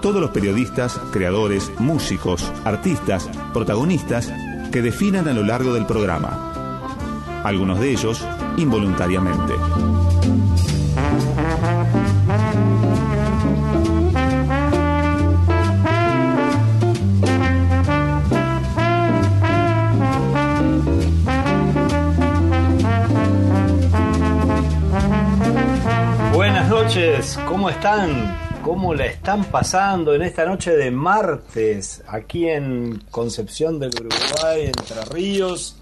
todos 0.00 0.20
los 0.20 0.30
periodistas, 0.30 1.00
creadores, 1.12 1.70
músicos, 1.78 2.52
artistas, 2.64 3.28
protagonistas 3.52 4.32
que 4.72 4.82
definan 4.82 5.28
a 5.28 5.32
lo 5.32 5.42
largo 5.42 5.72
del 5.74 5.86
programa. 5.86 6.52
Algunos 7.44 7.80
de 7.80 7.90
ellos 7.90 8.24
involuntariamente. 8.56 9.54
Buenas 26.34 26.68
noches, 26.68 27.38
¿cómo 27.46 27.70
están? 27.70 28.47
¿Cómo 28.68 28.92
la 28.92 29.06
están 29.06 29.46
pasando 29.46 30.14
en 30.14 30.20
esta 30.20 30.44
noche 30.44 30.76
de 30.76 30.90
martes 30.90 32.04
aquí 32.06 32.50
en 32.50 33.02
Concepción 33.10 33.78
del 33.80 33.92
Uruguay, 33.98 34.66
Entre 34.66 35.00
Ríos? 35.10 35.80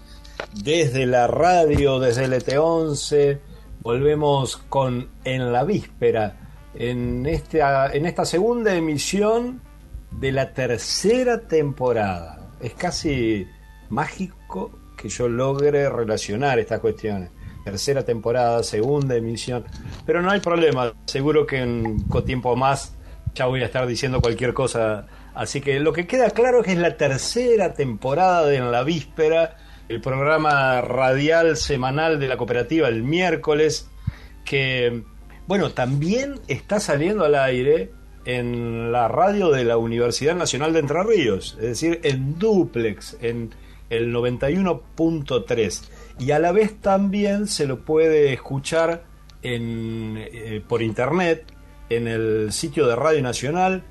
Desde 0.53 1.05
la 1.05 1.27
radio, 1.27 1.99
desde 1.99 2.23
el 2.23 2.31
ET11, 2.31 3.39
volvemos 3.81 4.55
con 4.69 5.09
En 5.25 5.51
la 5.51 5.65
Víspera, 5.65 6.53
en 6.75 7.25
esta, 7.25 7.93
en 7.93 8.05
esta 8.05 8.23
segunda 8.23 8.73
emisión 8.73 9.59
de 10.09 10.31
la 10.31 10.53
tercera 10.53 11.41
temporada. 11.41 12.53
Es 12.61 12.73
casi 12.75 13.45
mágico 13.89 14.71
que 14.95 15.09
yo 15.09 15.27
logre 15.27 15.89
relacionar 15.89 16.57
estas 16.57 16.79
cuestiones 16.79 17.31
tercera 17.67 18.05
temporada, 18.05 18.63
segunda 18.63 19.17
emisión. 19.17 19.65
Pero 20.05 20.21
no 20.21 20.31
hay 20.31 20.39
problema, 20.39 20.93
seguro 21.03 21.45
que 21.45 21.57
en 21.57 22.05
tiempo 22.25 22.55
más 22.55 22.95
ya 23.35 23.45
voy 23.45 23.61
a 23.61 23.65
estar 23.65 23.85
diciendo 23.85 24.21
cualquier 24.21 24.53
cosa. 24.53 25.05
Así 25.35 25.59
que 25.59 25.81
lo 25.81 25.91
que 25.91 26.07
queda 26.07 26.29
claro 26.29 26.59
es 26.59 26.65
que 26.65 26.71
es 26.71 26.77
la 26.77 26.95
tercera 26.95 27.73
temporada 27.73 28.45
de 28.45 28.55
En 28.55 28.71
la 28.71 28.83
Víspera, 28.83 29.57
el 29.89 29.99
programa 29.99 30.79
radial 30.79 31.57
semanal 31.57 32.21
de 32.21 32.29
la 32.29 32.37
cooperativa 32.37 32.87
el 32.87 33.03
miércoles, 33.03 33.89
que, 34.45 35.03
bueno, 35.45 35.71
también 35.71 36.39
está 36.47 36.79
saliendo 36.79 37.25
al 37.25 37.35
aire 37.35 37.91
en 38.23 38.93
la 38.93 39.09
radio 39.09 39.51
de 39.51 39.65
la 39.65 39.75
Universidad 39.75 40.35
Nacional 40.35 40.71
de 40.71 40.79
Entre 40.79 41.03
Ríos, 41.03 41.57
es 41.59 41.67
decir, 41.67 41.99
en 42.03 42.39
duplex, 42.39 43.17
en 43.19 43.53
el 43.89 44.13
91.3 44.13 45.96
y 46.19 46.31
a 46.31 46.39
la 46.39 46.51
vez 46.51 46.79
también 46.81 47.47
se 47.47 47.67
lo 47.67 47.79
puede 47.79 48.33
escuchar 48.33 49.03
en, 49.41 50.15
eh, 50.17 50.61
por 50.67 50.81
internet 50.81 51.45
en 51.89 52.07
el 52.07 52.51
sitio 52.51 52.87
de 52.87 52.95
Radio 52.95 53.21
Nacional 53.21 53.83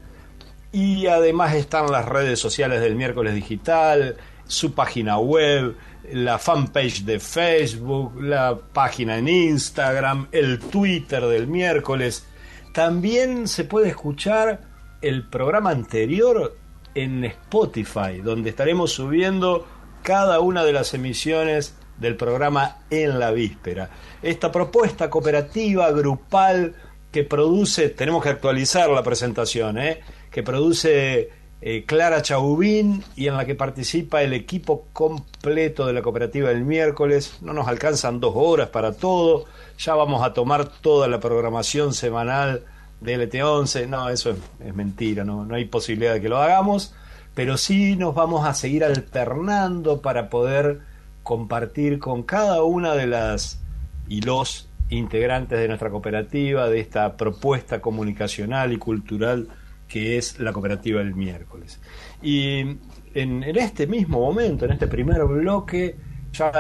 y 0.73 1.07
además 1.07 1.55
están 1.55 1.91
las 1.91 2.05
redes 2.05 2.39
sociales 2.39 2.81
del 2.81 2.97
miércoles 2.97 3.35
digital, 3.35 4.17
su 4.47 4.75
página 4.75 5.19
web, 5.19 5.77
la 6.13 6.39
fanpage 6.39 7.05
de 7.05 7.19
Facebook, 7.19 8.21
la 8.21 8.59
página 8.73 9.17
en 9.17 9.29
Instagram, 9.29 10.29
el 10.33 10.59
Twitter 10.59 11.25
del 11.25 11.47
miércoles. 11.47 12.27
También 12.73 13.49
se 13.49 13.65
puede 13.65 13.89
escuchar 13.89 14.61
el 15.01 15.27
programa 15.29 15.71
anterior 15.71 16.57
en 16.95 17.25
Spotify, 17.25 18.21
donde 18.23 18.51
estaremos 18.51 18.93
subiendo 18.93 19.67
cada 20.03 20.41
una 20.41 20.65
de 20.65 20.73
las 20.73 20.95
emisiones 20.95 21.75
del 21.99 22.17
programa 22.17 22.79
En 22.91 23.19
la 23.19 23.31
Víspera. 23.31 23.91
Esta 24.23 24.53
propuesta 24.53 25.09
cooperativa, 25.11 25.91
grupal, 25.91 26.75
que 27.11 27.25
produce, 27.25 27.89
tenemos 27.89 28.23
que 28.23 28.29
actualizar 28.29 28.91
la 28.91 29.03
presentación, 29.03 29.79
¿eh? 29.79 30.01
que 30.31 30.43
produce 30.43 31.31
eh, 31.63 31.85
Clara 31.87 32.21
Chaubín 32.21 33.03
y 33.17 33.29
en 33.29 33.37
la 33.39 33.47
que 33.47 33.55
participa 33.55 34.23
el 34.23 34.35
equipo 34.35 34.89
completo 34.93 35.87
de 35.87 35.95
la 35.95 36.03
cooperativa 36.03 36.51
el 36.51 36.65
miércoles. 36.65 37.39
No 37.41 37.55
nos 37.55 37.69
alcanzan 37.69 38.21
dos 38.21 38.35
horas 38.37 38.69
para 38.69 38.93
todo, 38.93 39.47
ya 39.79 39.95
vamos 39.95 40.23
a 40.23 40.35
tomar 40.35 40.67
toda 40.69 41.09
la 41.09 41.19
programación 41.19 41.95
semanal 41.95 42.65
de 43.01 43.17
LT11. 43.17 43.89
No, 43.89 44.11
eso 44.11 44.33
es, 44.33 44.37
es 44.61 44.75
mentira, 44.75 45.25
no, 45.25 45.47
no 45.47 45.55
hay 45.55 45.65
posibilidad 45.65 46.13
de 46.13 46.21
que 46.21 46.29
lo 46.29 46.37
hagamos, 46.37 46.95
pero 47.35 47.57
sí 47.57 47.97
nos 47.97 48.15
vamos 48.15 48.47
a 48.47 48.53
seguir 48.53 48.85
alternando 48.85 50.03
para 50.03 50.29
poder 50.29 50.81
compartir 51.27 51.99
con 51.99 52.23
cada 52.23 52.63
una 52.63 52.95
de 52.95 53.09
las 53.09 53.61
y 54.07 54.21
los 54.21 54.69
integrantes 54.91 55.59
de 55.59 55.67
nuestra 55.67 55.91
cooperativa, 55.91 56.69
de 56.69 56.79
esta 56.79 57.17
propuesta 57.17 57.81
comunicacional 57.81 58.73
y 58.73 58.77
cultural 58.77 59.49
que 59.89 60.19
es 60.19 60.39
la 60.39 60.53
cooperativa 60.53 61.01
del 61.01 61.17
miércoles. 61.17 61.81
Y 62.23 62.79
en, 63.13 63.43
este 63.43 63.89
mismo 63.89 64.21
momento, 64.21 64.67
en 64.67 64.71
este 64.71 64.87
primer 64.87 65.25
bloque, 65.25 65.97
ya 66.33 66.53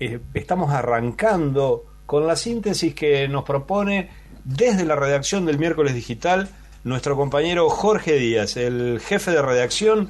eh, 0.00 0.20
estamos 0.32 0.70
arrancando 0.72 1.84
con 2.06 2.26
la 2.26 2.34
síntesis 2.34 2.94
que 2.94 3.28
nos 3.28 3.44
propone 3.44 4.08
desde 4.42 4.86
la 4.86 4.96
redacción 4.96 5.44
del 5.44 5.58
miércoles 5.58 5.94
digital 5.94 6.48
nuestro 6.82 7.14
compañero 7.14 7.68
Jorge 7.68 8.14
Díaz, 8.14 8.56
el 8.56 9.00
jefe 9.00 9.32
de 9.32 9.42
redacción 9.42 10.08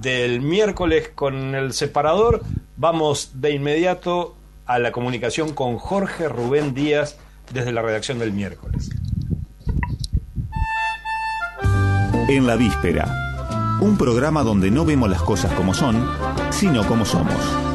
del 0.00 0.40
miércoles 0.40 1.10
con 1.12 1.56
el 1.56 1.72
separador, 1.72 2.42
vamos 2.80 3.32
de 3.34 3.52
inmediato 3.52 4.36
a 4.64 4.78
la 4.78 4.90
comunicación 4.90 5.52
con 5.52 5.76
Jorge 5.76 6.30
Rubén 6.30 6.72
Díaz 6.72 7.18
desde 7.52 7.72
la 7.72 7.82
redacción 7.82 8.18
del 8.18 8.32
miércoles. 8.32 8.88
En 12.28 12.46
la 12.46 12.56
víspera, 12.56 13.78
un 13.82 13.98
programa 13.98 14.42
donde 14.42 14.70
no 14.70 14.86
vemos 14.86 15.10
las 15.10 15.20
cosas 15.20 15.52
como 15.52 15.74
son, 15.74 16.08
sino 16.50 16.86
como 16.86 17.04
somos. 17.04 17.69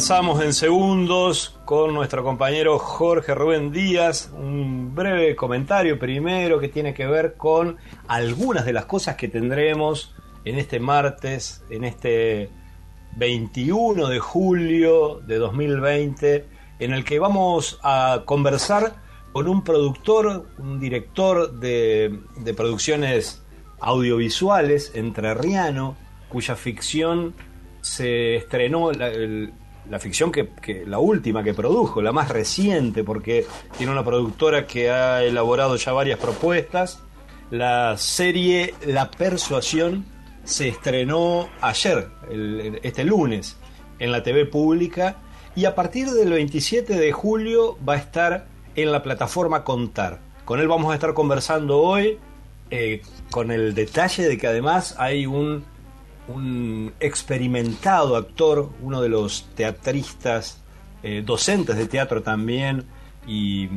Conversamos 0.00 0.42
en 0.42 0.54
segundos 0.54 1.60
con 1.66 1.92
nuestro 1.92 2.24
compañero 2.24 2.78
Jorge 2.78 3.34
Rubén 3.34 3.70
Díaz. 3.70 4.30
Un 4.32 4.94
breve 4.94 5.36
comentario 5.36 5.98
primero 5.98 6.58
que 6.58 6.68
tiene 6.68 6.94
que 6.94 7.06
ver 7.06 7.34
con 7.34 7.76
algunas 8.08 8.64
de 8.64 8.72
las 8.72 8.86
cosas 8.86 9.16
que 9.16 9.28
tendremos 9.28 10.14
en 10.46 10.58
este 10.58 10.80
martes, 10.80 11.62
en 11.68 11.84
este 11.84 12.48
21 13.16 14.08
de 14.08 14.18
julio 14.20 15.20
de 15.26 15.36
2020, 15.36 16.46
en 16.78 16.94
el 16.94 17.04
que 17.04 17.18
vamos 17.18 17.78
a 17.82 18.22
conversar 18.24 18.94
con 19.32 19.48
un 19.48 19.62
productor, 19.62 20.46
un 20.56 20.80
director 20.80 21.60
de, 21.60 22.20
producciones 22.56 23.42
audiovisuales 23.80 24.92
entrerriano, 24.94 25.94
cuya 26.30 26.56
ficción 26.56 27.34
se 27.82 28.36
estrenó 28.36 28.92
la, 28.92 29.10
ficción 29.98 30.32
que, 30.32 30.48
la 30.86 30.98
última 30.98 31.42
que 31.42 31.54
produjo, 31.54 32.02
la 32.02 32.12
más 32.12 32.28
reciente, 32.28 33.04
porque 33.04 33.46
tiene 33.76 33.92
una 33.92 34.04
productora 34.04 34.66
que 34.66 34.90
ha 34.90 35.22
elaborado 35.22 35.76
ya 35.76 35.92
varias 35.92 36.18
propuestas. 36.18 37.02
La 37.50 37.96
serie 37.96 38.74
La 38.86 39.10
Persuasión 39.10 40.04
se 40.44 40.68
estrenó 40.68 41.48
ayer, 41.60 42.08
este 42.82 43.04
lunes, 43.04 43.56
en 43.98 44.12
la 44.12 44.22
TV 44.22 44.46
pública 44.46 45.16
y 45.54 45.64
a 45.66 45.74
partir 45.74 46.10
del 46.10 46.30
27 46.30 46.94
de 46.94 47.12
julio 47.12 47.76
va 47.86 47.94
a 47.94 47.98
estar 47.98 48.46
en 48.74 48.90
la 48.90 49.02
plataforma 49.02 49.62
Contar. 49.62 50.20
Con 50.44 50.58
él 50.58 50.68
vamos 50.68 50.90
a 50.90 50.94
estar 50.94 51.14
conversando 51.14 51.78
hoy 51.78 52.18
eh, 52.70 53.02
con 53.30 53.50
el 53.50 53.74
detalle 53.74 54.28
de 54.28 54.38
que 54.38 54.46
además 54.46 54.94
hay 54.98 55.26
un, 55.26 55.64
un 56.28 56.92
experimentado 57.00 58.16
actor, 58.16 58.70
uno 58.82 59.00
de 59.00 59.08
los 59.08 59.48
teatristas, 59.54 60.62
eh, 61.02 61.22
docentes 61.24 61.76
de 61.76 61.86
teatro 61.86 62.22
también 62.22 62.84
y, 63.26 63.68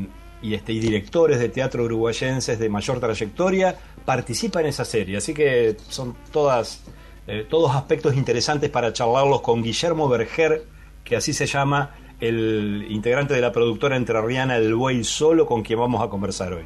y, 0.42 0.54
este, 0.54 0.74
y 0.74 0.80
directores 0.80 1.40
de 1.40 1.50
teatro 1.50 1.84
uruguayenses 1.84 2.60
de 2.60 2.70
mayor 2.70 3.00
trayectoria, 3.00 3.78
participa 4.06 4.60
en 4.60 4.68
esa 4.68 4.86
serie. 4.86 5.18
Así 5.18 5.34
que 5.34 5.78
son 5.90 6.16
todas, 6.32 6.84
eh, 7.28 7.48
todos 7.50 7.76
aspectos 7.76 8.16
interesantes 8.16 8.70
para 8.70 8.92
charlarlos 8.92 9.42
con 9.42 9.64
Guillermo 9.64 10.10
Berger, 10.10 10.66
que 11.04 11.16
así 11.16 11.34
se 11.34 11.46
llama 11.46 11.96
el 12.20 12.86
integrante 12.90 13.34
de 13.34 13.42
la 13.42 13.52
productora 13.52 13.96
entrerriana 13.96 14.58
El 14.58 14.76
Buey 14.76 15.04
Solo, 15.04 15.46
con 15.46 15.64
quien 15.64 15.80
vamos 15.80 16.02
a 16.02 16.10
conversar 16.10 16.54
hoy. 16.54 16.66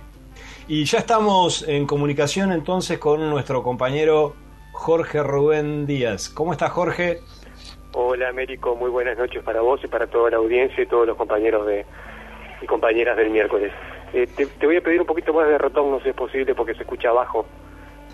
Y 0.67 0.83
ya 0.83 0.99
estamos 0.99 1.63
en 1.67 1.85
comunicación 1.87 2.51
entonces 2.51 2.99
con 2.99 3.29
nuestro 3.29 3.63
compañero 3.63 4.35
Jorge 4.77 5.23
Rubén 5.23 5.87
Díaz. 5.87 6.29
¿Cómo 6.29 6.53
estás, 6.53 6.71
Jorge? 6.71 7.21
Hola, 7.93 8.29
Américo. 8.29 8.75
Muy 8.75 8.91
buenas 8.91 9.17
noches 9.17 9.43
para 9.43 9.59
vos 9.59 9.81
y 9.83 9.87
para 9.87 10.05
toda 10.05 10.29
la 10.29 10.37
audiencia 10.37 10.83
y 10.83 10.85
todos 10.85 11.07
los 11.07 11.17
compañeros 11.17 11.65
de, 11.65 11.83
y 12.61 12.65
compañeras 12.67 13.17
del 13.17 13.31
miércoles. 13.31 13.73
Eh, 14.13 14.27
te, 14.27 14.45
te, 14.45 14.65
voy 14.67 14.77
a 14.77 14.81
pedir 14.81 15.01
un 15.01 15.07
poquito 15.07 15.33
más 15.33 15.47
de 15.47 15.57
rotón, 15.57 15.89
no 15.89 15.97
sé 15.97 16.03
si 16.03 16.09
es 16.09 16.15
posible, 16.15 16.53
porque 16.55 16.75
se 16.75 16.83
escucha 16.83 17.09
abajo. 17.09 17.45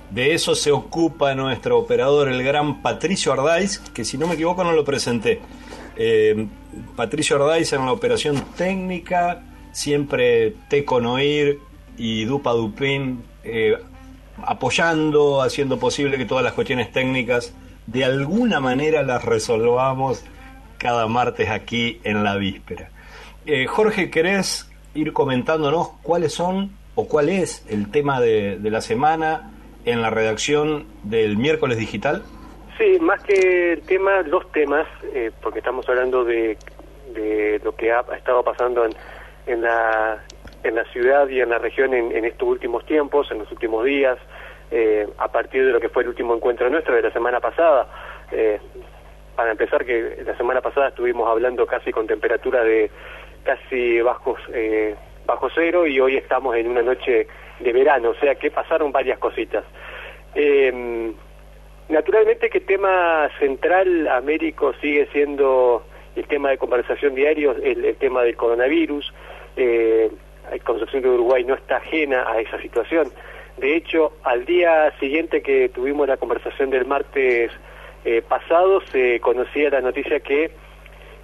De 0.10 0.34
eso 0.34 0.56
se 0.56 0.72
ocupa 0.72 1.36
nuestro 1.36 1.78
operador, 1.78 2.30
el 2.30 2.42
gran 2.44 2.82
Patricio 2.82 3.34
Ardaiz, 3.34 3.80
que 3.92 4.06
si 4.06 4.18
no 4.18 4.26
me 4.26 4.36
equivoco 4.36 4.64
no 4.64 4.72
lo 4.72 4.86
presenté. 4.86 5.42
Eh, 5.98 6.48
Patricio 6.96 7.36
Ardaiz 7.36 7.74
en 7.74 7.86
la 7.86 7.92
operación 7.92 8.42
técnica, 8.56 9.44
siempre 9.74 10.56
Teconoir 10.70 11.60
y 11.98 12.24
Dupa 12.24 12.52
Dupin 12.52 13.22
eh, 13.44 13.78
apoyando, 14.48 15.42
haciendo 15.42 15.80
posible 15.80 16.18
que 16.18 16.26
todas 16.26 16.44
las 16.44 16.54
cuestiones 16.54 16.92
técnicas 16.92 17.54
de 17.88 18.06
alguna 18.06 18.60
manera 18.60 19.04
las 19.04 19.26
resolvamos 19.26 20.24
cada 20.78 21.08
martes 21.08 21.50
aquí 21.50 22.00
en 22.04 22.24
la 22.24 22.36
víspera. 22.36 22.90
Eh, 23.46 23.68
Jorge, 23.68 24.10
¿querés 24.10 24.70
ir 24.94 25.14
comentándonos 25.14 25.90
cuáles 26.02 26.34
son 26.34 26.72
o 26.96 27.08
cuál 27.08 27.30
es 27.30 27.66
el 27.70 27.92
tema 27.92 28.22
de, 28.22 28.60
la 28.62 28.82
semana 28.82 29.52
en 29.86 30.02
la 30.02 30.10
redacción 30.10 30.86
del 31.04 31.38
miércoles 31.38 31.78
digital? 31.78 32.24
Sí, 32.78 33.00
más 33.00 33.22
que 33.24 33.74
el 33.74 33.82
tema, 33.82 34.22
los 34.22 34.52
temas, 34.52 34.88
eh, 35.14 35.32
porque 35.42 35.60
estamos 35.60 35.88
hablando 35.90 36.24
de, 36.24 36.58
lo 37.64 37.76
que 37.76 37.92
ha, 37.92 38.02
estado 38.16 38.44
pasando 38.44 38.86
en, 39.46 39.62
la, 39.62 40.24
en 40.64 40.76
la 40.76 40.86
ciudad 40.86 41.28
y 41.28 41.42
en 41.42 41.50
la 41.50 41.58
región 41.58 41.94
en, 41.94 42.26
estos 42.26 42.48
últimos 42.48 42.86
tiempos, 42.86 43.30
en 43.32 43.40
los 43.40 43.52
últimos 43.52 43.84
días, 43.86 44.18
eh, 44.72 45.08
a 45.18 45.32
partir 45.32 45.66
de 45.66 45.72
lo 45.72 45.80
que 45.80 45.90
fue 45.90 46.04
el 46.04 46.10
último 46.10 46.36
encuentro 46.36 46.70
nuestro 46.70 46.96
de 46.96 47.02
la 47.02 47.12
semana 47.12 47.40
pasada. 47.40 47.88
Eh, 48.32 48.60
para 49.36 49.52
empezar, 49.52 49.86
que 49.86 50.24
la 50.26 50.38
semana 50.38 50.62
pasada 50.62 50.90
estuvimos 50.90 51.28
hablando 51.28 51.66
casi 51.66 51.92
con 51.92 52.08
temperatura 52.08 52.64
de 52.64 52.92
casi 53.44 54.02
bajos 54.02 54.40
eh, 54.54 54.96
bajo 55.26 55.50
cero 55.54 55.88
y 55.88 56.00
hoy 56.00 56.18
estamos 56.18 56.56
en 56.56 56.68
una 56.68 56.82
noche 56.82 57.28
de 57.60 57.74
verano, 57.74 58.10
o 58.10 58.16
sea 58.16 58.36
que 58.36 58.52
pasaron 58.52 58.92
varias 58.92 59.20
cositas. 59.20 59.64
Eh, 60.36 61.14
naturalmente 61.90 62.50
que 62.50 62.62
tema 62.62 63.30
central, 63.40 64.08
Américo, 64.08 64.74
sigue 64.82 65.08
siendo 65.12 65.86
el 66.16 66.28
tema 66.28 66.50
de 66.50 66.58
conversación 66.58 67.16
diario, 67.16 67.56
el, 67.64 67.96
tema 67.98 68.24
del 68.24 68.36
coronavirus. 68.36 69.14
Concepción 70.64 71.02
de 71.04 71.10
Uruguay 71.10 71.44
no 71.44 71.56
está 71.56 71.78
ajena 71.78 72.26
a 72.28 72.40
esa 72.40 72.60
situación. 72.62 73.12
De 73.58 73.76
hecho, 73.76 74.14
al 74.24 74.46
día 74.46 74.92
siguiente 75.00 75.42
que 75.42 75.70
tuvimos 75.70 76.08
la 76.08 76.18
conversación 76.18 76.70
del 76.70 76.86
martes 76.86 77.52
eh, 78.06 78.22
pasado, 78.28 78.82
se 78.92 79.20
conocía 79.20 79.70
la 79.70 79.82
noticia 79.82 80.20
que 80.20 80.52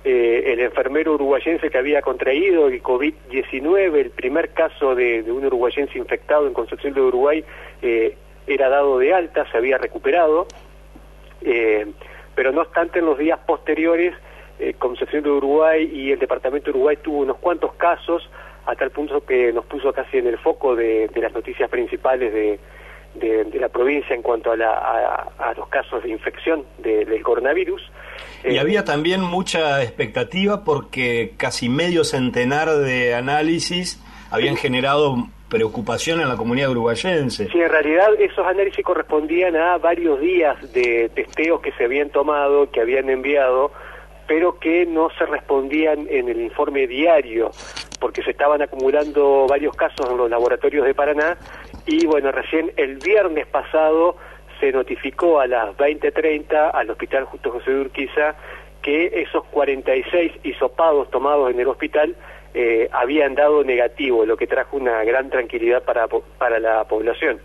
eh, 0.04 0.44
el 0.46 0.60
enfermero 0.62 1.16
uruguayense 1.16 1.70
que 1.70 1.78
había 1.78 2.02
contraído 2.02 2.68
el 2.68 2.82
COVID-19, 2.82 3.96
el 3.96 4.12
primer 4.12 4.54
caso 4.54 4.96
de, 4.96 5.24
un 5.24 5.46
uruguayense 5.46 5.98
infectado 5.98 6.48
en 6.48 6.54
Concepción 6.54 6.94
de 6.94 7.02
Uruguay, 7.02 7.44
eh, 7.82 8.16
era 8.48 8.70
dado 8.70 9.00
de 9.00 9.14
alta, 9.14 9.50
se 9.52 9.58
había 9.58 9.78
recuperado, 9.78 10.48
pero 12.36 12.52
no 12.52 12.62
obstante 12.62 13.00
en 13.00 13.06
los 13.06 13.18
días 13.18 13.40
posteriores, 13.46 14.16
Concepción 14.80 15.24
de 15.24 15.30
Uruguay 15.30 15.90
y 15.94 16.12
el 16.12 16.20
Departamento 16.20 16.66
de 16.66 16.72
Uruguay 16.72 16.98
tuvo 16.98 17.20
unos 17.20 17.38
cuantos 17.38 17.74
casos, 17.76 18.28
hasta 18.70 18.86
el 18.86 18.92
punto 18.92 19.26
que 19.26 19.52
nos 19.52 19.66
puso 19.66 19.92
casi 19.92 20.18
en 20.18 20.28
el 20.28 20.38
foco 20.38 20.76
de, 20.76 21.08
de 21.08 21.22
las 21.22 21.34
noticias 21.34 21.70
principales 21.70 22.32
de, 22.32 22.60
de, 23.16 23.44
de, 23.46 23.60
la 23.60 23.70
provincia 23.70 24.16
en 24.16 24.22
cuanto 24.22 24.52
a, 24.52 24.56
la, 24.56 24.72
a, 24.72 25.50
a 25.50 25.54
los 25.56 25.68
casos 25.70 26.04
de 26.04 26.10
infección 26.10 26.64
de, 26.78 27.06
del 27.06 27.24
coronavirus. 27.24 27.82
Y 28.44 28.56
eh, 28.56 28.60
había 28.60 28.86
también 28.86 29.22
mucha 29.22 29.82
expectativa 29.82 30.64
porque 30.64 31.34
casi 31.38 31.68
medio 31.68 32.04
centenar 32.04 32.70
de 32.70 33.16
análisis 33.16 34.00
habían 34.30 34.56
sí. 34.56 34.62
generado 34.62 35.16
preocupación 35.50 36.22
en 36.22 36.30
la 36.30 36.38
comunidad 36.38 36.70
uruguayense. 36.70 37.48
Sí, 37.48 37.60
en 37.60 37.70
realidad 37.70 38.10
esos 38.20 38.46
análisis 38.46 38.86
correspondían 38.86 39.56
a 39.56 39.80
varios 39.80 40.22
días 40.22 40.56
de 40.74 41.10
testeos 41.16 41.60
que 41.62 41.72
se 41.72 41.86
habían 41.86 42.12
tomado, 42.12 42.70
que 42.70 42.82
habían 42.82 43.10
enviado, 43.10 43.72
pero 44.30 44.60
que 44.60 44.86
no 44.86 45.10
se 45.18 45.26
respondían 45.26 46.06
en 46.08 46.30
el 46.30 46.40
informe 46.40 46.86
diario, 46.86 47.50
porque 48.00 48.22
se 48.22 48.30
estaban 48.30 48.62
acumulando 48.62 49.48
varios 49.50 49.76
casos 49.76 50.08
en 50.08 50.18
los 50.18 50.30
laboratorios 50.30 50.86
de 50.86 50.94
Paraná 50.94 51.36
y 51.88 52.06
bueno, 52.06 52.32
recién 52.32 52.72
el 52.78 52.98
viernes 52.98 53.48
pasado 53.48 54.18
se 54.60 54.72
notificó 54.72 55.40
a 55.40 55.48
las 55.48 55.76
20.30 55.78 56.70
al 56.72 56.92
Hospital 56.92 57.26
Justo 57.26 57.50
José 57.50 57.72
de 57.72 57.82
Urquiza 57.82 58.36
que 58.84 59.08
esos 59.24 59.44
46 59.46 60.34
hisopados 60.44 61.10
tomados 61.10 61.50
en 61.50 61.60
el 61.60 61.68
hospital 61.68 62.16
eh, 62.54 62.88
habían 62.92 63.34
dado 63.34 63.64
negativo, 63.64 64.28
lo 64.28 64.38
que 64.38 64.46
trajo 64.46 64.78
una 64.78 65.04
gran 65.06 65.32
tranquilidad 65.32 65.84
para, 65.84 66.08
para 66.38 66.60
la 66.60 66.84
población. 66.84 67.40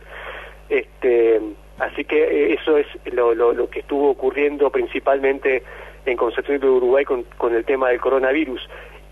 Este, 0.69 1.41
así 1.79 2.05
que 2.05 2.25
eh, 2.25 2.59
eso 2.61 2.77
es 2.77 2.87
lo, 3.11 3.35
lo, 3.35 3.55
lo, 3.55 3.71
que 3.71 3.81
estuvo 3.81 4.11
ocurriendo 4.11 4.69
principalmente 4.71 5.63
en 6.07 6.17
Concepción 6.17 6.61
de 6.61 6.69
Uruguay 6.69 7.05
con, 7.05 7.55
el 7.55 7.65
tema 7.65 7.89
del 7.89 8.01
coronavirus. 8.01 8.61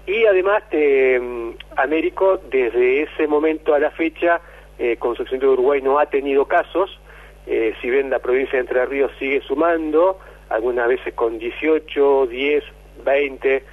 Y 0.07 0.25
además, 0.25 0.63
eh, 0.73 1.55
Américo, 1.77 2.41
desde 2.51 3.03
ese 3.03 3.27
momento 3.27 3.75
a 3.75 3.79
la 3.79 3.91
fecha, 3.91 4.41
eh, 4.79 4.97
Concepción 4.97 5.41
de 5.41 5.47
Uruguay 5.47 5.81
no 5.81 5.99
ha 5.99 6.07
tenido 6.07 6.47
casos, 6.47 6.99
eh, 7.47 7.75
si 7.81 7.91
bien 7.91 8.11
la 8.11 8.19
provincia 8.19 8.55
de 8.55 8.61
Entre 8.61 8.85
Ríos 8.87 9.13
sigue 9.19 9.41
sumando, 9.43 10.19
algunas 10.49 10.89
veces 10.89 11.15
con 11.15 11.39
18, 11.39 12.27
10, 12.27 12.65
20, 13.05 13.65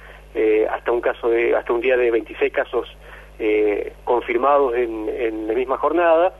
hasta 0.70 0.92
un 0.92 1.00
caso 1.00 1.28
de, 1.28 1.54
hasta 1.56 1.72
un 1.72 1.80
día 1.80 1.96
de 1.96 2.10
26 2.10 2.52
casos 2.52 2.88
eh, 3.38 3.92
confirmados 4.04 4.74
en, 4.76 5.08
en, 5.08 5.48
la 5.48 5.54
misma 5.54 5.76
jornada, 5.76 6.32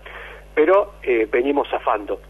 pero 0.54 0.92
venimos 1.32 1.68
zafando. 1.68 2.20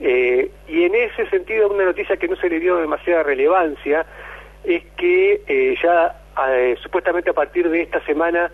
Eh, 0.00 0.50
y 0.68 0.84
en 0.84 0.94
ese 0.94 1.28
sentido, 1.30 1.70
una 1.70 1.84
noticia 1.84 2.16
que 2.16 2.28
no 2.28 2.36
se 2.36 2.48
le 2.48 2.60
dio 2.60 2.76
demasiada 2.76 3.22
relevancia 3.22 4.04
es 4.64 4.84
que 4.96 5.42
eh, 5.46 5.76
ya 5.82 6.20
eh, 6.48 6.76
supuestamente 6.82 7.30
a 7.30 7.32
partir 7.32 7.68
de 7.70 7.82
esta 7.82 8.04
semana 8.04 8.50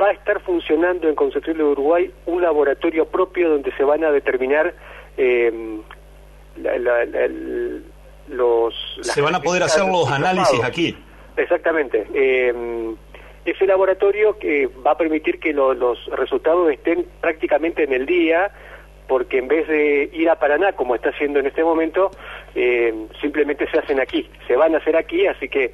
va 0.00 0.08
a 0.08 0.12
estar 0.12 0.40
funcionando 0.40 1.08
en 1.08 1.14
Concepción 1.14 1.58
de 1.58 1.64
Uruguay 1.64 2.10
un 2.26 2.42
laboratorio 2.42 3.06
propio 3.06 3.50
donde 3.50 3.72
se 3.72 3.84
van 3.84 4.04
a 4.04 4.10
determinar 4.10 4.74
la, 5.16 6.78
la, 6.78 7.04
la, 7.04 7.28
los... 8.28 8.74
Se 9.02 9.20
van 9.20 9.34
a 9.34 9.40
poder 9.40 9.62
hacer 9.62 9.84
los 9.86 10.10
análisis 10.10 10.62
aquí. 10.62 10.96
Exactamente. 11.36 12.06
ese 13.44 13.66
laboratorio 13.66 14.38
que 14.38 14.68
va 14.86 14.92
a 14.92 14.96
permitir 14.96 15.40
que 15.40 15.52
lo, 15.52 15.74
los 15.74 16.04
resultados 16.06 16.70
estén 16.70 17.06
prácticamente 17.20 17.84
en 17.84 17.92
el 17.94 18.06
día 18.06 18.52
porque 19.08 19.38
en 19.38 19.48
vez 19.48 19.66
de 19.66 20.10
ir 20.12 20.28
a 20.28 20.36
Paraná, 20.36 20.74
como 20.74 20.94
está 20.94 21.08
haciendo 21.08 21.40
en 21.40 21.46
este 21.46 21.64
momento, 21.64 22.10
eh, 22.54 22.94
simplemente 23.20 23.68
se 23.70 23.78
hacen 23.78 23.98
aquí, 23.98 24.28
se 24.46 24.54
van 24.54 24.74
a 24.74 24.78
hacer 24.78 24.96
aquí, 24.96 25.26
así 25.26 25.48
que 25.48 25.72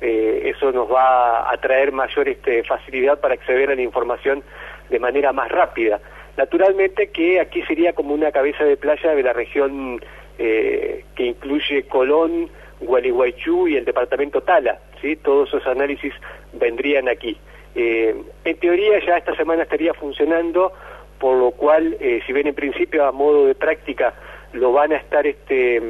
eh, 0.00 0.52
eso 0.54 0.72
nos 0.72 0.90
va 0.90 1.50
a 1.50 1.56
traer 1.58 1.92
mayor 1.92 2.28
este, 2.28 2.64
facilidad 2.64 3.20
para 3.20 3.34
acceder 3.34 3.70
a 3.70 3.76
la 3.76 3.82
información 3.82 4.42
de 4.90 4.98
manera 4.98 5.32
más 5.32 5.50
rápida. 5.50 6.00
Naturalmente 6.36 7.10
que 7.10 7.40
aquí 7.40 7.62
sería 7.62 7.92
como 7.92 8.14
una 8.14 8.32
cabeza 8.32 8.64
de 8.64 8.76
playa 8.76 9.14
de 9.14 9.22
la 9.22 9.32
región 9.32 10.00
eh, 10.38 11.04
que 11.14 11.26
incluye 11.26 11.84
Colón, 11.84 12.50
Gualeguaychú 12.80 13.68
y 13.68 13.76
el 13.76 13.84
departamento 13.84 14.40
Tala, 14.40 14.80
¿sí? 15.00 15.14
todos 15.14 15.48
esos 15.48 15.64
análisis 15.68 16.12
vendrían 16.52 17.08
aquí. 17.08 17.38
En 17.74 18.58
teoría 18.60 18.98
ya 19.06 19.16
esta 19.16 19.34
semana 19.34 19.62
estaría 19.62 19.94
funcionando 19.94 20.74
por 21.22 21.36
lo 21.36 21.52
cual, 21.52 21.96
eh, 22.00 22.20
si 22.26 22.32
bien 22.32 22.48
en 22.48 22.54
principio 22.56 23.06
a 23.06 23.12
modo 23.12 23.46
de 23.46 23.54
práctica 23.54 24.12
lo 24.54 24.72
van 24.72 24.92
a 24.92 24.96
estar 24.96 25.24
este, 25.24 25.80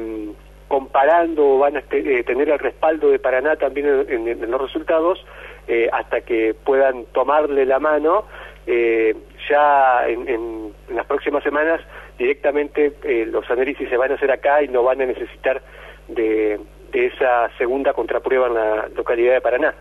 comparando 0.67 1.55
o 1.55 1.57
van 1.57 1.75
a 1.75 1.83
eh, 1.89 2.23
tener 2.23 2.49
el 2.49 2.59
respaldo 2.59 3.09
de 3.09 3.17
Paraná 3.17 3.55
también 3.55 4.05
en, 4.09 4.51
los 4.51 4.61
resultados 4.61 5.25
eh, 5.67 5.89
hasta 5.91 6.21
que 6.21 6.53
puedan 6.53 7.05
tomarle 7.05 7.65
la 7.65 7.79
mano 7.79 8.25
ya 9.49 10.07
en, 10.07 10.71
las 10.89 11.05
próximas 11.07 11.43
semanas 11.43 11.81
directamente 12.19 12.93
los 13.25 13.49
análisis 13.49 13.89
se 13.89 13.97
van 13.97 14.11
a 14.11 14.15
hacer 14.15 14.31
acá 14.31 14.61
y 14.61 14.67
no 14.67 14.83
van 14.83 15.01
a 15.01 15.07
necesitar 15.07 15.63
de, 16.09 16.59
de 16.91 17.07
esa 17.07 17.49
segunda 17.57 17.91
contraprueba 17.93 18.47
en 18.47 18.53
la 18.53 18.87
localidad 18.95 19.33
de 19.33 19.41
Paraná. 19.41 19.73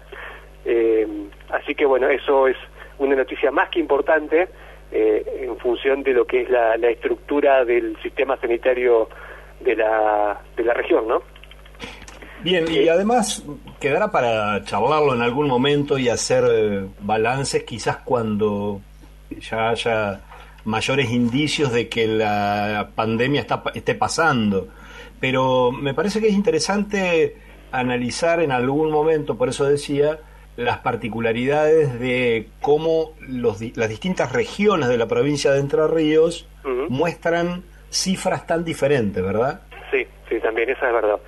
así 1.51 1.75
que 1.75 1.85
bueno, 1.85 2.09
eso 2.09 2.49
es 2.49 2.57
una 2.99 3.17
noticia 3.17 3.51
más 3.51 3.69
que 3.69 3.81
importante 3.81 4.49
eh, 4.93 5.25
en 5.41 5.57
función 5.59 6.03
de 6.03 6.13
lo 6.13 6.27
que 6.27 6.43
es 6.43 6.51
la, 6.51 6.75
estructura 6.75 7.65
del 7.65 7.97
sistema 8.03 8.37
sanitario 8.37 9.09
de 9.61 9.77
la, 9.77 10.41
de 10.57 10.65
la 10.65 10.75
región, 10.75 11.09
¿no? 11.09 11.23
Bien, 12.43 12.65
y 12.71 12.89
además 12.89 13.45
quedará 13.81 14.11
para 14.11 14.65
charlarlo 14.65 15.15
en 15.15 15.23
algún 15.23 15.47
momento 15.47 15.97
y 15.97 16.09
hacer 16.09 16.45
eh, 16.51 16.87
balances 17.01 17.63
quizás 17.63 17.99
cuando 17.99 18.81
ya 19.41 19.71
haya 19.71 20.21
mayores 20.65 21.11
indicios 21.11 21.73
de 21.73 21.89
que 21.89 22.07
la 22.07 22.91
pandemia 22.95 23.41
está, 23.41 23.63
esté 23.75 23.95
pasando. 23.95 24.69
Pero 25.21 25.71
me 25.71 25.95
parece 25.95 26.21
que 26.21 26.29
es 26.29 26.35
interesante 26.35 27.37
analizar 27.71 28.41
en 28.41 28.53
algún 28.53 28.91
momento, 28.91 29.37
por 29.37 29.49
eso 29.49 29.65
decía, 29.65 30.19
las 30.57 30.79
particularidades 30.79 31.99
de 31.99 32.49
cómo 32.61 33.13
los, 33.21 33.61
las 33.77 33.89
distintas 33.89 34.33
regiones 34.33 34.89
de 34.89 34.99
la 34.99 35.07
provincia 35.07 35.53
de 35.53 35.61
Entre 35.61 35.87
Ríos 35.87 36.47
muestran 36.89 37.65
cifras 37.91 38.47
tan 38.47 38.65
diferentes, 38.65 39.23
¿verdad? 39.23 39.63
Sí, 39.91 40.07
sí, 40.29 40.39
también 40.41 40.71
esa 40.71 40.89
es 40.89 40.93
verdad. 40.93 41.21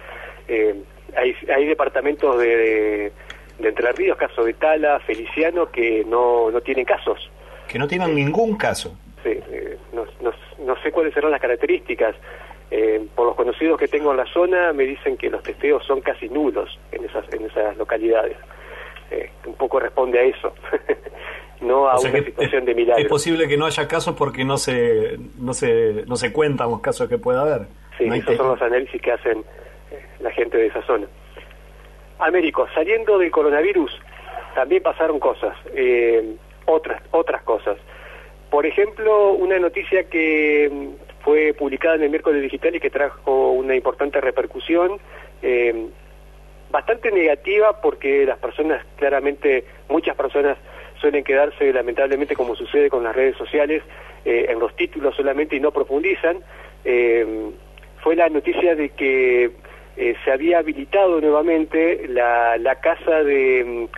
Eh, 0.49 0.75
hay, 1.17 1.35
hay 1.55 1.67
departamentos 1.67 2.39
de, 2.39 3.13
de, 3.59 3.69
Entre 3.69 3.93
Ríos, 3.93 4.17
caso 4.17 4.45
de 4.45 4.55
Tala, 4.55 5.01
Feliciano, 5.01 5.71
que 5.71 6.05
no, 6.05 6.51
no 6.51 6.61
tienen 6.61 6.85
casos. 6.85 7.31
Que 7.69 7.79
no 7.79 7.87
tienen 7.87 8.15
ningún 8.15 8.57
caso. 8.57 8.97
Sí, 9.23 9.31
eh, 9.31 9.79
no, 9.93 10.05
no, 10.21 10.33
no, 10.67 10.83
sé 10.83 10.93
cuáles 10.93 11.15
serán 11.15 11.31
las 11.31 11.41
características. 11.41 12.15
Eh, 12.71 13.07
por 13.15 13.27
los 13.27 13.37
conocidos 13.37 13.79
que 13.79 13.89
tengo 13.89 14.11
en 14.11 14.19
la 14.19 14.27
zona, 14.27 14.73
me 14.73 14.85
dicen 14.85 15.17
que 15.17 15.31
los 15.31 15.43
testeos 15.43 15.85
son 15.87 16.01
casi 16.01 16.29
nulos 16.29 16.79
en 16.93 17.05
esas, 17.05 17.25
en 17.33 17.45
esas 17.45 17.77
localidades. 17.77 18.37
Eh, 19.11 19.31
un 19.47 19.55
poco 19.55 19.79
responde 19.81 20.19
a 20.19 20.23
eso, 20.23 20.53
no 21.61 21.89
a 21.89 21.99
una 21.99 22.13
situación 22.13 22.65
de 22.65 22.75
milagro. 22.75 23.03
Es 23.03 23.09
posible 23.09 23.47
que 23.47 23.57
no 23.57 23.67
haya 23.67 23.87
casos 23.87 24.15
porque 24.17 24.45
no 24.45 24.57
se, 24.57 25.19
no 25.39 25.53
se, 25.53 26.05
no 26.07 26.17
se 26.17 26.33
cuentan 26.33 26.71
los 26.71 26.81
casos 26.81 27.09
que 27.09 27.19
pueda 27.19 27.43
haber. 27.43 27.69
Sí, 27.99 28.05
esos 28.05 28.37
son 28.37 28.49
los 28.49 28.63
análisis 28.63 29.01
que 29.01 29.13
hacen 29.13 29.45
eh, 29.91 30.05
la 30.21 30.31
gente 30.33 30.57
de 30.57 30.67
esa 30.67 30.83
zona. 30.83 31.07
Américo, 32.19 32.67
saliendo 32.75 33.19
del 33.19 33.31
coronavirus, 33.31 33.93
también 34.55 34.83
pasaron 34.83 35.19
cosas, 35.19 35.57
eh, 35.75 36.37
otras, 36.67 37.03
otras 37.11 37.43
cosas. 37.43 37.77
Por 38.51 38.67
ejemplo, 38.67 39.33
una 39.33 39.59
noticia 39.59 40.05
que 40.09 40.71
mm, 40.73 41.23
fue 41.25 41.55
publicada 41.55 41.97
en 41.97 42.05
el 42.05 42.11
miércoles 42.11 42.43
digital 42.43 42.75
y 42.75 42.81
que 42.81 42.91
trajo 42.91 43.51
una 43.53 43.75
importante 43.75 44.21
repercusión, 44.21 44.99
eh, 45.43 45.89
bastante 46.75 47.13
negativa 47.13 47.81
porque 47.81 48.27
las 48.27 48.37
personas, 48.39 48.85
claramente, 48.97 49.65
muchas 49.89 50.17
personas 50.17 50.59
suelen 51.01 51.23
quedarse, 51.23 51.73
lamentablemente, 51.73 52.35
como 52.35 52.57
sucede 52.57 52.91
con 52.91 53.05
las 53.05 53.15
redes 53.15 53.37
sociales, 53.37 53.81
eh, 54.25 54.47
en 54.49 54.59
los 54.59 54.75
títulos 54.75 55.15
solamente 55.15 55.55
y 55.55 55.61
no 55.61 55.71
profundizan. 55.71 56.39
Eh, 56.85 57.53
fue 58.03 58.17
la 58.17 58.29
noticia 58.29 58.75
de 58.75 58.89
que 58.89 59.53
eh, 59.97 60.17
se 60.25 60.33
había 60.33 60.59
habilitado 60.59 61.21
nuevamente 61.21 62.09
la, 62.09 62.57
la 62.59 62.81
casa 62.81 63.23
de, 63.23 63.89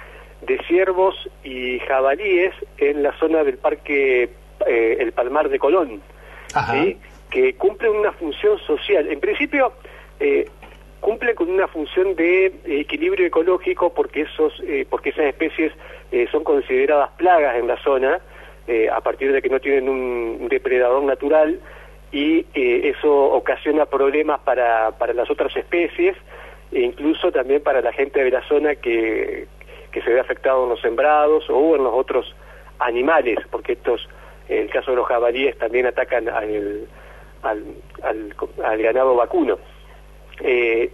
de 0.43 0.59
ciervos 0.69 1.15
y 1.45 1.79
jabalíes 1.79 2.53
en 2.77 3.03
la 3.03 3.19
zona 3.19 3.43
del 3.43 3.57
parque 3.57 4.29
El 4.67 5.13
Palmar 5.13 5.49
de 5.49 5.59
Colón, 5.59 6.03
que 7.31 7.55
cumple 7.55 7.89
una 7.89 8.13
función 8.13 8.59
social. 8.67 9.11
En 9.11 9.21
principio, 9.21 9.73
cumple 11.01 11.35
con 11.35 11.51
una 11.51 11.69
función 11.69 12.15
de 12.17 12.53
equilibrio 12.65 13.27
ecológico 13.27 13.93
porque 13.93 14.23
esos 14.23 14.53
eh, 14.67 14.87
porque 14.89 15.11
esas 15.11 15.27
especies 15.27 15.73
eh, 16.13 16.27
son 16.31 16.45
consideradas 16.45 17.11
plagas 17.17 17.57
en 17.57 17.67
la 17.67 17.77
zona 17.83 18.21
eh, 18.67 18.89
a 18.91 19.01
partir 19.01 19.33
de 19.33 19.43
que 19.43 19.49
no 19.49 19.61
tienen 19.61 19.89
un 19.89 20.49
depredador 20.49 21.03
natural 21.03 21.61
y 22.13 22.47
eso 22.55 23.13
ocasiona 23.13 23.85
problemas 23.85 24.41
para, 24.41 24.93
para 24.93 25.13
las 25.13 25.29
otras 25.29 25.55
especies 25.57 26.17
e 26.73 26.81
incluso 26.81 27.31
también 27.31 27.63
para 27.63 27.83
la 27.83 27.93
gente 27.93 28.23
de 28.23 28.31
la 28.31 28.47
zona 28.49 28.77
que, 28.77 29.47
que 29.91 30.03
se 30.03 30.11
ve 30.11 30.21
afectado 30.21 30.65
en 30.65 30.71
los 30.71 30.81
sembrados 30.81 31.45
o 31.51 31.77
en 31.77 31.85
los 31.85 31.93
otros 31.93 32.35
animales 32.79 33.39
porque 33.51 33.73
estos 33.73 34.09
en 34.49 34.63
el 34.63 34.71
caso 34.71 34.93
de 34.93 34.97
los 34.99 35.07
jabalíes 35.07 35.59
también 35.59 35.87
atacan 35.87 36.29
al, 36.29 36.87
al, 37.43 37.65
al 38.65 38.83
ganado 38.83 39.17
vacuno. 39.17 39.59
Eh, 40.41 40.91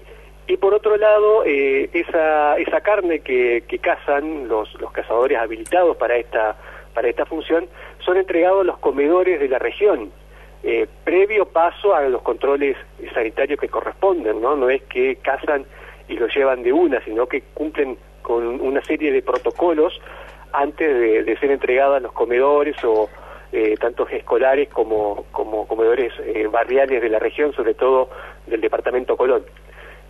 y 0.46 0.56
por 0.56 0.74
otro 0.74 0.96
lado, 0.96 1.44
eh, 1.44 1.88
esa, 1.92 2.58
esa 2.58 2.80
carne 2.80 3.20
que, 3.20 3.64
que 3.68 3.78
cazan 3.78 4.48
los, 4.48 4.74
los 4.80 4.90
cazadores 4.92 5.38
habilitados 5.38 5.96
para 5.96 6.16
esta, 6.16 6.56
para 6.94 7.08
esta 7.08 7.24
función 7.26 7.68
son 8.04 8.16
entregados 8.16 8.62
a 8.62 8.64
los 8.64 8.78
comedores 8.78 9.38
de 9.38 9.48
la 9.48 9.58
región, 9.58 10.10
eh, 10.64 10.86
previo 11.04 11.46
paso 11.46 11.94
a 11.94 12.02
los 12.02 12.22
controles 12.22 12.76
sanitarios 13.14 13.58
que 13.58 13.68
corresponden, 13.68 14.40
¿no? 14.40 14.56
No 14.56 14.68
es 14.68 14.82
que 14.82 15.16
cazan 15.16 15.64
y 16.08 16.14
lo 16.14 16.26
llevan 16.26 16.62
de 16.62 16.72
una, 16.72 17.02
sino 17.04 17.26
que 17.26 17.42
cumplen 17.54 17.96
con 18.22 18.60
una 18.60 18.82
serie 18.82 19.12
de 19.12 19.22
protocolos 19.22 20.00
antes 20.52 21.24
de, 21.24 21.36
ser 21.38 21.50
entregadas 21.50 21.96
a 21.96 22.00
los 22.00 22.12
comedores 22.12 22.76
o 22.84 23.08
eh, 23.52 23.74
tantos 23.80 24.10
escolares 24.12 24.68
como, 24.68 25.24
como 25.32 25.66
comedores 25.66 26.12
barriales 26.50 27.00
de 27.00 27.08
la 27.08 27.18
región, 27.18 27.52
sobre 27.54 27.74
todo 27.74 28.10
del 28.46 28.60
departamento 28.60 29.16
Colón. 29.16 29.44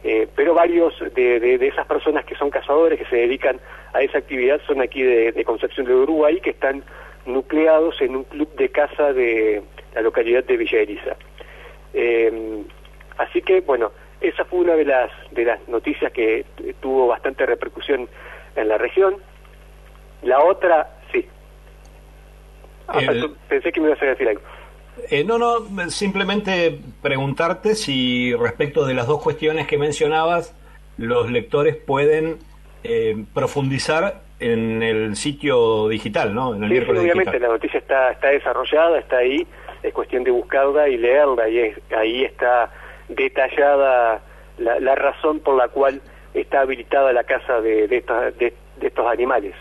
Eh, 0.04 0.26
pero 0.34 0.54
varios 0.54 0.94
de, 1.14 1.54
esas 1.66 1.86
personas 1.86 2.24
que 2.24 2.34
son 2.34 2.50
cazadores, 2.50 2.98
que 2.98 3.06
se 3.06 3.16
dedican 3.16 3.60
a 3.92 4.02
esa 4.02 4.18
actividad, 4.18 4.60
son 4.66 4.80
aquí 4.80 5.02
de, 5.02 5.44
Concepción 5.44 5.86
de 5.86 5.94
Uruguay, 5.94 6.40
que 6.40 6.50
están 6.50 6.82
nucleados 7.24 8.00
en 8.00 8.16
un 8.16 8.24
club 8.24 8.52
de 8.56 8.68
caza 8.68 9.12
de 9.12 9.62
la 9.94 10.00
localidad 10.00 10.44
de 10.44 10.56
Villa 10.56 10.80
Elisa. 10.80 11.16
Eh, 11.94 12.64
así 13.18 13.42
que, 13.42 13.60
bueno, 13.60 13.92
esa 14.20 14.44
fue 14.44 14.60
una 14.60 14.74
de 14.74 14.84
las, 14.84 15.10
de 15.30 15.44
las 15.44 15.68
noticias 15.68 16.12
que 16.12 16.44
tuvo 16.80 17.06
bastante 17.06 17.46
repercusión 17.46 18.08
en 18.56 18.68
la 18.68 18.78
región. 18.78 19.16
La 20.22 20.42
otra, 20.42 20.96
sí. 21.12 21.26
Ah, 22.88 23.00
pensé 23.48 23.72
que 23.72 23.80
me 23.80 23.88
ibas 23.88 24.02
a 24.02 24.06
decir 24.06 24.28
algo. 24.28 24.42
Eh, 25.10 25.24
no, 25.24 25.38
no, 25.38 25.90
simplemente 25.90 26.78
preguntarte 27.00 27.74
si 27.74 28.34
respecto 28.34 28.84
de 28.84 28.94
las 28.94 29.06
dos 29.06 29.22
cuestiones 29.22 29.66
que 29.66 29.78
mencionabas, 29.78 30.54
los 30.98 31.30
lectores 31.30 31.76
pueden 31.76 32.38
eh, 32.84 33.24
profundizar 33.32 34.22
en 34.38 34.82
el 34.82 35.16
sitio 35.16 35.88
digital, 35.88 36.34
¿no? 36.34 36.54
En 36.54 36.64
el 36.64 36.84
sí, 36.84 36.90
obviamente 36.90 37.38
la 37.38 37.48
noticia 37.48 37.78
está, 37.78 38.10
está 38.10 38.28
desarrollada, 38.28 38.98
está 38.98 39.18
ahí, 39.18 39.46
es 39.82 39.94
cuestión 39.94 40.24
de 40.24 40.30
buscarla 40.30 40.88
y 40.88 40.96
leerla, 40.98 41.48
y 41.48 41.74
ahí 41.96 42.24
está 42.24 42.70
detallada 43.08 44.20
la, 44.58 44.94
razón 44.94 45.40
por 45.40 45.56
la 45.56 45.68
cual 45.68 46.00
está 46.34 46.60
habilitada 46.60 47.12
la 47.12 47.24
casa 47.24 47.60
de, 47.60 47.88
de, 47.88 48.00
de, 48.38 48.54
estos 48.86 49.06
animales. 49.06 49.54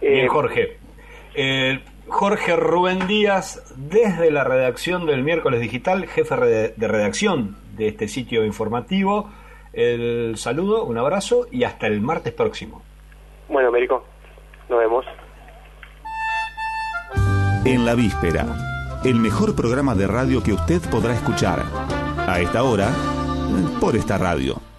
Bien, 0.00 0.24
eh, 0.24 0.28
Jorge. 0.28 0.78
Jorge 2.08 2.56
Rubén 2.56 3.06
Díaz, 3.06 3.74
desde 3.76 4.30
la 4.30 4.44
redacción 4.44 5.06
del 5.06 5.22
miércoles 5.22 5.60
digital, 5.60 6.06
jefe 6.06 6.36
de 6.36 6.88
redacción 6.88 7.56
de 7.76 7.88
este 7.88 8.08
sitio 8.08 8.44
informativo. 8.44 9.30
El 9.72 10.36
saludo, 10.36 10.84
un 10.84 10.98
abrazo 10.98 11.46
y 11.50 11.64
hasta 11.64 11.86
el 11.86 12.00
martes 12.00 12.32
próximo. 12.32 12.82
Bueno, 13.48 13.68
Américo, 13.68 14.04
nos 14.68 14.78
vemos. 14.78 15.04
En 17.64 17.84
la 17.84 17.94
víspera, 17.94 18.46
el 19.04 19.16
mejor 19.16 19.56
programa 19.56 19.94
de 19.94 20.06
radio 20.06 20.42
que 20.42 20.52
usted 20.52 20.80
podrá 20.90 21.14
escuchar. 21.14 21.62
A 22.26 22.40
esta 22.40 22.62
hora, 22.62 22.90
por 23.80 23.96
esta 23.96 24.16
radio. 24.16 24.73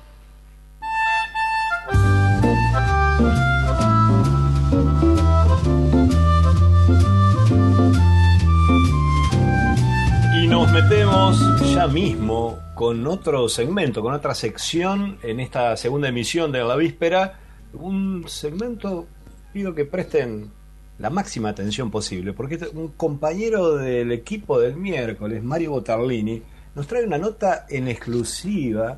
Nos 10.55 10.71
metemos 10.71 11.37
ya 11.73 11.85
mismo 11.85 12.57
con 12.75 13.05
otro 13.07 13.49
segmento, 13.49 14.01
con 14.01 14.13
otra 14.13 14.33
sección 14.33 15.17
en 15.21 15.41
esta 15.41 15.75
segunda 15.75 16.07
emisión 16.07 16.49
de 16.53 16.63
la 16.63 16.77
víspera. 16.77 17.39
Un 17.73 18.23
segmento, 18.29 19.05
pido 19.51 19.75
que 19.75 19.83
presten 19.83 20.49
la 20.97 21.09
máxima 21.09 21.49
atención 21.49 21.91
posible, 21.91 22.31
porque 22.31 22.57
un 22.73 22.87
compañero 22.93 23.75
del 23.75 24.13
equipo 24.13 24.57
del 24.57 24.77
miércoles, 24.77 25.43
Mario 25.43 25.71
Botarlini, 25.71 26.41
nos 26.73 26.87
trae 26.87 27.03
una 27.03 27.17
nota 27.17 27.65
en 27.67 27.89
exclusiva 27.89 28.97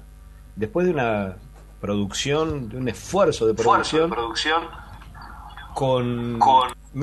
después 0.55 0.85
de 0.85 0.93
una 0.93 1.37
producción, 1.81 2.69
de 2.69 2.77
un 2.77 2.87
esfuerzo 2.87 3.47
de 3.47 3.55
producción, 3.55 4.11
producción 4.11 4.61
con, 5.77 6.39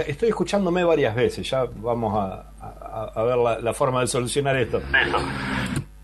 estoy 0.04 0.30
escuchándome 0.30 0.82
varias 0.82 1.14
veces, 1.14 1.48
ya 1.48 1.64
vamos 1.76 2.12
a, 2.16 2.50
ver 3.24 3.62
la, 3.62 3.74
forma 3.74 4.00
de 4.00 4.06
solucionar 4.06 4.56
esto. 4.56 4.80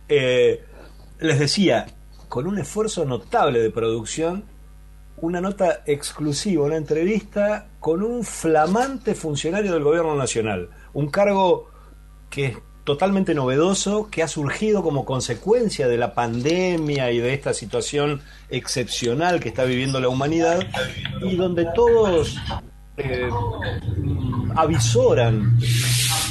Eh, 0.09 0.65
les 1.21 1.39
decía, 1.39 1.87
con 2.29 2.47
un 2.47 2.59
esfuerzo 2.59 3.05
notable 3.05 3.61
de 3.61 3.71
producción, 3.71 4.45
una 5.19 5.41
nota 5.41 5.83
exclusiva, 5.87 6.65
una 6.65 6.77
entrevista 6.77 7.69
con 7.79 8.03
un 8.03 8.25
flamante 8.25 9.15
funcionario 9.15 9.73
del 9.73 9.85
gobierno 9.85 10.17
nacional, 10.17 10.71
un 10.93 11.09
cargo 11.09 11.71
que 12.31 12.47
es 12.47 12.57
totalmente 12.85 13.35
novedoso, 13.35 14.09
que 14.11 14.23
ha 14.23 14.29
surgido 14.29 14.83
como 14.83 15.05
consecuencia 15.05 15.87
de 15.87 15.99
la 15.99 16.15
pandemia 16.15 17.13
y 17.13 17.19
de 17.19 17.35
esta 17.35 17.53
situación 17.53 18.23
excepcional 18.49 19.41
que 19.41 19.49
está 19.51 19.65
viviendo 19.65 20.01
la 20.01 20.09
humanidad, 20.09 20.67
y 21.23 21.37
donde 21.37 21.67
todos 21.75 22.37
eh, 23.05 23.29
avisoran 24.57 25.59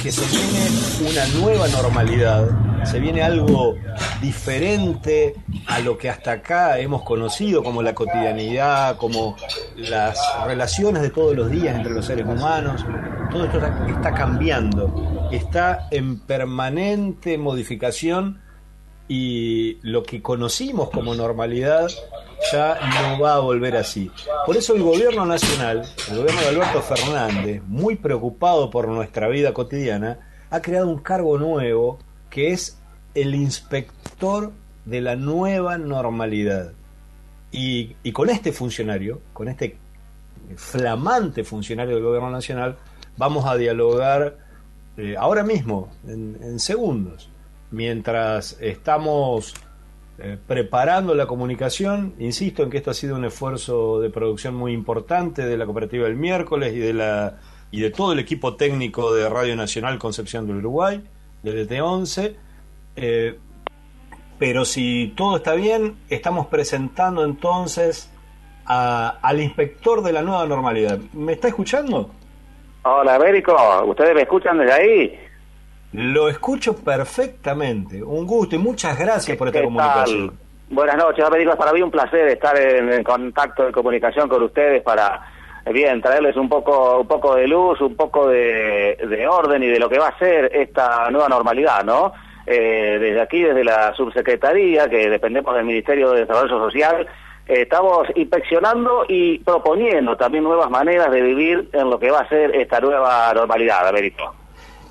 que 0.02 0.10
se 0.10 0.24
viene 0.26 1.10
una 1.10 1.26
nueva 1.40 1.68
normalidad, 1.68 2.84
se 2.84 2.98
viene 3.00 3.22
algo 3.22 3.74
diferente 4.20 5.34
a 5.66 5.80
lo 5.80 5.98
que 5.98 6.08
hasta 6.08 6.32
acá 6.32 6.78
hemos 6.78 7.02
conocido 7.02 7.62
como 7.62 7.82
la 7.82 7.94
cotidianidad, 7.94 8.96
como 8.96 9.36
las 9.76 10.18
relaciones 10.46 11.02
de 11.02 11.10
todos 11.10 11.36
los 11.36 11.50
días 11.50 11.76
entre 11.76 11.92
los 11.92 12.06
seres 12.06 12.26
humanos. 12.26 12.84
Todo 13.30 13.44
esto 13.44 13.60
está 13.88 14.14
cambiando, 14.14 15.28
está 15.30 15.88
en 15.90 16.20
permanente 16.20 17.36
modificación 17.36 18.40
y 19.12 19.80
lo 19.82 20.04
que 20.04 20.22
conocimos 20.22 20.88
como 20.90 21.16
normalidad 21.16 21.90
ya 22.52 22.78
no 22.94 23.18
va 23.18 23.34
a 23.34 23.38
volver 23.40 23.76
así. 23.76 24.08
Por 24.46 24.56
eso 24.56 24.76
el 24.76 24.84
gobierno 24.84 25.26
nacional, 25.26 25.82
el 26.08 26.18
gobierno 26.18 26.40
de 26.42 26.46
Alberto 26.46 26.80
Fernández, 26.80 27.60
muy 27.66 27.96
preocupado 27.96 28.70
por 28.70 28.86
nuestra 28.86 29.26
vida 29.26 29.52
cotidiana, 29.52 30.20
ha 30.48 30.62
creado 30.62 30.86
un 30.86 31.00
cargo 31.00 31.36
nuevo 31.38 31.98
que 32.30 32.52
es 32.52 32.78
el 33.16 33.34
inspector 33.34 34.52
de 34.84 35.00
la 35.00 35.16
nueva 35.16 35.76
normalidad. 35.76 36.70
Y, 37.50 37.96
con 38.12 38.30
este 38.30 38.52
funcionario, 38.52 39.22
con 39.32 39.48
este 39.48 39.76
flamante 40.54 41.42
funcionario 41.42 41.96
del 41.96 42.04
gobierno 42.04 42.30
nacional, 42.30 42.76
vamos 43.16 43.44
a 43.44 43.56
dialogar 43.56 44.38
eh, 44.96 45.16
ahora 45.18 45.42
mismo, 45.42 45.88
en 46.06 46.60
segundos, 46.60 47.28
mientras 47.70 48.60
estamos 48.60 49.54
eh, 50.18 50.36
preparando 50.46 51.14
la 51.14 51.26
comunicación. 51.26 52.14
Insisto 52.18 52.62
en 52.62 52.70
que 52.70 52.76
esto 52.78 52.90
ha 52.90 52.94
sido 52.94 53.16
un 53.16 53.24
esfuerzo 53.24 54.00
de 54.00 54.10
producción 54.10 54.54
muy 54.54 54.72
importante 54.72 55.46
de 55.46 55.56
la 55.56 55.64
cooperativa 55.64 56.04
del 56.04 56.16
miércoles 56.16 56.74
y 56.74 56.78
de 56.78 56.92
la 56.92 57.38
y 57.70 57.80
de 57.80 57.90
todo 57.90 58.12
el 58.12 58.18
equipo 58.18 58.56
técnico 58.56 59.14
de 59.14 59.28
Radio 59.28 59.54
Nacional 59.56 59.98
Concepción 59.98 60.46
del 60.46 60.56
Uruguay, 60.56 61.02
del 61.42 61.68
ET11. 61.68 62.34
Eh, 62.96 63.38
pero 64.38 64.64
si 64.64 65.12
todo 65.16 65.36
está 65.36 65.54
bien, 65.54 65.96
estamos 66.08 66.48
presentando 66.48 67.24
entonces 67.24 68.12
al 68.64 69.40
inspector 69.40 70.02
de 70.02 70.12
la 70.12 70.22
nueva 70.22 70.46
normalidad. 70.46 70.98
¿Me 71.12 71.32
está 71.32 71.48
escuchando? 71.48 72.10
Hola, 72.82 73.16
Américo. 73.16 73.54
¿Ustedes 73.84 74.14
me 74.14 74.22
escuchan 74.22 74.58
desde 74.58 74.72
ahí? 74.72 75.20
Lo 75.92 76.28
escucho 76.28 76.76
perfectamente. 76.76 78.02
Un 78.02 78.26
gusto 78.26 78.54
y 78.54 78.58
muchas 78.58 78.98
gracias 78.98 79.36
por 79.36 79.48
esta 79.48 79.62
comunicación. 79.62 80.38
Buenas 80.70 80.96
noches, 80.96 81.24
Américo. 81.24 81.56
Para 81.56 81.72
mí 81.72 81.82
un 81.82 81.90
placer 81.90 82.28
estar 82.28 82.56
en, 82.56 83.02
contacto 83.02 83.66
de 83.66 83.72
comunicación 83.72 84.28
con 84.28 84.40
ustedes 84.44 84.82
para, 84.84 85.20
eh, 85.66 85.72
bien, 85.72 86.00
traerles 86.00 86.36
un 86.36 86.48
poco, 86.48 87.00
un 87.00 87.08
poco 87.08 87.34
de 87.34 87.48
luz, 87.48 87.80
un 87.80 87.96
poco 87.96 88.28
de, 88.28 89.26
orden 89.28 89.64
y 89.64 89.66
de 89.66 89.80
lo 89.80 89.88
que 89.88 89.98
va 89.98 90.08
a 90.08 90.18
ser 90.18 90.54
esta 90.54 91.10
nueva 91.10 91.28
normalidad, 91.28 91.82
¿no? 91.82 92.12
Eh, 92.46 92.98
desde 93.00 93.20
aquí, 93.20 93.42
desde 93.42 93.64
la 93.64 93.92
subsecretaría, 93.94 94.88
que 94.88 95.10
dependemos 95.10 95.56
del 95.56 95.64
Ministerio 95.64 96.12
de 96.12 96.20
Desarrollo 96.20 96.58
Social, 96.66 97.04
eh, 97.48 97.62
estamos 97.62 98.06
inspeccionando 98.14 99.06
y 99.08 99.40
proponiendo 99.40 100.16
también 100.16 100.44
nuevas 100.44 100.70
maneras 100.70 101.10
de 101.10 101.20
vivir 101.20 101.68
en 101.72 101.90
lo 101.90 101.98
que 101.98 102.12
va 102.12 102.20
a 102.20 102.28
ser 102.28 102.54
esta 102.54 102.78
nueva 102.78 103.32
normalidad, 103.34 103.88
Américo 103.88 104.39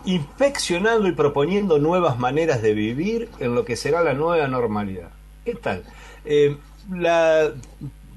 inspeccionando 0.05 1.07
y 1.07 1.11
proponiendo 1.11 1.79
nuevas 1.79 2.17
maneras 2.17 2.61
de 2.61 2.73
vivir 2.73 3.29
en 3.39 3.55
lo 3.55 3.65
que 3.65 3.75
será 3.75 4.01
la 4.01 4.13
nueva 4.13 4.47
normalidad. 4.47 5.09
¿Qué 5.45 5.55
tal? 5.55 5.83
Eh, 6.25 6.57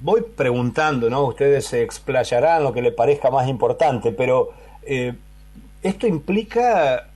voy 0.00 0.22
preguntando, 0.36 1.08
¿no? 1.08 1.24
Ustedes 1.24 1.66
se 1.66 1.82
explayarán 1.82 2.64
lo 2.64 2.72
que 2.72 2.82
les 2.82 2.94
parezca 2.94 3.30
más 3.30 3.48
importante, 3.48 4.12
pero 4.12 4.50
eh, 4.82 5.14
esto 5.82 6.06
implica, 6.06 7.08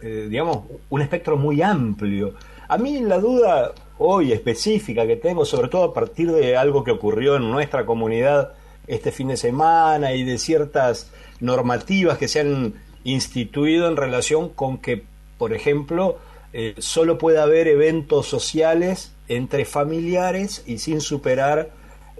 eh, 0.00 0.26
digamos, 0.28 0.60
un 0.90 1.02
espectro 1.02 1.36
muy 1.36 1.62
amplio. 1.62 2.34
A 2.68 2.78
mí 2.78 3.00
la 3.00 3.18
duda 3.18 3.72
hoy 3.98 4.32
específica 4.32 5.06
que 5.06 5.16
tengo, 5.16 5.44
sobre 5.44 5.68
todo 5.68 5.84
a 5.84 5.94
partir 5.94 6.32
de 6.32 6.56
algo 6.56 6.84
que 6.84 6.90
ocurrió 6.90 7.36
en 7.36 7.50
nuestra 7.50 7.86
comunidad 7.86 8.54
este 8.86 9.12
fin 9.12 9.28
de 9.28 9.36
semana 9.36 10.12
y 10.12 10.24
de 10.24 10.38
ciertas 10.38 11.10
normativas 11.40 12.18
que 12.18 12.28
se 12.28 12.40
han 12.40 12.74
instituido 13.04 13.88
en 13.88 13.96
relación 13.96 14.48
con 14.48 14.78
que, 14.78 15.02
por 15.38 15.52
ejemplo, 15.52 16.18
eh, 16.52 16.74
solo 16.78 17.18
puede 17.18 17.40
haber 17.40 17.68
eventos 17.68 18.26
sociales 18.26 19.14
entre 19.28 19.64
familiares 19.64 20.62
y 20.66 20.78
sin 20.78 21.00
superar 21.00 21.70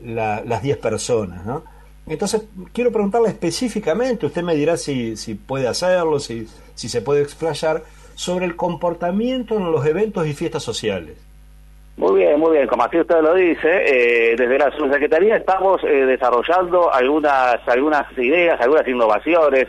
las 0.02 0.62
10 0.62 0.78
personas. 0.78 1.44
¿no? 1.44 1.62
Entonces, 2.06 2.44
quiero 2.72 2.90
preguntarle 2.90 3.28
específicamente, 3.28 4.26
usted 4.26 4.42
me 4.42 4.54
dirá 4.54 4.76
si, 4.76 5.16
si 5.16 5.34
puede 5.34 5.68
hacerlo, 5.68 6.18
si, 6.18 6.48
si 6.74 6.88
se 6.88 7.02
puede 7.02 7.22
explayar, 7.22 7.82
sobre 8.14 8.46
el 8.46 8.56
comportamiento 8.56 9.56
en 9.56 9.70
los 9.70 9.86
eventos 9.86 10.26
y 10.26 10.32
fiestas 10.32 10.62
sociales. 10.62 11.16
Muy 11.96 12.20
bien, 12.20 12.40
muy 12.40 12.52
bien. 12.56 12.66
Como 12.66 12.82
así 12.84 12.98
usted 12.98 13.20
lo 13.20 13.34
dice, 13.34 13.68
eh, 13.68 14.34
desde 14.36 14.58
la 14.58 14.70
subsecretaría 14.72 15.36
estamos 15.36 15.82
eh, 15.84 16.06
desarrollando 16.06 16.92
algunas 16.92 17.56
algunas 17.68 18.06
ideas, 18.16 18.58
algunas 18.60 18.88
innovaciones 18.88 19.68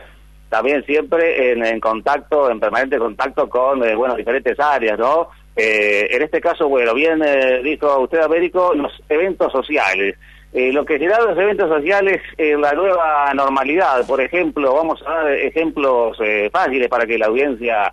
también 0.53 0.85
siempre 0.85 1.51
en, 1.51 1.79
contacto, 1.79 2.51
en 2.51 2.59
permanente 2.59 2.99
contacto 2.99 3.49
con, 3.49 3.83
eh, 3.83 3.95
bueno, 3.95 4.15
diferentes 4.15 4.59
áreas, 4.59 4.99
¿no? 4.99 5.29
Eh, 5.55 6.07
en 6.11 6.21
este 6.21 6.39
caso, 6.39 6.69
bueno, 6.69 6.93
bien 6.93 7.23
eh, 7.25 7.61
dijo 7.63 7.97
usted, 8.01 8.19
Américo, 8.19 8.71
los 8.75 8.91
eventos 9.09 9.51
sociales. 9.51 10.15
lo 10.53 10.85
que 10.85 10.99
serán 10.99 11.25
los 11.25 11.37
eventos 11.39 11.67
sociales 11.69 12.21
en 12.37 12.61
la 12.61 12.73
nueva 12.73 13.33
normalidad, 13.33 14.05
por 14.05 14.21
ejemplo, 14.21 14.75
vamos 14.75 15.03
a 15.07 15.23
dar 15.23 15.31
ejemplos 15.31 16.19
fáciles 16.51 16.87
para 16.87 17.07
que 17.07 17.17
la 17.17 17.25
audiencia 17.25 17.91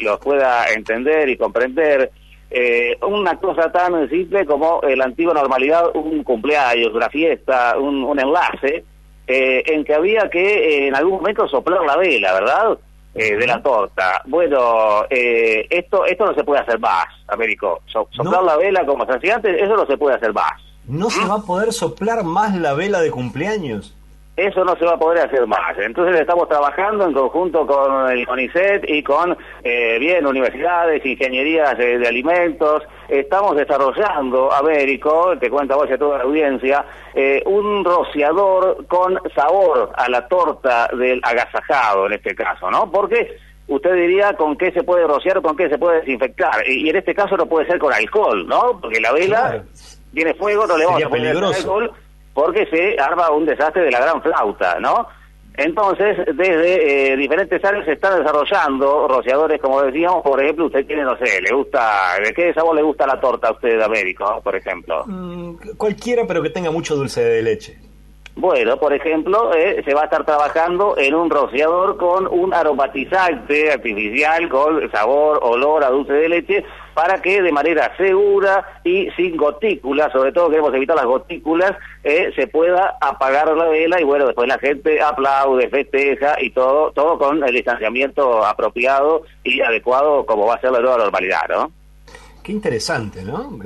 los 0.00 0.18
pueda 0.18 0.64
entender 0.74 1.28
y 1.28 1.36
comprender. 1.36 2.10
una 3.02 3.36
cosa 3.36 3.70
tan 3.70 4.08
simple 4.08 4.46
como 4.46 4.80
la 4.82 5.04
antigua 5.04 5.34
normalidad, 5.34 5.94
un 5.94 6.24
cumpleaños, 6.24 6.94
una 6.94 7.10
fiesta, 7.10 7.76
un 7.78 8.18
enlace, 8.18 8.82
eh, 9.28 9.62
en 9.66 9.84
que 9.84 9.94
había 9.94 10.30
que 10.30 10.40
eh, 10.40 10.88
en 10.88 10.96
algún 10.96 11.16
momento 11.18 11.46
soplar 11.46 11.84
la 11.84 11.96
vela, 11.98 12.32
¿verdad? 12.32 12.78
Eh, 13.14 13.36
de 13.36 13.46
la 13.46 13.62
torta. 13.62 14.22
Bueno, 14.24 15.04
esto 15.10 16.06
esto 16.06 16.26
no 16.26 16.34
se 16.34 16.44
puede 16.44 16.62
hacer 16.62 16.78
más, 16.78 17.06
Américo. 17.26 17.82
soplar 17.86 18.42
la 18.42 18.56
vela 18.56 18.86
como 18.86 19.04
se 19.04 19.12
hacía 19.12 19.34
antes, 19.34 19.60
eso 19.60 19.76
no 19.76 19.86
se 19.86 19.98
puede 19.98 20.16
hacer 20.16 20.32
más. 20.32 20.52
¿No 20.86 21.10
se 21.10 21.26
va 21.26 21.34
a 21.34 21.42
poder 21.42 21.72
soplar 21.74 22.24
más 22.24 22.56
la 22.56 22.72
vela 22.72 23.00
de 23.00 23.10
cumpleaños? 23.10 23.94
Eso 24.38 24.64
no 24.64 24.76
se 24.76 24.84
va 24.84 24.92
a 24.92 24.98
poder 24.98 25.26
hacer 25.26 25.44
más. 25.48 25.76
Entonces 25.78 26.20
estamos 26.20 26.48
trabajando 26.48 27.04
en 27.06 27.12
conjunto 27.12 27.66
con 27.66 28.08
el 28.08 28.24
CONICET 28.24 28.88
y 28.88 29.02
con, 29.02 29.36
eh, 29.64 29.96
bien, 29.98 30.24
universidades, 30.24 31.04
ingenierías 31.04 31.76
de, 31.76 32.06
alimentos. 32.06 32.84
Estamos 33.08 33.56
desarrollando, 33.56 34.52
Américo, 34.52 35.36
te 35.40 35.50
cuento 35.50 35.74
a 35.74 35.78
vos 35.78 35.90
y 35.90 35.94
a 35.94 35.98
toda 35.98 36.18
la 36.18 36.24
audiencia, 36.24 36.84
eh, 37.14 37.42
un 37.46 37.84
rociador 37.84 38.86
con 38.86 39.18
sabor 39.34 39.90
a 39.96 40.08
la 40.08 40.28
torta 40.28 40.88
del 40.96 41.20
agasajado, 41.24 42.06
en 42.06 42.12
este 42.12 42.36
caso, 42.36 42.70
¿no? 42.70 42.88
Porque 42.92 43.38
usted 43.66 43.92
diría 43.94 44.34
con 44.34 44.56
qué 44.56 44.70
se 44.70 44.84
puede 44.84 45.04
rociar 45.08 45.42
con 45.42 45.56
qué 45.56 45.68
se 45.68 45.78
puede 45.78 45.98
desinfectar. 46.00 46.62
Y, 46.68 46.88
en 46.88 46.94
este 46.94 47.12
caso 47.12 47.36
no 47.36 47.46
puede 47.46 47.66
ser 47.66 47.80
con 47.80 47.92
alcohol, 47.92 48.46
¿no? 48.46 48.78
Porque 48.80 49.00
la 49.00 49.10
vela 49.10 49.64
tiene 50.14 50.32
fuego, 50.34 50.64
no 50.64 50.76
le 50.78 50.86
vamos 50.86 51.02
a 51.02 51.08
poner 51.08 51.36
alcohol 51.36 51.92
porque 52.38 52.66
se 52.66 52.96
arma 53.02 53.32
un 53.32 53.44
desastre 53.44 53.82
de 53.82 53.90
la 53.90 53.98
gran 53.98 54.22
flauta, 54.22 54.78
¿no? 54.78 55.08
Entonces, 55.54 56.18
desde 56.36 57.12
eh, 57.12 57.16
diferentes 57.16 57.64
áreas 57.64 57.84
se 57.84 57.94
están 57.94 58.16
desarrollando 58.16 59.08
rociadores, 59.08 59.60
como 59.60 59.82
decíamos, 59.82 60.22
por 60.22 60.40
ejemplo, 60.40 60.66
usted 60.66 60.86
tiene, 60.86 61.02
no 61.02 61.16
sé, 61.16 61.42
le 61.42 61.52
gusta, 61.52 62.14
¿de 62.22 62.32
qué 62.32 62.54
sabor 62.54 62.76
le 62.76 62.82
gusta 62.82 63.08
la 63.08 63.18
torta 63.18 63.48
a 63.48 63.52
usted 63.54 63.76
de 63.76 63.82
Américo, 63.82 64.40
por 64.44 64.54
ejemplo? 64.54 65.02
Mm, 65.04 65.54
cualquiera, 65.76 66.28
pero 66.28 66.40
que 66.40 66.50
tenga 66.50 66.70
mucho 66.70 66.94
dulce 66.94 67.24
de 67.24 67.42
leche. 67.42 67.76
Bueno, 68.36 68.76
por 68.76 68.92
ejemplo, 68.92 69.52
eh, 69.52 69.82
se 69.84 69.92
va 69.92 70.02
a 70.02 70.04
estar 70.04 70.24
trabajando 70.24 70.96
en 70.96 71.16
un 71.16 71.28
rociador 71.28 71.96
con 71.96 72.28
un 72.28 72.54
aromatizante 72.54 73.72
artificial 73.72 74.48
con 74.48 74.88
sabor, 74.92 75.40
olor 75.42 75.82
a 75.82 75.90
dulce 75.90 76.12
de 76.12 76.28
leche 76.28 76.64
para 76.98 77.22
que 77.22 77.40
de 77.40 77.52
manera 77.52 77.96
segura 77.96 78.80
y 78.82 79.08
sin 79.12 79.36
gotículas, 79.36 80.10
sobre 80.10 80.32
todo 80.32 80.50
queremos 80.50 80.74
evitar 80.74 80.96
las 80.96 81.04
gotículas, 81.04 81.70
eh, 82.02 82.32
se 82.34 82.48
pueda 82.48 82.96
apagar 83.00 83.56
la 83.56 83.66
vela 83.66 84.00
y 84.00 84.04
bueno, 84.04 84.26
después 84.26 84.48
la 84.48 84.58
gente 84.58 85.00
aplaude, 85.00 85.68
festeja 85.68 86.42
y 86.42 86.50
todo, 86.50 86.90
todo 86.90 87.16
con 87.16 87.44
el 87.44 87.54
distanciamiento 87.54 88.44
apropiado 88.44 89.22
y 89.44 89.60
adecuado 89.60 90.26
como 90.26 90.46
va 90.46 90.56
a 90.56 90.60
ser 90.60 90.72
la 90.72 90.80
nueva 90.80 90.98
normalidad, 90.98 91.42
¿no? 91.48 91.70
Qué 92.42 92.50
interesante, 92.50 93.22
¿no? 93.22 93.56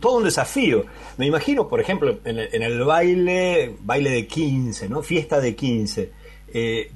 Todo 0.00 0.16
un 0.16 0.24
desafío. 0.24 0.84
Me 1.16 1.26
imagino, 1.26 1.68
por 1.68 1.78
ejemplo, 1.78 2.16
en 2.24 2.40
el, 2.40 2.48
en 2.52 2.62
el 2.64 2.82
baile, 2.82 3.76
baile 3.82 4.10
de 4.10 4.26
15, 4.26 4.88
¿no? 4.88 5.00
Fiesta 5.02 5.38
de 5.38 5.54
15. 5.54 6.12
Eh, 6.52 6.90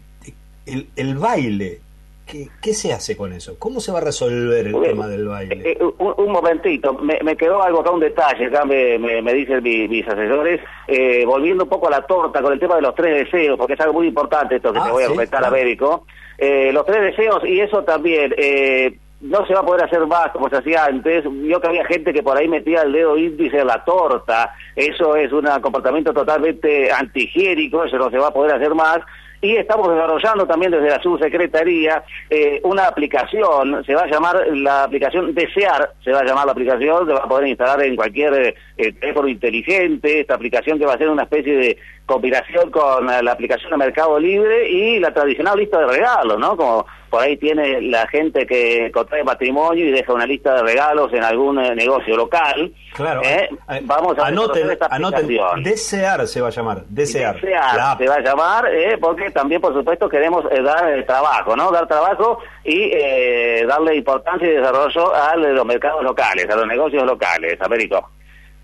el 0.97 1.15
baile, 1.19 1.83
¿Qué, 2.27 2.49
¿Qué, 2.63 2.73
se 2.73 2.93
hace 2.93 3.17
con 3.17 3.33
eso? 3.33 3.59
¿Cómo 3.59 3.81
se 3.81 3.93
va 3.93 3.99
a 3.99 4.03
resolver 4.03 4.67
el 4.67 4.81
tema 4.81 5.07
del 5.07 5.29
baile? 5.29 5.57
Eh, 5.57 5.77
eh, 5.79 5.85
un, 5.99 6.15
un, 6.17 6.33
momentito, 6.33 6.95
me, 6.95 7.19
me, 7.23 7.37
quedó 7.37 7.63
algo 7.63 7.81
acá, 7.81 7.91
un 7.91 8.01
detalle, 8.01 8.47
acá 8.47 8.65
me, 8.65 8.99
me, 8.99 9.21
me 9.21 9.35
dicen 9.35 9.63
mi, 9.63 9.87
mis 9.89 10.09
asesores, 10.09 10.61
eh, 10.89 11.25
volviendo 11.27 11.65
un 11.65 11.71
poco 11.71 11.89
a 11.89 11.91
la 11.91 12.07
torta 12.07 12.41
con 12.41 12.53
el 12.53 12.59
tema 12.59 12.77
de 12.77 12.83
los 12.83 12.95
tres 12.95 13.31
deseos, 13.31 13.59
porque 13.59 13.75
es 13.75 13.81
algo 13.81 13.95
muy 13.95 14.07
importante 14.07 14.57
esto 14.57 14.73
que 14.73 14.79
ah, 14.79 14.85
te 14.85 14.91
voy 14.91 15.05
a 15.05 15.09
comentar, 15.09 15.41
claro. 15.41 15.55
Américo. 15.55 16.07
Eh, 16.39 16.73
los 16.73 16.87
tres 16.87 17.03
deseos, 17.03 17.45
y 17.45 17.61
eso 17.61 17.85
también, 17.85 18.35
eh, 18.39 18.99
no 19.21 19.47
se 19.47 19.55
va 19.55 19.61
a 19.61 19.67
poder 19.67 19.85
hacer 19.85 20.07
más 20.07 20.31
como 20.33 20.49
se 20.49 20.57
hacía 20.57 20.85
antes. 20.85 21.25
Yo 21.25 21.61
que 21.61 21.67
había 21.67 21.85
gente 21.87 22.13
que 22.13 22.23
por 22.23 22.37
ahí 22.37 22.49
metía 22.49 22.83
el 22.83 22.93
dedo 22.93 23.17
índice 23.17 23.59
en 23.59 23.67
la 23.67 23.85
torta. 23.85 24.55
Eso 24.77 25.17
es 25.17 25.33
un 25.33 25.47
comportamiento 25.63 26.13
totalmente 26.13 26.93
antihigiénico, 26.93 27.85
eso 27.85 27.97
no 27.97 28.11
se 28.11 28.19
va 28.19 28.29
a 28.29 28.35
poder 28.35 28.55
hacer 28.55 28.75
más 28.75 29.01
y 29.45 29.57
estamos 29.57 29.91
desarrollando 29.91 30.47
también 30.47 30.73
desde 30.73 30.89
la 30.89 31.03
subsecretaría 31.03 32.03
eh, 32.31 32.61
una 32.65 32.87
aplicación, 32.87 33.85
se 33.85 33.95
va 33.95 34.05
a 34.05 34.07
llamar 34.07 34.47
la 34.57 34.85
aplicación 34.85 35.35
Desear, 35.35 35.93
se 36.03 36.13
va 36.13 36.21
a 36.21 36.25
llamar 36.25 36.47
la 36.47 36.53
aplicación, 36.53 37.07
se 37.07 37.13
va 37.13 37.21
a 37.21 37.29
poder 37.29 37.49
instalar 37.49 37.83
en 37.83 37.95
cualquier 37.95 38.55
eh, 38.79 38.93
teléfono 38.93 39.29
inteligente, 39.29 40.21
esta 40.21 40.35
aplicación 40.35 40.79
que 40.79 40.87
va 40.87 40.95
a 40.95 40.99
ser 40.99 41.11
una 41.11 41.25
especie 41.25 41.57
de 41.57 41.77
combinación 42.07 42.71
con 42.71 43.07
la 43.07 43.33
aplicación 43.33 43.71
de 43.71 43.77
Mercado 43.77 44.19
Libre 44.19 44.71
y 44.71 44.99
la 44.99 45.13
tradicional 45.13 45.59
lista 45.59 45.79
de 45.79 45.87
regalos, 45.89 46.39
¿no? 46.39 46.57
Como 46.57 46.87
por 47.15 47.23
ahí 47.23 47.37
tiene 47.37 47.81
la 47.81 48.09
gente 48.09 48.45
que 48.45 48.91
contrae 48.91 49.25
patrimonio 49.25 49.87
y 49.87 49.93
deja 49.93 50.13
una 50.13 50.27
lista 50.27 50.53
de 50.57 50.63
regalos 50.63 51.13
en 51.13 51.23
algún 51.23 51.61
eh, 51.61 51.73
negocio 51.73 52.17
local. 52.17 52.73
Claro. 52.93 53.23
¿eh? 53.23 53.49
Vamos 53.83 54.19
a 54.19 54.27
anoten, 54.27 54.69
esta 54.69 54.87
anoten, 54.87 55.29
desear 55.63 56.27
se 56.27 56.41
va 56.41 56.49
a 56.49 56.51
llamar, 56.51 56.85
desear. 56.89 57.37
Desear 57.37 57.99
se 57.99 58.09
va 58.09 58.15
a 58.17 58.21
llamar, 58.21 58.67
eh, 58.67 58.99
porque 59.01 59.31
también, 59.31 59.61
por 59.61 59.73
supuesto, 59.73 60.09
queremos 60.09 60.45
eh, 60.51 60.61
dar 60.61 60.89
el 60.89 61.07
trabajo, 61.07 61.55
¿no? 61.55 61.71
Dar 61.71 61.87
trabajo 61.87 62.41
y 62.65 62.91
eh, 62.93 63.65
darle 63.65 63.95
importancia 63.95 64.49
y 64.49 64.57
desarrollo 64.57 65.15
a 65.15 65.37
los 65.37 65.65
mercados 65.65 66.03
locales, 66.03 66.51
a 66.51 66.57
los 66.57 66.67
negocios 66.67 67.05
locales, 67.05 67.57
Américo. 67.61 68.11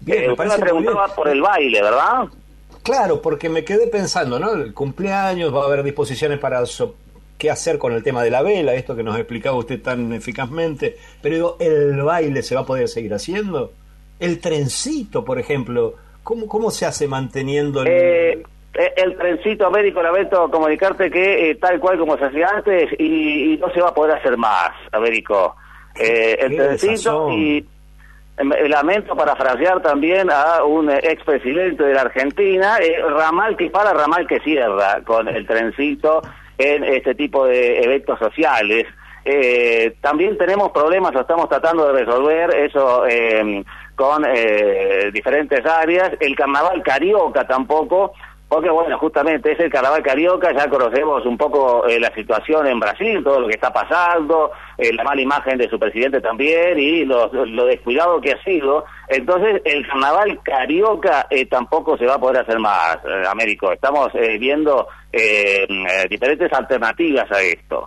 Bien, 0.01 0.27
me 0.27 0.33
usted 0.33 0.47
me 0.47 0.59
preguntaba 0.59 1.07
por 1.15 1.29
el 1.29 1.41
baile, 1.41 1.83
¿verdad? 1.83 2.25
Claro, 2.83 3.23
porque 3.23 3.49
me 3.49 3.63
quedé 3.63 3.87
pensando, 3.87 4.41
¿no? 4.41 4.55
El 4.55 4.75
cumpleaños, 4.75 5.55
va 5.55 5.63
a 5.63 5.67
haber 5.67 5.85
disposiciones 5.85 6.41
para 6.41 6.67
so 6.67 6.97
qué 7.41 7.51
hacer 7.51 7.79
con 7.79 7.93
el 7.93 8.05
tema 8.05 8.23
de 8.23 8.31
la 8.31 8.43
vela, 8.43 8.75
esto 8.75 8.95
que 8.95 9.03
nos 9.03 9.17
explicaba 9.17 9.57
usted 9.57 9.83
tan 9.83 10.13
eficazmente, 10.13 10.97
pero 11.21 11.35
digo, 11.35 11.57
¿el 11.59 12.01
baile 12.03 12.43
se 12.43 12.55
va 12.55 12.61
a 12.61 12.67
poder 12.67 12.87
seguir 12.87 13.13
haciendo? 13.15 13.73
El 14.21 14.39
trencito, 14.41 15.25
por 15.25 15.41
ejemplo, 15.41 15.95
¿cómo, 16.23 16.47
cómo 16.47 16.71
se 16.71 16.87
hace 16.87 17.09
manteniendo 17.09 17.83
el... 17.83 17.89
Eh, 17.89 18.43
el 18.97 19.17
trencito 19.17 19.69
médico, 19.71 20.01
lamento 20.01 20.49
comunicarte 20.49 21.11
que 21.11 21.51
eh, 21.51 21.55
tal 21.57 21.81
cual 21.81 21.99
como 21.99 22.17
se 22.17 22.27
hacía 22.27 22.51
antes 22.55 22.89
y, 22.99 23.55
y, 23.55 23.57
no 23.57 23.69
se 23.73 23.81
va 23.81 23.89
a 23.89 23.95
poder 23.95 24.17
hacer 24.17 24.37
más, 24.37 24.71
Américo. 24.93 25.57
Eh, 25.99 26.37
el 26.41 26.57
trencito 26.57 27.31
y 27.31 27.67
lamento 28.45 29.15
parafrasear 29.15 29.83
también 29.83 30.31
a 30.31 30.65
un 30.65 30.91
expresidente 30.91 31.83
de 31.83 31.95
la 31.95 32.03
Argentina, 32.03 32.79
eh, 32.79 33.03
ramal 33.03 33.57
que 33.57 33.71
para, 33.71 33.93
ramal 33.93 34.27
que 34.27 34.41
cierra 34.41 35.03
con 35.05 35.29
el 35.29 35.47
trencito 35.47 36.23
en 36.61 36.85
este 36.85 37.15
tipo 37.15 37.47
de 37.47 37.81
eventos 37.83 38.19
sociales. 38.19 38.87
Eh, 39.25 39.97
también 40.01 40.39
tenemos 40.39 40.71
problemas, 40.73 41.13
lo 41.13 41.21
estamos 41.21 41.49
tratando 41.49 41.87
de 41.87 42.05
resolver 42.05 42.55
eso 42.55 43.07
eh, 43.07 43.65
con 43.95 44.25
eh, 44.27 45.11
diferentes 45.13 45.65
áreas. 45.67 46.13
El 46.21 46.35
carnaval 46.35 46.83
carioca 46.83 47.47
tampoco, 47.47 48.13
porque 48.49 48.71
bueno, 48.71 48.99
justamente 48.99 49.53
es 49.53 49.61
el 49.61 49.71
carnaval 49.71 50.03
carioca, 50.03 50.53
ya 50.53 50.69
conocemos 50.69 51.25
un 51.27 51.37
poco 51.37 51.87
eh, 51.87 52.01
la 52.01 52.13
situación 52.15 52.67
en 52.67 52.81
Brasil, 52.81 53.23
todo 53.23 53.41
lo 53.41 53.47
que 53.47 53.55
está 53.55 53.73
pasando, 53.73 54.51
eh, 54.79 54.93
la 54.93 55.05
mala 55.05 55.21
imagen 55.21 55.59
de 55.59 55.69
su 55.69 55.79
presidente 55.79 56.21
también 56.21 56.79
y 56.79 57.05
lo, 57.05 57.29
lo 57.33 57.67
descuidado 57.67 58.21
que 58.21 58.33
ha 58.33 58.43
sido. 58.43 58.85
Entonces, 59.09 59.61
el 59.65 59.87
carnaval 59.87 60.41
carioca 60.43 61.27
eh, 61.31 61.47
tampoco 61.47 61.97
se 61.99 62.07
va 62.07 62.15
a 62.15 62.19
poder 62.19 62.43
hacer 62.43 62.59
más, 62.59 62.99
Américo. 63.31 63.71
Estamos 63.71 64.13
viendo 64.39 64.89
eh, 65.13 65.67
diferentes 66.09 66.53
alternativas 66.53 67.31
a 67.31 67.41
esto. 67.43 67.87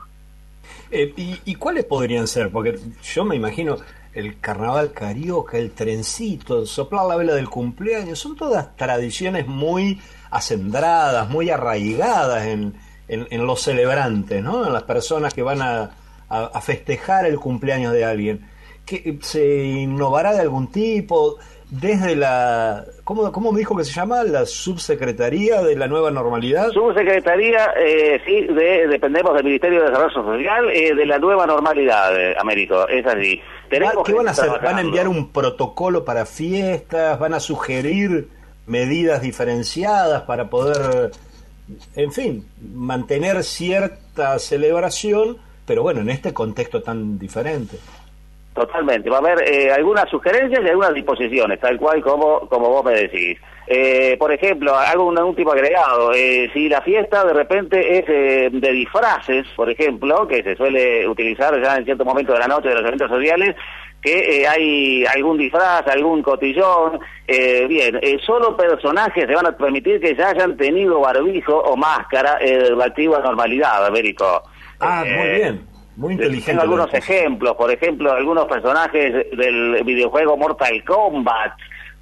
¿y, 0.92 1.40
¿Y 1.46 1.56
cuáles 1.56 1.86
podrían 1.86 2.28
ser? 2.28 2.52
Porque 2.52 2.78
yo 3.02 3.26
me 3.26 3.36
imagino 3.36 3.78
el 4.14 4.40
carnaval 4.40 4.92
carioca, 4.94 5.58
el 5.58 5.72
trencito, 5.72 6.66
soplar 6.66 7.06
la 7.08 7.16
vela 7.16 7.34
del 7.34 7.50
cumpleaños, 7.50 8.20
son 8.20 8.36
todas 8.36 8.76
tradiciones 8.76 9.48
muy 9.48 10.00
acendradas, 10.30 11.30
muy 11.30 11.50
arraigadas 11.50 12.46
en, 12.46 12.76
en, 13.08 13.48
los 13.48 13.62
celebrantes, 13.62 14.44
¿no? 14.44 14.66
En 14.66 14.74
las 14.74 14.84
personas 14.84 15.34
que 15.34 15.42
van 15.42 15.62
a, 15.62 15.92
a, 16.30 16.62
festejar 16.62 17.26
el 17.26 17.40
cumpleaños 17.40 17.94
de 17.94 18.06
alguien. 18.06 18.48
que 18.86 19.18
¿Se 19.22 19.64
innovará 19.64 20.34
de 20.34 20.42
algún 20.42 20.72
tipo? 20.72 21.38
Desde 21.82 22.16
la... 22.16 22.86
¿cómo, 23.04 23.32
¿Cómo 23.32 23.52
me 23.52 23.58
dijo 23.58 23.76
que 23.76 23.84
se 23.84 23.94
llama? 23.94 24.24
¿La 24.24 24.46
subsecretaría 24.46 25.64
de 25.64 25.76
la 25.76 25.88
nueva 25.88 26.12
normalidad? 26.12 26.70
Subsecretaría, 26.70 27.74
eh, 27.76 28.22
sí, 28.24 28.42
de, 28.42 28.88
dependemos 28.88 29.34
del 29.34 29.44
Ministerio 29.44 29.80
de 29.82 29.90
Desarrollo 29.90 30.14
Social, 30.14 30.70
eh, 30.70 30.94
de 30.94 31.06
la 31.08 31.18
nueva 31.18 31.48
normalidad, 31.48 32.16
eh, 32.16 32.36
Américo, 32.40 32.88
es 32.88 33.04
así. 33.08 33.42
Tenemos 33.72 34.06
¿Qué 34.06 34.14
van 34.14 34.28
a 34.28 34.32
hacer? 34.32 34.52
¿Van 34.64 34.78
a 34.78 34.82
enviar 34.82 35.08
un 35.08 35.32
protocolo 35.32 36.06
para 36.06 36.28
fiestas? 36.28 37.18
¿Van 37.18 37.34
a 37.34 37.40
sugerir 37.40 38.28
medidas 38.68 39.24
diferenciadas 39.24 40.22
para 40.24 40.52
poder, 40.52 41.12
en 41.96 42.12
fin, 42.12 42.46
mantener 42.62 43.44
cierta 43.44 44.38
celebración, 44.38 45.38
pero 45.66 45.82
bueno, 45.82 46.02
en 46.02 46.12
este 46.12 46.34
contexto 46.34 46.84
tan 46.84 47.18
diferente. 47.18 47.80
Totalmente, 48.54 49.10
va 49.10 49.18
a 49.18 49.20
haber 49.20 49.52
eh, 49.52 49.72
algunas 49.72 50.08
sugerencias 50.10 50.62
y 50.64 50.70
algunas 50.70 50.94
disposiciones, 50.94 51.60
tal 51.60 51.78
cual 51.78 52.02
como, 52.04 52.42
como 52.42 52.70
vos 52.70 52.86
me 52.86 52.94
decís. 52.94 53.40
Eh, 53.66 54.16
por 54.20 54.32
ejemplo, 54.32 54.76
hago 54.76 55.06
un 55.06 55.18
último 55.18 55.54
agregado, 55.54 56.14
eh, 56.14 56.52
si 56.54 56.70
la 56.70 56.82
fiesta 56.82 57.26
de 57.26 57.34
repente 57.34 57.98
es 57.98 58.06
eh, 58.08 58.50
de 58.52 58.72
disfraces, 58.72 59.48
por 59.56 59.70
ejemplo, 59.72 60.28
que 60.28 60.44
se 60.44 60.56
suele 60.56 61.08
utilizar 61.08 61.60
ya 61.62 61.78
en 61.78 61.86
cierto 61.86 62.06
momento 62.06 62.34
de 62.34 62.40
la 62.40 62.48
noche 62.48 62.70
de 62.70 62.76
los 62.76 62.84
eventos 62.84 63.10
sociales, 63.10 63.56
que 64.04 64.42
eh, 64.42 64.48
hay 64.48 65.06
algún 65.06 65.38
disfraz, 65.38 65.88
algún 65.88 66.22
cotillón, 66.22 67.00
eh, 67.26 67.66
bien, 67.68 67.98
eh, 68.02 68.20
solo 68.24 68.56
personajes 68.56 69.26
se 69.26 69.34
van 69.34 69.48
a 69.48 69.58
permitir 69.58 70.00
que 70.02 70.14
ya 70.14 70.30
hayan 70.30 70.58
tenido 70.58 71.00
barbijo 71.00 71.58
o 71.58 71.76
máscara 71.78 72.38
eh, 72.42 72.66
relativa 72.70 73.18
a 73.18 73.22
normalidad, 73.22 73.86
Américo. 73.86 74.44
Ah, 74.80 75.06
muy 75.06 75.30
bien. 75.30 75.73
Muy 75.96 76.14
inteligente. 76.14 76.52
Tengo 76.52 76.64
algunos 76.64 76.94
ejemplos, 76.94 77.56
por 77.56 77.72
ejemplo, 77.72 78.12
algunos 78.12 78.46
personajes 78.46 79.30
del 79.32 79.84
videojuego 79.84 80.36
Mortal 80.38 80.84
Kombat, 80.84 81.54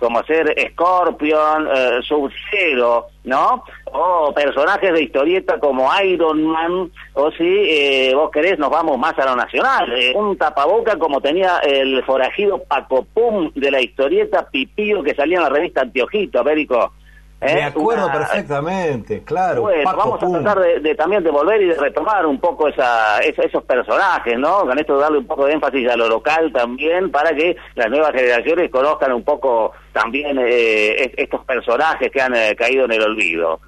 como 0.02 0.24
ser 0.24 0.56
Scorpion, 0.72 1.68
eh, 1.72 2.00
Sub-Zero, 2.02 3.08
¿no? 3.26 3.64
O 3.94 4.34
personajes 4.34 4.92
de 4.94 5.04
historieta 5.04 5.60
como 5.60 5.90
Iron 6.04 6.44
Man, 6.44 6.92
o 7.14 7.32
si 7.32 7.44
eh, 7.44 8.12
vos 8.16 8.32
querés 8.32 8.58
nos 8.58 8.72
vamos 8.72 8.98
más 8.98 9.18
a 9.20 9.26
lo 9.26 9.36
nacional, 9.36 9.94
eh, 9.94 10.14
un 10.16 10.38
tapaboca 10.38 10.98
como 10.98 11.22
tenía 11.22 11.60
el 11.60 12.04
forajido 12.04 12.64
Paco 12.64 13.06
Pum 13.14 13.52
de 13.54 13.70
la 13.70 13.80
historieta 13.80 14.50
Pipío 14.50 15.04
que 15.04 15.14
salía 15.14 15.38
en 15.38 15.44
la 15.44 15.50
revista 15.50 15.82
Antiojito, 15.82 16.40
Américo. 16.40 16.94
¿Eh? 17.42 17.56
De 17.56 17.64
acuerdo 17.64 18.06
Una... 18.06 18.14
perfectamente, 18.14 19.24
claro. 19.24 19.64
Bueno, 19.64 19.84
Paco 19.84 19.98
vamos 19.98 20.20
Pum. 20.20 20.36
a 20.36 20.42
tratar 20.42 20.64
de, 20.64 20.80
de, 20.80 20.94
también 20.94 21.24
de 21.24 21.32
volver 21.32 21.60
y 21.60 21.70
de 21.70 21.74
retomar 21.74 22.24
un 22.28 22.40
poco 22.40 22.68
esa, 22.68 23.18
esa, 23.20 23.42
esos 23.42 23.64
personajes, 23.64 24.38
¿no? 24.38 24.60
Con 24.60 24.78
esto 24.78 24.96
darle 25.00 25.18
un 25.18 25.26
poco 25.26 25.48
de 25.48 25.54
énfasis 25.54 25.90
a 25.90 25.98
lo 25.98 26.08
local 26.08 26.52
también 26.54 27.10
para 27.10 27.34
que 27.34 27.58
las 27.74 27.90
nuevas 27.90 28.12
generaciones 28.12 28.70
conozcan 28.70 29.12
un 29.14 29.24
poco 29.24 29.72
también 29.92 30.38
eh, 30.40 31.12
estos 31.18 31.44
personajes 31.44 32.12
que 32.12 32.22
han 32.22 32.36
eh, 32.36 32.56
caído 32.56 32.86
en 32.86 32.92
el 32.92 33.02
olvido. 33.02 33.60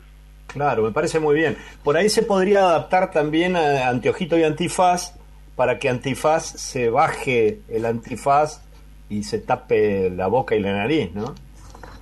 Claro, 0.45 0.83
me 0.83 0.91
parece 0.91 1.19
muy 1.19 1.33
bien. 1.33 1.57
Por 1.83 1.97
ahí 1.97 2.09
se 2.09 2.21
podría 2.21 2.59
adaptar 2.59 3.09
también 3.09 3.55
a 3.55 3.89
Anteojito 3.89 4.37
y 4.37 4.43
Antifaz 4.43 5.15
para 5.55 5.79
que 5.79 5.89
Antifaz 5.89 6.43
se 6.45 6.91
baje 6.91 7.61
el 7.69 7.87
antifaz 7.87 8.61
y 9.09 9.23
se 9.23 9.39
tape 9.39 10.11
la 10.11 10.27
boca 10.27 10.55
y 10.55 10.59
la 10.59 10.73
nariz, 10.73 11.11
¿no? 11.13 11.33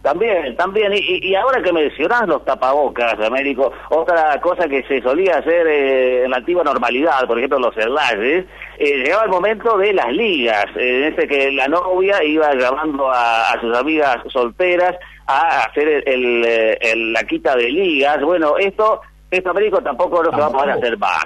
También, 0.01 0.55
también. 0.55 0.91
Y, 0.95 1.35
ahora 1.35 1.61
que 1.61 1.71
mencionás 1.71 2.27
los 2.27 2.43
tapabocas, 2.43 3.19
Américo, 3.19 3.71
otra 3.89 4.39
cosa 4.41 4.67
que 4.67 4.83
se 4.83 5.01
solía 5.01 5.37
hacer 5.37 5.67
eh, 5.67 6.23
en 6.25 6.31
la 6.31 6.37
antigua 6.37 6.63
normalidad, 6.63 7.27
por 7.27 7.37
ejemplo 7.37 7.59
los 7.59 7.77
enlaces, 7.77 8.45
eh, 8.79 8.97
llegaba 8.97 9.25
el 9.25 9.29
momento 9.29 9.77
de 9.77 9.93
las 9.93 10.11
ligas, 10.11 10.65
en 10.75 11.03
este 11.03 11.27
que 11.27 11.51
la 11.51 11.67
novia 11.67 12.23
iba 12.23 12.51
llamando 12.55 13.11
a, 13.11 13.53
sus 13.61 13.77
amigas 13.77 14.17
solteras 14.29 14.95
a 15.27 15.65
hacer 15.65 16.03
el, 16.07 17.13
la 17.13 17.23
quita 17.23 17.55
de 17.55 17.69
ligas. 17.69 18.21
Bueno, 18.21 18.57
esto, 18.57 19.01
esto 19.29 19.51
Américo 19.51 19.81
tampoco 19.81 20.23
lo 20.23 20.31
se 20.31 20.37
va 20.37 20.47
a 20.47 20.51
poder 20.51 20.71
hacer 20.71 20.97
más. 20.97 21.25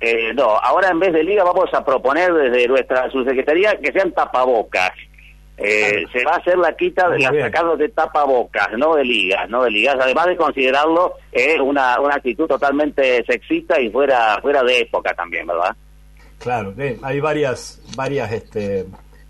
Eh, 0.00 0.32
no, 0.34 0.56
ahora 0.60 0.90
en 0.90 0.98
vez 0.98 1.12
de 1.12 1.22
liga 1.22 1.44
vamos 1.44 1.72
a 1.72 1.84
proponer 1.84 2.32
desde 2.32 2.66
nuestra 2.66 3.08
subsecretaría 3.10 3.76
que 3.80 3.92
sean 3.92 4.12
tapabocas. 4.12 4.92
Eh, 5.64 6.06
se 6.12 6.24
va 6.24 6.32
a 6.32 6.36
hacer 6.38 6.58
la 6.58 6.74
quita 6.74 7.08
de 7.08 7.20
las 7.20 7.36
sacados 7.36 7.78
de 7.78 7.88
tapabocas, 7.88 8.70
no 8.76 8.96
de 8.96 9.04
ligas, 9.04 9.48
no 9.48 9.62
de 9.62 9.70
ligas, 9.70 9.96
además 10.00 10.26
de 10.26 10.36
considerarlo 10.36 11.14
eh, 11.30 11.60
una, 11.60 12.00
una 12.00 12.16
actitud 12.16 12.48
totalmente 12.48 13.24
sexista 13.24 13.80
y 13.80 13.88
fuera 13.88 14.40
fuera 14.42 14.64
de 14.64 14.80
época 14.80 15.14
también, 15.14 15.46
¿verdad? 15.46 15.76
Claro, 16.38 16.74
hay 17.02 17.20
varias 17.20 17.80
varias 17.94 18.32
este, 18.32 18.86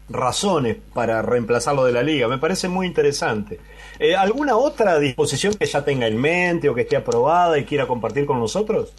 razones 0.09 0.79
para 0.95 1.21
reemplazarlo 1.21 1.85
de 1.85 1.93
la 1.93 2.03
liga, 2.03 2.29
me 2.29 2.39
parece 2.39 2.67
muy 2.67 2.87
interesante. 2.87 3.61
Eh, 3.99 4.17
¿Alguna 4.17 4.57
otra 4.57 4.99
disposición 4.99 5.53
que 5.53 5.67
ya 5.67 5.85
tenga 5.85 6.07
en 6.07 6.19
mente 6.19 6.69
o 6.71 6.75
que 6.75 6.81
esté 6.81 6.97
aprobada 6.97 7.59
y 7.59 7.65
quiera 7.65 7.87
compartir 7.87 8.25
con 8.25 8.41
nosotros? 8.41 8.95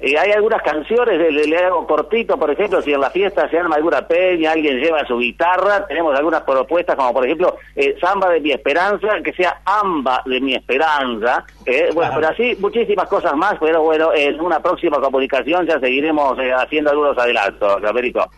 Y 0.00 0.14
hay 0.14 0.30
algunas 0.30 0.62
canciones, 0.62 1.18
le, 1.18 1.44
le, 1.44 1.58
hago 1.58 1.84
cortito, 1.84 2.38
por 2.38 2.48
ejemplo, 2.50 2.80
si 2.82 2.92
en 2.92 3.00
la 3.00 3.10
fiesta 3.10 3.50
se 3.50 3.58
arma 3.58 3.76
alguna 3.76 4.06
peña, 4.06 4.52
alguien 4.52 4.78
lleva 4.78 5.04
su 5.04 5.18
guitarra, 5.18 5.86
tenemos 5.88 6.16
algunas 6.16 6.42
propuestas, 6.42 6.94
como 6.94 7.12
por 7.12 7.26
ejemplo, 7.26 7.56
eh, 7.74 7.96
Samba 8.00 8.30
de 8.30 8.40
mi 8.40 8.52
Esperanza, 8.52 9.08
que 9.24 9.32
sea 9.32 9.60
Amba 9.64 10.22
de 10.24 10.40
mi 10.40 10.54
Esperanza. 10.54 11.44
Eh, 11.66 11.90
bueno, 11.92 12.12
pero 12.14 12.28
así 12.28 12.56
muchísimas 12.60 13.08
cosas 13.08 13.34
más, 13.34 13.56
pero 13.58 13.82
bueno, 13.82 14.14
en 14.14 14.40
una 14.40 14.60
próxima 14.60 15.00
comunicación 15.00 15.66
ya 15.66 15.80
seguiremos 15.80 16.38
eh, 16.38 16.52
haciendo 16.52 16.90
algunos 16.90 17.18
adelantos, 17.18 17.82
Américo. 17.82 18.30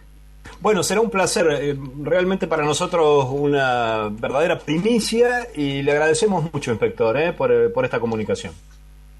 Bueno, 0.61 0.83
será 0.83 1.03
un 1.03 1.11
placer, 1.11 1.47
eh, 1.51 1.77
realmente 2.03 2.47
para 2.47 2.65
nosotros 2.65 3.27
una 3.31 4.09
verdadera 4.11 4.59
primicia 4.59 5.47
y 5.55 5.83
le 5.83 5.93
agradecemos 5.93 6.51
mucho, 6.55 6.71
inspector, 6.71 7.35
por, 7.35 7.71
por 7.75 7.85
esta 7.85 8.01
comunicación. 8.01 8.55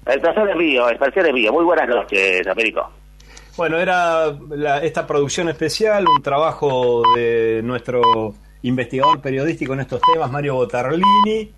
El 0.05 0.19
placer 0.19 0.49
es 0.49 0.55
mío, 0.55 0.89
el 0.89 0.97
placer 0.97 1.27
es 1.27 1.33
mío. 1.33 1.53
Muy 1.53 1.63
buenas 1.63 1.87
noches, 1.87 2.45
Américo. 2.47 2.89
Bueno, 3.55 3.77
era 3.77 4.33
esta 4.81 5.05
producción 5.05 5.49
especial, 5.49 6.05
un 6.07 6.23
trabajo 6.23 7.03
de 7.15 7.61
nuestro 7.63 8.33
investigador 8.63 9.21
periodístico 9.21 9.73
en 9.73 9.81
estos 9.81 10.01
temas, 10.13 10.31
Mario 10.31 10.55
Botarlini, 10.55 11.51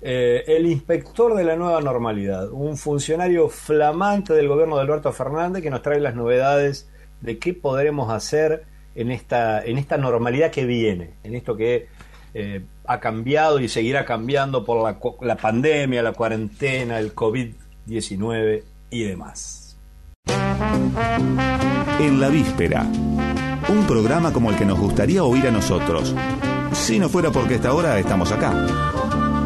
eh, 0.00 0.44
el 0.46 0.66
inspector 0.66 1.34
de 1.34 1.44
la 1.44 1.56
nueva 1.56 1.80
normalidad, 1.80 2.50
un 2.50 2.76
funcionario 2.76 3.48
flamante 3.48 4.34
del 4.34 4.46
gobierno 4.46 4.76
de 4.76 4.82
Alberto 4.82 5.12
Fernández 5.12 5.62
que 5.62 5.70
nos 5.70 5.82
trae 5.82 5.98
las 5.98 6.14
novedades 6.14 6.88
de 7.20 7.38
qué 7.38 7.54
podremos 7.54 8.12
hacer 8.12 8.64
en 8.94 9.10
esta, 9.10 9.64
en 9.64 9.78
esta 9.78 9.96
normalidad 9.96 10.50
que 10.50 10.66
viene, 10.66 11.14
en 11.24 11.34
esto 11.34 11.56
que 11.56 11.88
eh, 12.34 12.62
ha 12.86 13.00
cambiado 13.00 13.58
y 13.58 13.68
seguirá 13.68 14.04
cambiando 14.04 14.64
por 14.64 14.84
la, 14.84 14.98
la 15.26 15.36
pandemia, 15.36 16.02
la 16.02 16.12
cuarentena, 16.12 16.98
el 16.98 17.14
COVID 17.14 17.54
19 17.88 18.64
y 18.90 19.02
demás. 19.02 19.76
En 21.98 22.20
la 22.20 22.28
víspera, 22.28 22.86
un 23.68 23.86
programa 23.86 24.32
como 24.32 24.50
el 24.50 24.56
que 24.56 24.64
nos 24.64 24.78
gustaría 24.78 25.24
oír 25.24 25.46
a 25.46 25.50
nosotros, 25.50 26.14
si 26.72 26.98
no 26.98 27.08
fuera 27.08 27.30
porque 27.30 27.54
esta 27.54 27.72
hora 27.72 27.98
estamos 27.98 28.30
acá. 28.30 29.37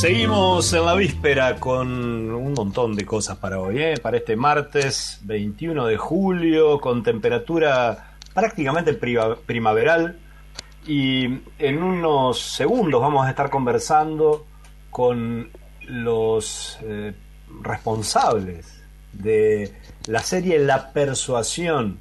Seguimos 0.00 0.72
en 0.72 0.86
la 0.86 0.94
víspera 0.94 1.56
con 1.56 1.86
un 2.32 2.54
montón 2.54 2.96
de 2.96 3.04
cosas 3.04 3.36
para 3.36 3.60
hoy, 3.60 3.82
¿eh? 3.82 3.94
para 4.00 4.16
este 4.16 4.34
martes 4.34 5.20
21 5.24 5.84
de 5.84 5.98
julio, 5.98 6.80
con 6.80 7.02
temperatura 7.02 8.14
prácticamente 8.32 8.94
primaveral. 8.94 10.18
Y 10.86 11.40
en 11.58 11.82
unos 11.82 12.40
segundos 12.40 13.02
vamos 13.02 13.26
a 13.26 13.28
estar 13.28 13.50
conversando 13.50 14.46
con 14.88 15.50
los 15.82 16.78
eh, 16.82 17.12
responsables 17.60 18.82
de 19.12 19.70
la 20.06 20.20
serie 20.20 20.60
La 20.60 20.94
Persuasión 20.94 22.00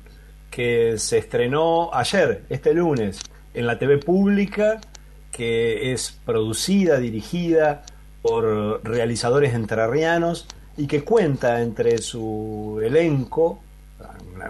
que 0.50 0.98
se 0.98 1.18
estrenó 1.18 1.90
ayer, 1.94 2.46
este 2.48 2.74
lunes, 2.74 3.20
en 3.54 3.68
la 3.68 3.78
TV 3.78 3.98
pública 3.98 4.80
que 5.32 5.92
es 5.92 6.20
producida, 6.26 6.98
dirigida 6.98 7.84
por 8.22 8.82
realizadores 8.84 9.54
entrerrianos 9.54 10.48
y 10.78 10.88
que 10.88 11.04
cuenta 11.04 11.62
entre 11.62 11.98
su 12.00 12.80
elenco, 12.84 13.62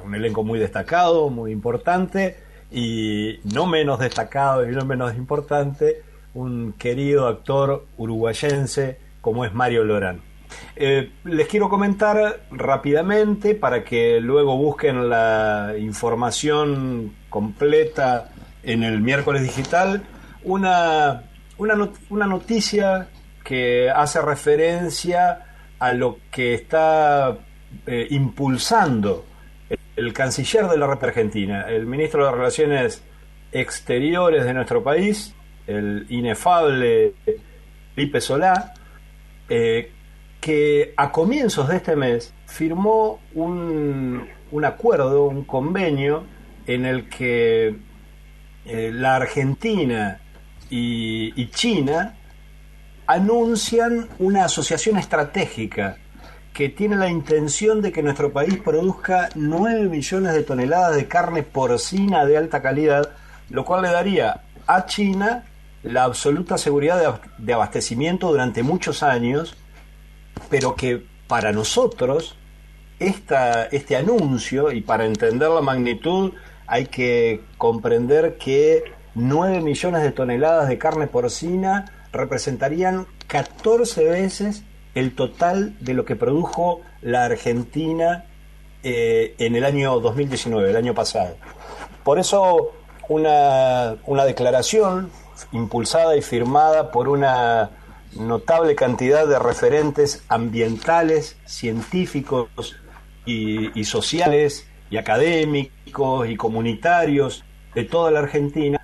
un 0.04 0.16
elenco 0.16 0.44
muy 0.44 0.60
destacado, 0.60 1.30
muy 1.30 1.52
importante, 1.52 2.38
y 2.72 3.40
no 3.44 3.66
menos 3.66 4.00
destacado 4.00 4.70
y 4.70 4.76
no 4.76 4.86
menos 4.86 5.16
importante, 5.16 6.04
un 6.34 6.74
querido 6.74 7.28
actor 7.28 7.86
uruguayense 7.98 9.00
como 9.22 9.44
es 9.46 9.54
Mario 9.54 9.84
Lorán. 9.84 10.22
Eh, 10.76 11.12
les 11.26 11.48
quiero 11.48 11.70
comentar 11.70 12.42
rápidamente 12.52 13.56
para 13.56 13.84
que 13.84 14.20
luego 14.20 14.58
busquen 14.58 15.10
la 15.10 15.74
información 15.80 17.14
completa 17.30 18.32
en 18.64 18.84
el 18.84 19.02
miércoles 19.02 19.44
digital 19.44 20.04
una, 20.44 21.24
una, 21.58 22.26
noticia 22.26 23.08
que 23.44 23.90
hace 23.90 24.22
referencia 24.22 25.46
a 25.80 25.94
lo 25.94 26.20
que 26.32 26.54
está 26.54 27.38
eh, 27.86 28.08
impulsando 28.12 29.26
el, 29.96 30.14
canciller 30.14 30.68
de 30.68 30.78
la 30.78 30.88
República 30.88 31.08
Argentina, 31.08 31.62
el 31.68 31.86
ministro 31.86 32.26
de 32.26 32.32
Relaciones 32.32 33.04
Exteriores 33.52 34.46
de 34.46 34.54
nuestro 34.54 34.84
país, 34.84 35.34
el 35.68 36.06
inefable 36.10 37.14
Pipe 37.96 38.22
Solá, 38.22 38.74
eh, 39.50 39.92
que 40.40 40.94
a 40.96 41.12
comienzos 41.12 41.68
de 41.68 41.78
este 41.78 41.96
mes 41.96 42.34
firmó 42.46 43.20
un, 43.34 44.28
un 44.52 44.66
acuerdo, 44.66 45.26
un 45.26 45.44
convenio 45.44 46.24
en 46.66 46.86
el 46.86 47.10
que 47.10 47.76
eh, 48.66 48.92
la 48.94 49.16
Argentina 49.16 50.20
y, 50.70 51.50
China 51.52 52.16
anuncian 53.08 54.08
una 54.20 54.46
asociación 54.46 54.98
estratégica 54.98 55.98
que 56.54 56.70
tiene 56.70 56.96
la 56.96 57.10
intención 57.10 57.82
de 57.82 57.92
que 57.92 58.04
nuestro 58.04 58.32
país 58.32 58.58
produzca 58.58 59.30
9 59.36 59.90
millones 59.90 60.34
de 60.34 60.44
toneladas 60.44 60.96
de 60.96 61.08
carne 61.08 61.44
porcina 61.44 62.26
de 62.26 62.38
alta 62.38 62.62
calidad, 62.62 63.10
lo 63.50 63.66
cual 63.66 63.82
le 63.84 63.90
daría 63.90 64.42
a 64.68 64.86
China 64.86 65.46
la 65.84 66.04
absoluta 66.04 66.58
seguridad 66.58 67.22
de 67.38 67.54
abastecimiento 67.54 68.30
durante 68.30 68.62
muchos 68.62 69.02
años, 69.02 69.56
pero 70.50 70.76
que 70.76 71.04
para 71.28 71.52
nosotros 71.52 72.36
esta, 73.00 73.66
este 73.66 73.96
anuncio, 73.96 74.72
y 74.72 74.82
para 74.82 75.06
entender 75.06 75.50
la 75.50 75.62
magnitud, 75.62 76.34
hay 76.68 76.86
que 76.88 77.42
comprender 77.58 78.38
que 78.38 78.84
9 79.16 79.62
millones 79.62 80.04
de 80.04 80.12
toneladas 80.12 80.70
de 80.70 80.78
carne 80.78 81.08
porcina 81.08 81.86
representarían 82.12 83.08
14 83.28 84.04
veces 84.06 84.64
el 84.96 85.16
total 85.16 85.76
de 85.80 85.94
lo 85.94 86.06
que 86.06 86.16
produjo 86.16 86.82
la 87.02 87.26
Argentina 87.26 88.26
eh, 88.84 89.36
en 89.38 89.56
el 89.56 89.66
año 89.66 90.00
2019, 90.00 90.70
el 90.70 90.76
año 90.76 90.94
pasado. 90.94 91.36
Por 92.04 92.20
eso 92.20 92.72
una, 93.08 93.98
una 94.06 94.26
declaración 94.26 95.12
impulsada 95.52 96.16
y 96.16 96.22
firmada 96.22 96.92
por 96.92 97.08
una 97.08 97.72
notable 98.16 98.76
cantidad 98.76 99.28
de 99.28 99.38
referentes 99.38 100.24
ambientales, 100.28 101.38
científicos 101.46 102.76
y, 103.26 103.80
y 103.80 103.84
sociales 103.84 104.68
y 104.90 104.98
académicos 104.98 106.28
y 106.28 106.36
comunitarios 106.36 107.44
de 107.76 107.84
toda 107.84 108.10
la 108.12 108.20
Argentina 108.20 108.82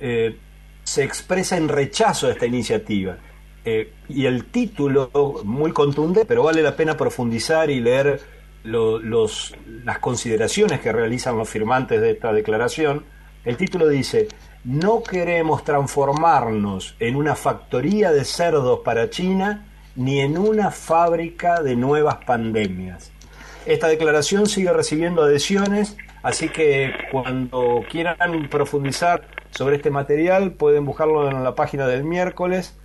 eh, 0.00 0.36
se 0.84 1.04
expresa 1.04 1.56
en 1.56 1.68
rechazo 1.68 2.26
a 2.26 2.32
esta 2.32 2.46
iniciativa. 2.46 3.18
Eh, 3.64 3.92
y 4.08 4.24
el 4.26 4.46
título, 4.46 5.10
muy 5.44 5.72
contundente, 5.72 6.24
pero 6.26 6.42
vale 6.42 6.62
la 6.62 6.74
pena 6.74 6.96
profundizar 6.96 7.70
y 7.70 7.80
leer 7.80 8.20
los, 8.64 9.54
las 9.84 9.98
consideraciones 9.98 10.80
que 10.80 10.92
realizan 10.92 11.36
los 11.36 11.48
firmantes 11.48 12.00
de 12.00 12.12
esta 12.12 12.32
declaración, 12.32 13.04
el 13.44 13.56
título 13.56 13.88
dice, 13.88 14.28
no 14.64 15.02
queremos 15.02 15.64
transformarnos 15.64 16.96
en 16.98 17.16
una 17.16 17.34
factoría 17.34 18.10
de 18.12 18.24
cerdos 18.24 18.80
para 18.84 19.10
China 19.10 19.66
ni 19.96 20.20
en 20.20 20.38
una 20.38 20.70
fábrica 20.70 21.62
de 21.62 21.76
nuevas 21.76 22.24
pandemias. 22.24 23.10
Esta 23.66 23.88
declaración 23.88 24.46
sigue 24.46 24.72
recibiendo 24.72 25.22
adhesiones, 25.22 25.96
así 26.22 26.48
que 26.48 26.92
cuando 27.10 27.82
quieran 27.90 28.48
profundizar 28.48 29.26
sobre 29.50 29.76
este 29.76 29.90
material 29.90 30.52
pueden 30.52 30.84
buscarlo 30.84 31.28
en 31.28 31.42
la 31.42 31.54
página 31.54 31.86
del 31.86 32.04
miércoles 32.04 32.76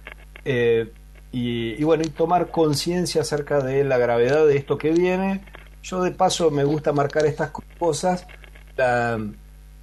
eh, 0.46 0.92
y, 1.32 1.84
bueno, 1.84 2.04
y 2.06 2.10
tomar 2.10 2.52
conciencia 2.52 3.22
acerca 3.22 3.60
de 3.60 3.84
la 3.84 3.98
gravedad 3.98 4.46
de 4.46 4.56
esto 4.56 4.78
que 4.78 4.92
viene. 4.92 5.42
Yo 5.82 6.04
de 6.04 6.12
paso 6.12 6.52
me 6.52 6.64
gusta 6.64 6.94
marcar 6.94 7.26
estas 7.26 7.52
cosas, 7.80 8.28
la, 8.78 9.20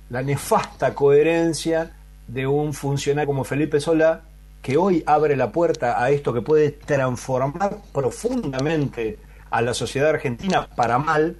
la 0.09 0.23
nefasta 0.23 0.95
coherencia 0.95 1.93
de 2.29 2.47
un 2.47 2.73
funcionario 2.73 3.27
como 3.27 3.45
Felipe 3.45 3.81
Solá, 3.81 4.23
que 4.63 4.77
hoy 4.77 5.03
abre 5.07 5.37
la 5.37 5.51
puerta 5.51 6.03
a 6.03 6.11
esto 6.11 6.33
que 6.33 6.43
puede 6.43 6.71
transformar 6.71 7.79
profundamente 7.93 9.19
a 9.51 9.61
la 9.63 9.75
sociedad 9.75 10.11
argentina 10.11 10.69
para 10.77 10.99
mal, 10.99 11.37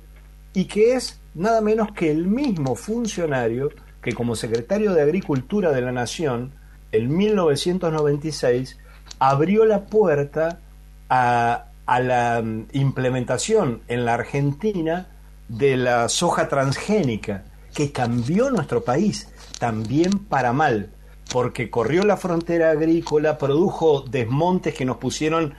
y 0.53 0.65
que 0.65 0.95
es 0.95 1.20
nada 1.35 1.61
menos 1.61 1.93
que 1.93 2.11
el 2.11 2.27
mismo 2.27 2.75
funcionario 2.75 3.71
que 4.03 4.13
como 4.13 4.35
secretario 4.35 4.95
de 4.95 5.03
Agricultura 5.03 5.73
de 5.73 5.83
la 5.83 5.93
Nación, 5.93 6.53
en 6.93 7.17
1996, 7.17 8.79
abrió 9.19 9.65
la 9.65 9.85
puerta 9.87 10.61
a, 11.09 11.67
la 11.87 12.41
mm, 12.43 12.69
implementación 12.73 13.83
en 13.89 14.05
la 14.05 14.15
Argentina 14.15 15.09
de 15.49 15.77
la 15.77 16.09
soja 16.09 16.49
transgénica, 16.49 17.45
que 17.75 17.93
cambió 17.93 18.51
nuestro 18.51 18.83
país 18.83 19.29
también 19.59 20.11
para 20.29 20.53
mal, 20.53 20.91
porque 21.33 21.71
corrió 21.71 22.05
la 22.05 22.17
frontera 22.17 22.71
agrícola, 22.71 23.39
produjo 23.39 24.03
desmontes 24.03 24.75
que 24.75 24.85
nos 24.85 24.97
pusieron 24.97 25.55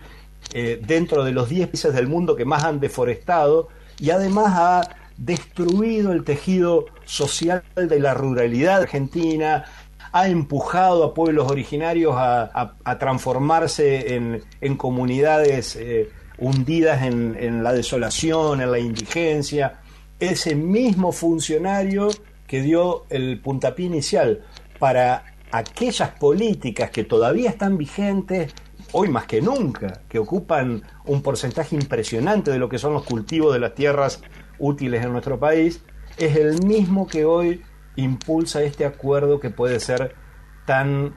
eh, 0.53 0.81
dentro 0.85 1.23
de 1.23 1.31
los 1.31 1.47
10 1.47 1.67
países 1.67 1.93
del 1.93 2.07
mundo 2.07 2.35
que 2.35 2.45
más 2.45 2.63
han 2.63 2.79
deforestado 2.79 3.69
y 3.99 4.09
además 4.09 4.47
ha 4.55 5.00
destruido 5.23 6.11
el 6.11 6.23
tejido 6.23 6.85
social 7.05 7.63
de 7.75 7.99
la 7.99 8.13
ruralidad 8.15 8.81
argentina, 8.81 9.65
ha 10.11 10.27
empujado 10.27 11.03
a 11.03 11.13
pueblos 11.13 11.49
originarios 11.49 12.15
a, 12.17 12.97
transformarse 12.99 14.15
en, 14.15 14.75
comunidades 14.77 15.75
eh, 15.75 16.09
hundidas 16.37 17.03
en, 17.03 17.37
en 17.39 17.63
la 17.63 17.71
desolación, 17.71 18.61
en 18.61 18.71
la 18.71 18.79
indigencia. 18.79 19.79
Ese 20.19 20.55
mismo 20.55 21.11
funcionario 21.11 22.09
que 22.47 22.61
dio 22.61 23.05
el 23.09 23.39
puntapié 23.39 23.85
inicial 23.85 24.41
para 24.79 25.23
aquellas 25.51 26.09
políticas 26.09 26.89
que 26.89 27.03
todavía 27.03 27.51
están 27.51 27.77
vigentes 27.77 28.53
hoy 28.93 29.07
más 29.07 29.25
que 29.25 29.41
nunca, 29.41 30.01
que 30.09 30.19
ocupan 30.19 30.81
un 31.05 31.21
porcentaje 31.21 31.75
impresionante 31.75 32.51
de 32.51 32.57
lo 32.57 32.67
que 32.67 32.77
son 32.77 32.93
los 32.93 33.03
cultivos 33.03 33.53
de 33.53 33.59
las 33.59 33.75
tierras 33.75 34.21
útiles 34.61 35.03
en 35.03 35.11
nuestro 35.11 35.39
país, 35.39 35.81
es 36.17 36.37
el 36.37 36.63
mismo 36.63 37.07
que 37.07 37.25
hoy 37.25 37.61
impulsa 37.95 38.61
este 38.61 38.85
acuerdo 38.85 39.39
que 39.39 39.49
puede 39.49 39.79
ser 39.79 40.15
tan 40.65 41.13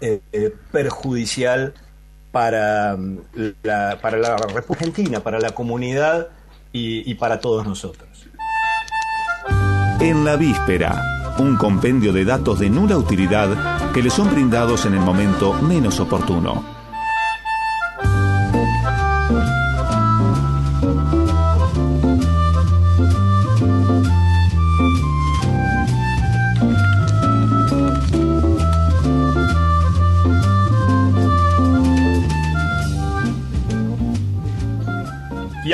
eh, 0.00 0.20
eh, 0.32 0.52
perjudicial 0.72 1.74
para 2.32 2.96
mm, 2.96 3.18
la, 3.62 3.98
para 4.00 4.18
la 4.18 4.36
República 4.36 4.86
Argentina, 4.86 5.20
para 5.20 5.38
la 5.38 5.50
comunidad 5.50 6.28
y 6.74 7.14
para 7.16 7.38
todos 7.38 7.66
nosotros. 7.66 8.26
En 10.00 10.24
la 10.24 10.36
víspera, 10.36 11.36
un 11.38 11.56
compendio 11.56 12.12
de 12.12 12.24
datos 12.24 12.58
de 12.58 12.70
nula 12.70 12.96
utilidad 12.96 13.92
que 13.92 14.02
le 14.02 14.10
son 14.10 14.30
brindados 14.32 14.86
en 14.86 14.94
el 14.94 15.00
momento 15.00 15.52
menos 15.52 16.00
oportuno. 16.00 16.81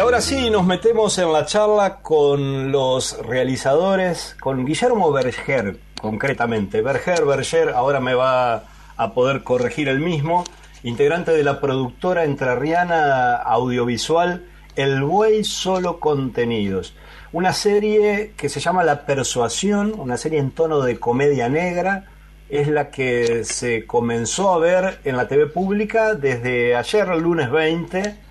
Ahora 0.09 0.23
sí, 0.23 0.49
nos 0.49 0.65
metemos 0.65 1.19
en 1.19 1.31
la 1.35 1.45
charla 1.45 1.99
con 2.01 2.73
los 2.73 3.19
realizadores, 3.27 4.35
con 4.41 4.65
Guillermo 4.65 5.13
Berger, 5.13 5.81
concretamente. 6.01 6.81
Berger, 6.81 7.27
Berger, 7.27 7.69
ahora 7.75 8.01
me 8.01 8.15
va 8.15 8.65
a 8.97 9.13
poder 9.13 9.45
corregir 9.45 9.87
el 9.87 10.01
mismo, 10.01 10.45
integrante 10.83 11.33
de 11.33 11.45
la 11.45 11.61
productora 11.61 12.25
entrerriana 12.25 13.37
audiovisual 13.37 14.47
El 14.77 15.03
Buey 15.03 15.45
Solo 15.45 16.01
Contenidos. 16.01 16.97
Una 17.31 17.53
serie 17.53 18.33
que 18.35 18.49
se 18.49 18.61
llama 18.61 18.85
La 18.85 19.05
Persuasión, 19.05 19.93
una 19.95 20.17
serie 20.17 20.39
en 20.39 20.53
tono 20.53 20.81
de 20.81 20.99
comedia 20.99 21.51
negra, 21.51 22.07
es 22.49 22.69
la 22.69 22.91
que 22.91 23.45
se 23.45 23.85
comenzó 23.85 24.55
a 24.55 24.59
ver 24.59 25.01
en 25.05 25.19
la 25.19 25.29
TV 25.29 25.49
pública 25.49 26.15
desde 26.15 26.75
ayer, 26.77 27.09
lunes 27.09 27.51
20 27.51 28.28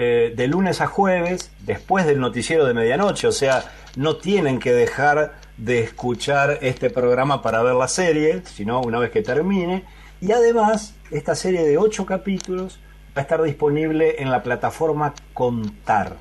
eh, 0.00 0.32
de 0.36 0.46
lunes 0.46 0.80
a 0.80 0.86
jueves, 0.86 1.50
después 1.66 2.06
del 2.06 2.20
noticiero 2.20 2.64
de 2.64 2.72
medianoche, 2.72 3.26
o 3.26 3.32
sea, 3.32 3.64
no 3.96 4.16
tienen 4.16 4.60
que 4.60 4.72
dejar 4.72 5.32
de 5.56 5.80
escuchar 5.80 6.58
este 6.62 6.88
programa 6.88 7.42
para 7.42 7.64
ver 7.64 7.74
la 7.74 7.88
serie, 7.88 8.42
sino 8.44 8.80
una 8.80 9.00
vez 9.00 9.10
que 9.10 9.22
termine. 9.22 9.82
Y 10.20 10.30
además, 10.30 10.96
esta 11.10 11.34
serie 11.34 11.64
de 11.64 11.78
ocho 11.78 12.06
capítulos 12.06 12.78
va 13.08 13.16
a 13.16 13.20
estar 13.22 13.42
disponible 13.42 14.22
en 14.22 14.30
la 14.30 14.40
plataforma 14.44 15.14
Contar. 15.34 16.14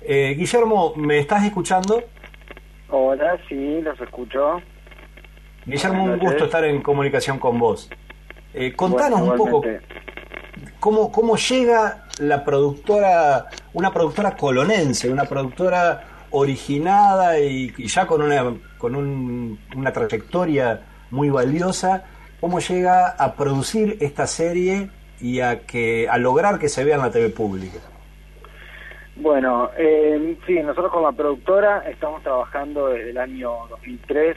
Eh, 0.00 0.34
Guillermo, 0.36 0.92
¿me 0.96 1.20
estás 1.20 1.44
escuchando? 1.44 2.02
Hola, 2.90 3.38
sí, 3.48 3.82
los 3.82 4.00
escucho. 4.00 4.60
Guillermo, 5.64 6.02
un 6.02 6.18
gusto 6.18 6.46
estar 6.46 6.64
en 6.64 6.82
comunicación 6.82 7.38
con 7.38 7.56
vos. 7.60 7.88
Eh, 8.52 8.72
contanos 8.74 9.20
un 9.20 9.36
poco 9.36 9.62
cómo, 10.80 11.12
cómo 11.12 11.36
llega 11.36 12.05
la 12.18 12.44
productora, 12.44 13.46
una 13.72 13.92
productora 13.92 14.36
colonense, 14.36 15.10
una 15.10 15.24
productora 15.24 16.26
originada 16.30 17.38
y, 17.38 17.72
ya 17.86 18.06
con 18.06 18.22
una, 18.22 18.54
con 18.78 18.96
una 19.74 19.92
trayectoria 19.92 20.80
muy 21.10 21.30
valiosa, 21.30 22.04
cómo 22.40 22.58
llega 22.58 23.08
a 23.08 23.34
producir 23.34 23.96
esta 24.00 24.26
serie 24.26 24.90
y 25.20 25.40
a 25.40 25.60
que 25.60 26.08
a 26.08 26.18
lograr 26.18 26.58
que 26.58 26.68
se 26.68 26.84
vea 26.84 26.96
en 26.96 27.02
la 27.02 27.10
TV 27.10 27.30
pública. 27.30 27.78
Bueno, 29.16 29.70
eh, 29.78 30.36
sí, 30.46 30.60
nosotros 30.60 30.92
como 30.92 31.10
productora 31.12 31.88
estamos 31.88 32.22
trabajando 32.22 32.88
desde 32.88 33.10
el 33.10 33.18
año 33.18 33.50
2003. 33.70 34.36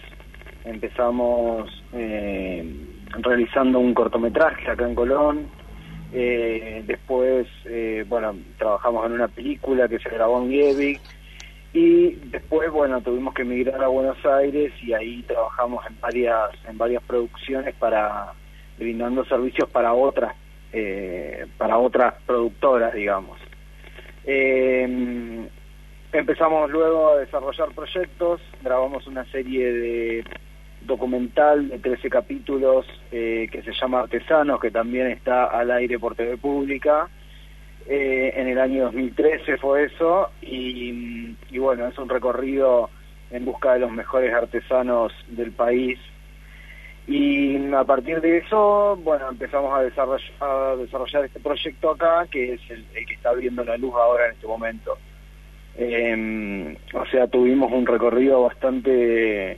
Empezamos 0.63 1.69
eh, 1.93 2.65
realizando 3.19 3.79
un 3.79 3.93
cortometraje 3.93 4.71
acá 4.71 4.87
en 4.87 4.95
Colón, 4.95 5.47
eh, 6.13 6.83
después, 6.85 7.47
eh, 7.65 8.03
bueno, 8.07 8.35
trabajamos 8.57 9.05
en 9.05 9.13
una 9.13 9.27
película 9.27 9.87
que 9.87 9.99
se 9.99 10.09
grabó 10.09 10.41
en 10.41 10.49
Liebig 10.49 10.99
y 11.71 12.15
después, 12.31 12.71
bueno, 12.71 12.99
tuvimos 13.01 13.33
que 13.33 13.43
emigrar 13.43 13.83
a 13.83 13.87
Buenos 13.87 14.17
Aires 14.25 14.73
y 14.81 14.93
ahí 14.93 15.21
trabajamos 15.23 15.85
en 15.87 15.99
varias 15.99 16.49
en 16.67 16.77
varias 16.77 17.03
producciones 17.03 17.75
para 17.75 18.33
brindando 18.77 19.23
servicios 19.25 19.69
para 19.69 19.93
otras 19.93 20.35
eh, 20.73 21.45
para 21.57 21.77
otras 21.77 22.15
productoras, 22.25 22.93
digamos. 22.93 23.39
Eh, 24.25 25.47
empezamos 26.11 26.71
luego 26.71 27.09
a 27.09 27.17
desarrollar 27.19 27.69
proyectos, 27.75 28.41
grabamos 28.63 29.05
una 29.05 29.25
serie 29.31 29.71
de 29.71 30.23
documental 30.89 31.69
de 31.69 31.79
13 31.79 32.09
capítulos 32.09 32.85
eh, 33.11 33.47
que 33.49 33.61
se 33.61 33.71
llama 33.71 34.01
Artesanos, 34.01 34.59
que 34.59 34.71
también 34.71 35.07
está 35.07 35.45
al 35.45 35.71
aire 35.71 35.97
por 35.97 36.15
TV 36.15 36.35
Pública. 36.35 37.07
Eh, 37.87 38.33
en 38.35 38.49
el 38.49 38.59
año 38.59 38.85
2013 38.85 39.57
fue 39.57 39.85
eso, 39.85 40.29
y, 40.41 41.33
bueno, 41.57 41.87
es 41.87 41.97
un 41.97 42.09
recorrido 42.09 42.89
en 43.31 43.45
busca 43.45 43.73
de 43.73 43.79
los 43.79 43.91
mejores 43.91 44.33
artesanos 44.33 45.13
del 45.29 45.51
país. 45.51 45.97
Y 47.07 47.73
a 47.73 47.83
partir 47.85 48.19
de 48.21 48.39
eso, 48.39 48.99
bueno, 49.03 49.29
empezamos 49.29 49.73
a 49.73 49.81
desarrollar, 50.75 51.25
este 51.25 51.39
proyecto 51.39 51.91
acá, 51.91 52.27
que 52.29 52.53
es 52.53 52.61
el, 52.69 52.85
que 53.07 53.13
está 53.13 53.33
viendo 53.33 53.63
la 53.63 53.77
luz 53.77 53.93
ahora 53.95 54.25
en 54.25 54.33
este 54.33 54.45
momento. 54.45 54.97
Eh, 55.77 56.77
o 56.93 57.05
sea, 57.05 57.27
tuvimos 57.27 57.71
un 57.71 57.85
recorrido 57.85 58.43
bastante 58.43 59.57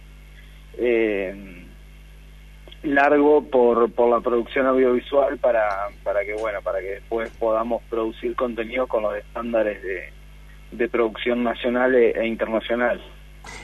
eh, 0.78 1.66
largo 2.84 3.44
por, 3.50 3.92
por 3.92 4.10
la 4.10 4.22
producción 4.22 4.66
audiovisual 4.68 5.38
para, 5.38 5.90
para 6.04 6.26
que 6.26 6.34
bueno 6.34 6.62
para 6.64 6.80
que 6.80 6.96
después 6.96 7.30
podamos 7.40 7.84
producir 7.90 8.36
contenido 8.36 8.88
con 8.88 9.04
los 9.04 9.16
estándares 9.16 9.82
de, 9.84 10.10
de 10.72 10.90
producción 10.90 11.44
nacional 11.44 11.94
e, 11.96 12.12
e 12.12 12.26
internacional. 12.26 13.02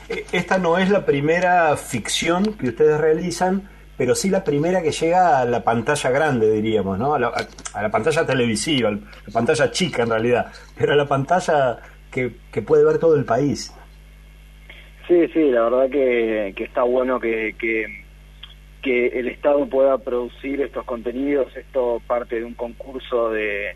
Eh, 0.10 0.26
esta 0.32 0.58
no 0.58 0.78
es 0.78 0.90
la 0.90 1.06
primera 1.06 1.76
ficción 1.78 2.54
que 2.54 2.70
ustedes 2.70 3.00
realizan, 3.00 3.70
pero 3.98 4.16
sí 4.16 4.30
la 4.30 4.44
primera 4.44 4.82
que 4.82 4.92
llega 4.92 5.40
a 5.40 5.46
la 5.46 5.64
pantalla 5.64 6.10
grande, 6.10 6.52
diríamos, 6.52 6.98
¿no? 6.98 7.16
A 7.16 7.20
la, 7.20 7.90
pantalla 7.92 8.26
televisiva, 8.26 8.90
a 8.90 8.92
la 8.92 9.34
pantalla 9.34 9.72
chica 9.72 10.04
en 10.04 10.10
realidad, 10.10 10.52
pero 10.78 10.94
a 10.94 10.96
la 10.96 11.08
pantalla 11.08 11.78
que, 12.12 12.30
puede 12.62 12.84
ver 12.84 12.98
todo 12.98 13.16
el 13.16 13.26
país. 13.26 13.74
Sí, 15.08 15.28
sí, 15.34 15.52
la 15.52 15.70
verdad 15.70 15.90
que, 15.90 16.54
está 16.58 16.84
bueno 16.84 17.20
que, 17.20 17.56
que, 17.58 18.06
el 19.08 19.28
Estado 19.28 19.66
pueda 19.68 19.98
producir 19.98 20.62
estos 20.62 20.86
contenidos, 20.86 21.56
esto 21.58 22.02
parte 22.08 22.38
de 22.38 22.46
un 22.46 22.54
concurso 22.54 23.32
de, 23.32 23.74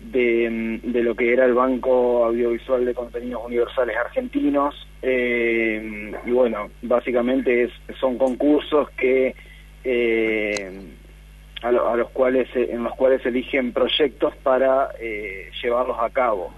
de, 0.00 1.02
lo 1.02 1.14
que 1.14 1.32
era 1.32 1.46
el 1.46 1.54
Banco 1.54 2.24
Audiovisual 2.26 2.84
de 2.84 2.94
Contenidos 2.94 3.42
Universales 3.46 3.96
Argentinos. 3.96 4.86
Eh, 5.00 6.12
y 6.26 6.30
bueno, 6.30 6.70
básicamente 6.82 7.64
es, 7.64 7.72
son 7.98 8.18
concursos 8.18 8.90
que 8.90 9.34
eh, 9.84 10.80
a, 11.62 11.72
los 11.72 12.10
cuales 12.10 12.48
en 12.54 12.84
los 12.84 12.94
cuales 12.94 13.24
eligen 13.24 13.72
proyectos 13.72 14.36
para 14.42 14.90
eh, 15.00 15.50
llevarlos 15.62 15.96
a 15.98 16.10
cabo. 16.10 16.52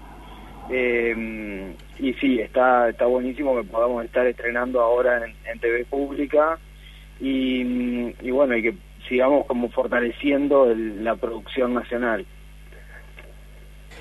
Y 1.99 2.13
sí, 2.13 2.39
está 2.39 2.89
está 2.89 3.05
buenísimo 3.05 3.55
que 3.55 3.63
podamos 3.63 4.03
estar 4.05 4.25
estrenando 4.27 4.81
ahora 4.81 5.21
en, 5.25 5.59
TV 5.59 5.85
pública 5.85 6.57
y, 7.19 8.31
bueno, 8.31 8.57
y 8.57 8.63
que 8.63 8.75
sigamos 9.07 9.45
como 9.45 9.69
fortaleciendo 9.69 10.73
la 10.75 11.15
producción 11.15 11.73
nacional. 11.73 12.25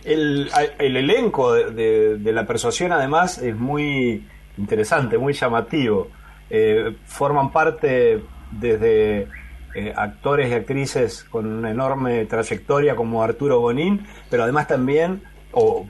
El, 0.05 0.51
el 0.79 0.97
elenco 0.97 1.53
de, 1.55 2.19
la 2.33 2.47
persuasión 2.47 2.93
además 2.93 3.39
es 3.39 3.57
muy 3.57 4.27
interesante, 4.59 5.17
muy 5.17 5.33
llamativo. 5.33 6.11
Eh, 6.51 6.97
forman 7.05 7.53
parte 7.53 8.21
desde 8.51 9.29
eh, 9.75 9.93
actores 9.97 10.51
y 10.51 10.55
actrices 10.55 11.25
con 11.25 11.47
una 11.47 11.71
enorme 11.71 12.27
trayectoria 12.27 12.95
como 12.95 13.23
Arturo 13.23 13.61
Bonín, 13.61 14.07
pero 14.31 14.45
además 14.45 14.69
también, 14.69 15.23
o 15.53 15.87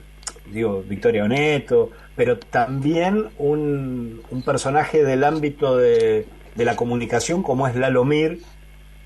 digo, 0.51 0.83
Victoria 0.87 1.23
Oneto, 1.23 1.91
pero 2.15 2.37
también 2.37 3.29
un, 3.37 4.21
un 4.29 4.43
personaje 4.43 5.03
del 5.03 5.23
ámbito 5.23 5.77
de, 5.77 6.25
de, 6.55 6.65
la 6.65 6.75
comunicación 6.75 7.43
como 7.43 7.67
es 7.67 7.75
Lalo 7.75 8.05
Mir, 8.05 8.39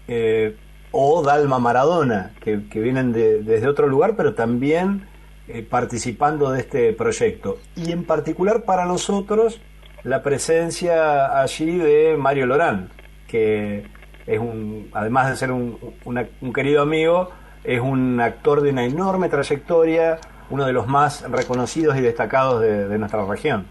eh, 0.07 0.55
o 0.91 1.21
Dalma 1.21 1.59
Maradona, 1.59 2.31
que, 2.41 2.55
vienen 2.55 3.13
de, 3.13 3.43
desde 3.43 3.67
otro 3.67 3.87
lugar, 3.87 4.15
pero 4.15 4.33
también 4.33 5.05
eh, 5.47 5.61
participando 5.61 6.51
de 6.51 6.61
este 6.61 6.93
proyecto. 6.93 7.59
Y 7.75 7.91
en 7.91 8.03
particular 8.05 8.63
para 8.63 8.85
nosotros, 8.85 9.61
la 10.03 10.23
presencia 10.23 11.39
allí 11.41 11.77
de 11.77 12.15
Mario 12.17 12.47
Lorán, 12.47 12.89
que 13.27 13.85
es 14.25 14.39
un, 14.39 14.89
además 14.93 15.29
de 15.29 15.35
ser 15.35 15.51
un, 15.51 15.77
un 16.05 16.53
querido 16.53 16.81
amigo, 16.81 17.29
es 17.63 17.81
un 17.81 18.19
actor 18.19 18.61
de 18.61 18.71
una 18.71 18.85
enorme 18.85 19.29
trayectoria, 19.29 20.19
uno 20.49 20.65
de 20.65 20.73
los 20.73 20.87
más 20.87 21.29
reconocidos 21.29 21.97
y 21.97 22.01
destacados 22.01 22.61
de, 22.61 22.97
nuestra 22.97 23.25
región. 23.25 23.65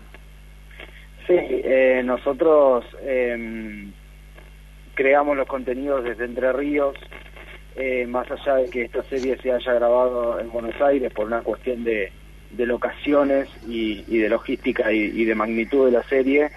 Sí, 1.27 1.37
eh, 1.37 2.03
nosotros 2.05 2.85
em, 3.03 3.93
creamos 4.95 5.37
los 5.37 5.47
contenidos 5.47 6.05
desde 6.05 6.25
Entre 6.25 6.53
Ríos, 6.53 6.97
eh, 7.77 8.07
más 8.07 8.29
allá 8.31 8.57
de 8.57 8.71
que 8.71 8.83
esta 8.83 9.03
serie 9.05 9.37
se 9.41 9.53
haya 9.53 9.73
grabado 9.75 10.41
en 10.41 10.51
Buenos 10.51 10.81
Aires 10.81 11.13
por 11.13 11.27
una 11.27 11.43
cuestión 11.43 11.85
de, 11.85 12.11
locaciones 12.57 13.49
y, 13.69 14.03
de 14.19 14.29
logística 14.29 14.91
y, 14.91 15.25
de 15.25 15.35
magnitud 15.37 15.87
de 15.87 15.93
la 15.93 16.03
serie, 16.03 16.51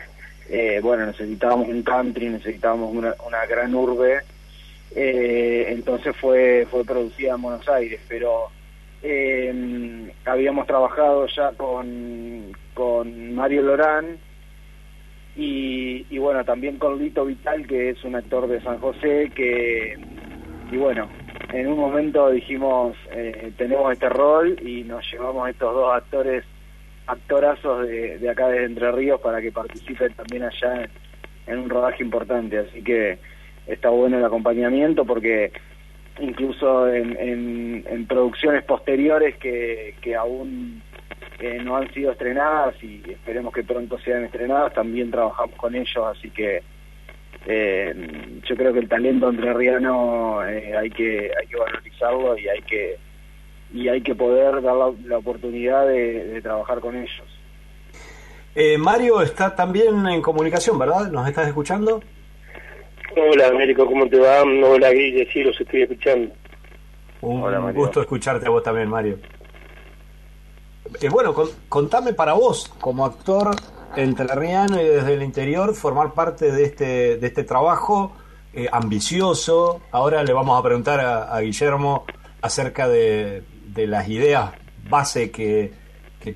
eh, 0.49 0.79
bueno, 0.81 1.05
necesitábamos 1.05 1.67
un 1.67 1.83
country, 1.83 2.29
necesitábamos 2.29 2.95
una, 2.95 3.45
gran 3.47 3.75
urbe, 3.75 4.21
eh, 4.95 5.65
entonces 5.69 6.15
fue, 6.15 6.65
fue 6.71 6.83
producida 6.83 7.35
en 7.35 7.41
Buenos 7.43 7.69
Aires, 7.69 8.01
pero 8.07 8.49
habíamos 10.25 10.67
trabajado 10.67 11.27
ya 11.27 11.51
con, 11.53 12.51
con 12.73 13.33
Mario 13.35 13.63
Lorán, 13.63 14.19
y, 15.35 16.17
bueno, 16.17 16.43
también 16.43 16.77
con 16.77 16.99
Lito 16.99 17.25
Vital, 17.25 17.65
que 17.65 17.89
es 17.89 18.03
un 18.03 18.15
actor 18.15 18.47
de 18.47 18.61
San 18.61 18.79
José, 18.79 19.31
que, 19.33 19.97
y 20.71 20.77
bueno, 20.77 21.09
en 21.53 21.67
un 21.67 21.77
momento 21.77 22.29
dijimos, 22.29 22.97
eh, 23.11 23.51
tenemos 23.57 23.91
este 23.93 24.09
rol 24.09 24.57
y 24.61 24.83
nos 24.83 25.09
llevamos 25.11 25.49
estos 25.49 25.73
dos 25.73 25.93
actores, 25.93 26.43
actorazos 27.07 27.87
de, 27.87 28.29
acá 28.29 28.49
de 28.49 28.65
Entre 28.65 28.91
Ríos 28.91 29.21
para 29.21 29.41
que 29.41 29.51
participen 29.51 30.13
también 30.13 30.43
allá 30.43 30.89
en, 31.47 31.59
un 31.59 31.69
rodaje 31.69 32.03
importante. 32.03 32.59
Así 32.59 32.83
que 32.83 33.17
está 33.67 33.89
bueno 33.89 34.17
el 34.17 34.25
acompañamiento 34.25 35.05
porque 35.05 35.51
incluso 36.19 36.87
en, 36.87 37.85
en, 37.87 38.05
producciones 38.07 38.63
posteriores 38.63 39.37
que, 39.37 39.95
que 40.01 40.15
aún 40.15 40.81
no 41.63 41.77
han 41.77 41.91
sido 41.93 42.11
estrenadas 42.11 42.75
y 42.83 43.01
esperemos 43.09 43.53
que 43.53 43.63
pronto 43.63 43.97
sean 43.99 44.25
estrenadas, 44.25 44.73
también 44.73 45.09
trabajamos 45.09 45.55
con 45.55 45.73
ellos, 45.73 46.05
así 46.05 46.29
que 46.29 46.61
eh, 47.47 48.41
yo 48.47 48.55
creo 48.55 48.71
que 48.71 48.79
el 48.79 48.89
talento 48.89 49.29
entrerriano 49.29 50.45
eh, 50.45 50.77
hay 50.77 50.91
que 50.91 51.31
hay 51.39 51.47
que 51.47 51.57
valorizarlo 51.57 52.37
y 52.37 52.47
hay 52.47 52.61
que 52.61 52.99
y 53.73 53.87
hay 53.87 54.01
que 54.01 54.13
poder 54.13 54.61
dar 54.61 54.75
la, 54.75 55.17
oportunidad 55.17 55.87
de, 55.87 56.39
trabajar 56.43 56.81
con 56.81 56.95
ellos. 56.95 57.23
Eh, 58.53 58.77
Mario 58.77 59.21
está 59.21 59.55
también 59.55 60.05
en 60.07 60.21
comunicación, 60.21 60.77
¿verdad? 60.77 61.09
¿Nos 61.09 61.27
estás 61.27 61.47
escuchando? 61.47 62.01
Hola, 63.15 63.47
Américo, 63.47 63.85
¿cómo 63.85 64.07
te 64.07 64.17
va? 64.17 64.41
Hola, 64.43 64.91
Guille, 64.91 65.27
sí, 65.31 65.43
los 65.43 65.59
estoy 65.59 65.83
escuchando. 65.83 66.33
Un 67.21 67.73
gusto 67.73 68.01
escucharte 68.01 68.47
a 68.47 68.49
vos 68.49 68.63
también, 68.63 68.89
Mario. 68.89 69.19
Eh, 71.01 71.09
bueno, 71.09 71.33
contame 71.69 72.13
para 72.13 72.33
vos, 72.33 72.73
como 72.79 73.05
actor 73.05 73.51
entrerriano 73.95 74.81
y 74.81 74.85
desde 74.85 75.13
el 75.13 75.23
interior, 75.23 75.75
formar 75.75 76.13
parte 76.13 76.51
de 76.51 76.63
este, 76.63 77.17
de 77.17 77.27
este 77.27 77.43
trabajo 77.43 78.13
eh, 78.53 78.67
ambicioso. 78.71 79.81
Ahora 79.91 80.23
le 80.23 80.33
vamos 80.33 80.59
a 80.59 80.63
preguntar 80.63 80.99
a, 80.99 81.39
Guillermo 81.39 82.05
acerca 82.41 82.87
de, 82.87 83.43
las 83.75 84.07
ideas 84.09 84.51
base 84.89 85.31
que, 85.31 85.73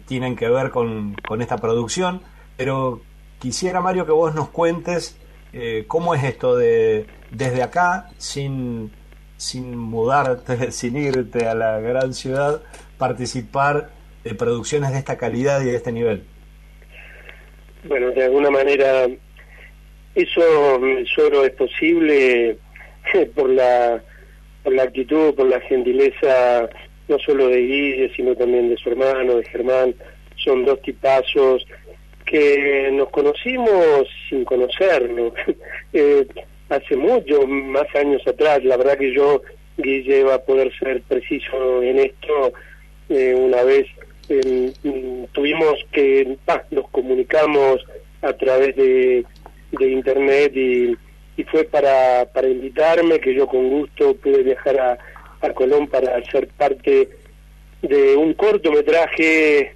tienen 0.05 0.35
que 0.35 0.49
ver 0.49 0.71
con, 0.71 1.15
esta 1.39 1.57
producción, 1.57 2.21
pero 2.57 3.01
quisiera, 3.39 3.81
Mario, 3.81 4.05
que 4.05 4.11
vos 4.11 4.33
nos 4.33 4.49
cuentes 4.49 5.17
eh, 5.57 5.85
cómo 5.87 6.13
es 6.13 6.23
esto 6.25 6.57
de 6.57 7.05
desde 7.31 7.63
acá, 7.63 8.09
sin, 8.17 8.91
sin 9.37 9.77
mudarte, 9.77 10.71
sin 10.73 10.97
irte 10.97 11.47
a 11.47 11.55
la 11.55 11.79
gran 11.79 12.13
ciudad, 12.13 12.61
participar 12.97 13.89
de 14.25 14.35
producciones 14.35 14.91
de 14.91 14.97
esta 14.97 15.17
calidad 15.17 15.61
y 15.61 15.65
de 15.65 15.75
este 15.77 15.93
nivel? 15.93 16.23
Bueno, 17.85 18.11
de 18.11 18.25
alguna 18.25 18.49
manera 18.49 19.07
eso 20.13 20.41
solo 21.15 21.45
es 21.45 21.51
posible 21.51 22.57
por 23.35 23.49
la 23.49 24.03
por 24.61 24.73
la 24.73 24.83
actitud, 24.83 25.35
por 25.35 25.47
la 25.47 25.61
gentileza 25.61 26.67
no 27.07 27.17
solo 27.19 27.47
de 27.47 27.61
Guille, 27.61 28.11
sino 28.13 28.35
también 28.35 28.67
de 28.69 28.77
su 28.77 28.89
hermano, 28.89 29.35
de 29.35 29.45
Germán. 29.45 29.95
Son 30.35 30.65
dos 30.65 30.81
tipazos 30.81 31.65
que 32.25 32.89
nos 32.91 33.09
conocimos 33.09 34.07
sin 34.29 34.43
conocernos. 34.45 35.33
eh, 35.93 36.25
hace 36.69 36.95
mucho, 36.95 37.45
más 37.47 37.87
años 37.95 38.21
atrás, 38.27 38.63
la 38.63 38.77
verdad 38.77 38.97
que 38.97 39.13
yo, 39.13 39.41
Guille, 39.77 40.23
va 40.23 40.35
a 40.35 40.43
poder 40.43 40.71
ser 40.79 41.01
preciso 41.03 41.83
en 41.83 41.99
esto, 41.99 42.53
eh, 43.09 43.35
una 43.35 43.63
vez 43.63 43.87
tuvimos 45.33 45.75
que, 45.91 46.37
nos 46.71 46.89
comunicamos 46.89 47.85
a 48.23 48.33
través 48.33 48.75
de, 48.75 49.23
de 49.71 49.91
internet 49.91 50.51
y, 50.55 50.95
y, 51.37 51.43
fue 51.43 51.63
para, 51.65 52.25
para 52.33 52.49
invitarme, 52.49 53.19
que 53.19 53.35
yo 53.35 53.45
con 53.45 53.69
gusto 53.69 54.15
pude 54.15 54.41
viajar 54.41 54.79
a, 54.79 54.97
a 55.41 55.53
Colón 55.53 55.87
para 55.87 56.23
ser 56.25 56.47
parte 56.47 57.09
de 57.83 58.15
un 58.15 58.33
cortometraje 58.33 59.74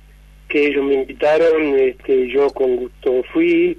que 0.49 0.67
ellos 0.67 0.83
me 0.83 0.95
invitaron, 0.95 1.79
este, 1.79 2.27
yo 2.27 2.49
con 2.49 2.75
gusto 2.75 3.23
fui 3.31 3.77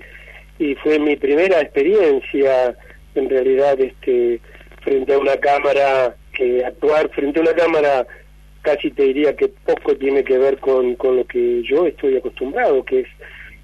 y 0.59 0.75
fue 0.77 0.99
mi 0.99 1.17
primera 1.17 1.61
experiencia 1.61 2.77
en 3.15 3.29
realidad 3.29 3.79
este 3.81 4.41
frente 4.83 5.13
a 5.13 5.19
una 5.19 5.37
cámara 5.37 6.17
que 6.33 6.65
actuar 6.65 7.11
frente 7.11 7.41
a 7.41 7.43
una 7.43 7.55
cámara 7.55 8.07
casi 8.63 8.91
te 8.91 9.05
diría 9.05 9.35
que 9.37 9.49
poco 9.49 9.97
tiene 9.97 10.23
que 10.23 10.39
ver 10.39 10.59
con, 10.59 10.95
con 10.97 11.17
lo 11.17 11.27
que 11.27 11.63
yo 11.63 11.87
estoy 11.87 12.17
acostumbrado, 12.17 12.85
que 12.85 13.01
es 13.01 13.09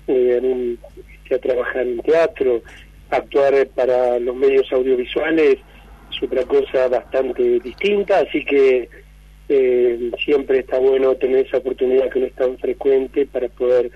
eh, 0.08 0.76
a 1.30 1.38
trabajar 1.38 1.86
en 1.86 2.00
teatro, 2.00 2.62
actuar 3.10 3.66
para 3.74 4.18
los 4.18 4.34
medios 4.36 4.70
audiovisuales, 4.72 5.58
es 6.10 6.22
otra 6.22 6.44
cosa 6.44 6.88
bastante 6.88 7.60
distinta, 7.60 8.20
así 8.20 8.44
que 8.44 8.88
eh, 9.48 10.10
siempre 10.24 10.60
está 10.60 10.78
bueno 10.78 11.14
tener 11.16 11.46
esa 11.46 11.58
oportunidad 11.58 12.10
que 12.10 12.20
no 12.20 12.26
es 12.26 12.34
tan 12.34 12.58
frecuente 12.58 13.26
para 13.26 13.48
poder 13.48 13.90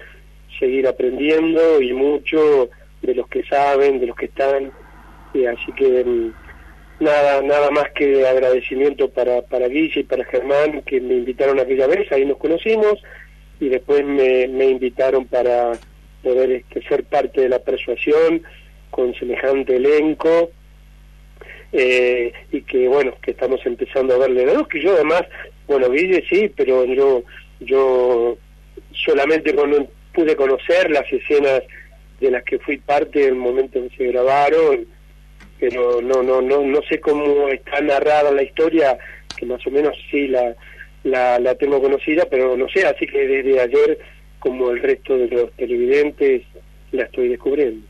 seguir 0.59 0.87
aprendiendo 0.87 1.81
y 1.81 1.93
mucho 1.93 2.71
de 3.03 3.15
los 3.15 3.29
que 3.29 3.43
saben, 3.45 3.99
de 3.99 4.07
los 4.07 4.17
que 4.17 4.27
están. 4.27 4.73
Eh, 5.35 5.49
así 5.49 5.73
que 5.73 6.05
mm, 6.05 6.33
nada 7.01 7.43
nada 7.43 7.71
más 7.71 7.91
que 7.95 8.27
agradecimiento 8.27 9.09
para, 9.11 9.43
para 9.43 9.69
Guille 9.69 10.01
y 10.01 10.05
para 10.05 10.25
Germán 10.25 10.83
que 10.83 11.01
me 11.01 11.15
invitaron 11.15 11.59
aquella 11.59 11.87
vez, 11.87 12.11
ahí 12.13 12.25
nos 12.25 12.39
conocimos 12.39 13.03
y 13.59 13.69
después 13.69 14.05
me, 14.05 14.49
me 14.49 14.67
invitaron 14.67 15.27
para 15.27 15.73
poder 16.23 16.51
este, 16.53 16.83
ser 16.83 17.05
parte 17.05 17.41
de 17.41 17.49
la 17.49 17.59
persuasión 17.59 18.43
con 18.91 19.15
semejante 19.15 19.77
elenco 19.77 20.51
eh, 21.73 22.33
y 22.51 22.63
que 22.63 22.89
bueno 22.89 23.15
que 23.23 23.31
estamos 23.31 23.61
empezando 23.65 24.15
a 24.15 24.19
verle 24.19 24.45
la 24.47 24.65
que 24.65 24.81
yo 24.81 24.93
además 24.93 25.23
bueno 25.69 25.91
Guille 25.91 26.25
sí 26.29 26.51
pero 26.57 26.85
yo 26.85 27.23
yo 27.61 28.37
solamente 28.93 29.55
cuando 29.55 29.87
pude 30.13 30.35
conocer 30.35 30.91
las 30.91 31.11
escenas 31.13 31.63
de 32.19 32.31
las 32.31 32.43
que 32.45 32.59
fui 32.59 32.79
parte 32.79 33.23
en 33.23 33.29
el 33.29 33.35
momento 33.37 33.79
en 33.79 33.89
que 33.89 33.97
se 33.97 34.07
grabaron 34.09 34.87
pero 35.61 36.01
no 36.03 36.23
no 36.23 36.43
no 36.43 36.63
no 36.63 36.83
sé 36.89 36.99
cómo 36.99 37.49
está 37.49 37.81
narrada 37.81 38.33
la 38.33 38.43
historia 38.43 38.99
que 39.39 39.47
más 39.47 39.65
o 39.67 39.71
menos 39.71 39.97
sí 40.11 40.27
la 40.27 40.57
la, 41.05 41.39
la 41.39 41.55
tengo 41.55 41.81
conocida 41.81 42.27
pero 42.29 42.57
no 42.57 42.69
sé 42.69 42.85
así 42.85 43.07
que 43.07 43.27
desde 43.27 43.61
ayer 43.61 43.99
como 44.41 44.71
el 44.71 44.81
resto 44.83 45.17
de 45.17 45.29
los 45.29 45.53
televidentes 45.53 46.43
la 46.91 47.05
estoy 47.05 47.29
descubriendo 47.29 47.87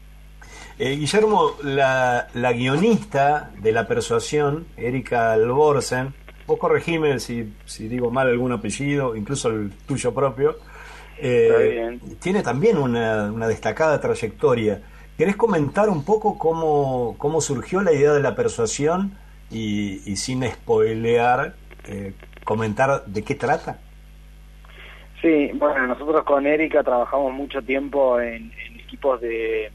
eh, 0.80 0.96
Guillermo, 0.96 1.56
la, 1.62 2.28
la, 2.32 2.52
guionista 2.52 3.50
de 3.58 3.70
La 3.70 3.86
Persuasión, 3.86 4.66
Erika 4.78 5.32
Alborsen, 5.32 6.14
vos 6.46 6.58
corregime 6.58 7.18
si, 7.20 7.52
si 7.66 7.86
digo 7.86 8.10
mal 8.10 8.28
algún 8.28 8.50
apellido, 8.52 9.14
incluso 9.14 9.50
el 9.50 9.70
tuyo 9.86 10.14
propio, 10.14 10.56
eh, 11.18 11.98
tiene 12.18 12.42
también 12.42 12.78
una, 12.78 13.30
una, 13.30 13.46
destacada 13.46 14.00
trayectoria. 14.00 14.80
¿Querés 15.18 15.36
comentar 15.36 15.90
un 15.90 16.02
poco 16.02 16.38
cómo, 16.38 17.14
cómo 17.18 17.42
surgió 17.42 17.82
la 17.82 17.92
idea 17.92 18.14
de 18.14 18.20
La 18.20 18.34
Persuasión 18.34 19.18
y, 19.50 20.00
y 20.10 20.16
sin 20.16 20.42
spoilear, 20.50 21.56
eh, 21.88 22.14
comentar 22.42 23.04
de 23.04 23.22
qué 23.22 23.34
trata? 23.34 23.80
Sí, 25.20 25.50
bueno, 25.52 25.88
nosotros 25.88 26.24
con 26.24 26.46
Erika 26.46 26.82
trabajamos 26.82 27.34
mucho 27.34 27.60
tiempo 27.60 28.18
en 28.18 28.50
equipos 28.78 29.20
de 29.20 29.70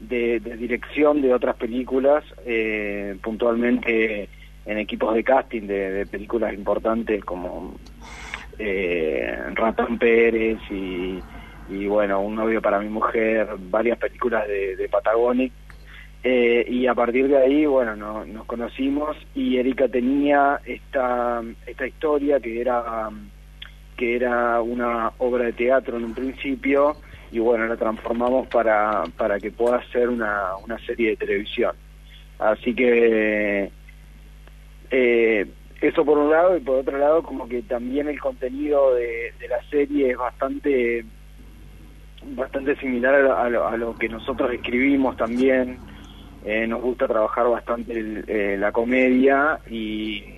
de, 0.00 0.40
dirección 0.40 1.22
de 1.22 1.34
otras 1.34 1.56
películas, 1.56 2.24
eh, 2.46 3.16
puntualmente 3.22 4.28
en 4.66 4.78
equipos 4.78 5.14
de 5.14 5.24
casting 5.24 5.62
de, 5.62 6.06
películas 6.06 6.52
importantes 6.54 7.24
como 7.24 7.74
eh, 8.58 9.36
Ratán 9.54 9.98
Pérez 9.98 10.58
y, 10.70 11.86
bueno, 11.86 12.20
Un 12.20 12.34
novio 12.34 12.62
para 12.62 12.80
mi 12.80 12.88
mujer, 12.88 13.48
varias 13.70 13.98
películas 13.98 14.46
de, 14.48 14.76
de 14.76 14.88
Patagonic. 14.88 15.52
Eh, 16.24 16.66
y 16.68 16.86
a 16.86 16.94
partir 16.94 17.28
de 17.28 17.36
ahí, 17.36 17.64
bueno, 17.66 17.94
nos 17.96 18.44
conocimos 18.46 19.16
y 19.34 19.56
Erika 19.56 19.88
tenía 19.88 20.60
esta, 20.64 21.42
esta 21.64 21.86
historia 21.86 22.40
que 22.40 22.60
era, 22.60 23.08
que 23.96 24.16
era 24.16 24.60
una 24.60 25.12
obra 25.18 25.44
de 25.44 25.52
teatro 25.52 25.96
en 25.96 26.04
un 26.04 26.14
principio, 26.14 26.96
y 27.30 27.38
bueno, 27.38 27.66
la 27.66 27.76
transformamos 27.76 28.48
para, 28.48 29.04
para 29.16 29.38
que 29.38 29.50
pueda 29.50 29.82
ser 29.92 30.08
una, 30.08 30.56
una 30.64 30.78
serie 30.86 31.10
de 31.10 31.16
televisión. 31.16 31.74
Así 32.38 32.74
que 32.74 33.70
eh, 34.90 35.46
eso 35.80 36.04
por 36.04 36.18
un 36.18 36.30
lado 36.30 36.56
y 36.56 36.60
por 36.60 36.78
otro 36.78 36.98
lado 36.98 37.22
como 37.22 37.48
que 37.48 37.62
también 37.62 38.08
el 38.08 38.20
contenido 38.20 38.94
de, 38.94 39.32
la 39.48 39.62
serie 39.70 40.10
es 40.10 40.16
bastante 40.16 41.04
bastante 42.34 42.76
similar 42.76 43.14
a 43.14 43.76
lo, 43.76 43.94
que 43.94 44.08
nosotros 44.08 44.52
escribimos 44.52 45.16
también. 45.16 45.78
Eh, 46.44 46.66
nos 46.66 46.80
gusta 46.80 47.08
trabajar 47.08 47.48
bastante 47.48 48.22
eh, 48.26 48.56
la 48.56 48.72
comedia 48.72 49.58
y, 49.68 50.37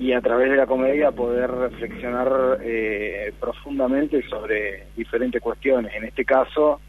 y 0.00 0.14
a 0.14 0.22
través 0.22 0.50
de 0.50 0.56
la 0.56 0.66
comedia 0.66 1.12
poder 1.12 1.50
reflexionar 1.50 2.58
eh, 2.62 3.34
profundamente 3.38 4.26
sobre 4.30 4.86
diferentes 4.96 5.42
cuestiones. 5.42 5.94
En 5.94 6.04
este 6.04 6.24
caso, 6.24 6.80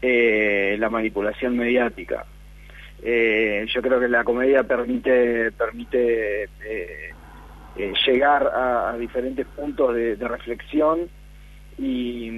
eh, 0.00 0.76
la 0.78 0.88
manipulación 0.88 1.56
mediática. 1.56 2.24
Eh, 3.02 3.66
yo 3.68 3.82
creo 3.82 3.98
que 3.98 4.06
la 4.06 4.22
comedia 4.22 4.62
permite 4.62 5.50
permite 5.52 6.48
llegar 8.06 8.46
a, 8.54 8.96
diferentes 8.96 9.44
puntos 9.48 9.94
de, 9.94 10.14
reflexión 10.14 11.00
y, 11.76 12.30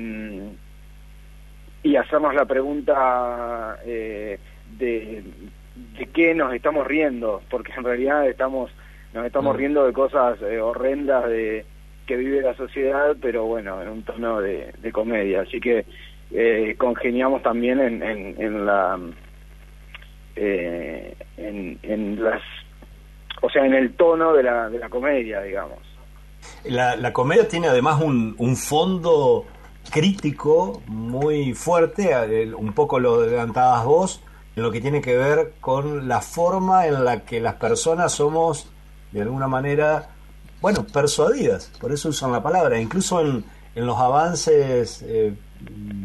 y 1.82 1.96
hacernos 1.96 2.34
la 2.34 2.46
pregunta 2.46 3.76
de, 3.84 4.38
de 4.78 6.06
qué 6.14 6.34
nos 6.34 6.54
estamos 6.54 6.86
riendo, 6.86 7.42
porque 7.50 7.72
en 7.76 7.84
realidad 7.84 8.26
estamos 8.26 8.70
nos 9.12 9.26
estamos 9.26 9.54
mm. 9.54 9.58
riendo 9.58 9.86
de 9.86 9.92
cosas 9.92 10.40
eh, 10.42 10.60
horrendas 10.60 11.26
de 11.28 11.64
que 12.06 12.16
vive 12.16 12.40
la 12.40 12.54
sociedad, 12.54 13.16
pero 13.20 13.44
bueno, 13.44 13.82
en 13.82 13.88
un 13.88 14.02
tono 14.02 14.40
de, 14.40 14.72
comedia. 14.92 15.42
Así 15.42 15.60
que 15.60 15.84
eh, 16.30 16.74
congeniamos 16.78 17.42
también 17.42 17.80
en, 17.80 18.02
en, 18.02 18.66
la 18.66 18.98
eh, 20.34 21.14
en, 21.36 22.22
las 22.22 22.42
o 23.42 23.50
sea 23.50 23.64
en 23.66 23.74
el 23.74 23.94
tono 23.94 24.32
de 24.32 24.42
la, 24.42 24.68
de 24.68 24.78
la 24.78 24.88
comedia 24.88 25.40
digamos 25.42 25.78
la, 26.64 26.96
la 26.96 27.12
comedia 27.12 27.48
tiene 27.48 27.68
además 27.68 28.00
un, 28.00 28.34
un 28.38 28.56
fondo 28.56 29.46
crítico 29.90 30.82
muy 30.86 31.54
fuerte 31.54 32.10
un 32.56 32.72
poco 32.72 33.00
lo 33.00 33.14
adelantabas 33.14 33.84
vos 33.84 34.24
en 34.56 34.62
lo 34.62 34.70
que 34.70 34.80
tiene 34.80 35.00
que 35.00 35.16
ver 35.16 35.54
con 35.60 36.08
la 36.08 36.20
forma 36.20 36.86
en 36.86 37.04
la 37.04 37.24
que 37.24 37.40
las 37.40 37.54
personas 37.54 38.12
somos 38.12 38.70
de 39.12 39.22
alguna 39.22 39.48
manera, 39.48 40.08
bueno, 40.60 40.84
persuadidas, 40.92 41.72
por 41.80 41.92
eso 41.92 42.10
usan 42.10 42.32
la 42.32 42.42
palabra, 42.42 42.80
incluso 42.80 43.20
en, 43.20 43.44
en 43.74 43.86
los 43.86 43.98
avances 43.98 45.04
eh, 45.06 45.34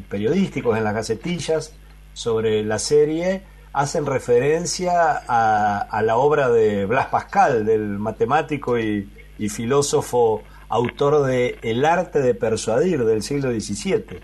periodísticos, 0.09 0.77
en 0.77 0.83
las 0.83 0.93
gacetillas 0.93 1.75
sobre 2.13 2.63
la 2.63 2.79
serie, 2.79 3.43
hacen 3.73 4.05
referencia 4.05 5.21
a, 5.27 5.79
a 5.79 6.01
la 6.03 6.17
obra 6.17 6.49
de 6.49 6.85
Blas 6.85 7.07
Pascal, 7.07 7.65
del 7.65 7.97
matemático 7.99 8.77
y, 8.79 9.09
filósofo 9.49 10.41
autor 10.69 11.25
de 11.25 11.57
El 11.63 11.83
arte 11.83 12.19
de 12.19 12.33
persuadir 12.33 13.03
del 13.03 13.21
siglo 13.23 13.51
XVII. 13.51 14.21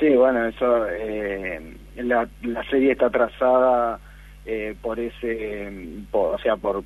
Sí, 0.00 0.14
bueno, 0.16 0.46
eso, 0.46 0.86
eh, 0.88 1.76
la, 1.96 2.26
la 2.40 2.64
serie 2.70 2.92
está 2.92 3.10
trazada 3.10 4.00
eh, 4.46 4.74
por 4.80 4.98
ese, 4.98 5.68
o 6.10 6.38
sea, 6.38 6.56
por, 6.56 6.82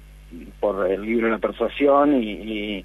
por 0.60 0.90
el 0.90 1.02
libro 1.02 1.26
de 1.26 1.32
la 1.32 1.38
persuasión 1.38 2.22
y, 2.22 2.84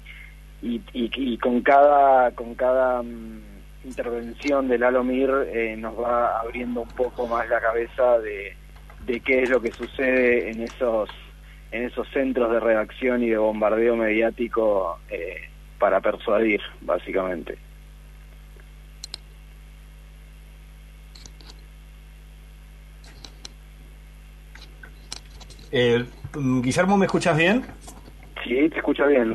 y, 0.62 0.82
y, 0.92 1.38
con 1.38 1.62
cada 1.62 2.32
con 2.32 2.54
cada 2.54 3.02
mm, 3.02 3.40
intervención 3.84 4.68
del 4.68 4.82
Alomir 4.82 5.30
eh, 5.52 5.76
nos 5.78 5.98
va 5.98 6.40
abriendo 6.40 6.82
un 6.82 6.88
poco 6.88 7.26
más 7.26 7.48
la 7.48 7.60
cabeza 7.60 8.18
de, 8.18 8.54
de 9.06 9.20
qué 9.20 9.44
es 9.44 9.50
lo 9.50 9.60
que 9.60 9.72
sucede 9.72 10.50
en 10.50 10.62
esos 10.62 11.08
en 11.70 11.84
esos 11.84 12.08
centros 12.08 12.50
de 12.50 12.60
redacción 12.60 13.22
y 13.22 13.30
de 13.30 13.38
bombardeo 13.38 13.94
mediático 13.94 14.98
eh, 15.10 15.48
para 15.78 16.00
persuadir 16.00 16.60
básicamente. 16.80 17.58
Eh, 25.70 26.06
Guillermo, 26.34 26.96
¿me 26.96 27.06
escuchas 27.06 27.36
bien? 27.36 27.64
Sí, 28.44 28.68
te 28.68 28.76
escucha 28.78 29.06
bien. 29.06 29.34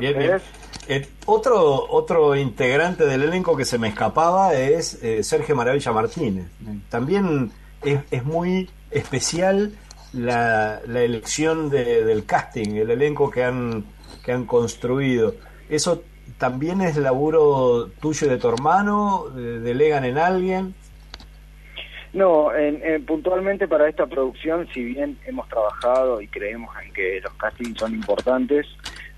Eh, 0.86 1.06
otro, 1.26 1.86
otro 1.90 2.36
integrante 2.36 3.06
del 3.06 3.22
elenco 3.22 3.56
que 3.56 3.64
se 3.64 3.78
me 3.78 3.88
escapaba 3.88 4.54
es 4.54 5.02
eh, 5.02 5.22
Sergio 5.22 5.56
Maravilla 5.56 5.92
Martínez. 5.92 6.46
También 6.88 7.52
es, 7.82 8.00
es 8.10 8.24
muy 8.24 8.70
especial 8.90 9.72
la, 10.12 10.80
la 10.86 11.02
elección 11.02 11.70
del 11.70 12.24
casting, 12.24 12.76
el 12.76 12.90
elenco 12.90 13.30
que 13.30 13.44
han, 13.44 13.84
que 14.24 14.32
han 14.32 14.44
construido. 14.46 15.34
¿Eso 15.68 16.02
también 16.38 16.80
es 16.80 16.96
laburo 16.96 17.90
tuyo 18.00 18.26
y 18.26 18.30
de 18.30 18.36
tu 18.38 18.48
hermano? 18.48 19.26
¿Delegan 19.34 20.04
en 20.04 20.18
alguien? 20.18 20.74
No, 22.14 22.54
en, 22.54 23.04
puntualmente 23.04 23.66
para 23.66 23.88
esta 23.88 24.06
producción, 24.06 24.68
si 24.72 24.84
bien 24.84 25.18
hemos 25.26 25.48
trabajado 25.48 26.20
y 26.20 26.28
creemos 26.28 26.70
en 26.84 26.92
que 26.92 27.20
los 27.20 27.34
castings 27.34 27.78
son 27.78 27.92
importantes, 27.92 28.66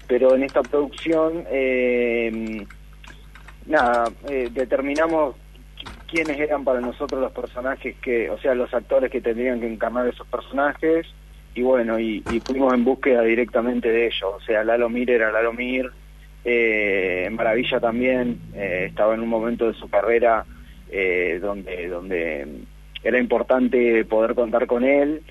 pero 0.09 0.34
en 0.34 0.42
esta 0.44 0.62
producción, 0.62 1.44
eh, 1.51 2.66
nada, 3.66 4.11
eh, 4.30 4.49
determinamos 4.51 5.36
quiénes 6.11 6.40
eran 6.40 6.64
para 6.64 6.80
nosotros 6.80 7.20
los 7.20 7.32
personajes 7.32 7.97
que, 8.01 8.30
o 8.30 8.38
sea, 8.38 8.55
los 8.55 8.72
actores 8.72 9.11
que 9.11 9.20
tendrían 9.20 9.61
que 9.61 9.70
encarnar 9.70 10.09
esos 10.09 10.26
personajes, 10.28 11.07
y 11.55 11.61
bueno, 11.62 11.99
y, 11.99 12.22
fuimos 12.47 12.72
en 12.72 12.84
búsqueda 12.84 13.22
directamente 13.22 13.90
de 13.90 14.07
ellos, 14.07 14.34
o 14.36 14.40
sea, 14.40 14.64
Lalo 14.64 14.88
Mir 14.88 15.11
era 15.11 15.30
Lalo 15.30 15.53
Mir, 15.53 15.92
Eh, 16.49 17.28
Maravilla 17.32 17.80
también 17.80 18.38
eh, 18.55 18.86
estaba 18.90 19.14
en 19.14 19.20
un 19.20 19.28
momento 19.28 19.66
de 19.66 19.74
su 19.74 19.88
carrera 19.88 20.47
eh, 20.92 21.40
donde, 21.42 21.88
donde 21.88 22.47
era 23.07 23.21
importante 23.21 24.05
poder 24.05 24.35
contar 24.35 24.67
con 24.67 24.83
él. 24.83 25.23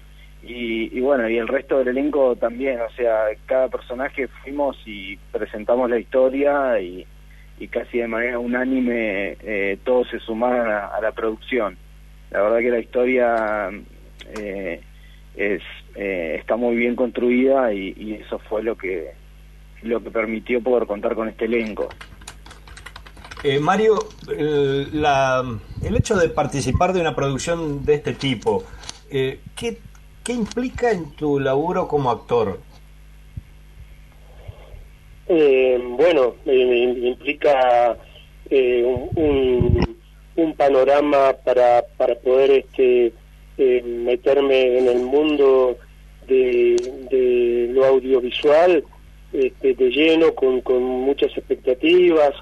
Y, 0.42 0.96
y, 0.96 1.02
bueno, 1.02 1.28
y 1.28 1.38
el 1.38 1.48
resto 1.48 1.80
del 1.80 1.90
elenco 1.90 2.36
también, 2.36 2.80
o 2.80 2.90
sea, 2.96 3.26
cada 3.48 3.68
personaje 3.68 4.28
fuimos 4.28 4.78
y 4.86 5.18
presentamos 5.32 5.90
la 5.90 6.00
historia 6.00 6.80
y, 6.80 7.06
y 7.60 7.68
casi 7.68 7.98
de 7.98 8.08
manera 8.08 8.40
unánime 8.40 9.38
eh, 9.42 9.78
todos 9.84 10.08
se 10.10 10.20
sumaron 10.20 10.70
a, 10.70 11.00
la 11.02 11.12
producción. 11.12 11.78
La 12.32 12.44
verdad 12.44 12.60
que 12.60 12.70
la 12.70 12.80
historia 12.80 13.70
eh, 14.40 14.82
es 15.36 15.62
eh, 15.96 16.38
está 16.40 16.56
muy 16.56 16.76
bien 16.76 16.96
construida 16.96 17.74
y, 17.74 18.22
eso 18.22 18.40
fue 18.40 18.64
lo 18.64 18.78
que 18.78 19.12
lo 19.82 20.02
que 20.02 20.12
permitió 20.12 20.62
poder 20.62 20.88
contar 20.88 21.16
con 21.16 21.28
este 21.28 21.46
elenco. 21.46 21.90
Mario, 23.62 24.08
el, 24.30 25.02
la, 25.02 25.43
el 25.84 25.96
hecho 25.96 26.16
de 26.16 26.30
participar 26.30 26.93
de 26.93 27.02
una 27.02 27.16
producción 27.16 27.86
de 27.86 27.96
este 27.96 28.14
tipo, 28.14 28.64
¿qué, 29.10 29.80
¿qué 30.24 30.34
implica 30.34 30.91
en 30.91 31.12
tu 31.12 31.39
laburo 31.39 31.88
como 31.88 32.10
actor? 32.10 32.60
Eh, 35.28 35.80
bueno, 35.82 36.36
eh, 36.46 36.93
implica 37.02 37.98
eh, 38.50 38.84
un, 39.16 39.98
un, 40.36 40.54
panorama 40.54 41.34
para, 41.43 41.84
para 41.98 42.14
poder 42.16 42.52
este, 42.52 43.12
eh, 43.58 43.82
meterme 43.84 44.78
en 44.78 44.88
el 44.88 45.00
mundo 45.00 45.78
de, 46.28 46.76
de 47.10 47.70
lo 47.72 47.86
audiovisual 47.86 48.84
este, 49.34 49.74
de 49.74 49.89
lleno, 49.89 50.36
con, 50.36 50.62
con 50.62 50.84
muchas 50.84 51.36
expectativas, 51.36 52.34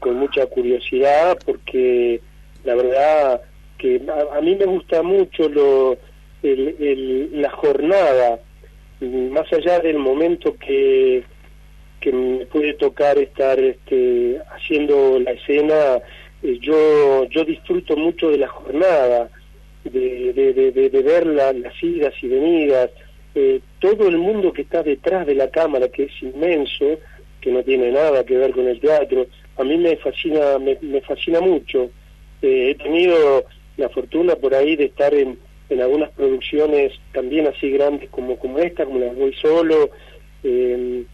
con 0.00 0.16
mucha 0.16 0.46
curiosidad, 0.46 1.38
porque 1.46 2.20
la 2.64 2.74
verdad 2.74 3.42
que 3.78 4.00
a, 4.32 4.40
mí 4.40 4.56
me 4.56 4.64
gusta 4.64 5.02
mucho 5.02 5.48
lo, 5.48 5.96
el, 6.42 7.40
la 7.40 7.50
jornada, 7.50 8.40
más 9.00 9.52
allá 9.52 9.78
del 9.78 9.98
momento 9.98 10.56
que 10.56 11.24
que 12.02 12.12
me 12.12 12.44
puede 12.46 12.74
tocar 12.74 13.16
estar 13.16 13.58
este, 13.60 14.40
haciendo 14.50 15.20
la 15.20 15.30
escena, 15.30 16.02
eh, 16.42 16.58
yo, 16.60 17.24
yo 17.30 17.44
disfruto 17.44 17.96
mucho 17.96 18.30
de 18.30 18.38
la 18.38 18.48
jornada, 18.48 19.30
de, 19.84 20.32
de, 20.32 21.02
ver 21.02 21.26
las 21.26 21.82
idas 21.82 22.12
y 22.22 22.28
venidas, 22.28 22.90
eh, 23.34 23.60
todo 23.78 24.08
el 24.08 24.18
mundo 24.18 24.52
que 24.52 24.62
está 24.62 24.82
detrás 24.82 25.26
de 25.26 25.36
la 25.36 25.50
cámara, 25.50 25.88
que 25.88 26.04
es 26.04 26.22
inmenso, 26.22 26.98
que 27.40 27.50
no 27.50 27.62
tiene 27.62 27.92
nada 27.92 28.24
que 28.24 28.36
ver 28.36 28.50
con 28.52 28.66
el 28.66 28.80
teatro, 28.80 29.26
a 29.62 29.64
mí 29.64 29.76
me 29.78 29.96
fascina, 29.96 30.58
me, 30.58 31.00
fascina 31.00 31.40
mucho. 31.40 31.90
Eh, 32.42 32.70
he 32.70 32.74
tenido 32.74 33.44
la 33.76 33.88
fortuna 33.88 34.34
por 34.36 34.54
ahí 34.54 34.76
de 34.76 34.86
estar 34.86 35.14
en, 35.14 35.38
en 35.70 35.80
algunas 35.80 36.10
producciones 36.10 36.92
también 37.12 37.46
así 37.46 37.70
grandes 37.70 38.10
como, 38.10 38.38
como 38.38 38.58
esta, 38.58 38.84
como 38.84 38.98
las 38.98 39.16
Voy 39.16 39.32
Solo, 39.34 39.90
eh, 40.42 41.04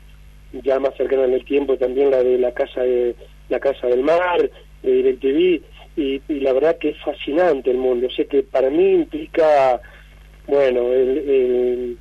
ya 0.53 0.80
más 0.80 0.96
cercana 0.96 1.24
en 1.24 1.34
el 1.34 1.44
tiempo 1.44 1.76
también 1.76 2.11
la 2.11 2.22
de 2.22 2.38
la 2.38 2.53
casa 2.53 2.82
de 2.82 3.14
la 3.51 3.61
casa 3.61 3.86
del 3.86 4.03
mar 4.03 4.51
de 4.82 4.90
DirecTV 4.90 5.62
y, 5.96 6.22
y 6.28 6.40
la 6.40 6.53
verdad 6.55 6.78
que 6.78 6.90
es 6.90 6.99
fascinante 7.03 7.70
el 7.70 7.76
mundo 7.76 8.07
o 8.07 8.11
sea 8.11 8.24
que 8.24 8.42
para 8.42 8.70
mí 8.70 8.92
implica 8.92 9.80
bueno 10.46 10.92
el, 10.92 11.99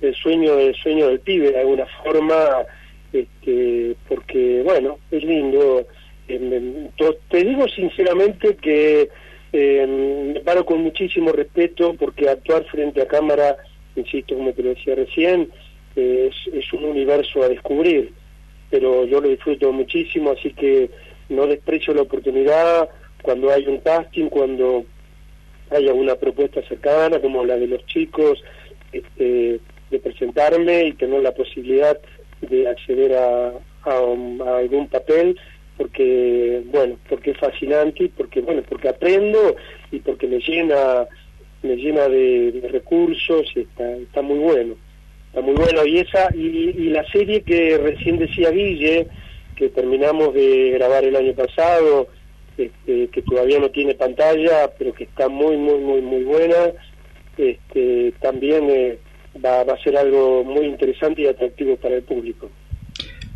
el, 0.00 0.14
sueño 0.16 0.58
el 0.58 0.74
sueño 0.74 1.06
del 1.06 1.20
pibe 1.20 1.52
de 1.52 1.60
alguna 1.60 1.86
forma 2.02 2.66
este 3.12 3.96
porque 4.08 4.62
bueno 4.62 4.98
es 5.10 5.22
lindo. 5.24 5.86
Te 6.26 7.44
digo 7.44 7.66
sinceramente 7.68 8.56
que 8.56 9.08
me 9.52 10.40
paro 10.40 10.66
con 10.66 10.82
muchísimo 10.82 11.32
respeto 11.32 11.94
porque 11.98 12.28
actuar 12.28 12.64
frente 12.64 13.00
a 13.00 13.08
cámara 13.08 13.56
insisto 13.96 14.36
como 14.36 14.52
te 14.52 14.62
lo 14.62 14.70
decía 14.70 14.94
recién 14.94 15.50
es, 15.96 16.34
es 16.52 16.72
un 16.72 16.84
universo 16.84 17.42
a 17.42 17.48
descubrir, 17.48 18.12
pero 18.70 19.04
yo 19.06 19.20
lo 19.20 19.28
disfruto 19.28 19.72
muchísimo, 19.72 20.32
así 20.32 20.52
que 20.52 20.90
no 21.28 21.46
desprecio 21.46 21.94
la 21.94 22.02
oportunidad 22.02 22.88
cuando 23.22 23.50
hay 23.50 23.66
un 23.66 23.78
casting, 23.78 24.28
cuando 24.28 24.84
haya 25.70 25.92
una 25.92 26.14
propuesta 26.14 26.62
cercana 26.62 27.20
como 27.20 27.44
la 27.44 27.56
de 27.56 27.66
los 27.66 27.84
chicos, 27.86 28.42
este, 28.92 29.60
de 29.90 29.98
presentarme 29.98 30.86
y 30.86 30.92
tener 30.92 31.22
la 31.22 31.34
posibilidad 31.34 31.98
de 32.40 32.68
acceder 32.68 33.14
a, 33.14 33.52
a, 33.84 34.58
algún 34.58 34.88
papel 34.88 35.38
porque 35.76 36.62
bueno 36.66 36.98
porque 37.08 37.30
es 37.32 37.38
fascinante 37.38 38.04
y 38.04 38.08
porque 38.08 38.40
bueno 38.40 38.62
porque 38.68 38.88
aprendo 38.88 39.56
y 39.90 40.00
porque 40.00 40.26
me 40.26 40.38
llena 40.38 41.06
me 41.62 41.76
llena 41.76 42.08
de, 42.08 42.68
recursos 42.70 43.46
y 43.54 43.60
está 43.60 43.96
está 43.96 44.22
muy 44.22 44.38
bueno 44.38 44.74
Está 45.28 45.42
muy 45.42 45.54
bueno. 45.54 45.84
Y 45.84 45.98
esa 45.98 46.34
y, 46.34 46.88
la 46.88 47.04
serie 47.10 47.42
que 47.42 47.76
recién 47.78 48.18
decía 48.18 48.50
Guille, 48.50 49.06
que 49.56 49.68
terminamos 49.68 50.34
de 50.34 50.70
grabar 50.70 51.04
el 51.04 51.16
año 51.16 51.34
pasado, 51.34 52.08
este, 52.56 53.08
que 53.08 53.22
todavía 53.22 53.58
no 53.58 53.70
tiene 53.70 53.94
pantalla, 53.94 54.70
pero 54.78 54.94
que 54.94 55.04
está 55.04 55.28
muy, 55.28 55.56
muy, 55.56 55.78
muy, 55.80 56.00
muy 56.00 56.22
buena, 56.24 56.72
este, 57.36 58.12
también 58.20 58.70
eh, 58.70 58.98
va, 59.44 59.60
a 59.60 59.82
ser 59.82 59.96
algo 59.96 60.44
muy 60.44 60.66
interesante 60.66 61.22
y 61.22 61.26
atractivo 61.26 61.76
para 61.76 61.96
el 61.96 62.02
público. 62.02 62.50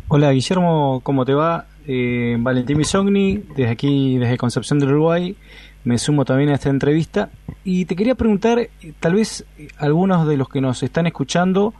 Hola 0.07 0.31
Guillermo, 0.31 1.01
¿cómo 1.03 1.25
te 1.25 1.33
va? 1.33 1.67
Eh, 1.87 2.35
Valentín 2.39 2.77
Bisogni, 2.77 3.43
desde 3.55 3.71
aquí, 3.71 4.17
desde 4.17 4.37
Concepción 4.37 4.79
del 4.79 4.91
Uruguay, 4.91 5.35
me 5.83 5.97
sumo 5.97 6.23
también 6.25 6.49
a 6.49 6.55
esta 6.55 6.69
entrevista 6.69 7.29
y 7.63 7.85
te 7.85 7.95
quería 7.95 8.15
preguntar, 8.15 8.69
tal 8.99 9.15
vez 9.15 9.45
algunos 9.77 10.27
de 10.27 10.37
los 10.37 10.49
que 10.49 10.61
nos 10.61 10.83
están 10.83 11.07
escuchando 11.07 11.73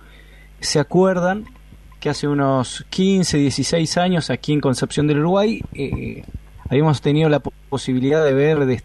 se 0.60 0.80
acuerdan 0.80 1.46
que 2.00 2.10
hace 2.10 2.28
unos 2.28 2.86
15, 2.90 3.38
16 3.38 3.98
años 3.98 4.30
aquí 4.30 4.52
en 4.52 4.62
Concepción 4.62 5.08
del 5.08 5.20
Uruguay 5.20 5.62
eh, 5.74 6.24
habíamos 6.70 7.02
tenido 7.02 7.30
la 7.30 7.40
posibilidad 7.40 8.24
de 8.26 8.34
ver, 8.34 8.66
de, 8.66 8.82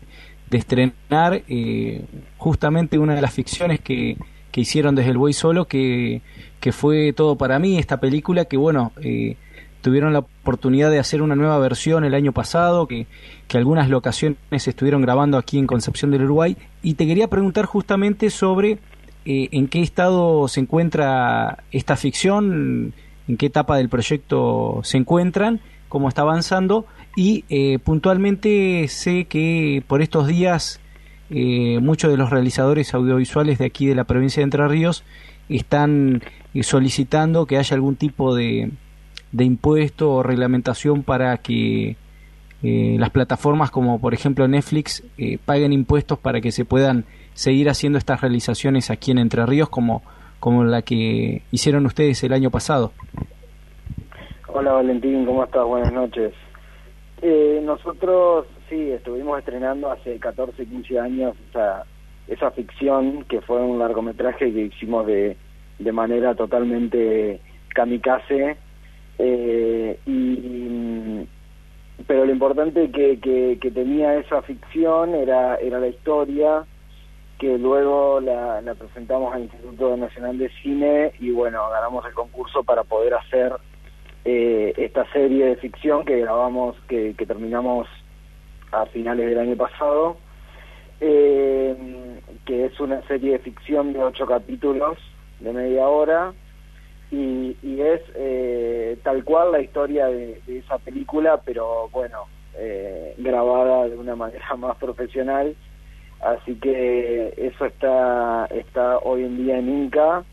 estrenar 0.50 1.42
eh, 1.48 2.04
justamente 2.36 2.98
una 2.98 3.14
de 3.14 3.22
las 3.22 3.32
ficciones 3.32 3.80
que, 3.80 4.16
hicieron 4.60 4.94
desde 4.94 5.10
el 5.10 5.18
Buey 5.18 5.32
Solo, 5.32 5.66
que, 5.66 6.22
que, 6.60 6.72
fue 6.72 7.12
todo 7.12 7.36
para 7.36 7.58
mí, 7.58 7.78
esta 7.78 8.00
película 8.00 8.44
que 8.46 8.56
bueno, 8.56 8.92
eh, 9.02 9.36
tuvieron 9.80 10.12
la 10.12 10.20
oportunidad 10.20 10.90
de 10.90 10.98
hacer 10.98 11.22
una 11.22 11.36
nueva 11.36 11.58
versión 11.58 12.04
el 12.04 12.14
año 12.14 12.32
pasado, 12.32 12.86
que, 12.86 13.06
que 13.46 13.58
algunas 13.58 13.88
locaciones 13.88 14.38
estuvieron 14.50 15.02
grabando 15.02 15.38
aquí 15.38 15.58
en 15.58 15.66
Concepción 15.66 16.10
del 16.10 16.24
Uruguay, 16.24 16.56
y 16.82 16.94
te 16.94 17.06
quería 17.06 17.28
preguntar 17.28 17.66
justamente 17.66 18.30
sobre 18.30 18.78
eh, 19.24 19.48
en 19.52 19.68
qué 19.68 19.82
estado 19.82 20.48
se 20.48 20.60
encuentra 20.60 21.64
esta 21.70 21.96
ficción, 21.96 22.94
en 23.28 23.36
qué 23.36 23.46
etapa 23.46 23.76
del 23.76 23.90
proyecto 23.90 24.80
se 24.84 24.96
encuentran, 24.96 25.60
cómo 25.88 26.08
está 26.08 26.22
avanzando. 26.22 26.86
Y 27.14 27.44
eh, 27.50 27.78
puntualmente 27.78 28.86
sé 28.88 29.26
que 29.26 29.82
por 29.86 30.00
estos 30.00 30.26
días 30.28 30.80
eh, 31.30 31.78
muchos 31.80 32.10
de 32.10 32.16
los 32.16 32.30
realizadores 32.30 32.94
audiovisuales 32.94 33.58
de 33.58 33.66
aquí 33.66 33.86
de 33.86 33.94
la 33.94 34.04
provincia 34.04 34.40
de 34.40 34.44
Entre 34.44 34.66
Ríos 34.66 35.04
están 35.48 36.22
solicitando 36.62 37.46
que 37.46 37.56
haya 37.56 37.74
algún 37.74 37.96
tipo 37.96 38.34
de, 38.34 38.70
de 39.32 39.44
impuesto 39.44 40.12
o 40.12 40.22
reglamentación 40.22 41.02
para 41.02 41.36
que 41.38 41.96
las 42.60 43.10
plataformas 43.10 43.70
como 43.70 44.00
por 44.00 44.14
ejemplo 44.14 44.48
Netflix 44.48 45.04
paguen 45.44 45.72
impuestos 45.72 46.18
para 46.18 46.40
que 46.40 46.50
se 46.50 46.64
puedan 46.64 47.04
seguir 47.38 47.68
haciendo 47.68 47.98
estas 47.98 48.20
realizaciones 48.20 48.90
aquí 48.90 49.12
en 49.12 49.18
Entre 49.18 49.46
Ríos 49.46 49.68
como, 49.68 50.02
como 50.40 50.64
la 50.64 50.82
que 50.82 51.42
hicieron 51.52 51.86
ustedes 51.86 52.24
el 52.24 52.32
año 52.32 52.50
pasado. 52.50 52.90
Hola 54.48 54.72
Valentín, 54.72 55.24
¿cómo 55.24 55.44
estás? 55.44 55.64
Buenas 55.64 55.92
noches. 55.92 56.32
Eh, 57.22 57.60
nosotros 57.62 58.46
sí, 58.68 58.90
estuvimos 58.90 59.38
estrenando 59.38 59.90
hace 59.90 60.18
14, 60.18 60.64
15 60.66 60.98
años 60.98 61.36
esa, 61.50 61.84
esa 62.26 62.50
ficción 62.50 63.24
que 63.24 63.40
fue 63.40 63.60
un 63.60 63.78
largometraje 63.78 64.52
que 64.52 64.62
hicimos 64.62 65.06
de, 65.06 65.36
de 65.78 65.92
manera 65.92 66.34
totalmente 66.34 67.40
kamikaze. 67.74 68.56
Eh, 69.18 69.98
y, 70.06 71.26
pero 72.06 72.24
lo 72.24 72.32
importante 72.32 72.90
que, 72.90 73.18
que, 73.18 73.58
que 73.60 73.70
tenía 73.70 74.16
esa 74.16 74.42
ficción 74.42 75.14
era, 75.14 75.56
era 75.56 75.80
la 75.80 75.88
historia, 75.88 76.64
que 77.38 77.56
luego 77.56 78.20
la, 78.20 78.60
presentamos 78.78 79.32
al 79.34 79.42
Instituto 79.42 79.96
Nacional 79.96 80.38
de 80.38 80.50
Cine 80.62 81.12
y 81.20 81.30
bueno, 81.30 81.68
ganamos 81.70 82.04
el 82.06 82.12
concurso 82.12 82.64
para 82.64 82.82
poder 82.82 83.14
hacer 83.14 83.52
eh, 84.24 84.74
esta 84.76 85.10
serie 85.12 85.46
de 85.46 85.56
ficción 85.56 86.04
que 86.04 86.18
grabamos, 86.20 86.76
que, 86.88 87.14
terminamos 87.26 87.86
a 88.72 88.86
finales 88.86 89.28
del 89.28 89.38
año 89.38 89.56
pasado, 89.56 90.16
eh, 91.00 92.20
que 92.44 92.66
es 92.66 92.80
una 92.80 93.02
serie 93.06 93.32
de 93.32 93.38
ficción 93.38 93.92
de 93.92 94.02
ocho 94.02 94.26
capítulos 94.26 94.98
de 95.40 95.52
media 95.52 95.88
hora, 95.88 96.32
y, 97.10 97.56
es 97.80 98.02
eh, 98.16 98.98
tal 99.02 99.24
cual 99.24 99.52
la 99.52 99.60
historia 99.60 100.06
de, 100.06 100.40
esa 100.46 100.78
película, 100.78 101.40
pero 101.44 101.88
bueno, 101.90 102.24
eh, 102.54 103.14
grabada 103.18 103.88
de 103.88 103.96
una 103.96 104.14
manera 104.16 104.56
más 104.56 104.76
profesional. 104.76 105.54
Así 106.20 106.56
que 106.56 107.32
eso 107.36 107.64
está, 107.64 108.46
está 108.46 108.98
hoy 108.98 109.22
en 109.22 109.36
día 109.36 109.58
en 109.58 109.68
Inca, 109.68 110.24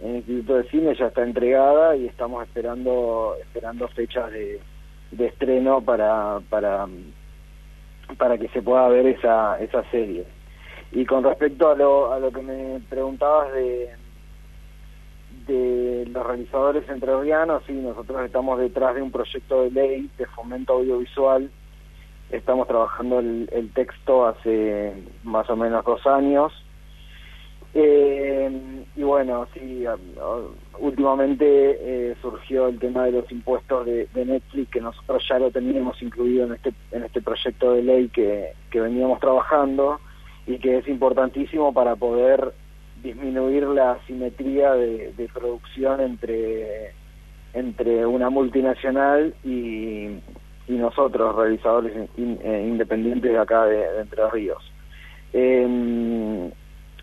en 0.00 0.10
el 0.10 0.16
Instituto 0.16 0.56
de 0.56 0.68
Cine, 0.70 0.94
ya 0.96 1.06
está 1.06 1.22
entregada 1.22 1.94
y 1.96 2.06
estamos 2.06 2.42
esperando, 2.42 3.36
esperando 3.40 3.86
fechas 3.88 4.30
de, 4.32 4.60
de 5.12 5.26
estreno 5.26 5.80
para, 5.80 6.40
para, 6.50 6.86
para 8.16 8.38
que 8.38 8.48
se 8.48 8.62
pueda 8.62 8.88
ver 8.88 9.06
esa, 9.06 9.58
esa 9.60 9.82
serie. 9.90 10.24
Y 10.92 11.04
con 11.06 11.22
respecto 11.22 11.70
a 11.70 11.74
lo, 11.74 12.12
a 12.12 12.18
lo 12.18 12.32
que 12.32 12.42
me 12.42 12.80
preguntabas 12.88 13.52
de, 13.52 13.90
de 15.46 16.06
los 16.10 16.26
realizadores 16.26 16.88
entrerrianos, 16.88 17.62
sí, 17.66 17.72
nosotros 17.72 18.22
estamos 18.24 18.58
detrás 18.58 18.94
de 18.94 19.02
un 19.02 19.10
proyecto 19.10 19.62
de 19.62 19.70
ley 19.70 20.10
de 20.18 20.26
fomento 20.26 20.74
audiovisual. 20.74 21.50
Estamos 22.30 22.68
trabajando 22.68 23.18
el, 23.18 23.70
texto 23.74 24.26
hace 24.26 24.94
más 25.24 25.48
o 25.50 25.56
menos 25.56 25.84
dos 25.84 26.06
años. 26.06 26.52
Eh, 27.72 28.84
y 28.96 29.02
bueno, 29.02 29.46
sí, 29.54 29.84
últimamente 30.78 31.44
eh, 31.46 32.16
surgió 32.20 32.68
el 32.68 32.78
tema 32.78 33.04
de 33.04 33.12
los 33.12 33.30
impuestos 33.30 33.86
de, 33.86 34.08
Netflix, 34.14 34.70
que 34.70 34.80
nosotros 34.80 35.22
ya 35.28 35.38
lo 35.38 35.50
teníamos 35.50 36.02
incluido 36.02 36.46
en 36.46 36.54
este, 36.54 36.72
en 36.90 37.04
este 37.04 37.22
proyecto 37.22 37.72
de 37.72 37.82
ley 37.82 38.08
que, 38.08 38.52
que 38.70 38.80
veníamos 38.80 39.20
trabajando 39.20 40.00
y 40.46 40.58
que 40.58 40.78
es 40.78 40.88
importantísimo 40.88 41.72
para 41.72 41.94
poder 41.96 42.52
disminuir 43.02 43.64
la 43.68 43.92
asimetría 43.92 44.72
de, 44.72 45.30
producción 45.32 46.00
entre, 46.00 46.92
entre 47.54 48.04
una 48.06 48.30
multinacional 48.30 49.34
y, 49.44 50.18
nosotros, 50.68 51.34
realizadores 51.34 52.08
eh, 52.16 52.66
independientes 52.68 53.32
de 53.32 53.38
acá 53.38 53.64
de, 53.64 54.00
Entre 54.00 54.30
Ríos. 54.30 54.62
Em, 55.32 56.50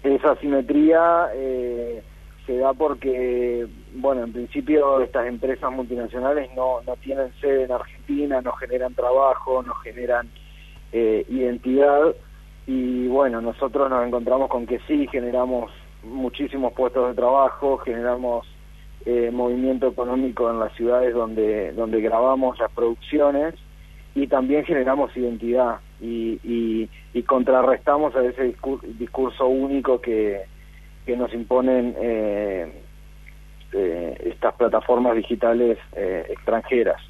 esa 0.04 0.32
asimetría 0.32 1.28
eh, 1.34 2.02
se 2.45 2.58
da 2.58 2.74
porque, 2.74 3.68
bueno, 3.95 4.24
en 4.24 4.34
principio 4.34 5.02
estas 5.02 5.28
empresas 5.28 5.72
multinacionales 5.72 6.50
no, 6.56 6.82
no 6.88 6.95
tienen 6.98 7.32
sede 7.41 7.64
en 7.64 7.72
Argentina, 7.72 8.41
no 8.41 8.54
generan 8.54 8.93
trabajo, 8.93 9.62
no 9.64 9.74
generan 9.76 10.30
eh, 10.91 11.26
identidad. 11.30 12.16
Y 12.66 13.08
bueno, 13.08 13.41
nosotros 13.41 13.89
nos 13.89 14.06
encontramos 14.06 14.50
con 14.50 14.66
que 14.66 14.80
sí 14.88 15.08
generamos 15.08 15.72
muchísimos 16.04 16.74
puestos 16.74 17.10
de 17.10 17.16
trabajo, 17.16 17.78
generamos 17.80 18.48
eh, 19.06 19.32
movimiento 19.32 19.88
económico 19.88 20.50
en 20.50 20.60
las 20.60 20.74
ciudades 20.74 21.14
donde, 21.14 21.74
donde 21.74 22.02
grabamos 22.02 22.60
las 22.60 22.72
producciones 22.72 23.56
y 24.16 24.28
también 24.28 24.66
generamos 24.66 25.16
identidad 25.16 25.80
y, 26.00 26.89
y, 27.14 27.24
contrarrestamos 27.24 28.16
a 28.16 28.24
ese 28.24 28.56
discurso, 29.00 29.48
único 29.48 30.00
que, 30.00 30.43
que 31.06 31.18
nos 31.18 31.34
imponen 31.34 31.95
eh, 32.00 32.72
eh, 33.74 34.22
estas 34.26 34.54
plataformas 34.56 35.16
digitales 35.16 35.78
extranjeras. 36.30 37.02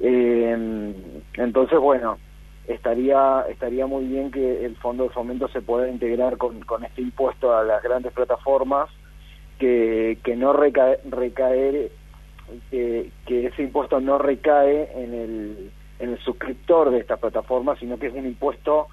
entonces, 0.00 1.78
bueno, 1.78 2.18
estaría 2.66 3.44
estaría 3.48 3.86
muy 3.86 4.06
bien 4.06 4.30
que 4.30 4.64
el 4.64 4.76
fondo 4.76 5.04
de 5.04 5.10
fomento 5.10 5.48
se 5.48 5.62
pueda 5.62 5.88
integrar 5.88 6.38
con, 6.38 6.60
con 6.62 6.84
este 6.84 7.02
impuesto 7.02 7.56
a 7.56 7.62
las 7.64 7.82
grandes 7.82 8.12
plataformas 8.12 8.88
que, 9.58 10.18
que 10.24 10.36
no 10.36 10.52
recae, 10.52 10.98
recaer 11.08 11.90
que, 12.70 13.10
que 13.26 13.46
ese 13.46 13.62
impuesto 13.62 14.00
no 14.00 14.18
recae 14.18 14.90
en 14.94 15.14
el 15.14 15.70
en 16.02 16.10
el 16.10 16.18
suscriptor 16.20 16.90
de 16.90 16.98
estas 16.98 17.18
plataformas 17.18 17.78
sino 17.78 17.98
que 17.98 18.08
es 18.08 18.14
un 18.14 18.26
impuesto 18.26 18.88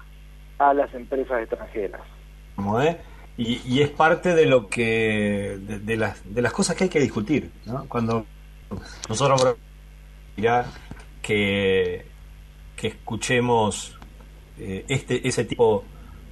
a 0.58 0.74
las 0.74 0.92
empresas 0.94 1.42
extranjeras 1.42 2.02
y, 3.36 3.60
y, 3.64 3.80
es 3.80 3.88
parte 3.90 4.34
de 4.34 4.44
lo 4.44 4.68
que 4.68 5.58
de, 5.60 5.96
las 5.96 6.22
de 6.34 6.42
las 6.42 6.52
cosas 6.52 6.76
que 6.76 6.84
hay 6.84 6.90
que 6.90 7.00
discutir 7.00 7.50
¿no? 7.64 7.86
cuando 7.88 8.26
nosotros 9.08 9.56
que 11.22 12.06
que 12.80 12.88
escuchemos 12.88 13.98
eh, 14.58 14.86
este, 14.88 15.28
ese 15.28 15.44
tipo 15.44 15.84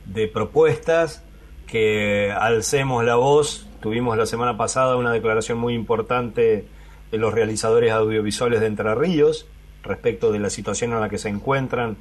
de 0.06 0.28
propuestas, 0.28 1.22
que 1.66 2.32
alcemos 2.32 3.04
la 3.04 3.16
voz. 3.16 3.68
Tuvimos 3.82 4.16
la 4.16 4.24
semana 4.24 4.56
pasada 4.56 4.96
una 4.96 5.12
declaración 5.12 5.58
muy 5.58 5.74
importante 5.74 6.66
de 7.10 7.18
los 7.18 7.34
realizadores 7.34 7.92
audiovisuales 7.92 8.60
de 8.60 8.66
Entre 8.66 8.94
Ríos 8.94 9.46
respecto 9.82 10.32
de 10.32 10.38
la 10.38 10.50
situación 10.50 10.92
en 10.92 11.00
la 11.00 11.08
que 11.08 11.18
se 11.18 11.28
encuentran 11.28 11.96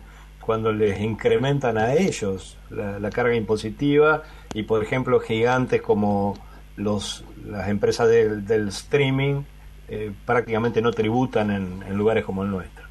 cuando 0.47 0.71
les 0.71 1.01
incrementan 1.01 1.77
a 1.77 1.93
ellos 1.93 2.57
la, 2.69 3.09
carga 3.09 3.35
impositiva 3.35 4.23
y 4.53 4.63
por 4.63 4.81
ejemplo 4.81 5.19
gigantes 5.19 5.81
como 5.81 6.35
los, 6.77 7.25
las 7.45 7.67
empresas 7.67 8.07
del, 8.07 8.67
streaming 8.69 9.43
eh, 9.89 10.13
prácticamente 10.25 10.81
no 10.81 10.91
tributan 10.91 11.51
en, 11.51 11.97
lugares 11.97 12.23
como 12.23 12.43
el 12.43 12.49
nuestro. 12.49 12.85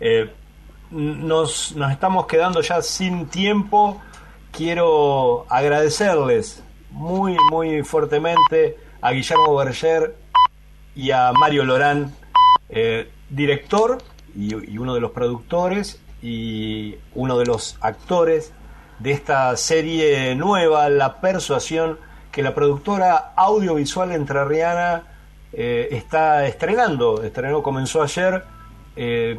Eh, 0.00 0.28
nos, 0.90 1.76
nos 1.76 1.92
estamos 1.92 2.26
quedando 2.26 2.62
ya 2.62 2.82
sin 2.82 3.26
tiempo. 3.26 4.00
Quiero 4.50 5.46
agradecerles 5.48 6.64
muy, 6.90 7.36
muy 7.50 7.84
fuertemente 7.84 8.76
a 9.00 9.12
Guillermo 9.12 9.54
Berger 9.54 10.16
y 10.96 11.12
a 11.12 11.32
Mario 11.32 11.64
Lorán, 11.64 12.12
eh, 12.68 13.08
director 13.30 13.98
y, 14.36 14.78
uno 14.78 14.94
de 14.94 15.00
los 15.00 15.12
productores 15.12 16.00
y 16.22 16.96
uno 17.14 17.38
de 17.38 17.46
los 17.46 17.76
actores 17.80 18.52
de 18.98 19.12
esta 19.12 19.56
serie 19.56 20.34
nueva, 20.34 20.88
La 20.88 21.20
Persuasión, 21.20 21.98
que 22.32 22.42
la 22.42 22.54
productora 22.54 23.32
audiovisual 23.36 24.12
entrerriana 24.12 25.04
eh, 25.52 25.88
está 25.92 26.46
estrenando. 26.46 27.22
Estrenó, 27.22 27.62
comenzó 27.62 28.02
ayer. 28.02 28.44
Eh, 28.96 29.38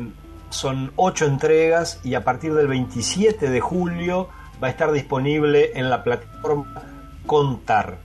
son 0.49 0.91
ocho 0.95 1.25
entregas 1.25 1.99
y 2.03 2.15
a 2.15 2.23
partir 2.23 2.53
del 2.53 2.67
27 2.67 3.49
de 3.49 3.59
julio 3.59 4.29
va 4.61 4.67
a 4.67 4.71
estar 4.71 4.91
disponible 4.91 5.71
en 5.75 5.89
la 5.89 6.03
plataforma 6.03 6.83
Contar. 7.25 7.97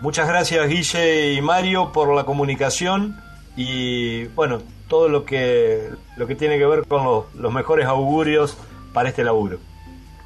Muchas 0.00 0.26
gracias 0.26 0.66
Guille 0.68 1.34
y 1.34 1.42
Mario 1.42 1.92
por 1.92 2.14
la 2.14 2.24
comunicación 2.24 3.20
y 3.56 4.24
bueno, 4.28 4.60
todo 4.88 5.08
lo 5.08 5.24
que, 5.24 5.90
lo 6.16 6.26
que 6.26 6.34
tiene 6.34 6.58
que 6.58 6.66
ver 6.66 6.86
con 6.86 7.04
los, 7.04 7.52
mejores 7.52 7.86
augurios 7.86 8.56
para 8.92 9.08
este 9.08 9.24
laburo. 9.24 9.58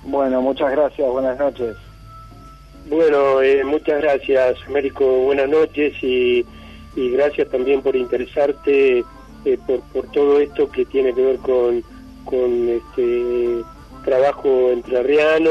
Bueno, 0.05 0.41
muchas 0.41 0.71
gracias, 0.73 1.09
buenas 1.09 1.39
noches. 1.39 1.77
Bueno, 2.89 3.43
eh, 3.43 3.65
muchas 3.65 4.01
gracias 4.01 4.59
Américo, 4.67 5.05
buenas 5.05 5.49
noches 5.49 5.93
y, 6.03 6.47
y 6.95 7.11
gracias 7.11 7.49
también 7.51 7.83
por 7.83 7.97
interesarte 7.97 9.05
eh, 9.45 9.59
por, 9.67 9.81
por 9.93 10.11
todo 10.13 10.41
esto 10.41 10.69
que 10.71 10.85
tiene 10.87 11.13
que 11.15 11.23
ver 11.23 11.37
con, 11.39 11.83
con 12.25 12.69
este 12.69 13.63
trabajo 14.05 14.71
entrerriano, 14.71 15.51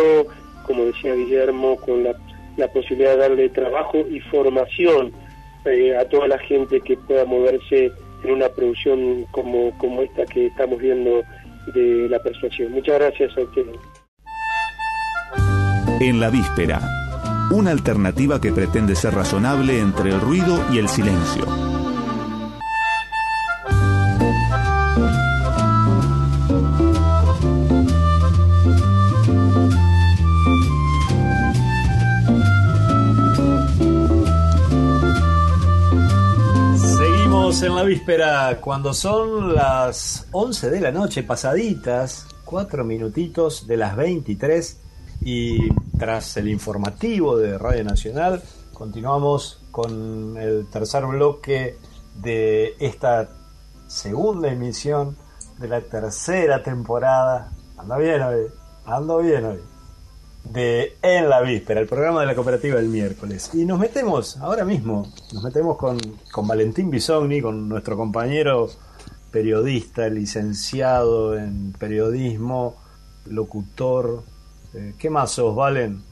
como 0.66 0.86
decía 0.86 1.14
Guillermo, 1.14 1.78
con 1.78 2.04
la, 2.04 2.16
la 2.58 2.68
posibilidad 2.70 3.12
de 3.12 3.18
darle 3.18 3.50
trabajo 3.50 4.00
y 4.10 4.20
formación 4.20 5.14
eh, 5.66 5.96
a 5.98 6.06
toda 6.10 6.28
la 6.28 6.38
gente 6.40 6.82
que 6.82 6.98
pueda 6.98 7.26
moverse 7.26 7.92
en 8.24 8.32
una 8.32 8.50
producción 8.50 9.26
como, 9.32 9.78
como 9.78 10.02
esta 10.02 10.26
que 10.26 10.48
estamos 10.48 10.80
viendo 10.80 11.24
de 11.74 12.08
la 12.10 12.20
persuasión. 12.20 12.72
Muchas 12.72 13.00
gracias 13.00 13.38
a 13.38 13.42
ustedes. 13.42 13.76
En 16.00 16.20
la 16.20 16.30
víspera, 16.30 16.82
una 17.52 17.72
alternativa 17.72 18.42
que 18.42 18.52
pretende 18.52 18.96
ser 18.96 19.14
razonable 19.14 19.80
entre 19.80 20.10
el 20.10 20.20
ruido 20.20 20.60
y 20.72 20.80
el 20.80 20.90
silencio 20.90 21.65
en 37.66 37.76
la 37.76 37.84
víspera, 37.84 38.60
cuando 38.62 38.94
son 38.94 39.56
las 39.56 40.28
11 40.32 40.70
de 40.70 40.82
la 40.82 40.92
noche, 40.92 41.24
pasaditas, 41.24 42.28
4 42.44 42.84
minutitos 42.84 43.66
de 43.66 43.78
las 43.78 43.96
23, 43.96 44.82
y 45.22 45.70
tras 45.98 46.38
el 46.38 46.48
informativo 46.48 47.38
de 47.38 47.58
Radio 47.58 47.84
Nacional, 47.84 48.44
continuamos 48.72 49.64
con 49.72 50.38
el 50.38 50.68
tercer 50.70 51.08
bloque 51.08 51.78
de 52.22 52.76
esta 52.80 53.30
segunda 53.88 54.50
emisión 54.50 55.18
de 55.58 55.68
la 55.68 55.82
tercera 55.82 56.62
temporada. 56.62 57.52
Anda 57.78 57.98
bien 57.98 58.22
hoy, 58.22 58.46
ando 58.86 59.18
bien 59.20 59.44
hoy. 59.44 59.60
De 60.52 60.98
En 61.02 61.30
la 61.30 61.42
Víspera, 61.42 61.82
el 61.82 61.88
programa 61.88 62.22
de 62.22 62.28
la 62.28 62.36
cooperativa 62.36 62.78
del 62.78 62.90
miércoles. 62.90 63.52
Y 63.54 63.66
nos 63.66 63.80
metemos 63.80 64.38
ahora 64.38 64.64
mismo, 64.66 65.12
nos 65.34 65.44
metemos 65.44 65.78
con, 65.78 65.98
con 66.32 66.48
Valentín 66.48 66.90
Bisogni, 66.90 67.42
con 67.42 67.68
nuestro 67.68 67.98
compañero 67.98 68.70
periodista, 69.32 70.08
licenciado 70.08 71.38
en 71.38 71.74
periodismo, 71.74 72.78
locutor. 73.26 74.24
Eh, 74.74 74.94
¿Qué 74.98 75.10
más 75.10 75.32
sos, 75.32 75.56
Valen? 75.56 76.04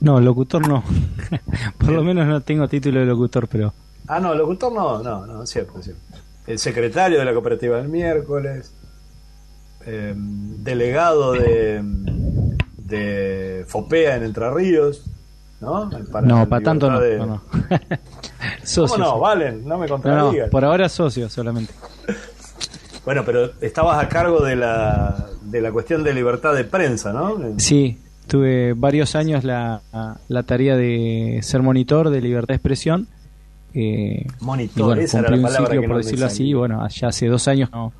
No, 0.00 0.20
locutor 0.20 0.68
no. 0.68 0.84
Por 1.78 1.90
lo 1.90 2.04
menos 2.04 2.26
no 2.26 2.40
tengo 2.42 2.68
título 2.68 3.00
de 3.00 3.06
locutor, 3.06 3.48
pero... 3.48 3.72
Ah, 4.06 4.20
no, 4.20 4.34
locutor 4.34 4.72
no, 4.72 5.02
no, 5.02 5.26
no, 5.26 5.46
cierto, 5.46 5.82
cierto. 5.82 6.00
El 6.46 6.58
secretario 6.58 7.18
de 7.18 7.24
la 7.24 7.32
cooperativa 7.32 7.78
del 7.78 7.88
miércoles, 7.88 8.72
eh, 9.86 10.14
delegado 10.16 11.32
de, 11.32 11.82
de 12.94 13.64
FOPEA 13.66 14.16
en 14.16 14.24
Entre 14.24 14.50
Ríos, 14.50 15.04
¿no? 15.60 15.90
Para 16.10 16.26
no, 16.26 16.48
para 16.48 16.62
tanto 16.62 16.90
no. 16.90 17.00
no, 17.26 17.42
¿Cómo 18.76 18.96
no? 18.98 19.18
Valen, 19.18 19.66
no 19.66 19.78
me 19.78 19.88
contradigas. 19.88 20.50
por 20.50 20.64
ahora 20.64 20.88
socio 20.88 21.28
solamente. 21.28 21.72
Bueno, 23.04 23.22
pero 23.26 23.50
estabas 23.60 24.02
a 24.02 24.08
cargo 24.08 24.40
de 24.42 24.56
la, 24.56 25.26
de 25.42 25.60
la 25.60 25.70
cuestión 25.72 26.02
de 26.02 26.14
libertad 26.14 26.54
de 26.54 26.64
prensa, 26.64 27.12
¿no? 27.12 27.38
Sí, 27.58 27.98
tuve 28.26 28.72
varios 28.72 29.14
años 29.14 29.44
la, 29.44 29.82
la 30.28 30.42
tarea 30.44 30.74
de 30.74 31.40
ser 31.42 31.60
monitor 31.60 32.08
de 32.08 32.22
libertad 32.22 32.48
de 32.48 32.54
expresión. 32.54 33.08
Eh, 33.74 34.26
monitor, 34.40 34.98
esa 34.98 35.18
era 35.18 35.36
la 35.36 35.42
palabra 35.42 35.82
por 35.86 35.98
decirlo 35.98 36.26
así. 36.26 36.54
Bueno, 36.54 36.86
ya 36.88 37.08
hace 37.08 37.26
dos 37.26 37.46
años 37.46 37.70
no, 37.72 37.92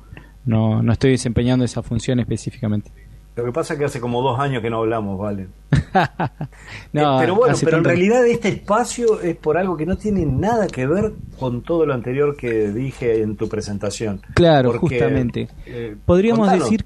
no, 0.45 0.81
no 0.81 0.93
estoy 0.93 1.11
desempeñando 1.11 1.65
esa 1.65 1.83
función 1.83 2.19
específicamente. 2.19 2.91
Lo 3.35 3.43
que 3.43 3.51
pasa 3.51 3.73
es 3.73 3.79
que 3.79 3.85
hace 3.85 3.99
como 3.99 4.21
dos 4.21 4.39
años 4.39 4.61
que 4.61 4.69
no 4.69 4.77
hablamos, 4.77 5.19
¿vale? 5.19 5.47
no, 6.93 7.15
eh, 7.15 7.17
pero 7.19 7.35
bueno, 7.35 7.55
pero 7.61 7.77
en 7.77 7.83
realidad 7.83 8.25
este 8.25 8.47
espacio 8.47 9.19
es 9.19 9.35
por 9.35 9.57
algo 9.57 9.75
que 9.75 9.85
no 9.85 9.97
tiene 9.97 10.25
nada 10.25 10.67
que 10.67 10.87
ver 10.87 11.11
con 11.37 11.61
todo 11.61 11.85
lo 11.85 11.93
anterior 11.93 12.37
que 12.37 12.69
dije 12.69 13.21
en 13.21 13.35
tu 13.35 13.49
presentación. 13.49 14.21
Claro, 14.35 14.79
justamente. 14.79 15.49
Eh, 15.65 15.97
Podríamos 16.05 16.49
decir 16.49 16.85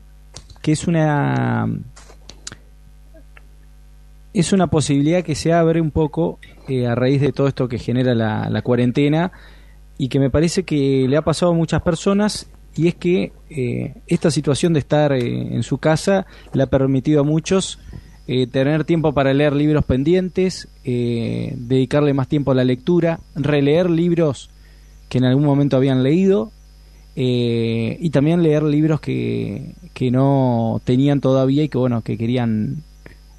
que 0.62 0.72
es 0.72 0.88
una 0.88 1.68
es 4.34 4.54
una 4.54 4.68
posibilidad 4.68 5.24
que 5.24 5.36
se 5.36 5.54
abre 5.54 5.82
un 5.82 5.91
poco 5.91 6.39
eh, 6.68 6.88
a 6.88 6.95
raíz 6.95 7.22
de 7.22 7.32
todo 7.32 7.47
esto 7.47 7.68
que 7.68 7.78
genera 7.78 8.16
la, 8.16 8.50
la 8.50 8.62
cuarentena 8.64 9.32
y 9.97 10.10
que 10.10 10.20
me 10.20 10.30
parece 10.32 10.64
que 10.64 11.06
le 11.08 11.18
ha 11.18 11.22
pasado 11.22 11.52
a 11.52 11.56
muchas 11.56 11.82
personas 11.82 12.50
y 12.76 12.88
es 12.88 12.95
que 12.95 13.32
eh, 13.49 13.93
esta 14.07 14.32
situación 14.32 14.74
de 14.74 14.80
estar 14.80 15.11
eh, 15.11 15.55
en 15.55 15.63
su 15.63 15.78
casa 15.80 16.26
le 16.53 16.63
ha 16.63 16.67
permitido 16.67 17.22
a 17.22 17.24
muchos 17.24 17.80
eh, 18.28 18.47
tener 18.47 18.84
tiempo 18.84 19.13
para 19.13 19.34
leer 19.34 19.53
libros 19.53 19.86
pendientes, 19.86 20.67
dedicarle 20.84 22.13
más 22.13 22.28
tiempo 22.28 22.51
a 22.51 22.55
la 22.55 22.63
lectura, 22.63 23.20
releer 23.36 23.89
libros 23.89 24.49
que 25.07 25.17
en 25.17 25.26
algún 25.26 25.45
momento 25.45 25.78
habían 25.78 26.03
leído 26.03 26.51
y 27.15 28.09
también 28.11 28.41
leer 28.41 28.63
libros 28.63 29.01
que, 29.01 29.74
que 29.93 30.09
no 30.09 30.82
tenían 30.84 31.22
todavía 31.22 31.63
y 31.63 31.70
que 31.70 31.78
bueno 31.78 32.01
que 32.01 32.17
querían 32.17 32.84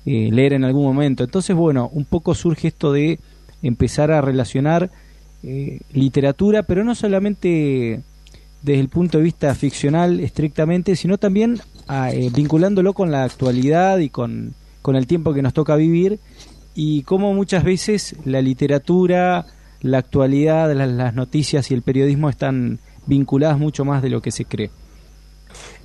leer 0.04 0.52
en 0.52 0.64
algún 0.64 0.84
momento. 0.84 1.24
Entonces 1.24 1.56
bueno, 1.56 1.88
un 1.92 2.04
poco 2.04 2.34
surge 2.34 2.68
esto 2.68 2.92
de 2.92 3.18
empezar 3.62 4.10
a 4.10 4.20
relacionar 4.20 4.90
literatura, 5.92 6.64
pero 6.64 6.84
no 6.84 6.94
solamente 6.94 8.02
desde 8.62 8.80
el 8.80 8.88
punto 8.88 9.18
de 9.18 9.24
vista 9.24 9.54
ficcional 9.54 10.20
estrictamente, 10.20 10.96
sino 10.96 11.18
también 11.18 11.60
ah, 11.88 12.12
eh, 12.12 12.30
vinculándolo 12.34 12.92
con 12.92 13.10
la 13.10 13.24
actualidad 13.24 13.98
y 13.98 14.10
con, 14.10 14.54
el 14.92 15.06
tiempo 15.06 15.32
que 15.32 15.42
nos 15.42 15.54
toca 15.54 15.76
vivir 15.76 16.18
y 16.74 17.02
cómo 17.02 17.32
muchas 17.32 17.62
veces 17.62 18.16
la 18.24 18.42
literatura, 18.42 19.46
la 19.82 19.98
actualidad, 19.98 20.74
las, 20.74 21.14
noticias 21.14 21.70
y 21.70 21.74
el 21.74 21.82
periodismo 21.82 22.28
están 22.28 22.80
vinculadas 23.06 23.58
mucho 23.58 23.84
más 23.84 24.02
de 24.02 24.10
lo 24.10 24.20
que 24.20 24.32
se 24.32 24.44
cree. 24.44 24.70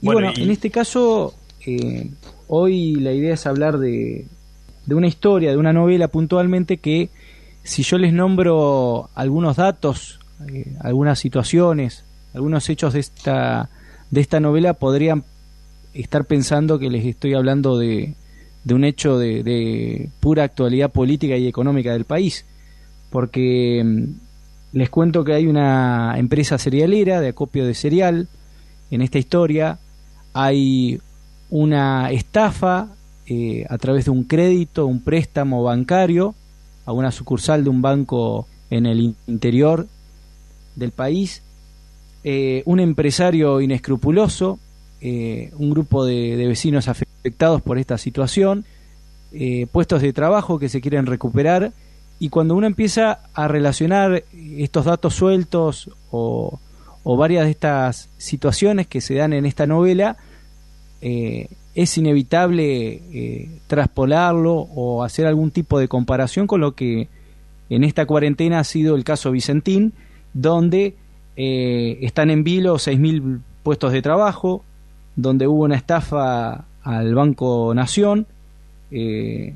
Y 0.01 0.07
bueno, 0.07 0.31
en 0.35 0.49
este 0.49 0.71
caso, 0.71 1.35
eh, 1.65 2.09
hoy 2.47 2.95
la 2.95 3.11
idea 3.11 3.35
es 3.35 3.45
hablar 3.45 3.77
de, 3.77 4.25
de 4.85 4.95
una 4.95 5.07
historia, 5.07 5.51
de 5.51 5.57
una 5.57 5.73
novela 5.73 6.07
puntualmente 6.07 6.77
que 6.77 7.09
si 7.63 7.83
yo 7.83 7.97
les 7.97 8.13
nombro 8.13 9.09
algunos 9.15 9.57
datos, 9.57 10.19
eh, 10.47 10.75
algunas 10.81 11.19
situaciones, 11.19 12.05
algunos 12.35 12.69
hechos 12.69 12.93
de 12.93 12.99
esta, 12.99 13.69
de 14.11 14.21
esta 14.21 14.39
novela 14.39 14.73
podrían 14.73 15.23
estar 15.93 16.25
pensando 16.25 16.77
que 16.77 16.89
les 16.89 17.05
estoy 17.05 17.33
hablando 17.33 17.77
de, 17.77 18.13
de 18.65 18.73
un 18.73 18.83
hecho 18.83 19.17
de, 19.17 20.09
pura 20.19 20.43
actualidad 20.43 20.91
política 20.91 21.37
y 21.37 21.47
económica 21.47 21.93
del 21.93 22.03
país, 22.03 22.45
porque 23.09 23.81
mm, 23.83 24.77
les 24.77 24.89
cuento 24.89 25.23
que 25.23 25.33
hay 25.33 25.47
una 25.47 26.15
empresa 26.17 26.57
cerealera 26.57 27.21
de 27.21 27.29
acopio 27.29 27.65
de 27.65 27.73
cereal 27.73 28.27
en 28.91 29.01
esta 29.01 29.19
historia, 29.19 29.79
hay 30.33 30.99
una 31.49 32.11
estafa 32.11 32.89
eh, 33.27 33.65
a 33.69 33.77
través 33.77 34.05
de 34.05 34.11
un 34.11 34.23
crédito, 34.25 34.85
un 34.85 35.01
préstamo 35.01 35.63
bancario 35.63 36.35
a 36.85 36.91
una 36.91 37.11
sucursal 37.11 37.63
de 37.63 37.69
un 37.69 37.81
banco 37.81 38.47
en 38.69 38.85
el 38.85 39.15
interior 39.27 39.87
del 40.75 40.91
país, 40.91 41.41
eh, 42.27 42.63
un 42.65 42.79
empresario 42.79 43.61
inescrupuloso, 43.61 44.57
eh, 44.99 45.51
un 45.59 45.69
grupo 45.69 46.05
de, 46.05 46.35
vecinos 46.47 46.87
afectados 46.87 47.61
por 47.61 47.77
esta 47.77 47.99
situación, 47.99 48.65
eh, 49.31 49.67
puestos 49.71 50.01
de 50.01 50.11
trabajo 50.11 50.57
que 50.57 50.67
se 50.67 50.81
quieren 50.81 51.05
recuperar 51.05 51.71
y 52.17 52.29
cuando 52.29 52.55
uno 52.55 52.65
empieza 52.65 53.19
a 53.35 53.47
relacionar 53.47 54.23
estos 54.33 54.85
datos 54.85 55.13
sueltos 55.13 55.91
o, 56.09 56.59
varias 57.03 57.45
de 57.45 57.51
estas 57.51 58.09
situaciones 58.17 58.87
que 58.87 59.01
se 59.01 59.13
dan 59.13 59.31
en 59.33 59.45
esta 59.45 59.67
novela, 59.67 60.17
es 61.01 61.97
inevitable 61.99 63.59
traspolarlo 63.67 64.55
o 64.55 65.03
hacer 65.03 65.27
algún 65.27 65.51
tipo 65.51 65.77
de 65.77 65.87
comparación 65.87 66.47
con 66.47 66.61
lo 66.61 66.73
que 66.73 67.07
en 67.69 67.83
esta 67.83 68.07
cuarentena 68.07 68.57
ha 68.57 68.63
sido 68.63 68.95
el 68.95 69.03
caso 69.03 69.29
Vicentín, 69.29 69.93
donde 70.33 70.95
eh, 71.37 71.99
están 72.01 72.29
en 72.29 72.43
vilo 72.43 72.75
6.000 72.75 73.39
puestos 73.63 73.91
de 73.91 74.01
trabajo, 74.01 74.63
donde 75.15 75.47
hubo 75.47 75.63
una 75.63 75.75
estafa 75.75 76.65
al 76.83 77.15
Banco 77.15 77.73
Nación 77.73 78.27
eh, 78.91 79.55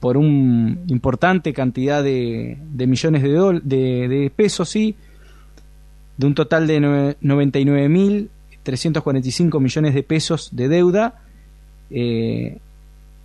por 0.00 0.16
una 0.16 0.78
importante 0.86 1.52
cantidad 1.52 2.04
de, 2.04 2.56
millones 2.74 3.22
de, 3.22 4.08
de, 4.08 4.32
pesos, 4.34 4.68
sí, 4.68 4.96
de 6.16 6.26
un 6.26 6.34
total 6.34 6.66
de 6.66 6.80
99.345 6.80 9.60
millones 9.60 9.94
de 9.94 10.02
pesos 10.02 10.48
de 10.52 10.68
deuda. 10.68 11.20
Eh, 11.90 12.58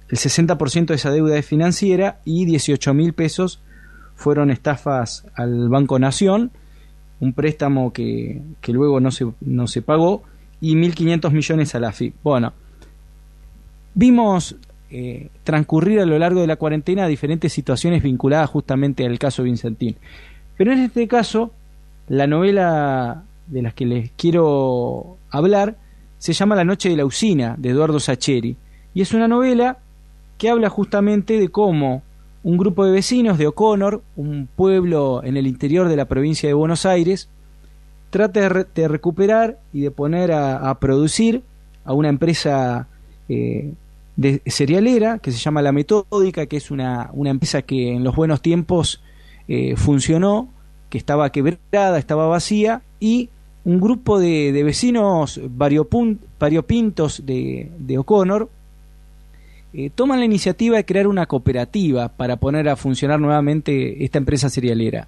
el 0.10 0.18
60% 0.18 0.88
de 0.88 0.96
esa 0.96 1.12
deuda 1.12 1.38
es 1.38 1.46
financiera 1.46 2.20
y 2.26 2.46
18.000 2.46 3.14
pesos 3.14 3.62
fueron 4.16 4.52
estafas 4.52 5.26
al 5.36 5.70
Banco 5.70 5.98
Nación 6.00 6.52
un 7.22 7.34
préstamo 7.34 7.94
que, 7.94 8.42
luego 8.68 9.00
no 9.00 9.12
se, 9.12 9.26
no 9.40 9.68
se 9.68 9.82
pagó 9.82 10.24
y 10.60 10.76
1.500 10.76 11.32
millones 11.32 11.76
a 11.76 11.80
la 11.80 11.92
FIP. 11.92 12.16
Bueno, 12.24 12.52
vimos 13.94 14.56
eh, 14.90 15.30
transcurrir 15.44 16.00
a 16.02 16.06
lo 16.06 16.20
largo 16.20 16.42
de 16.42 16.48
la 16.48 16.58
cuarentena 16.58 17.08
diferentes 17.08 17.54
situaciones 17.54 18.04
vinculadas 18.04 18.50
justamente 18.50 19.06
al 19.06 19.18
caso 19.20 19.44
Vincentín. 19.44 19.96
Pero 20.58 20.74
en 20.74 20.80
este 20.80 21.08
caso, 21.08 21.52
la 22.10 22.28
novela 22.28 23.24
de 23.48 23.62
las 23.62 23.74
que 23.74 23.86
les 23.86 24.12
quiero 24.18 25.18
hablar 25.30 25.78
se 26.18 26.34
llama 26.34 26.56
La 26.56 26.66
noche 26.66 26.90
de 26.90 26.98
la 26.98 27.06
usina, 27.06 27.56
de 27.58 27.70
Eduardo 27.70 28.00
Sacheri, 28.00 28.58
y 28.94 29.02
es 29.02 29.14
una 29.14 29.28
novela 29.28 29.78
que 30.38 30.50
habla 30.50 30.70
justamente 30.70 31.40
de 31.40 31.50
cómo 31.50 32.04
un 32.44 32.58
grupo 32.58 32.86
de 32.86 32.92
vecinos 32.92 33.38
de 33.38 33.48
O'Connor, 33.48 34.02
un 34.16 34.48
pueblo 34.56 35.22
en 35.24 35.38
el 35.38 35.48
interior 35.48 35.88
de 35.88 35.96
la 35.96 36.06
provincia 36.06 36.48
de 36.48 36.54
Buenos 36.54 36.86
Aires, 36.86 37.30
trata 38.10 38.66
de, 38.74 38.88
recuperar 38.88 39.60
y 39.74 39.82
de 39.82 39.92
poner 39.92 40.32
a, 40.32 40.78
producir 40.80 41.44
a 41.86 41.94
una 41.94 42.10
empresa 42.10 42.88
eh, 43.30 43.74
de 44.16 44.42
cerealera 44.46 45.20
que 45.20 45.32
se 45.32 45.38
llama 45.38 45.62
La 45.62 45.72
Metódica, 45.72 46.46
que 46.48 46.58
es 46.58 46.72
una, 46.72 47.10
una 47.14 47.30
empresa 47.30 47.62
que 47.62 47.94
en 47.94 48.04
los 48.04 48.16
buenos 48.16 48.42
tiempos 48.42 49.02
eh, 49.48 49.76
funcionó, 49.76 50.50
que 50.90 50.98
estaba 50.98 51.32
quebrada, 51.32 51.98
estaba 51.98 52.28
vacía, 52.28 52.82
y 53.00 53.30
un 53.64 53.80
grupo 53.80 54.20
de, 54.20 54.62
vecinos 54.64 55.40
variopintos 55.50 57.26
de, 57.26 57.72
de 57.78 57.98
O'Connor 58.00 58.50
eh, 59.74 59.90
toman 59.94 60.20
la 60.20 60.26
iniciativa 60.26 60.78
de 60.78 60.86
crear 60.86 61.08
una 61.08 61.26
cooperativa 61.26 62.10
para 62.10 62.38
poner 62.38 62.70
a 62.70 62.76
funcionar 62.76 63.20
nuevamente 63.20 64.04
esta 64.04 64.18
empresa 64.18 64.50
cerealera. 64.50 65.08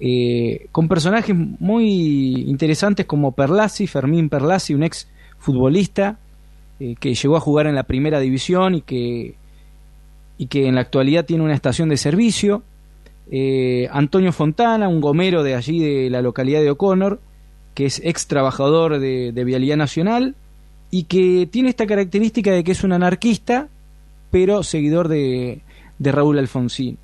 Eh, 0.00 0.68
con 0.70 0.86
personajes 0.86 1.34
muy 1.34 2.48
interesantes 2.48 3.06
como 3.06 3.32
Perlassi, 3.32 3.86
Fermín 3.86 4.28
Perlassi, 4.28 4.74
un 4.74 4.84
ex 4.84 5.08
futbolista 5.38 6.18
eh, 6.78 6.94
que 7.00 7.14
llegó 7.14 7.36
a 7.36 7.40
jugar 7.40 7.66
en 7.66 7.74
la 7.74 7.82
primera 7.82 8.20
división 8.20 8.76
y 8.76 8.82
que 8.82 9.34
y 10.38 10.46
que 10.46 10.68
en 10.68 10.76
la 10.76 10.82
actualidad 10.82 11.24
tiene 11.24 11.42
una 11.42 11.54
estación 11.54 11.88
de 11.88 11.96
servicio. 11.96 12.62
Eh, 13.30 13.88
Antonio 13.90 14.32
Fontana, 14.32 14.88
un 14.88 15.00
gomero 15.00 15.42
de 15.42 15.56
allí 15.56 15.80
de 15.80 16.08
la 16.10 16.22
localidad 16.22 16.60
de 16.60 16.70
O'Connor, 16.70 17.20
que 17.74 17.86
es 17.86 18.00
ex 18.04 18.28
trabajador 18.28 19.00
de, 19.00 19.44
Vialidad 19.44 19.76
Nacional 19.76 20.36
y 20.90 21.04
que 21.04 21.48
tiene 21.50 21.68
esta 21.68 21.86
característica 21.86 22.52
de 22.52 22.64
que 22.64 22.72
es 22.72 22.84
un 22.84 22.92
anarquista, 22.92 23.68
pero 24.30 24.62
seguidor 24.62 25.08
de, 25.08 25.62
Raúl 25.98 26.38
Alfonsín. 26.38 26.98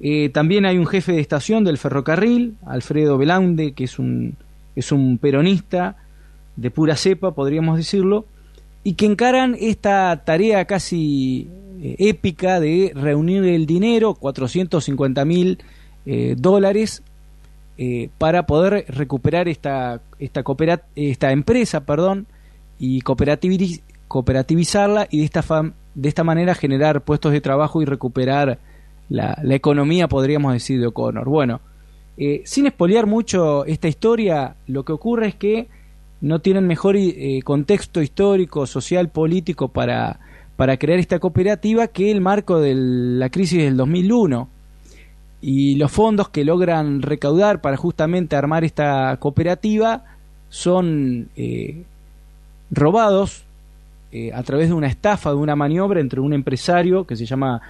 Eh, 0.00 0.28
también 0.30 0.66
hay 0.66 0.78
un 0.78 0.86
jefe 0.86 1.12
de 1.12 1.20
estación 1.20 1.64
del 1.64 1.78
ferrocarril, 1.78 2.56
Alfredo 2.66 3.16
Belaunde, 3.16 3.72
que 3.72 3.84
es 3.84 3.98
un, 3.98 4.36
es 4.76 4.92
un 4.92 5.18
peronista 5.18 5.96
de 6.56 6.70
pura 6.70 6.96
cepa, 6.96 7.32
podríamos 7.32 7.76
decirlo, 7.76 8.26
y 8.82 8.94
que 8.94 9.06
encaran 9.06 9.56
esta 9.58 10.22
tarea 10.24 10.64
casi 10.66 11.48
eh, 11.80 11.96
épica 11.98 12.60
de 12.60 12.92
reunir 12.94 13.44
el 13.44 13.66
dinero, 13.66 14.14
450 14.14 15.24
mil 15.24 15.58
eh, 16.06 16.34
dólares, 16.36 17.02
eh, 17.76 18.08
para 18.18 18.46
poder 18.46 18.84
recuperar 18.88 19.48
esta, 19.48 20.00
esta, 20.20 20.44
esta 20.94 21.32
empresa 21.32 21.80
perdón, 21.80 22.28
y 22.78 23.00
cooperativizarla 23.00 25.08
y 25.10 25.18
de 25.18 25.24
esta, 25.24 25.42
de 25.94 26.08
esta 26.08 26.24
manera 26.24 26.54
generar 26.54 27.02
puestos 27.02 27.32
de 27.32 27.40
trabajo 27.40 27.82
y 27.82 27.84
recuperar 27.84 28.58
la, 29.08 29.36
economía, 29.50 30.08
podríamos 30.08 30.52
decir, 30.52 30.80
de 30.80 30.86
O'Connor. 30.86 31.28
Bueno, 31.28 31.60
sin 32.44 32.66
espolear 32.66 33.06
mucho 33.06 33.64
esta 33.66 33.88
historia, 33.88 34.56
lo 34.66 34.84
que 34.84 34.92
ocurre 34.92 35.28
es 35.28 35.34
que 35.34 35.68
no 36.24 36.38
tienen 36.38 36.66
mejor 36.66 36.96
eh, 36.96 37.40
contexto 37.44 38.00
histórico, 38.00 38.66
social, 38.66 39.10
político 39.10 39.68
para, 39.68 40.20
para 40.56 40.78
crear 40.78 40.98
esta 40.98 41.18
cooperativa 41.18 41.88
que 41.88 42.10
el 42.10 42.22
marco 42.22 42.60
de 42.60 42.74
la 42.74 43.28
crisis 43.28 43.62
del 43.62 43.76
2001. 43.76 44.48
Y 45.42 45.76
los 45.76 45.92
fondos 45.92 46.30
que 46.30 46.44
logran 46.44 47.02
recaudar 47.02 47.60
para 47.60 47.76
justamente 47.76 48.36
armar 48.36 48.64
esta 48.64 49.18
cooperativa 49.18 50.04
son 50.48 51.28
eh, 51.36 51.84
robados 52.70 53.43
eh, 54.16 54.30
a 54.32 54.44
través 54.44 54.68
de 54.68 54.74
una 54.74 54.86
estafa, 54.86 55.30
de 55.30 55.36
una 55.36 55.56
maniobra 55.56 56.00
entre 56.00 56.20
un 56.20 56.32
empresario 56.32 57.04
que 57.04 57.16
se 57.16 57.26
llama 57.26 57.60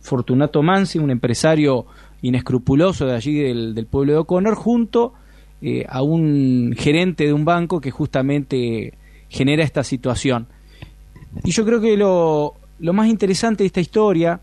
Fortunato 0.00 0.60
Mansi, 0.60 0.98
un 0.98 1.12
empresario 1.12 1.86
inescrupuloso 2.20 3.06
de 3.06 3.14
allí 3.14 3.38
del, 3.38 3.86
pueblo 3.88 4.12
de 4.12 4.18
O'Connor, 4.18 4.56
junto 4.56 5.12
eh, 5.62 5.86
a 5.88 6.02
un 6.02 6.74
gerente 6.76 7.26
de 7.26 7.32
un 7.32 7.44
banco 7.44 7.80
que 7.80 7.92
justamente 7.92 8.94
genera 9.28 9.62
esta 9.62 9.84
situación. 9.84 10.48
Y 11.44 11.52
yo 11.52 11.64
creo 11.64 11.80
que 11.80 11.96
lo, 11.96 12.54
lo 12.80 12.92
más 12.92 13.06
interesante 13.06 13.62
de 13.62 13.68
esta 13.68 13.80
historia, 13.80 14.40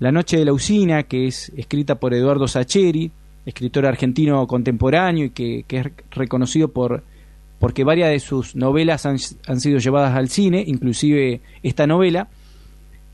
La 0.00 0.10
Noche 0.10 0.36
de 0.36 0.46
la 0.46 0.52
Usina, 0.52 1.04
que 1.04 1.28
es 1.28 1.52
escrita 1.56 1.94
por 1.94 2.12
Eduardo 2.12 2.48
Sacheri, 2.48 3.12
escritor 3.44 3.86
argentino 3.86 4.44
contemporáneo 4.48 5.26
y 5.26 5.30
que, 5.30 5.64
es 5.68 5.86
reconocido 6.10 6.72
por 6.72 7.04
porque 7.58 7.84
varias 7.84 8.10
de 8.10 8.20
sus 8.20 8.54
novelas 8.54 9.06
han, 9.06 9.18
sido 9.18 9.78
llevadas 9.78 10.14
al 10.14 10.28
cine, 10.28 10.62
inclusive 10.66 11.40
esta 11.62 11.86
novela, 11.86 12.28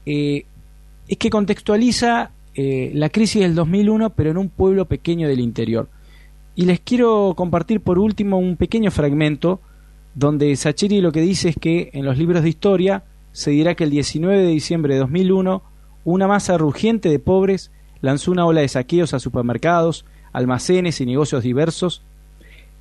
eh, 0.05 0.47
es 1.09 1.17
que 1.17 1.31
contextualiza 1.31 2.31
eh, 2.55 2.91
la 2.95 3.09
crisis 3.09 3.43
del 3.43 3.55
2001, 3.55 4.11
pero 4.11 4.31
en 4.31 4.39
un 4.39 4.49
pueblo 4.49 4.87
pequeño 4.87 5.29
del 5.29 5.41
interior. 5.41 5.89
Y 6.55 6.67
les 6.67 6.81
quiero 6.81 7.35
compartir 7.37 7.81
por 7.81 7.99
último 7.99 8.39
un 8.39 8.57
pequeño 8.57 8.91
fragmento 8.91 9.61
donde 10.15 10.55
Sacheri 10.57 11.01
lo 11.01 11.13
que 11.13 11.23
dice 11.23 11.51
es 11.51 11.57
que 11.57 11.91
en 11.95 12.05
los 12.05 12.19
libros 12.19 12.43
de 12.43 12.49
historia 12.51 13.05
se 13.33 13.53
dirá 13.53 13.75
que 13.75 13.85
el 13.85 13.91
19 13.91 14.43
de 14.43 14.49
diciembre 14.49 14.95
de 14.95 15.01
2001 15.01 15.63
una 16.05 16.27
masa 16.27 16.59
rugiente 16.59 17.09
de 17.09 17.19
pobres 17.19 17.71
lanzó 18.03 18.33
una 18.33 18.45
ola 18.45 18.61
de 18.61 18.69
saqueos 18.69 19.15
a 19.15 19.21
supermercados, 19.21 20.05
almacenes 20.33 21.01
y 21.01 21.07
negocios 21.07 21.43
diversos 21.43 22.03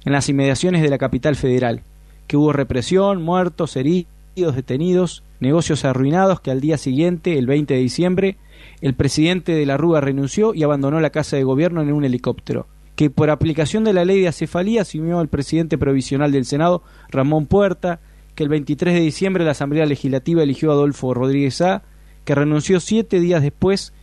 en 0.05 0.13
las 0.13 0.29
inmediaciones 0.29 0.81
de 0.81 0.89
la 0.89 0.97
capital 0.97 1.35
federal, 1.35 1.83
que 2.27 2.37
hubo 2.37 2.53
represión, 2.53 3.21
muertos, 3.21 3.75
heridos, 3.75 4.55
detenidos, 4.55 5.23
negocios 5.39 5.85
arruinados 5.85 6.41
que 6.41 6.51
al 6.51 6.61
día 6.61 6.77
siguiente, 6.77 7.37
el 7.37 7.45
20 7.47 7.73
de 7.73 7.79
diciembre, 7.79 8.37
el 8.81 8.93
presidente 8.93 9.53
de 9.53 9.65
la 9.65 9.77
Rúa 9.77 10.01
renunció 10.01 10.53
y 10.53 10.63
abandonó 10.63 10.99
la 10.99 11.09
casa 11.09 11.35
de 11.35 11.43
gobierno 11.43 11.81
en 11.81 11.91
un 11.91 12.05
helicóptero 12.05 12.67
que 13.01 13.09
por 13.09 13.31
aplicación 13.31 13.83
de 13.83 13.93
la 13.93 14.05
ley 14.05 14.21
de 14.21 14.27
acefalía 14.27 14.83
asumió 14.83 15.21
el 15.21 15.27
presidente 15.27 15.79
provisional 15.79 16.31
del 16.31 16.45
Senado, 16.45 16.83
Ramón 17.09 17.47
Puerta, 17.47 17.99
que 18.35 18.43
el 18.43 18.49
23 18.49 18.93
de 18.93 18.99
diciembre 18.99 19.43
la 19.43 19.51
Asamblea 19.51 19.87
Legislativa 19.87 20.43
eligió 20.43 20.69
a 20.69 20.73
Adolfo 20.75 21.13
Rodríguez 21.13 21.61
A., 21.61 21.81
que 22.25 22.35
renunció 22.35 22.79
siete 22.79 23.19
días 23.19 23.41
después 23.41 23.93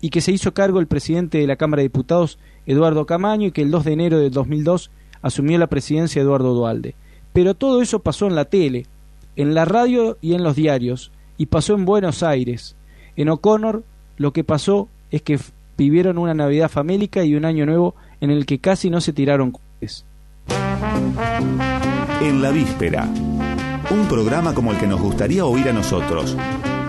y 0.00 0.10
que 0.10 0.20
se 0.20 0.30
hizo 0.30 0.54
cargo 0.54 0.78
el 0.78 0.86
presidente 0.86 1.38
de 1.38 1.48
la 1.48 1.56
Cámara 1.56 1.80
de 1.80 1.88
Diputados, 1.88 2.38
Eduardo 2.66 3.06
Camaño, 3.06 3.48
y 3.48 3.50
que 3.50 3.62
el 3.62 3.72
2 3.72 3.84
de 3.84 3.92
enero 3.92 4.18
de 4.20 4.30
2002 4.30 4.92
asumió 5.22 5.58
la 5.58 5.66
presidencia 5.66 6.22
Eduardo 6.22 6.54
Dualde. 6.54 6.94
Pero 7.32 7.54
todo 7.54 7.82
eso 7.82 8.00
pasó 8.00 8.26
en 8.26 8.34
la 8.34 8.46
tele, 8.46 8.86
en 9.36 9.54
la 9.54 9.64
radio 9.64 10.18
y 10.20 10.34
en 10.34 10.42
los 10.42 10.56
diarios, 10.56 11.12
y 11.36 11.46
pasó 11.46 11.74
en 11.74 11.84
Buenos 11.84 12.22
Aires. 12.22 12.76
En 13.16 13.28
O'Connor 13.28 13.84
lo 14.16 14.32
que 14.32 14.44
pasó 14.44 14.88
es 15.10 15.22
que 15.22 15.38
vivieron 15.76 16.18
una 16.18 16.34
Navidad 16.34 16.68
famélica 16.68 17.24
y 17.24 17.34
un 17.34 17.44
año 17.44 17.64
nuevo 17.64 17.94
en 18.20 18.30
el 18.30 18.46
que 18.46 18.58
casi 18.58 18.90
no 18.90 19.00
se 19.00 19.12
tiraron 19.12 19.52
cohetes. 19.52 20.04
En 22.20 22.42
la 22.42 22.50
víspera, 22.50 23.08
un 23.90 24.06
programa 24.08 24.54
como 24.54 24.72
el 24.72 24.78
que 24.78 24.88
nos 24.88 25.00
gustaría 25.00 25.44
oír 25.44 25.68
a 25.68 25.72
nosotros, 25.72 26.36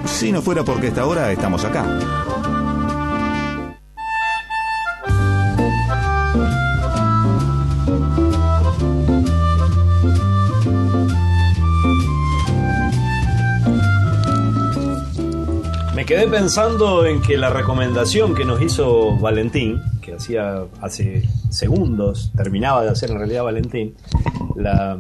si 0.06 0.32
no 0.32 0.42
fuera 0.42 0.64
porque 0.64 0.88
esta 0.88 1.06
hora 1.06 1.32
estamos 1.32 1.64
acá. 1.64 1.86
Me 16.00 16.06
quedé 16.06 16.30
pensando 16.30 17.06
en 17.06 17.22
que 17.22 17.36
la 17.36 17.50
recomendación 17.50 18.34
que 18.34 18.46
nos 18.46 18.62
hizo 18.62 19.18
Valentín 19.18 19.82
hacía 20.16 20.66
hace 20.80 21.24
segundos, 21.50 22.32
terminaba 22.38 22.84
de 22.84 22.90
hacer 22.90 23.12
en 23.12 23.18
realidad 23.18 23.44
Valentín, 23.44 23.98
la, 24.56 24.96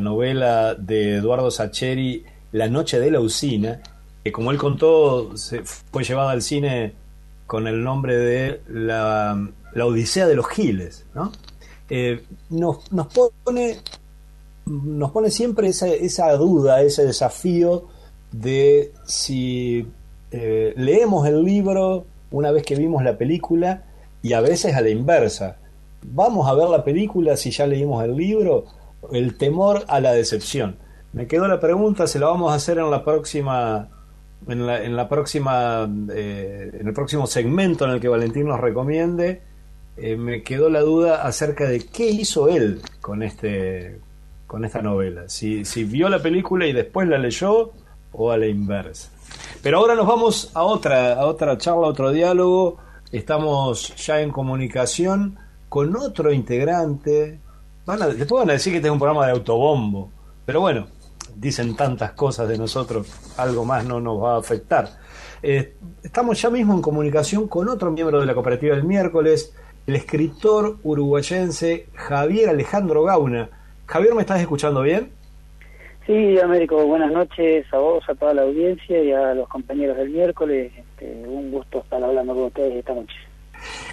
novela 0.00 0.74
de 0.76 1.16
Eduardo 1.16 1.50
Sacheri, 1.50 2.24
La 2.52 2.68
Noche 2.68 3.00
de 3.00 3.10
la 3.10 3.20
Usina, 3.20 3.82
que 4.24 4.32
como 4.32 4.50
él 4.50 4.56
contó, 4.56 5.32
fue 5.92 6.04
llevada 6.04 6.30
al 6.30 6.40
cine 6.40 6.94
con 7.46 7.68
el 7.68 7.84
nombre 7.84 8.16
de 8.16 8.62
La, 8.66 9.38
Odisea 9.74 10.26
de 10.26 10.36
los 10.36 10.48
Giles, 10.48 11.04
¿no? 11.14 11.32
Eh, 11.90 12.24
nos, 12.48 12.90
nos, 12.90 13.08
pone, 13.08 13.78
nos 14.64 15.10
pone 15.10 15.30
siempre 15.30 15.68
esa 15.68 16.32
duda, 16.32 16.80
ese 16.80 17.04
desafío 17.04 17.88
de 18.32 18.90
si 19.04 19.86
eh, 20.36 20.74
leemos 20.76 21.28
el 21.28 21.44
libro 21.44 22.06
una 22.32 22.50
vez 22.50 22.64
que 22.64 22.74
vimos 22.74 23.04
la 23.04 23.16
película 23.16 23.84
y 24.20 24.32
a 24.32 24.40
veces 24.40 24.74
a 24.74 24.80
la 24.80 24.88
inversa. 24.88 25.58
Vamos 26.02 26.48
a 26.48 26.54
ver 26.54 26.68
la 26.68 26.82
película 26.82 27.36
si 27.36 27.52
ya 27.52 27.68
leímos 27.68 28.02
el 28.02 28.16
libro, 28.16 28.64
el 29.12 29.38
temor 29.38 29.84
a 29.86 30.00
la 30.00 30.12
decepción. 30.12 30.76
Me 31.12 31.28
quedó 31.28 31.46
la 31.46 31.60
pregunta, 31.60 32.08
se 32.08 32.18
la 32.18 32.26
vamos 32.26 32.50
a 32.50 32.56
hacer 32.56 32.78
en 32.78 32.90
la 32.90 33.04
próxima 33.04 33.88
en 34.48 34.96
la 34.96 35.08
próxima 35.08 35.88
eh, 36.12 36.78
en 36.80 36.88
el 36.88 36.92
próximo 36.92 37.28
segmento 37.28 37.84
en 37.84 37.92
el 37.92 38.00
que 38.00 38.08
Valentín 38.08 38.48
nos 38.48 38.60
recomiende. 38.60 39.40
Eh, 39.96 40.16
me 40.16 40.42
quedó 40.42 40.68
la 40.68 40.80
duda 40.80 41.22
acerca 41.22 41.68
de 41.68 41.86
qué 41.86 42.10
hizo 42.10 42.48
él 42.48 42.82
con 43.00 43.22
este 43.22 44.00
con 44.48 44.64
esta 44.64 44.82
novela. 44.82 45.28
Si, 45.28 45.64
si 45.64 45.84
vio 45.84 46.08
la 46.08 46.20
película 46.20 46.66
y 46.66 46.72
después 46.72 47.06
la 47.06 47.18
leyó 47.18 47.70
o 48.10 48.32
a 48.32 48.36
la 48.36 48.46
inversa. 48.46 49.13
Pero 49.64 49.78
ahora 49.78 49.96
nos 49.96 50.06
vamos 50.06 50.52
a 50.54 50.62
otra, 50.62 51.14
a 51.14 51.26
otra 51.26 51.58
charla, 51.58 51.86
a 51.86 51.90
otro 51.90 52.12
diálogo 52.12 52.78
Estamos 53.14 53.94
ya 53.94 54.20
en 54.20 54.32
comunicación 54.32 55.38
con 55.68 55.94
otro 55.94 56.32
integrante. 56.32 57.38
Van 57.86 58.02
a, 58.02 58.08
después 58.08 58.40
van 58.40 58.50
a 58.50 58.54
decir 58.54 58.72
que 58.72 58.84
es 58.84 58.92
un 58.92 58.98
programa 58.98 59.26
de 59.26 59.30
autobombo, 59.30 60.10
pero 60.44 60.60
bueno, 60.60 60.88
dicen 61.36 61.76
tantas 61.76 62.10
cosas 62.10 62.48
de 62.48 62.58
nosotros, 62.58 63.06
algo 63.36 63.64
más 63.64 63.84
no 63.84 64.00
nos 64.00 64.20
va 64.20 64.34
a 64.34 64.38
afectar. 64.40 64.88
Eh, 65.44 65.76
estamos 66.02 66.42
ya 66.42 66.50
mismo 66.50 66.74
en 66.74 66.82
comunicación 66.82 67.46
con 67.46 67.68
otro 67.68 67.92
miembro 67.92 68.18
de 68.18 68.26
la 68.26 68.34
cooperativa 68.34 68.74
del 68.74 68.84
miércoles, 68.84 69.54
el 69.86 69.94
escritor 69.94 70.78
uruguayense 70.82 71.86
Javier 71.94 72.48
Alejandro 72.48 73.04
Gauna. 73.04 73.48
Javier, 73.86 74.16
¿me 74.16 74.22
estás 74.22 74.40
escuchando 74.40 74.82
bien? 74.82 75.12
Sí, 76.06 76.38
Américo, 76.38 76.84
buenas 76.84 77.10
noches 77.10 77.64
a 77.72 77.78
vos, 77.78 78.04
a 78.08 78.14
toda 78.14 78.34
la 78.34 78.42
audiencia 78.42 79.02
y 79.02 79.10
a 79.10 79.32
los 79.32 79.48
compañeros 79.48 79.96
del 79.96 80.10
miércoles. 80.10 80.70
Este, 80.76 81.06
un 81.26 81.50
gusto 81.50 81.78
estar 81.78 82.02
hablando 82.04 82.34
con 82.34 82.44
ustedes 82.44 82.74
esta 82.74 82.92
noche. 82.92 83.16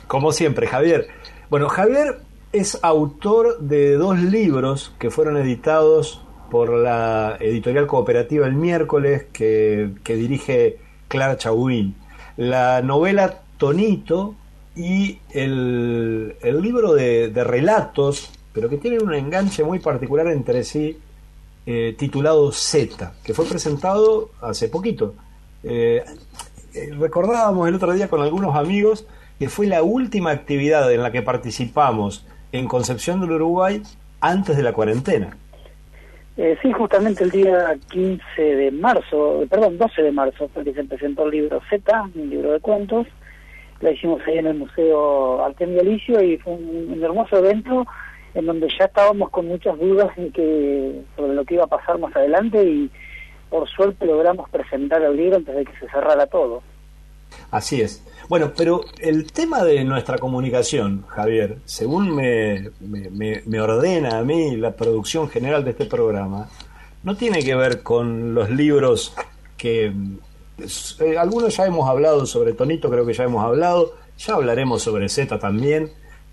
Como 0.07 0.33
siempre, 0.33 0.67
Javier. 0.67 1.07
Bueno, 1.49 1.69
Javier 1.69 2.17
es 2.51 2.77
autor 2.83 3.59
de 3.59 3.93
dos 3.93 4.19
libros 4.19 4.93
que 4.99 5.09
fueron 5.09 5.37
editados 5.37 6.21
por 6.49 6.73
la 6.73 7.37
editorial 7.39 7.87
cooperativa 7.87 8.45
El 8.45 8.55
Miércoles, 8.55 9.27
que, 9.31 9.93
dirige 10.05 10.79
Clara 11.07 11.37
Chauvin. 11.37 11.95
La 12.35 12.81
novela 12.81 13.39
Tonito 13.57 14.35
y 14.75 15.19
el, 15.29 16.35
el 16.41 16.61
libro 16.61 16.93
de, 16.93 17.29
de 17.29 17.43
relatos, 17.45 18.33
pero 18.51 18.67
que 18.67 18.75
tienen 18.75 19.01
un 19.01 19.13
enganche 19.13 19.63
muy 19.63 19.79
particular 19.79 20.27
entre 20.27 20.65
sí, 20.65 20.99
eh, 21.65 21.95
titulado 21.97 22.51
Z, 22.51 23.13
que 23.23 23.33
fue 23.33 23.45
presentado 23.45 24.31
hace 24.41 24.67
poquito. 24.67 25.15
Eh, 25.63 26.03
eh, 26.73 26.89
recordábamos 26.97 27.67
el 27.67 27.75
otro 27.75 27.93
día 27.93 28.07
con 28.07 28.21
algunos 28.21 28.55
amigos 28.55 29.05
que 29.39 29.49
fue 29.49 29.67
la 29.67 29.83
última 29.83 30.31
actividad 30.31 30.91
en 30.91 31.01
la 31.01 31.11
que 31.11 31.21
participamos 31.21 32.25
en 32.51 32.67
Concepción 32.67 33.21
del 33.21 33.31
Uruguay 33.31 33.81
antes 34.19 34.55
de 34.55 34.63
la 34.63 34.73
cuarentena. 34.73 35.35
Eh, 36.37 36.57
sí, 36.61 36.71
justamente 36.71 37.23
el 37.23 37.31
día 37.31 37.75
15 37.89 38.41
de 38.41 38.71
marzo, 38.71 39.43
perdón, 39.49 39.77
12 39.77 40.01
de 40.01 40.11
marzo, 40.11 40.49
fue 40.53 40.63
que 40.63 40.73
se 40.73 40.83
presentó 40.83 41.25
el 41.25 41.31
libro 41.31 41.61
Z, 41.69 42.09
un 42.15 42.29
libro 42.29 42.53
de 42.53 42.59
cuentos. 42.59 43.07
La 43.81 43.91
hicimos 43.91 44.21
ahí 44.27 44.37
en 44.37 44.47
el 44.47 44.57
Museo 44.57 45.43
Artemio 45.43 45.81
Alicio 45.81 46.21
y 46.21 46.37
fue 46.37 46.53
un, 46.53 46.93
un 46.93 47.03
hermoso 47.03 47.37
evento 47.37 47.85
en 48.33 48.45
donde 48.45 48.67
ya 48.77 48.85
estábamos 48.85 49.29
con 49.29 49.47
muchas 49.47 49.77
dudas 49.77 50.09
en 50.17 50.31
que, 50.31 51.01
sobre 51.15 51.33
lo 51.33 51.45
que 51.45 51.55
iba 51.55 51.65
a 51.65 51.67
pasar 51.67 51.99
más 51.99 52.15
adelante 52.15 52.63
y 52.63 52.89
por 53.49 53.67
suerte 53.69 54.05
logramos 54.05 54.49
presentar 54.49 55.01
el 55.01 55.15
libro 55.15 55.37
antes 55.37 55.55
de 55.55 55.65
que 55.65 55.73
se 55.73 55.89
cerrara 55.89 56.25
todo. 56.27 56.63
Así 57.49 57.81
es. 57.81 58.03
Bueno, 58.29 58.53
pero 58.55 58.81
el 58.99 59.31
tema 59.31 59.63
de 59.63 59.83
nuestra 59.83 60.17
comunicación, 60.17 61.03
Javier, 61.07 61.57
según 61.65 62.15
me, 62.15 62.69
me, 62.79 63.41
me, 63.45 63.59
ordena 63.59 64.19
a 64.19 64.23
mí 64.23 64.55
la 64.55 64.75
producción 64.75 65.29
general 65.29 65.65
de 65.65 65.71
este 65.71 65.85
programa, 65.85 66.49
no 67.03 67.15
tiene 67.15 67.43
que 67.43 67.55
ver 67.55 67.83
con 67.83 68.33
los 68.33 68.49
libros 68.49 69.13
que... 69.57 69.93
Eh, 70.99 71.17
algunos 71.17 71.57
ya 71.57 71.65
hemos 71.65 71.89
hablado 71.89 72.25
sobre 72.25 72.53
Tonito, 72.53 72.89
creo 72.89 73.05
que 73.05 73.13
ya 73.13 73.23
hemos 73.23 73.43
hablado, 73.43 73.95
ya 74.17 74.35
hablaremos 74.35 74.83
sobre 74.83 75.09
Z 75.09 75.39
también, 75.39 75.91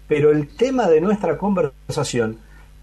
pero 0.09 0.33
el 0.33 0.49
tema 0.49 0.89
de 0.89 1.01
nuestra 1.01 1.37
conversación, 1.39 2.39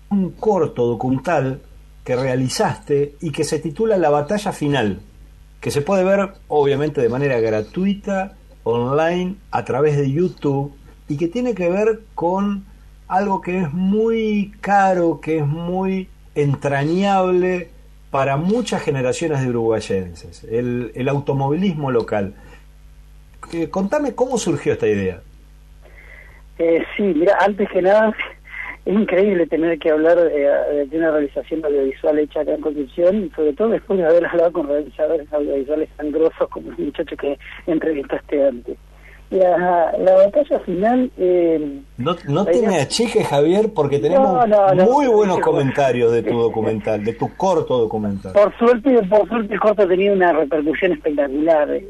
un 0.09 0.31
corto 0.31 0.85
documental 0.85 1.61
que 2.03 2.15
realizaste 2.15 3.15
y 3.19 3.31
que 3.31 3.43
se 3.43 3.59
titula 3.59 3.97
La 3.97 4.11
batalla 4.11 4.51
final, 4.51 4.99
que 5.59 5.71
se 5.71 5.81
puede 5.81 6.03
ver 6.03 6.33
obviamente 6.47 7.01
de 7.01 7.09
manera 7.09 7.39
gratuita, 7.39 8.35
online, 8.63 9.35
a 9.51 9.65
través 9.65 9.97
de 9.97 10.11
YouTube, 10.11 10.73
y 11.07 11.17
que 11.17 11.27
tiene 11.27 11.55
que 11.55 11.69
ver 11.69 12.01
con 12.13 12.65
algo 13.07 13.41
que 13.41 13.59
es 13.59 13.73
muy 13.73 14.53
caro, 14.61 15.19
que 15.19 15.39
es 15.39 15.45
muy 15.45 16.07
entrañable 16.35 17.69
para 18.11 18.37
muchas 18.37 18.81
generaciones 18.81 19.41
de 19.41 19.49
uruguayenses, 19.49 20.43
el, 20.45 21.09
automovilismo 21.09 21.91
local. 21.91 22.35
Eh, 23.51 23.69
contame 23.69 24.15
cómo 24.15 24.37
surgió 24.37 24.73
esta 24.73 24.87
idea. 24.87 25.21
Eh, 26.57 26.83
sí, 26.95 27.03
mira, 27.03 27.37
antes 27.41 27.69
que 27.69 27.81
nada, 27.81 28.15
es 28.85 28.93
increíble 28.93 29.47
tener 29.47 29.77
que 29.79 29.89
hablar 29.89 30.17
de, 30.17 30.87
una 30.93 31.11
realización 31.11 31.65
audiovisual 31.65 32.19
hecha 32.19 32.41
acá 32.41 32.53
en 32.53 32.61
Concepción, 32.61 33.31
sobre 33.35 33.53
todo 33.53 33.69
después 33.69 33.99
de 33.99 34.05
haber 34.05 34.25
hablado 34.25 34.51
con 34.53 34.67
realizadores 34.67 35.31
audiovisuales 35.33 35.89
tan 35.97 36.11
grosos 36.11 36.47
como 36.49 36.71
el 36.71 36.77
muchacho 36.77 37.17
que 37.17 37.37
entrevistaste 37.67 38.47
antes. 38.47 38.77
La, 39.31 39.91
la 39.97 40.15
batalla 40.15 40.59
final... 40.59 41.11
Eh, 41.17 41.81
no 41.97 42.15
no 42.27 42.45
te 42.45 42.61
me 42.61 42.79
achiques, 42.79 43.27
Javier, 43.27 43.73
porque 43.73 43.99
tenemos 43.99 44.47
muy 44.87 45.07
buenos 45.07 45.39
comentarios 45.39 46.11
de 46.11 46.21
tu 46.23 46.39
documental, 46.41 47.03
de 47.03 47.13
tu 47.13 47.35
corto 47.35 47.77
documental. 47.79 48.33
Por 48.33 48.55
suerte, 48.57 49.01
por 49.03 49.27
suerte 49.27 49.53
el 49.53 49.59
corto 49.59 49.83
ha 49.83 49.87
tenido 49.87 50.13
una 50.13 50.31
repercusión 50.31 50.91
espectacular 50.91 51.71
eh, 51.71 51.85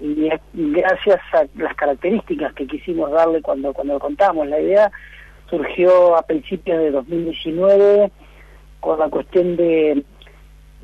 y, 0.00 0.30
gracias 0.72 1.20
a 1.32 1.44
las 1.56 1.74
características 1.74 2.54
que 2.54 2.66
quisimos 2.66 3.10
darle 3.10 3.42
cuando, 3.42 3.72
cuando 3.74 3.94
lo 3.94 4.00
contamos. 4.00 4.46
La 4.48 4.60
idea 4.60 4.90
surgió 5.50 6.16
a 6.16 6.22
principios 6.22 6.78
de 6.78 6.90
2019 6.90 8.10
con 8.80 8.98
la 8.98 9.08
cuestión 9.08 9.56
de 9.56 10.04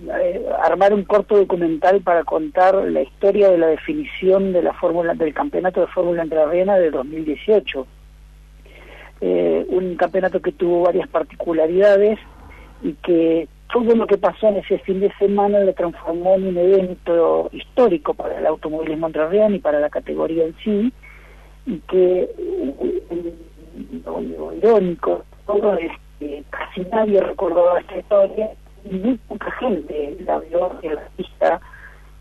eh, 0.09 0.47
armar 0.63 0.93
un 0.93 1.05
corto 1.05 1.37
documental 1.37 2.01
para 2.01 2.25
contar 2.25 2.75
la 2.75 3.03
historia 3.03 3.51
de 3.51 3.59
la 3.59 3.69
definición 3.69 4.53
de 4.53 4.63
la 4.63 4.73
fórmula 4.75 5.15
del 5.15 5.33
campeonato 5.33 5.81
de 5.81 5.87
fórmula 5.89 6.23
entrerriana 6.23 6.77
de 6.77 6.91
2018 6.91 7.87
eh, 9.21 9.65
un 9.69 9.97
campeonato 9.97 10.43
que 10.43 10.53
tuvo 10.53 10.83
varias 10.83 11.09
particularidades 11.09 12.19
y 12.83 12.93
que 12.95 13.49
todo 13.73 13.95
lo 13.95 14.07
que 14.07 14.19
pasó 14.19 14.49
en 14.49 14.57
ese 14.57 14.79
fin 14.81 15.01
de 15.01 15.13
semana 15.19 15.61
lo 15.61 15.73
transformó 15.73 16.35
en 16.35 16.49
un 16.49 16.59
evento 16.59 17.49
histórico 17.53 18.15
para 18.15 18.39
el 18.39 18.47
automovilismo 18.47 19.07
entrerriano 19.07 19.55
y 19.55 19.61
para 19.61 19.81
la 19.81 19.89
categoría 19.89 20.45
en 20.45 20.55
sí 20.63 20.93
y 21.67 21.79
que 21.89 22.29
lo, 24.05 24.53
irónico 24.53 25.25
todo 25.47 25.75
es 25.79 25.93
que 26.19 26.45
casi 26.51 26.83
nadie 26.93 27.21
recordaba 27.21 27.81
esta 27.81 27.97
historia 27.97 28.51
muy 28.91 29.19
poca 29.29 29.51
gente 29.53 30.17
la 30.27 30.39
vio 30.41 30.79
en 30.83 30.95
la 30.95 31.09
pista, 31.17 31.61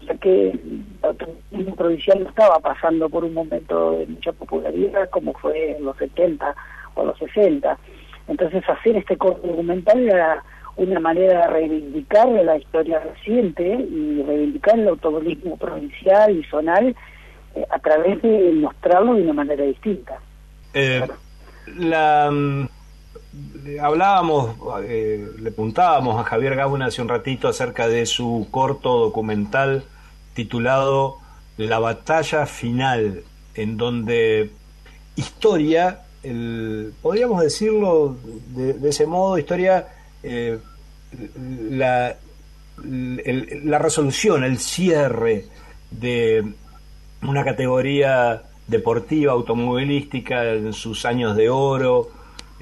ya 0.02 0.16
que 0.16 0.50
el 0.52 0.86
automovilismo 1.02 1.76
provincial 1.76 2.22
estaba 2.28 2.60
pasando 2.60 3.10
por 3.10 3.24
un 3.24 3.34
momento 3.34 3.92
de 3.98 4.08
mucha 4.08 4.32
popularidad 4.32 5.10
como 5.10 5.34
fue 5.34 5.78
en 5.78 5.86
los 5.86 5.98
70 5.98 6.56
o 6.96 7.06
los 7.06 7.18
60. 7.18 7.78
Entonces 8.28 8.64
hacer 8.68 8.98
este 8.98 9.18
corto 9.18 9.48
documental 9.48 10.08
era 10.08 10.44
una 10.76 11.00
manera 11.00 11.42
de 11.42 11.48
reivindicar 11.48 12.28
la 12.28 12.58
historia 12.58 13.00
reciente 13.00 13.64
y 13.64 14.24
reivindicar 14.24 14.80
el 14.80 14.88
automovilismo 14.88 15.58
provincial 15.58 16.36
y 16.36 16.44
zonal 16.46 16.96
eh, 17.56 17.66
a 17.70 17.80
través 17.80 18.22
de 18.22 18.52
mostrarlo 18.54 19.14
de 19.14 19.22
una 19.22 19.34
manera 19.34 19.64
distinta. 19.64 20.20
Eh, 20.74 21.08
la 21.78 22.32
mm, 22.32 22.68
hablábamos, 23.82 24.56
eh, 24.84 25.28
le 25.40 25.50
apuntábamos 25.50 26.20
a 26.20 26.24
Javier 26.24 26.56
Gauna 26.56 26.88
hace 26.88 27.02
un 27.02 27.10
ratito 27.10 27.48
acerca 27.48 27.88
de 27.88 28.06
su 28.06 28.48
corto 28.52 29.00
documental 29.00 29.86
titulado 30.34 31.18
La 31.58 31.80
batalla 31.80 32.46
final, 32.46 33.24
en 33.56 33.78
donde 33.78 34.52
historia, 35.16 36.02
podríamos 37.02 37.42
decirlo 37.42 38.18
de, 38.56 38.90
ese 38.90 39.06
modo, 39.06 39.38
historia, 39.38 39.88
eh, 40.24 40.60
la, 41.70 42.16
la 42.84 43.80
resolución, 43.80 44.44
el 44.44 44.58
cierre 44.58 45.46
de 45.92 46.54
una 47.22 47.44
categoría 47.44 48.44
deportiva, 48.68 49.34
automovilística 49.34 50.46
en 50.54 50.74
sus 50.74 51.06
años 51.06 51.36
de 51.36 51.50
oro, 51.50 52.10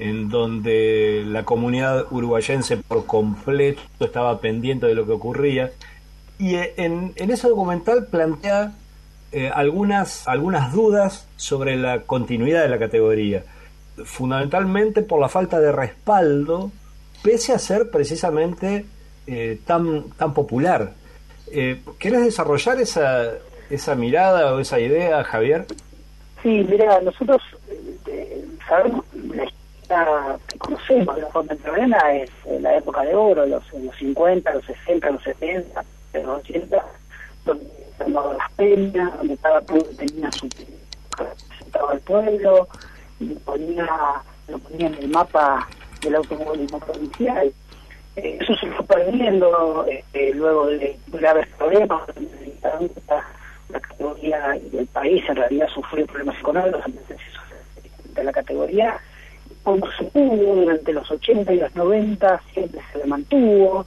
en 0.02 0.28
donde 0.28 1.22
la 1.24 1.44
comunidad 1.44 2.06
uruguayense 2.10 2.76
por 2.76 3.06
completo 3.06 3.80
estaba 4.00 4.40
pendiente 4.40 4.86
de 4.86 4.96
lo 4.96 5.06
que 5.06 5.12
ocurría. 5.12 5.70
Y 6.40 6.56
eh, 6.56 6.74
en, 6.76 7.12
ese 7.14 7.48
documental 7.48 8.06
plantea 8.06 8.72
eh, 9.30 9.48
algunas, 9.54 10.26
algunas 10.26 10.72
dudas 10.72 11.28
sobre 11.36 11.76
la 11.76 12.02
continuidad 12.02 12.62
de 12.62 12.68
la 12.68 12.80
categoría, 12.80 13.44
fundamentalmente 14.04 15.02
por 15.02 15.20
la 15.20 15.28
falta 15.28 15.60
de 15.60 15.70
respaldo, 15.70 16.72
pese 17.22 17.52
a 17.52 17.60
ser 17.60 17.88
precisamente 17.90 18.84
eh, 19.28 19.60
tan, 19.64 20.10
tan 20.18 20.34
popular. 20.34 20.94
¿Querés 21.98 22.24
desarrollar 22.24 22.80
esa, 22.80 23.34
esa 23.70 23.94
mirada 23.94 24.54
o 24.54 24.58
esa 24.58 24.80
idea, 24.80 25.22
Javier? 25.22 25.66
Sí, 26.42 26.66
mira, 26.68 26.98
nosotros 27.02 27.42
sabemos 28.66 29.04
que 30.48 30.58
conocemos 30.58 31.16
de 31.16 31.22
la 31.22 31.28
forma 31.28 31.52
entrerriana 31.52 32.14
es 32.14 32.30
la 32.60 32.76
época 32.76 33.02
de 33.02 33.14
oro, 33.14 33.46
los, 33.46 33.62
los 33.72 33.96
50, 33.96 34.54
los 34.54 34.64
60, 34.64 35.10
los 35.10 35.22
70, 35.22 35.84
los 36.14 36.40
80, 36.40 36.84
donde 37.44 37.66
estaban 37.90 38.36
las 38.36 38.52
peñas, 38.52 39.16
donde 39.18 39.36
cada 39.38 39.60
pueblo 39.60 39.88
tenía 39.96 40.30
su 40.32 40.48
representaba 41.18 41.92
al 41.92 42.00
pueblo, 42.00 42.68
y 43.20 43.34
ponía, 43.34 43.86
lo 44.48 44.58
ponía 44.58 44.86
en 44.88 44.94
el 44.94 45.08
mapa 45.08 45.68
del 46.00 46.16
automovilismo 46.16 46.80
provincial. 46.80 47.52
Eh, 48.16 48.38
eso 48.40 48.54
se 48.56 48.66
fue 48.72 48.84
perdiendo 48.86 49.86
este, 49.88 50.34
luego 50.34 50.66
de 50.66 50.98
graves 51.08 51.48
problemas, 51.58 52.02
la 53.68 53.80
categoría 53.80 54.56
y 54.56 54.76
el 54.76 54.86
país 54.86 55.24
en 55.28 55.36
realidad 55.36 55.68
sufrió 55.68 56.06
problemas 56.06 56.38
económicos 56.38 56.82
de 58.14 58.24
la 58.24 58.32
categoría 58.32 59.00
como 59.62 59.90
se 59.92 60.04
pudo 60.04 60.54
durante 60.56 60.92
los 60.92 61.10
80 61.10 61.52
y 61.52 61.60
los 61.60 61.74
90, 61.74 62.42
siempre 62.52 62.80
se 62.92 62.98
le 62.98 63.06
mantuvo, 63.06 63.86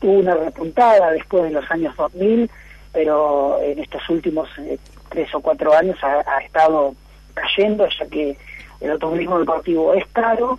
tuvo 0.00 0.18
una 0.18 0.34
repuntada 0.34 1.12
después 1.12 1.44
de 1.44 1.50
los 1.50 1.70
años 1.70 1.94
2000, 1.96 2.50
pero 2.92 3.60
en 3.62 3.78
estos 3.78 4.08
últimos 4.08 4.48
eh, 4.58 4.78
tres 5.08 5.32
o 5.34 5.40
cuatro 5.40 5.74
años 5.74 5.96
ha, 6.02 6.38
estado 6.38 6.94
cayendo, 7.34 7.86
ya 7.88 8.06
que 8.06 8.36
el 8.80 8.90
automovilismo 8.90 9.38
deportivo 9.38 9.94
es 9.94 10.06
caro 10.12 10.58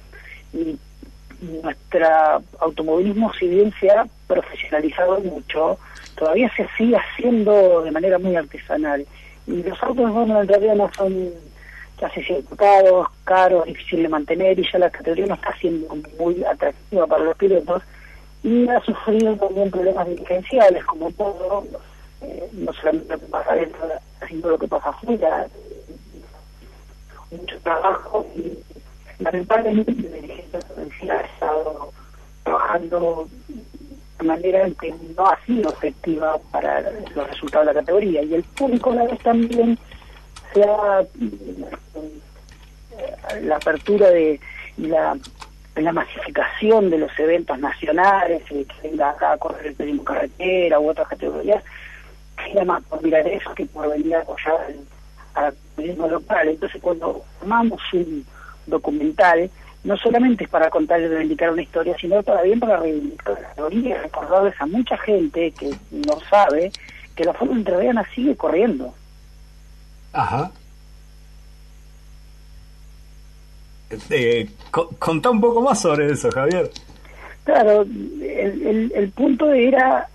y 0.53 0.77
nuestro 1.41 2.07
automovilismo, 2.59 3.33
si 3.33 3.47
bien 3.47 3.73
se 3.79 3.89
ha 3.91 4.05
profesionalizado 4.27 5.19
mucho, 5.21 5.77
todavía 6.15 6.51
se 6.55 6.67
sigue 6.77 6.97
haciendo 6.97 7.81
de 7.81 7.91
manera 7.91 8.19
muy 8.19 8.35
artesanal. 8.35 9.05
Y 9.47 9.63
los 9.63 9.81
autos 9.81 10.05
de 10.05 10.11
forma 10.11 10.43
realidad 10.43 10.75
no 10.75 10.91
son 10.93 11.29
casi 11.99 12.23
complicados, 12.25 13.07
caros, 13.23 13.65
difíciles 13.65 14.03
de 14.03 14.09
mantener 14.09 14.59
y 14.59 14.71
ya 14.71 14.79
la 14.79 14.89
categoría 14.89 15.27
no 15.27 15.35
está 15.35 15.55
siendo 15.57 15.95
muy 16.17 16.43
atractiva 16.43 17.07
para 17.07 17.23
los 17.25 17.37
pilotos 17.37 17.83
y 18.43 18.67
ha 18.69 18.79
sufrido 18.81 19.35
también 19.35 19.69
problemas 19.69 20.07
dirigenciales 20.07 20.85
como 20.85 21.11
todo, 21.11 21.65
eh, 22.21 22.49
no 22.53 22.71
solamente 22.73 23.13
lo 23.13 23.19
que 23.19 23.25
pasa 23.25 23.55
dentro, 23.55 23.87
sino 24.27 24.49
lo 24.49 24.57
que 24.57 24.67
pasa 24.67 24.89
afuera, 24.89 25.47
mucho 27.31 27.59
trabajo 27.59 28.25
y 28.35 28.57
lamentablemente 29.21 29.91
la 29.91 30.17
dirigencia 30.17 30.59
provincial 30.59 31.17
ha 31.17 31.21
estado 31.21 31.91
trabajando 32.43 33.27
de 34.19 34.25
manera 34.25 34.69
que 34.81 34.93
no 35.15 35.27
ha 35.27 35.37
sido 35.45 35.71
efectiva 35.71 36.37
para 36.51 36.81
los 36.81 37.29
resultados 37.29 37.67
de 37.67 37.73
la 37.73 37.79
categoría 37.79 38.23
y 38.23 38.35
el 38.35 38.43
público 38.43 38.91
a 38.91 38.95
la 38.95 39.03
vez 39.03 39.19
también 39.19 39.77
se 40.53 40.63
ha 40.63 41.01
eh, 41.01 41.07
la 43.41 43.57
apertura 43.57 44.09
de 44.09 44.39
la 44.77 45.17
la 45.81 45.93
masificación 45.93 46.89
de 46.89 46.97
los 46.97 47.19
eventos 47.19 47.57
nacionales, 47.59 48.43
que 48.43 48.65
venga 48.83 49.11
acá 49.11 49.33
a 49.33 49.37
correr 49.37 49.67
el 49.67 49.75
turismo 49.75 50.03
carretera 50.03 50.79
u 50.79 50.89
otras 50.89 51.07
categorías, 51.07 51.63
era 52.51 52.65
más 52.65 52.83
por 52.83 53.03
mirar 53.03 53.27
eso 53.27 53.53
que 53.53 53.65
por 53.65 53.89
venir 53.89 54.15
a 54.15 54.21
apoyar 54.21 54.55
al 55.35 55.53
turismo 55.75 56.07
local. 56.07 56.49
Entonces 56.49 56.81
cuando 56.81 57.23
formamos 57.39 57.81
un 57.93 58.25
documental, 58.67 59.49
no 59.83 59.97
solamente 59.97 60.43
es 60.43 60.49
para 60.49 60.69
contar 60.69 61.01
y 61.01 61.07
reivindicar 61.07 61.51
una 61.51 61.61
historia, 61.61 61.95
sino 61.99 62.21
también 62.23 62.59
para 62.59 62.77
reivindicar 62.77 63.35
la 63.35 63.49
categoría 63.49 63.89
y 63.89 63.93
recordarles 63.93 64.55
a 64.59 64.65
mucha 64.65 64.97
gente 64.97 65.51
que 65.51 65.71
no 65.91 66.19
sabe 66.29 66.71
que 67.15 67.23
la 67.23 67.33
Fórmula 67.33 67.59
Entrerriana 67.59 68.05
sigue 68.13 68.35
corriendo. 68.35 68.93
Ajá. 70.13 70.51
Eh, 74.09 74.49
contá 74.99 75.29
un 75.31 75.41
poco 75.41 75.61
más 75.61 75.81
sobre 75.81 76.11
eso, 76.11 76.29
Javier. 76.31 76.69
Claro, 77.43 77.81
el, 77.81 78.91
el, 78.93 79.09
punto 79.09 79.51
era 79.51 80.07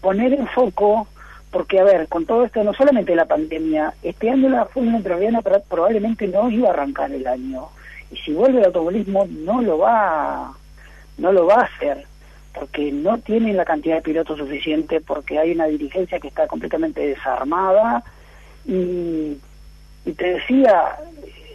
poner 0.00 0.32
en 0.32 0.48
foco, 0.48 1.06
porque 1.52 1.78
a 1.78 1.84
ver, 1.84 2.08
con 2.08 2.26
todo 2.26 2.44
esto, 2.44 2.64
no 2.64 2.74
solamente 2.74 3.14
la 3.14 3.26
pandemia, 3.26 3.94
este 4.02 4.30
año 4.30 4.48
la 4.48 4.64
Fórmula 4.64 4.96
Entrerriana 4.96 5.42
probablemente 5.42 6.26
no 6.26 6.50
iba 6.50 6.68
a 6.68 6.72
arrancar 6.72 7.12
el 7.12 7.26
año. 7.26 7.68
Y 8.10 8.16
si 8.16 8.32
vuelve 8.32 8.58
el 8.58 8.66
automovilismo, 8.66 9.26
no 9.30 9.62
lo 9.62 9.78
va, 9.78 10.52
no 11.18 11.30
lo 11.32 11.46
va 11.46 11.60
a 11.60 11.64
hacer, 11.64 12.04
porque 12.52 12.90
no 12.90 13.18
tienen 13.18 13.56
la 13.56 13.64
cantidad 13.64 13.96
de 13.96 14.02
pilotos 14.02 14.38
suficiente, 14.38 15.00
porque 15.00 15.38
hay 15.38 15.52
una 15.52 15.66
dirigencia 15.66 16.18
que 16.18 16.28
está 16.28 16.48
completamente 16.48 17.06
desarmada. 17.06 18.02
Y, 18.66 19.38
te 20.16 20.34
decía, 20.34 20.96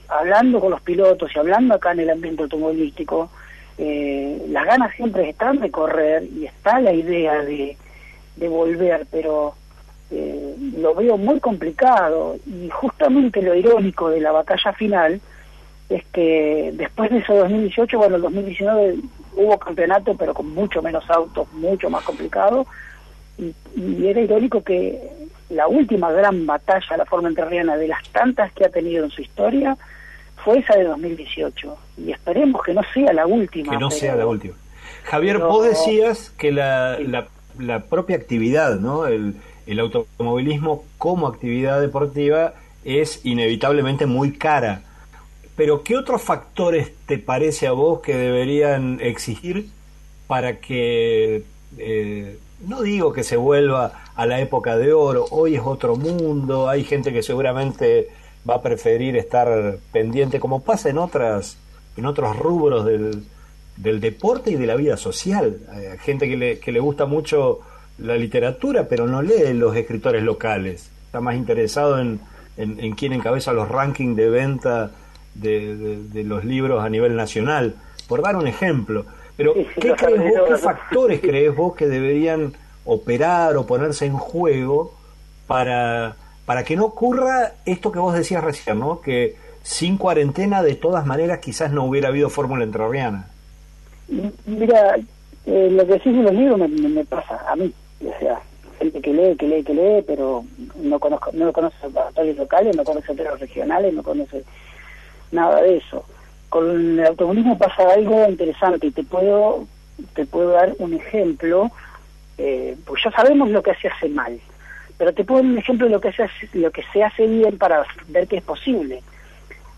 hablando 0.08 0.60
con 0.60 0.72
los 0.72 0.82
pilotos 0.82 1.32
y 1.34 1.40
hablando 1.40 1.76
acá 1.76 1.92
en 1.92 2.02
el 2.02 2.10
ambiente 2.10 2.44
automovilístico, 2.44 3.30
eh, 3.78 4.46
las 4.50 4.66
ganas 4.66 4.96
siempre 4.96 5.30
están 5.30 5.60
de 5.60 5.72
correr 5.72 6.24
y 6.24 6.46
está 6.46 6.80
la 6.80 6.92
idea 6.92 7.42
de, 7.44 7.78
de 8.36 8.50
volver, 8.50 9.06
pero 9.12 9.54
eh, 10.12 10.56
lo 10.78 10.96
veo 10.96 11.18
muy 11.18 11.40
complicado. 11.40 12.38
Y 12.46 12.70
justamente 12.70 13.42
lo 13.42 13.56
irónico 13.56 14.10
de 14.10 14.22
la 14.22 14.32
batalla 14.32 14.74
final 14.74 15.22
es 15.90 16.04
que 16.12 16.72
después 16.76 17.10
de 17.10 17.20
eso 17.20 17.36
2018, 17.36 17.98
bueno, 17.98 18.16
el 18.16 18.22
2019 18.22 18.98
hubo 19.36 19.58
campeonato, 19.58 20.16
pero 20.16 20.34
con 20.34 20.54
mucho 20.54 20.82
menos 20.82 21.10
autos, 21.10 21.52
mucho 21.54 21.90
más 21.90 22.04
complicado, 22.04 22.66
y, 23.38 23.54
y 23.76 24.08
era 24.08 24.22
irónico 24.22 24.64
que 24.64 25.10
la 25.50 25.68
última 25.68 26.12
gran 26.12 26.46
batalla 26.46 26.98
la 26.98 27.06
forma 27.06 27.30
enterriana 27.30 27.78
de 27.78 27.88
las 27.88 28.08
tantas 28.10 28.52
que 28.54 28.66
ha 28.66 28.70
tenido 28.70 29.06
en 29.06 29.12
su 29.12 29.22
historia 29.22 29.78
fue 30.44 30.60
esa 30.60 30.76
de 30.76 30.86
2018 30.86 31.78
y 31.98 32.12
esperemos 32.12 32.64
que 32.64 32.74
no 32.74 32.82
sea 32.94 33.12
la 33.14 33.26
última. 33.26 33.72
Que 33.72 33.78
no 33.78 33.92
sea 33.92 34.16
la 34.16 34.26
última. 34.26 34.56
Javier, 35.04 35.40
vos 35.40 35.66
decías 35.66 36.30
que 36.38 36.52
la, 36.52 36.98
la, 37.58 37.80
propia 37.84 38.16
actividad, 38.16 38.80
¿no? 38.80 39.08
El, 39.08 39.36
el 39.66 39.80
automovilismo 39.80 40.86
como 40.98 41.28
actividad 41.28 41.82
deportiva 41.82 42.54
es 42.84 43.26
inevitablemente 43.26 44.06
muy 44.06 44.34
cara. 44.34 44.84
Pero 45.56 45.84
¿qué 45.84 45.98
otros 45.98 46.22
factores 46.22 46.94
te 47.06 47.18
parece 47.18 47.68
a 47.68 47.72
vos 47.72 48.00
que 48.00 48.16
deberían 48.16 49.00
exigir 49.02 49.68
para 50.28 50.60
que, 50.60 51.44
eh, 51.78 52.38
no 52.68 52.82
digo 52.82 53.14
que 53.14 53.24
se 53.24 53.38
vuelva 53.38 54.04
a 54.16 54.26
la 54.26 54.40
época 54.40 54.78
de 54.78 54.94
oro, 54.94 55.26
hoy 55.32 55.56
es 55.56 55.62
otro 55.64 55.96
mundo, 55.96 56.70
hay 56.70 56.84
gente 56.84 57.14
que 57.14 57.24
seguramente 57.24 58.10
va 58.50 58.56
a 58.56 58.62
preferir 58.62 59.16
estar 59.16 59.78
pendiente, 59.92 60.40
como 60.40 60.62
pasa 60.62 60.90
en 60.90 60.98
otras, 60.98 61.58
en 61.98 62.06
otros 62.06 62.38
rubros 62.38 62.86
del, 62.86 63.24
del 63.78 64.00
deporte 64.00 64.52
y 64.52 64.56
de 64.56 64.68
la 64.68 64.76
vida 64.76 64.98
social. 64.98 65.58
Hay 65.72 65.98
gente 66.00 66.28
que 66.28 66.38
le, 66.38 66.60
que 66.60 66.72
le 66.72 66.80
gusta 66.80 67.06
mucho 67.06 67.60
la 67.98 68.16
literatura, 68.16 68.88
pero 68.88 69.08
no 69.08 69.22
lee 69.22 69.54
los 69.54 69.76
escritores 69.76 70.24
locales. 70.24 70.90
Está 71.06 71.22
más 71.22 71.36
interesado 71.36 72.00
en, 72.00 72.20
en, 72.58 72.94
quién 72.94 73.14
encabeza 73.14 73.54
los 73.54 73.70
rankings 73.70 74.16
de 74.16 74.30
venta 74.30 74.92
de, 75.34 75.98
de, 76.12 76.24
los 76.24 76.44
libros 76.44 76.84
a 76.84 76.90
nivel 76.90 77.16
nacional, 77.16 77.76
por 78.08 78.22
dar 78.22 78.36
un 78.36 78.48
ejemplo. 78.48 79.06
Pero, 79.40 79.54
¿qué 79.54 79.94
crees 79.94 80.20
vos, 80.20 80.50
qué 80.50 80.58
factores 80.58 81.22
crees 81.22 81.56
vos 81.56 81.74
que 81.74 81.88
deberían 81.88 82.52
operar 82.84 83.56
o 83.56 83.66
ponerse 83.66 84.06
en 84.06 84.18
juego 84.18 84.94
para 85.48 86.18
para 86.46 86.66
que 86.66 86.76
no 86.76 86.84
ocurra 86.84 87.54
esto 87.66 87.90
que 87.90 88.00
vos 88.00 88.14
decías 88.14 88.44
recién, 88.44 88.80
¿no? 88.80 89.00
Que 89.00 89.38
sin 89.64 89.98
cuarentena, 89.98 90.62
de 90.62 90.76
todas 90.76 91.06
maneras, 91.06 91.40
quizás 91.40 91.72
no 91.72 91.86
hubiera 91.86 92.10
habido 92.10 92.30
fórmula 92.30 92.66
entrerriana. 92.66 93.30
Mira, 94.46 94.98
eh, 95.46 95.70
lo 95.72 95.86
que 95.86 95.94
decís 95.94 96.08
en 96.08 96.24
los 96.24 96.34
libros 96.34 96.70
me, 96.70 97.06
pasa 97.06 97.40
a 97.50 97.56
mí. 97.56 97.74
O 98.06 98.20
sea, 98.20 98.42
gente 98.78 99.00
que 99.00 99.14
lee, 99.14 99.38
que 99.38 99.48
lee, 99.48 99.64
que 99.64 99.74
lee, 99.74 100.04
pero 100.06 100.44
no 100.76 101.00
conozco, 101.00 101.30
no 101.32 101.54
conoce 101.54 101.76
laboratorios 101.84 102.36
locales, 102.36 102.76
no 102.76 102.84
conoce 102.84 103.14
hoteles 103.14 103.40
regionales, 103.40 103.94
no 103.94 104.04
conoce 104.04 104.44
nada 105.32 105.62
de 105.62 105.78
eso. 105.78 106.04
Con 106.50 107.00
el 107.00 107.06
automovilismo 107.06 107.58
pasa 107.58 107.94
algo 107.94 108.28
interesante 108.28 108.88
y 108.88 108.92
te 108.92 109.04
puedo, 109.04 109.68
te 110.14 110.26
puedo 110.26 110.50
dar 110.50 110.74
un 110.80 110.94
ejemplo, 110.94 111.72
eh, 112.38 112.76
pues 112.86 113.04
ya 113.04 113.12
sabemos 113.12 113.50
lo 113.50 113.62
que 113.62 113.76
se 113.76 113.88
hace 113.88 114.10
mal 114.10 114.40
pero 115.00 115.14
te 115.14 115.24
pongo 115.24 115.40
un 115.40 115.58
ejemplo 115.58 115.88
de 115.88 115.94
lo 115.94 116.02
que 116.02 116.12
se 116.12 116.24
hace, 116.24 116.50
lo 116.52 116.72
que 116.72 116.84
se 116.92 117.02
hace 117.02 117.26
bien 117.26 117.58
para 117.58 117.86
ver 118.10 118.28
que 118.28 118.36
es 118.36 118.44
posible. 118.44 119.02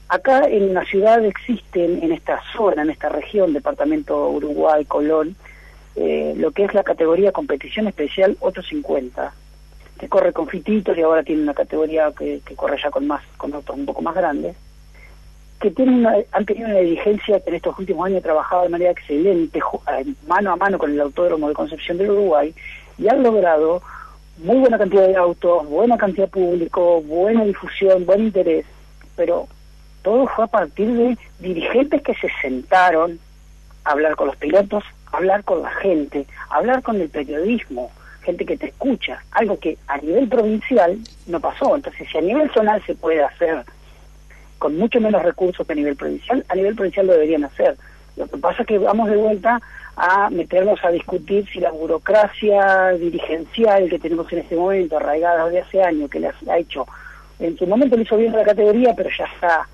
Acá 0.09 0.47
en 0.47 0.73
la 0.73 0.83
ciudad 0.83 1.23
existen, 1.23 2.03
en 2.03 2.11
esta 2.11 2.41
zona, 2.51 2.81
en 2.81 2.89
esta 2.89 3.07
región, 3.07 3.53
departamento 3.53 4.29
Uruguay, 4.29 4.83
Colón, 4.83 5.35
eh, 5.95 6.33
lo 6.35 6.49
que 6.49 6.63
es 6.63 6.73
la 6.73 6.83
categoría 6.83 7.31
competición 7.31 7.87
especial 7.87 8.35
850, 8.39 9.31
que 9.99 10.09
corre 10.09 10.33
con 10.33 10.47
fititos 10.47 10.97
y 10.97 11.01
ahora 11.03 11.21
tiene 11.21 11.43
una 11.43 11.53
categoría 11.53 12.11
que, 12.17 12.41
corre 12.55 12.79
ya 12.83 12.89
con 12.89 13.05
más 13.05 13.21
con 13.37 13.53
autos 13.53 13.77
un 13.77 13.85
poco 13.85 14.01
más 14.01 14.15
grandes, 14.15 14.55
que 15.61 15.71
tienen 15.71 15.99
una, 15.99 16.15
han 16.31 16.45
tenido 16.45 16.67
una 16.67 16.79
dirigencia 16.79 17.39
que 17.39 17.51
en 17.51 17.55
estos 17.55 17.77
últimos 17.77 18.07
años 18.07 18.23
ha 18.25 18.61
de 18.63 18.69
manera 18.69 18.91
excelente, 18.91 19.59
mano 20.27 20.51
a 20.51 20.55
mano 20.55 20.79
con 20.79 20.91
el 20.91 20.99
Autódromo 20.99 21.47
de 21.47 21.53
Concepción 21.53 21.97
del 21.99 22.09
Uruguay, 22.09 22.53
y 22.97 23.07
han 23.07 23.21
logrado 23.21 23.81
muy 24.39 24.57
buena 24.57 24.79
cantidad 24.79 25.07
de 25.07 25.15
autos, 25.15 25.67
buena 25.69 25.97
cantidad 25.97 26.25
de 26.25 26.31
público, 26.31 27.01
buena 27.03 27.45
difusión, 27.45 28.05
buen 28.07 28.21
interés, 28.21 28.65
pero 29.15 29.47
todo 30.01 30.25
fue 30.27 30.45
a 30.45 30.47
partir 30.47 30.91
de 30.93 31.17
dirigentes 31.39 32.01
que 32.01 32.15
se 32.15 32.27
sentaron 32.41 33.19
a 33.83 33.91
hablar 33.91 34.15
con 34.15 34.27
los 34.27 34.37
pilotos, 34.37 34.83
a 35.11 35.17
hablar 35.17 35.43
con 35.43 35.61
la 35.61 35.71
gente, 35.75 36.25
a 36.49 36.55
hablar 36.55 36.81
con 36.81 36.99
el 36.99 37.09
periodismo, 37.09 37.91
gente 38.23 38.45
que 38.45 38.57
te 38.57 38.67
escucha, 38.67 39.23
algo 39.31 39.59
que 39.59 39.77
a 39.87 39.97
nivel 39.99 40.27
provincial 40.27 40.97
no 41.27 41.39
pasó. 41.39 41.75
Entonces, 41.75 42.07
si 42.11 42.17
a 42.17 42.21
nivel 42.21 42.49
zonal 42.51 42.83
se 42.83 42.95
puede 42.95 43.23
hacer 43.23 43.63
con 44.61 44.77
mucho 44.77 45.01
menos 45.01 45.23
recursos 45.23 45.65
que 45.65 45.73
a 45.73 45.75
nivel 45.75 45.95
provincial, 45.95 46.45
a 46.47 46.53
nivel 46.53 46.75
provincial 46.75 47.07
lo 47.07 47.13
deberían 47.13 47.43
hacer. 47.45 47.75
Lo 48.15 48.27
que 48.27 48.37
pasa 48.37 48.61
es 48.61 48.67
que 48.67 48.77
vamos 48.77 49.09
de 49.09 49.17
vuelta 49.17 49.59
a 49.95 50.29
meternos 50.29 50.79
a 50.85 50.91
discutir 50.91 51.49
si 51.51 51.59
la 51.59 51.71
burocracia 51.71 52.89
dirigencial 52.89 53.89
que 53.89 53.97
tenemos 53.97 54.31
en 54.31 54.37
este 54.37 54.55
momento, 54.55 54.97
arraigada 54.97 55.49
de 55.49 55.61
hace 55.61 55.81
años, 55.81 56.11
que 56.11 56.19
le 56.19 56.29
ha 56.29 56.57
hecho, 56.59 56.85
en 57.39 57.57
su 57.57 57.65
momento 57.65 57.95
le 57.95 58.03
hizo 58.03 58.17
bien 58.17 58.33
la 58.33 58.43
categoría, 58.43 58.93
pero 58.95 59.09
ya 59.17 59.25
está 59.25 59.67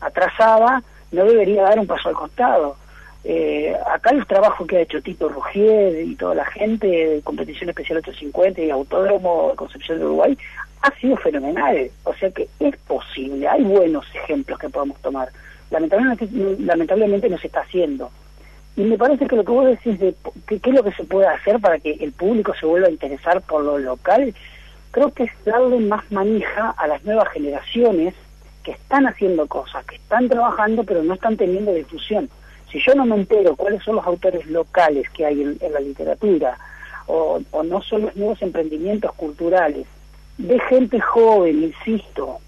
atrasada, 0.00 0.84
no 1.10 1.24
debería 1.24 1.64
dar 1.64 1.80
un 1.80 1.88
paso 1.88 2.08
al 2.08 2.14
costado. 2.14 2.76
Eh, 3.24 3.74
acá 3.92 4.10
el 4.10 4.24
trabajo 4.24 4.68
que 4.68 4.76
ha 4.76 4.82
hecho 4.82 5.02
Tito 5.02 5.28
Rugier 5.28 6.00
y 6.06 6.14
toda 6.14 6.36
la 6.36 6.44
gente 6.44 6.86
de 6.86 7.22
Competición 7.22 7.70
Especial 7.70 7.98
850 7.98 8.60
y 8.60 8.70
Autódromo 8.70 9.48
de 9.50 9.56
Concepción 9.56 9.98
de 9.98 10.04
Uruguay 10.04 10.38
ha 10.82 10.90
sido 10.98 11.16
fenomenal. 11.16 11.90
O 12.04 12.14
sea 12.14 12.30
que 12.30 12.48
es 12.60 12.76
posible, 12.78 13.46
hay 13.48 13.64
buenos 13.64 14.06
ejemplos 14.14 14.58
que 14.58 14.68
podemos 14.68 15.00
tomar. 15.00 15.28
Lamentablemente, 15.70 16.28
lamentablemente 16.60 17.28
no 17.28 17.36
se 17.36 17.48
está 17.48 17.60
haciendo 17.60 18.10
Y 18.74 18.84
me 18.84 18.96
parece 18.96 19.26
que 19.26 19.36
lo 19.36 19.44
que 19.44 19.52
vos 19.52 19.66
decís 19.66 20.00
de 20.00 20.14
qué 20.46 20.60
es 20.62 20.74
lo 20.74 20.82
que 20.82 20.92
se 20.92 21.04
puede 21.04 21.26
hacer 21.26 21.60
para 21.60 21.78
que 21.78 21.92
el 21.92 22.12
público 22.12 22.54
se 22.58 22.64
vuelva 22.64 22.88
a 22.88 22.90
interesar 22.90 23.42
por 23.42 23.62
lo 23.62 23.78
local, 23.78 24.34
creo 24.90 25.12
que 25.12 25.24
es 25.24 25.32
darle 25.44 25.80
más 25.80 26.10
manija 26.10 26.70
a 26.70 26.86
las 26.86 27.04
nuevas 27.04 27.28
generaciones 27.28 28.14
que 28.62 28.72
están 28.72 29.06
haciendo 29.06 29.46
cosas, 29.46 29.84
que 29.84 29.96
están 29.96 30.28
trabajando, 30.28 30.84
pero 30.84 31.02
no 31.02 31.14
están 31.14 31.36
teniendo 31.36 31.72
difusión. 31.72 32.28
Si 32.70 32.80
yo 32.80 32.94
no 32.94 33.06
me 33.06 33.16
entero 33.16 33.56
cuáles 33.56 33.82
son 33.82 33.96
los 33.96 34.06
autores 34.06 34.46
locales 34.46 35.08
que 35.10 35.24
hay 35.24 35.40
en, 35.42 35.72
la 35.72 35.80
literatura, 35.80 36.58
o, 37.06 37.40
no 37.64 37.82
son 37.82 38.02
los 38.02 38.16
nuevos 38.16 38.42
emprendimientos 38.42 39.12
culturales, 39.14 39.86
de 40.38 40.58
gente 40.60 41.00
joven, 41.00 41.64
insisto, 41.64 42.38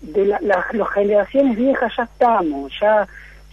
de 0.00 0.26
las 0.26 0.66
generaciones 0.92 1.56
viejas 1.56 1.92
ya 1.96 2.02
estamos, 2.02 2.72
ya, 2.80 3.06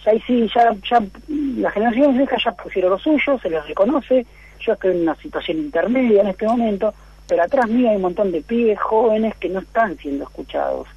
ya 0.04 0.12
sí, 0.26 0.50
ya, 0.52 0.74
ya 0.88 1.02
las 1.28 1.72
generaciones 1.72 2.16
viejas 2.16 2.42
ya 2.44 2.52
pusieron 2.52 2.90
lo 2.90 2.98
suyo, 2.98 3.38
se 3.38 3.48
les 3.48 3.66
reconoce, 3.66 4.26
yo 4.60 4.72
estoy 4.72 4.90
en 4.90 5.02
una 5.02 5.14
situación 5.14 5.58
intermedia 5.58 6.22
en 6.22 6.28
este 6.28 6.46
momento, 6.46 6.92
pero 7.28 7.44
atrás 7.44 7.68
mío 7.68 7.88
hay 7.88 7.96
un 7.96 8.02
montón 8.02 8.32
de 8.32 8.42
pibes 8.42 8.80
jóvenes 8.80 9.36
que 9.36 9.48
no 9.48 9.60
están 9.60 9.96
siendo 9.98 10.24
escuchados. 10.24 10.88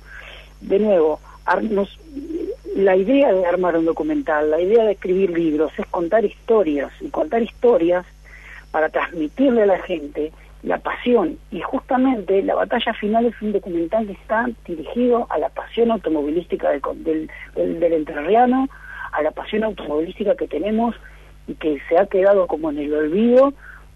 De 0.60 0.80
nuevo, 0.80 1.20
la 2.76 2.96
idea 2.96 3.32
de 3.32 3.46
armar 3.46 3.78
un 3.78 3.86
documental, 3.86 4.50
la 4.50 4.60
idea 4.60 4.84
de 4.84 4.94
escribir 4.94 5.30
libros 5.30 5.72
es 5.78 5.86
contar 5.88 6.26
historias 6.26 6.92
y 7.02 7.10
contar 7.10 7.44
historias 7.44 8.06
para 8.72 8.90
transmitirle 8.90 9.64
a 9.64 9.68
la 9.68 9.80
gente 9.80 10.32
la 10.64 10.80
pasión 10.80 11.38
y 11.52 11.62
justamente 11.62 12.42
la 12.42 12.56
batalla 12.56 12.94
final 12.94 13.26
es 13.26 13.42
un 13.42 13.52
documental 13.52 14.08
que 14.08 14.14
está 14.14 14.46
dirigido 14.66 15.28
a 15.30 15.38
la 15.38 15.50
pasión 15.50 15.92
automovilística 15.92 16.70
del, 16.70 16.82
del, 17.04 17.30
del, 17.56 17.80
del 17.80 17.94
entrerriano, 17.94 18.70
a 19.12 19.22
la 19.22 19.32
pasión 19.32 19.64
automovilística 19.66 20.36
que 20.36 20.48
tenemos 20.48 20.96
y 21.48 21.56
que 21.56 21.80
se 21.90 21.98
ha 21.98 22.06
quedado 22.06 22.48
como 22.48 22.72
en 22.72 22.80
el 22.80 22.94
olvido 22.94 23.54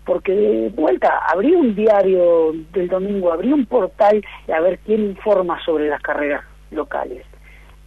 porque 0.07 0.31
de 0.31 0.69
vuelta 0.69 1.19
abrí 1.27 1.53
un 1.53 1.75
diario 1.75 2.53
del 2.71 2.87
domingo, 2.87 3.31
abrí 3.31 3.51
un 3.51 3.65
portal 3.65 4.23
a 4.51 4.61
ver 4.61 4.79
quién 4.79 5.01
informa 5.01 5.61
sobre 5.65 5.89
las 5.89 6.01
carreras 6.01 6.45
locales. 6.71 7.25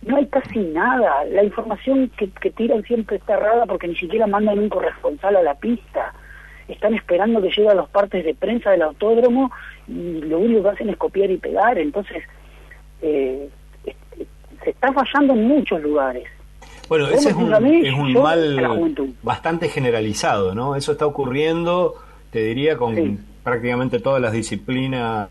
No 0.02 0.16
hay 0.16 0.26
casi 0.26 0.58
nada, 0.58 1.24
la 1.24 1.42
información 1.42 2.10
que, 2.18 2.30
que 2.30 2.50
tiran 2.50 2.82
siempre 2.84 3.16
está 3.16 3.34
errada 3.34 3.64
porque 3.66 3.88
ni 3.88 3.96
siquiera 3.96 4.26
mandan 4.26 4.58
un 4.58 4.68
corresponsal 4.68 5.34
a 5.36 5.42
la 5.42 5.54
pista. 5.54 6.12
Están 6.70 6.94
esperando 6.94 7.42
que 7.42 7.48
llegue 7.48 7.68
a 7.68 7.74
los 7.74 7.88
partes 7.88 8.24
de 8.24 8.34
prensa 8.34 8.70
del 8.70 8.82
autódromo 8.82 9.50
y 9.88 10.20
lo 10.20 10.38
único 10.38 10.62
que 10.62 10.68
hacen 10.70 10.88
es 10.90 10.96
copiar 10.96 11.30
y 11.30 11.36
pegar. 11.36 11.78
Entonces, 11.78 12.22
eh, 13.02 13.48
se 14.64 14.70
está 14.70 14.92
fallando 14.92 15.34
en 15.34 15.48
muchos 15.48 15.80
lugares. 15.82 16.24
Bueno, 16.88 17.06
ese 17.08 17.30
es 17.30 17.36
un, 17.36 17.52
es 17.54 17.94
un 17.94 18.12
mal 18.14 19.14
bastante 19.22 19.68
generalizado, 19.68 20.54
¿no? 20.54 20.74
Eso 20.74 20.92
está 20.92 21.06
ocurriendo 21.06 21.94
te 22.30 22.44
diría 22.44 22.76
con 22.76 23.18
prácticamente 23.42 23.98
todas 23.98 24.20
las 24.22 24.32
disciplinas 24.32 25.28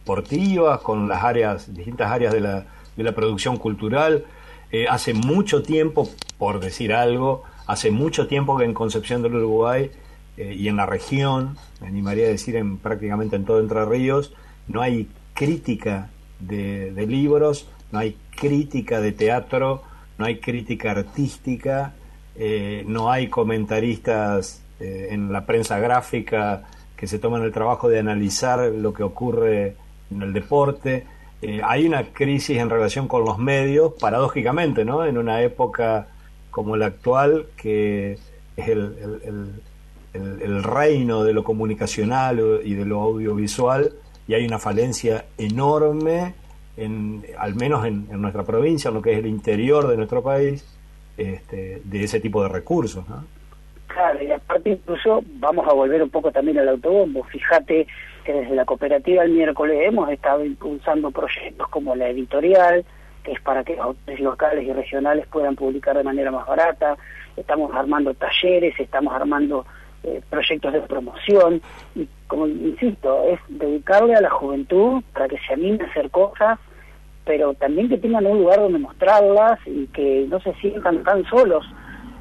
deportivas, 0.00 0.80
con 0.80 1.08
las 1.08 1.22
áreas, 1.22 1.74
distintas 1.74 2.10
áreas 2.10 2.32
de 2.32 2.40
la, 2.40 2.66
de 2.96 3.02
la 3.02 3.12
producción 3.12 3.56
cultural. 3.56 4.24
Eh, 4.70 4.86
hace 4.88 5.14
mucho 5.14 5.62
tiempo, 5.62 6.08
por 6.38 6.60
decir 6.60 6.92
algo, 6.92 7.42
hace 7.66 7.90
mucho 7.90 8.26
tiempo 8.26 8.56
que 8.56 8.64
en 8.64 8.74
Concepción 8.74 9.22
del 9.22 9.34
Uruguay 9.36 9.90
eh, 10.36 10.54
y 10.58 10.68
en 10.68 10.76
la 10.76 10.86
región, 10.86 11.56
me 11.80 11.88
animaría 11.88 12.26
a 12.26 12.30
decir 12.30 12.56
en 12.56 12.78
prácticamente 12.78 13.36
en 13.36 13.44
todo 13.44 13.60
Entre 13.60 13.84
Ríos, 13.84 14.32
no 14.68 14.80
hay 14.80 15.08
crítica 15.34 16.10
de, 16.40 16.92
libros, 17.06 17.68
no 17.90 17.98
hay 17.98 18.16
crítica 18.36 19.00
de 19.00 19.12
teatro, 19.12 19.82
no 20.18 20.24
hay 20.24 20.38
crítica 20.38 20.92
artística, 20.92 21.94
eh, 22.36 22.84
no 22.86 23.10
hay 23.10 23.28
comentaristas 23.28 24.62
eh, 24.80 25.08
en 25.10 25.32
la 25.32 25.44
prensa 25.44 25.78
gráfica 25.78 26.64
que 26.96 27.06
se 27.06 27.18
toman 27.18 27.42
el 27.42 27.52
trabajo 27.52 27.88
de 27.88 27.98
analizar 27.98 28.60
lo 28.72 28.94
que 28.94 29.02
ocurre 29.02 29.76
en 30.10 30.22
el 30.22 30.32
deporte. 30.32 31.06
Hay 31.64 31.86
una 31.86 32.04
crisis 32.12 32.58
en 32.58 32.70
relación 32.70 33.08
con 33.08 33.24
los 33.24 33.36
medios, 33.36 33.94
paradójicamente, 33.98 34.84
¿no? 34.84 35.04
En 35.04 35.18
una 35.18 35.42
época 35.42 36.06
como 36.52 36.76
la 36.76 36.86
actual, 36.86 37.46
que 37.56 38.18
es 38.56 38.68
el, 38.68 39.60
reino 40.62 41.24
de 41.24 41.32
lo 41.32 41.44
comunicacional 41.44 42.60
y 42.64 42.74
de 42.74 42.84
lo 42.84 43.00
audiovisual, 43.00 43.92
y 44.28 44.34
hay 44.34 44.46
una 44.46 44.58
falencia 44.58 45.24
enorme, 45.38 46.34
en, 46.76 47.22
al 47.38 47.54
menos 47.54 47.84
en, 47.86 48.08
nuestra 48.20 48.44
provincia, 48.44 48.88
en 48.88 48.94
lo 48.94 49.02
que 49.02 49.12
es 49.12 49.18
el 49.18 49.26
interior 49.26 49.88
de 49.88 49.96
nuestro 49.96 50.22
país, 50.22 50.66
este, 51.16 51.82
de 51.84 52.04
ese 52.04 52.20
tipo 52.20 52.42
de 52.42 52.48
recursos, 52.48 53.08
¿no? 53.08 53.24
Claro, 53.88 54.22
y 54.22 54.30
aparte 54.30 54.70
incluso 54.70 55.22
vamos 55.34 55.68
a 55.68 55.74
volver 55.74 56.02
un 56.02 56.08
poco 56.08 56.32
también 56.32 56.58
al 56.58 56.68
autobombo. 56.68 57.24
Fíjate 57.24 57.86
que 58.24 58.32
desde 58.32 58.54
la 58.54 58.64
cooperativa 58.64 59.22
el 59.22 59.32
miércoles 59.32 59.78
hemos 59.82 60.08
estado 60.10 60.44
impulsando 60.44 61.10
proyectos 61.10 61.68
como 61.68 61.94
la 61.94 62.08
editorial, 62.08 62.86
que 63.22 63.32
es 63.32 63.40
para 63.42 63.62
que 63.62 63.76
los 63.76 63.84
autores 63.86 64.20
locales 64.20 64.66
y 64.66 64.72
regionales 64.72 65.26
puedan 65.26 65.56
publicar 65.56 65.96
de 65.96 66.04
manera 66.04 66.30
más 66.30 66.46
barata. 66.46 66.96
Estamos 67.36 67.74
armando 67.74 68.14
talleres, 68.14 68.74
estamos 68.80 69.12
armando 69.12 69.66
eh, 70.04 70.20
proyectos 70.28 70.72
de 70.72 70.80
promoción 70.80 71.60
y 71.94 72.08
como 72.26 72.46
insisto, 72.46 73.24
es 73.28 73.38
dedicarle 73.48 74.14
a 74.14 74.22
la 74.22 74.30
juventud 74.30 75.02
para 75.12 75.28
que 75.28 75.38
se 75.46 75.52
anime 75.52 75.84
a 75.84 75.86
hacer 75.86 76.10
cosas, 76.10 76.58
pero 77.26 77.52
también 77.54 77.90
que 77.90 77.98
tengan 77.98 78.26
un 78.26 78.38
lugar 78.38 78.60
donde 78.60 78.78
mostrarlas 78.78 79.58
y 79.66 79.86
que 79.88 80.26
no 80.30 80.40
se 80.40 80.54
sientan 80.54 81.04
tan 81.04 81.24
solos. 81.26 81.64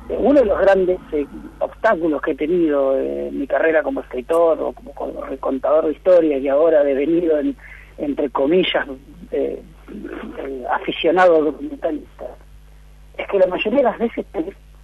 Uno 0.09 0.41
de 0.41 0.45
los 0.45 0.59
grandes 0.59 0.99
eh, 1.13 1.25
obstáculos 1.59 2.21
que 2.21 2.31
he 2.31 2.35
tenido 2.35 2.99
en 2.99 3.39
mi 3.39 3.47
carrera 3.47 3.81
como 3.83 4.01
escritor 4.01 4.59
o 4.59 4.73
como, 4.73 4.93
contador 5.39 5.85
de 5.85 5.93
historias 5.93 6.41
y 6.41 6.49
ahora 6.49 6.83
devenido 6.83 7.39
en, 7.39 7.55
entre 7.97 8.29
comillas 8.31 8.85
eh, 9.31 9.61
eh, 10.37 10.63
aficionado 10.69 11.41
documentalista 11.41 12.25
es 13.17 13.27
que 13.27 13.39
la 13.39 13.47
mayoría 13.47 13.79
de 13.79 13.83
las 13.83 13.97
veces 13.97 14.25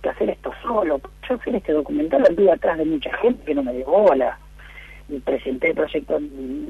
hacer 0.10 0.30
esto 0.30 0.52
solo. 0.62 1.02
Yo 1.28 1.36
hacer 1.36 1.56
este 1.56 1.74
documental 1.74 2.26
anduve 2.28 2.52
atrás 2.52 2.78
de 2.78 2.86
mucha 2.86 3.16
gente 3.18 3.44
que 3.46 3.56
no 3.56 3.64
me 3.64 3.74
dio 3.74 3.86
bola 3.86 4.38
y 5.10 5.20
presenté 5.20 5.70
el 5.70 5.76
proyecto 5.76 6.20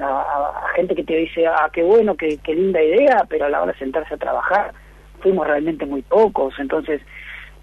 a, 0.02 0.68
gente 0.76 0.94
que 0.94 1.04
te 1.04 1.16
dice 1.16 1.48
ah 1.48 1.72
qué 1.74 1.82
bueno 1.82 2.16
qué, 2.16 2.38
qué 2.44 2.54
linda 2.54 2.80
idea 2.80 3.26
pero 3.28 3.46
a 3.46 3.50
la 3.50 3.64
hora 3.64 3.72
de 3.72 3.80
sentarse 3.80 4.14
a 4.14 4.18
trabajar 4.18 4.74
fuimos 5.22 5.48
realmente 5.48 5.86
muy 5.86 6.04
pocos. 6.04 6.54
Entonces 6.60 7.02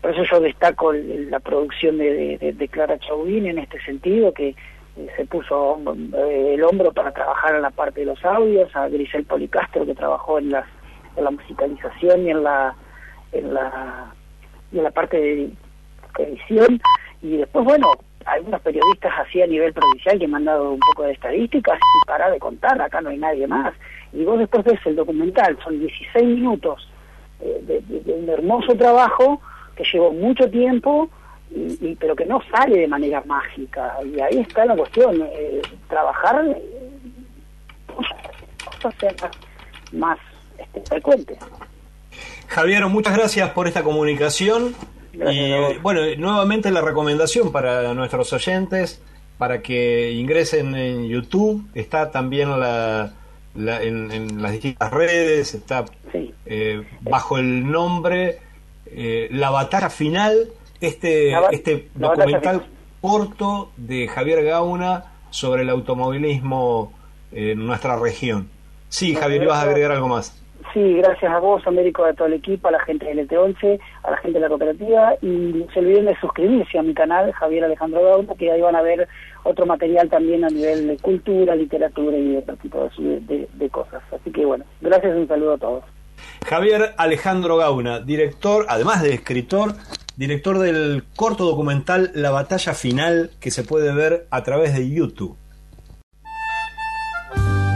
por 0.05 0.13
eso 0.13 0.25
yo 0.25 0.41
destaco 0.41 0.93
la 0.93 1.41
producción 1.41 1.97
de, 1.97 2.69
Clara 2.71 2.99
Chauvin 2.99 3.47
en 3.47 3.57
este 3.57 3.81
sentido, 3.85 4.35
que 4.35 4.49
eh, 4.49 5.09
se 5.17 5.25
puso 5.25 5.81
eh, 6.15 6.57
el 6.57 6.63
hombro 6.63 6.93
para 6.93 7.11
trabajar 7.11 7.55
en 7.55 7.63
la 7.63 7.71
parte 7.71 8.01
de 8.01 8.07
los 8.09 8.23
audios, 8.23 8.69
a 8.77 8.87
Grisel 8.89 9.25
Policastro 9.25 9.87
que 9.87 9.95
trabajó 9.95 10.39
en, 10.39 10.51
la 10.51 10.67
musicalización 11.31 12.27
y 12.27 12.33
en 12.33 12.43
la, 12.43 12.77
en 13.33 13.55
la, 13.55 14.13
en 14.75 14.83
la 14.83 14.91
parte 14.91 15.19
de 15.19 15.51
edición, 16.23 16.81
y 17.23 17.39
después, 17.39 17.65
bueno, 17.65 17.93
algunos 18.27 18.61
periodistas 18.63 19.13
así 19.19 19.43
a 19.43 19.47
nivel 19.47 19.73
provincial 19.73 20.19
que 20.19 20.29
me 20.29 20.37
han 20.37 20.45
dado 20.45 20.73
un 20.73 20.81
poco 20.81 21.05
de 21.05 21.13
estadísticas 21.13 21.79
y 21.79 22.07
para 22.07 22.31
de 22.31 22.39
contar, 22.39 22.81
acá 22.81 23.01
no 23.01 23.11
hay 23.11 23.19
nadie 23.19 23.47
más. 23.47 23.75
Y 24.13 24.25
vos 24.25 24.39
después 24.39 24.65
ves 24.65 24.81
el 24.87 24.97
documental, 24.97 25.59
son 25.63 25.79
16 25.79 26.25
minutos 26.25 26.89
eh, 27.41 27.83
de 27.87 28.13
un 28.13 28.29
hermoso 28.29 28.75
trabajo 28.75 29.41
que 29.77 29.85
llevó 29.93 30.13
mucho 30.13 30.49
tiempo, 30.51 31.11
y, 31.51 31.95
pero 31.97 32.17
que 32.17 32.27
no 32.27 32.41
sale 32.51 32.79
de 32.81 32.89
manera 32.89 33.23
mágica. 33.27 33.97
Y 34.05 34.21
ahí 34.21 34.39
está 34.41 34.65
la 34.65 34.77
cuestión, 34.77 35.23
eh, 35.23 35.63
trabajar 35.89 36.45
eh, 36.47 36.63
más 39.93 40.19
este, 40.59 40.81
frecuentes. 40.83 41.39
Javier, 42.49 42.87
muchas 42.87 43.17
gracias 43.17 43.51
por 43.51 43.67
esta 43.67 43.83
comunicación. 43.83 44.75
Y 45.15 45.79
bueno, 45.79 46.01
nuevamente 46.19 46.71
la 46.71 46.81
recomendación 46.81 47.53
para 47.53 47.95
nuestros 47.95 48.33
oyentes 48.33 49.01
para 49.39 49.63
que 49.63 50.13
ingresen 50.13 50.75
en 50.75 51.09
YouTube. 51.09 51.67
Está 51.75 52.11
también 52.11 52.59
la, 52.59 53.13
en, 53.55 54.43
las 54.43 54.53
distintas 54.53 54.93
redes, 54.93 55.55
está 55.55 55.85
eh, 56.47 56.83
bajo 57.01 57.39
el 57.39 57.71
nombre 57.71 58.39
eh, 58.87 59.29
la 59.33 59.51
batalla 59.51 59.91
final, 59.91 60.51
este, 60.81 61.33
este 61.53 61.89
documental 61.95 62.67
corto 63.01 63.73
de 63.77 64.07
Javier 64.09 64.45
Gauna 64.45 65.13
sobre 65.31 65.63
el 65.63 65.71
automovilismo 65.71 66.93
en 67.33 67.67
nuestra 67.67 67.97
región. 67.97 68.49
Sí, 68.89 69.15
Javier, 69.15 69.43
ibas 69.43 69.59
a 69.59 69.63
agregar 69.63 69.93
algo 69.93 70.09
más. 70.09 70.41
Sí, 70.73 70.95
gracias 70.95 71.31
a 71.31 71.39
vos, 71.39 71.65
Américo, 71.67 72.05
a 72.05 72.15
todo 72.15 72.27
el 72.27 72.35
equipo, 72.35 72.69
a 72.69 72.73
la 72.73 72.81
gente 72.81 73.07
del 73.07 73.29
ET11, 73.29 73.79
a 74.03 74.11
la 74.11 74.17
gente 74.17 74.39
de 74.39 74.41
la 74.41 74.49
cooperativa 74.49 75.15
y 75.23 75.27
no 75.27 75.67
se 75.73 75.79
olviden 75.79 76.07
de 76.07 76.19
suscribirse 76.19 76.79
a 76.79 76.83
mi 76.83 76.95
canal, 76.95 77.33
Javier 77.33 77.65
Alejandro 77.65 78.03
Gauna, 78.03 78.35
que 78.35 78.51
ahí 78.51 78.61
van 78.61 78.75
a 78.75 78.83
ver 78.83 79.07
otro 79.45 79.67
material 79.67 80.09
también 80.09 80.45
a 80.45 80.49
nivel 80.49 80.89
de 80.89 80.97
cultura, 80.97 81.55
literatura 81.55 82.17
y 82.17 82.37
otro 82.37 82.57
tipo 82.57 82.91
de, 82.99 83.49
de 83.53 83.71
cosas. 83.71 84.03
Así 84.13 84.33
que 84.33 84.45
bueno, 84.45 84.65
gracias 84.81 85.15
y 85.15 85.21
un 85.21 85.29
saludo 85.29 85.55
a 85.55 85.59
todos. 85.59 85.85
Javier 86.47 86.95
Alejandro 86.97 87.57
Gauna, 87.57 88.01
director, 88.01 88.67
además 88.69 89.03
de 89.03 89.15
escritor, 89.15 89.75
director 90.17 90.59
del 90.59 91.05
corto 91.17 91.45
documental 91.45 92.11
La 92.15 92.31
batalla 92.31 92.75
final 92.75 93.31
que 93.41 93.51
se 93.51 93.65
puede 93.65 93.95
ver 93.95 94.27
a 94.31 94.43
través 94.43 94.75
de 94.75 94.89
YouTube. 94.89 95.37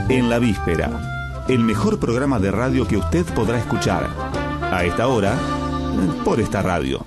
En 0.08 0.30
la 0.30 0.38
víspera, 0.38 0.88
el 1.48 1.60
mejor 1.60 1.98
programa 1.98 2.38
de 2.38 2.50
radio 2.50 2.86
que 2.86 2.98
usted 2.98 3.24
podrá 3.34 3.58
escuchar. 3.58 4.06
A 4.70 4.84
esta 4.84 5.08
hora, 5.08 5.34
por 6.22 6.40
esta 6.40 6.60
radio. 6.60 7.06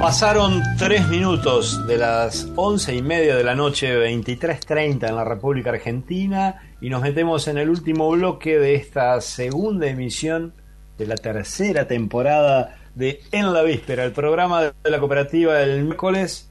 Pasaron 0.00 0.60
tres 0.76 1.06
minutos 1.08 1.86
de 1.86 1.98
las 1.98 2.50
once 2.56 2.96
y 2.96 3.02
media 3.02 3.36
de 3.36 3.44
la 3.44 3.54
noche, 3.54 3.96
23.30 3.96 5.08
en 5.08 5.14
la 5.14 5.24
República 5.24 5.70
Argentina, 5.70 6.74
y 6.80 6.90
nos 6.90 7.02
metemos 7.02 7.46
en 7.46 7.58
el 7.58 7.70
último 7.70 8.10
bloque 8.10 8.58
de 8.58 8.74
esta 8.74 9.20
segunda 9.20 9.86
emisión 9.86 10.54
de 10.96 11.06
la 11.06 11.14
tercera 11.14 11.86
temporada 11.86 12.77
de 12.98 13.20
En 13.30 13.52
la 13.52 13.62
Víspera, 13.62 14.04
el 14.04 14.10
programa 14.10 14.60
de 14.60 14.90
la 14.90 14.98
cooperativa 14.98 15.54
del 15.54 15.84
miércoles, 15.84 16.50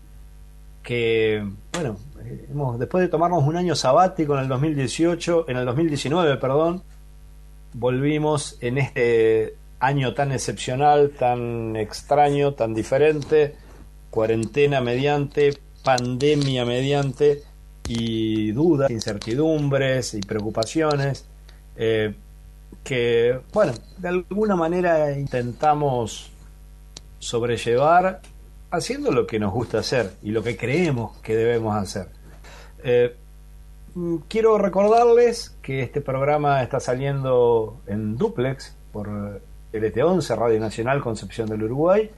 que, 0.82 1.45
bueno, 1.74 1.98
hemos, 2.49 2.80
después 2.80 3.02
de 3.02 3.10
tomarnos 3.10 3.44
un 3.44 3.57
año 3.57 3.76
sabático 3.76 4.34
en 4.36 4.44
el 4.44 4.48
2018, 4.48 5.45
en 5.49 5.57
el 5.57 5.65
2019, 5.65 6.38
perdón, 6.38 6.84
volvimos 7.74 8.57
en 8.61 8.78
este 8.78 9.56
año 9.80 10.14
tan 10.14 10.32
excepcional, 10.32 11.11
tan 11.19 11.76
extraño, 11.76 12.53
tan 12.53 12.74
diferente, 12.74 13.56
cuarentena 14.10 14.80
mediante, 14.80 15.57
pandemia 15.84 16.64
mediante 16.64 17.44
y 17.90 18.53
dudas, 18.53 18.90
incertidumbres 18.90 20.14
y 20.14 20.22
preocupaciones 20.22 21.26
eh, 21.76 22.15
que, 22.86 23.38
bueno, 23.52 23.74
de 23.98 24.07
alguna 24.07 24.56
manera 24.56 25.11
intentamos 25.11 26.32
sobrellevar 27.19 28.22
haciendo 28.72 29.11
lo 29.11 29.26
que 29.26 29.39
nos 29.39 29.53
gusta 29.53 29.80
hacer 29.80 30.14
y 30.22 30.31
lo 30.31 30.44
que 30.44 30.57
creemos 30.57 31.18
que 31.22 31.35
debemos 31.35 31.76
hacer. 31.76 32.07
Eh, 32.84 33.15
quiero 34.27 34.57
recordarles 34.57 35.57
que 35.61 35.81
este 35.81 36.02
programa 36.02 36.61
está 36.61 36.80
saliendo 36.80 37.81
en 37.88 38.18
duplex 38.18 38.76
por 38.91 39.41
LT11, 39.73 40.35
Radio 40.35 40.60
Nacional 40.60 41.02
Concepción 41.02 41.49
del 41.49 41.64
Uruguay, 41.64 42.11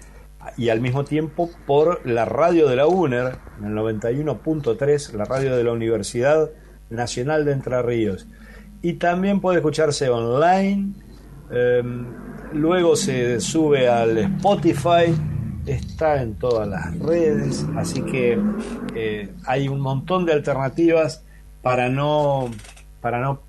y 0.58 0.70
al 0.70 0.80
mismo 0.80 1.04
tiempo 1.04 1.50
por 1.66 2.06
la 2.06 2.26
radio 2.26 2.68
de 2.68 2.76
la 2.76 2.88
UNER, 2.88 3.38
en 3.60 3.66
el 3.66 3.74
91.3, 3.76 5.14
la 5.14 5.26
radio 5.26 5.56
de 5.56 5.64
la 5.64 5.72
Universidad 5.74 6.50
Nacional 6.90 7.46
de 7.46 7.52
Entre 7.54 7.82
Ríos. 7.82 8.28
Y 8.82 8.94
también 8.94 9.42
puede 9.42 9.58
escucharse 9.58 10.10
online, 10.10 10.94
em, 11.52 12.06
luego 12.54 12.96
se 12.96 13.40
sube 13.40 13.88
al 13.88 14.18
Spotify, 14.18 15.16
está 15.66 16.22
en 16.22 16.36
todas 16.36 16.68
las 16.68 16.98
redes, 17.00 17.66
así 17.76 18.02
que 18.04 18.40
eh, 18.96 19.32
hay 19.46 19.68
un 19.68 19.80
montón 19.80 20.26
de 20.26 20.34
alternativas 20.34 21.24
para 21.62 21.90
no, 21.90 22.50
para 23.02 23.20
no 23.20 23.42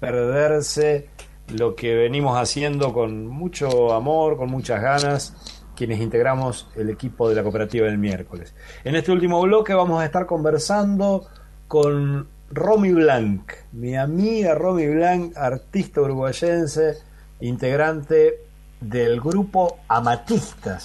perderse 0.00 1.08
lo 1.48 1.74
que 1.74 1.94
venimos 1.94 2.38
haciendo 2.38 2.92
con 2.92 3.26
mucho 3.26 3.92
amor, 3.92 4.36
con 4.36 4.50
muchas 4.50 4.80
ganas, 4.80 5.62
quienes 5.76 6.00
integramos 6.00 6.68
el 6.76 6.90
equipo 6.90 7.28
de 7.28 7.34
la 7.34 7.42
cooperativa 7.42 7.86
del 7.86 7.98
miércoles. 7.98 8.54
En 8.84 8.96
este 8.96 9.12
último 9.12 9.40
bloque 9.42 9.74
vamos 9.74 10.00
a 10.00 10.06
estar 10.06 10.26
conversando 10.26 11.26
con 11.68 12.26
Romy 12.50 12.92
Blanc, 12.92 13.52
mi 13.72 13.96
amiga 13.96 14.54
Romy 14.54 14.86
Blanc, 14.86 15.36
artista 15.36 16.00
uruguayense, 16.00 16.94
integrante 17.40 18.45
del 18.80 19.20
grupo 19.20 19.78
Amatistas, 19.88 20.84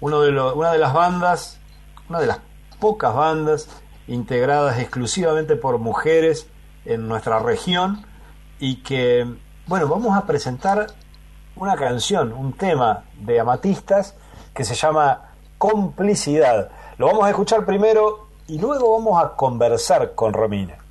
uno 0.00 0.20
de 0.20 0.30
una 0.30 0.72
de 0.72 0.78
las 0.78 0.92
bandas, 0.92 1.58
una 2.08 2.20
de 2.20 2.26
las 2.26 2.40
pocas 2.80 3.14
bandas 3.14 3.68
integradas 4.08 4.78
exclusivamente 4.78 5.56
por 5.56 5.78
mujeres 5.78 6.48
en 6.84 7.08
nuestra 7.08 7.38
región 7.38 8.04
y 8.58 8.82
que 8.82 9.26
bueno, 9.66 9.86
vamos 9.86 10.16
a 10.16 10.26
presentar 10.26 10.88
una 11.56 11.76
canción, 11.76 12.32
un 12.32 12.52
tema 12.52 13.04
de 13.20 13.38
Amatistas 13.38 14.16
que 14.52 14.64
se 14.64 14.74
llama 14.74 15.30
Complicidad. 15.56 16.70
Lo 16.98 17.06
vamos 17.06 17.24
a 17.24 17.30
escuchar 17.30 17.64
primero 17.64 18.28
y 18.48 18.58
luego 18.58 18.98
vamos 18.98 19.22
a 19.22 19.36
conversar 19.36 20.14
con 20.14 20.32
Romina. 20.32 20.81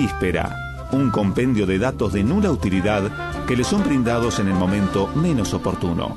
Víspera, 0.00 0.54
un 0.92 1.10
compendio 1.10 1.66
de 1.66 1.76
datos 1.76 2.12
de 2.12 2.22
nula 2.22 2.52
utilidad 2.52 3.02
que 3.48 3.56
le 3.56 3.64
son 3.64 3.82
brindados 3.82 4.38
en 4.38 4.46
el 4.46 4.54
momento 4.54 5.08
menos 5.08 5.52
oportuno. 5.54 6.16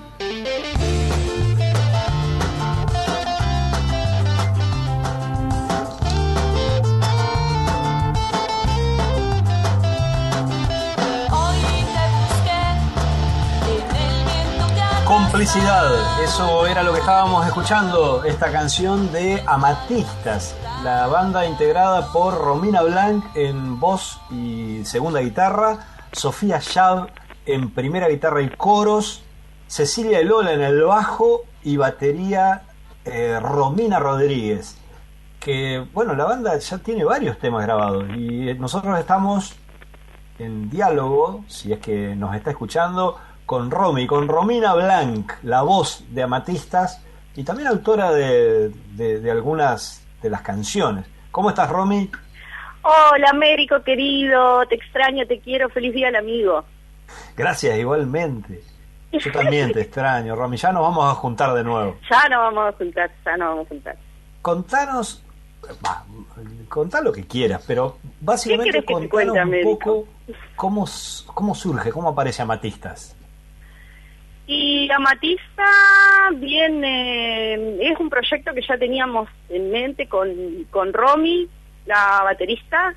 Complicidad, 15.08 16.24
eso 16.24 16.68
era 16.68 16.84
lo 16.84 16.94
que 16.94 17.00
estábamos 17.00 17.48
escuchando, 17.48 18.24
esta 18.26 18.52
canción 18.52 19.12
de 19.12 19.42
Amatistas, 19.48 20.54
la 20.84 21.06
banda 21.06 21.46
integrada 21.46 22.12
por 22.12 22.34
Romina 22.34 22.82
Blanc 22.82 23.24
en 23.36 23.80
voz 23.80 24.20
y 24.32 24.84
segunda 24.84 25.20
guitarra, 25.20 25.80
Sofía 26.12 26.60
Shab 26.60 27.10
en 27.46 27.70
primera 27.70 28.08
guitarra 28.08 28.42
y 28.42 28.50
coros, 28.50 29.24
Cecilia 29.68 30.24
Lola 30.24 30.54
en 30.54 30.62
el 30.62 30.82
bajo 30.82 31.44
y 31.64 31.78
batería 31.78 32.64
eh, 33.06 33.40
Romina 33.40 34.00
Rodríguez. 34.00 34.78
Que 35.40 35.86
bueno, 35.94 36.16
la 36.16 36.26
banda 36.26 36.58
ya 36.58 36.80
tiene 36.80 37.04
varios 37.04 37.38
temas 37.38 37.64
grabados 37.64 38.06
y 38.16 38.54
nosotros 38.56 38.98
estamos 39.00 39.54
en 40.40 40.70
diálogo, 40.72 41.44
si 41.48 41.74
es 41.74 41.80
que 41.80 42.16
nos 42.16 42.36
está 42.36 42.50
escuchando, 42.50 43.18
con 43.46 43.70
Romy, 43.70 44.08
con 44.08 44.28
Romina 44.28 44.74
Blanc, 44.74 45.32
la 45.44 45.62
voz 45.62 46.04
de 46.10 46.24
Amatistas 46.24 47.02
y 47.36 47.44
también 47.44 47.68
autora 47.68 48.12
de, 48.12 48.70
de 48.96 49.32
algunas 49.32 50.01
de 50.22 50.30
las 50.30 50.42
canciones. 50.42 51.06
¿Cómo 51.32 51.50
estás, 51.50 51.70
Romy? 51.70 52.10
Hola, 52.84 53.30
Américo 53.30 53.84
querido, 53.84 54.66
te 54.68 54.76
extraño, 54.76 55.26
te 55.28 55.40
quiero, 55.40 55.70
feliz 55.70 55.94
día 55.94 56.08
al 56.08 56.16
amigo. 56.16 56.66
Gracias, 57.36 57.78
igualmente. 57.78 58.64
Yo 59.12 59.32
también 59.32 59.72
te 59.72 59.82
extraño, 59.82 60.36
Romy. 60.36 60.58
Ya 60.58 60.72
nos 60.72 60.82
vamos 60.84 61.12
a 61.12 61.16
juntar 61.16 61.54
de 61.54 61.64
nuevo. 61.64 61.98
Ya 62.10 62.28
nos 62.30 62.40
vamos 62.40 62.74
a 62.74 62.78
juntar, 62.78 63.12
ya 63.26 63.38
nos 63.38 63.50
vamos 63.50 63.66
a 63.66 63.70
juntar. 63.70 63.98
Contanos, 64.42 65.24
va, 65.86 66.04
contá 66.68 67.02
lo 67.02 67.12
que 67.12 67.26
quieras, 67.28 67.64
pero 67.68 67.98
básicamente 68.20 68.84
contanos 68.84 69.38
un 69.38 69.62
poco 69.64 70.08
cómo, 70.56 70.86
cómo 71.28 71.56
surge, 71.56 71.92
cómo 71.92 72.10
aparece 72.10 72.42
Amatistas. 72.42 73.16
Y 74.54 74.92
Amatista 74.92 75.64
viene, 76.36 77.54
es 77.90 77.98
un 77.98 78.10
proyecto 78.10 78.54
que 78.54 78.62
ya 78.62 78.78
teníamos 78.78 79.30
en 79.48 79.72
mente 79.72 80.10
con, 80.10 80.28
con 80.70 80.92
Romy, 80.92 81.48
la 81.86 82.20
baterista, 82.26 82.94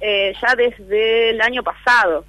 eh, 0.00 0.34
ya 0.42 0.56
desde 0.56 1.30
el 1.30 1.40
año 1.40 1.62
pasado. 1.62 2.24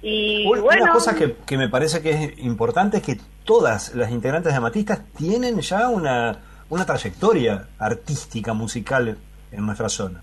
Y 0.00 0.46
una, 0.46 0.62
bueno, 0.62 0.84
una 0.84 0.92
cosa 0.94 1.14
que, 1.14 1.36
que, 1.46 1.58
me 1.58 1.68
parece 1.68 2.00
que 2.00 2.10
es 2.12 2.38
importante 2.38 2.96
es 2.96 3.02
que 3.02 3.18
todas 3.44 3.94
las 3.94 4.10
integrantes 4.10 4.50
de 4.50 4.56
Amatistas 4.56 5.02
tienen 5.12 5.60
ya 5.60 5.90
una, 5.90 6.38
una 6.70 6.86
trayectoria 6.86 7.68
artística, 7.78 8.54
musical 8.54 9.18
en 9.52 9.66
nuestra 9.66 9.90
zona. 9.90 10.22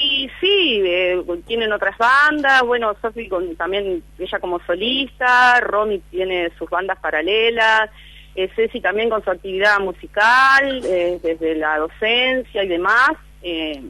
Y 0.00 0.30
sí, 0.40 0.80
eh, 0.84 1.20
tienen 1.44 1.72
otras 1.72 1.98
bandas, 1.98 2.62
bueno, 2.62 2.94
con, 3.28 3.56
también 3.56 4.04
ella 4.16 4.38
como 4.38 4.60
solista, 4.60 5.58
Romy 5.60 5.98
tiene 6.10 6.50
sus 6.56 6.70
bandas 6.70 7.00
paralelas, 7.00 7.90
eh, 8.36 8.48
Ceci 8.54 8.80
también 8.80 9.10
con 9.10 9.24
su 9.24 9.30
actividad 9.30 9.80
musical, 9.80 10.84
eh, 10.84 11.18
desde 11.20 11.56
la 11.56 11.78
docencia 11.78 12.62
y 12.62 12.68
demás, 12.68 13.10
eh, 13.42 13.82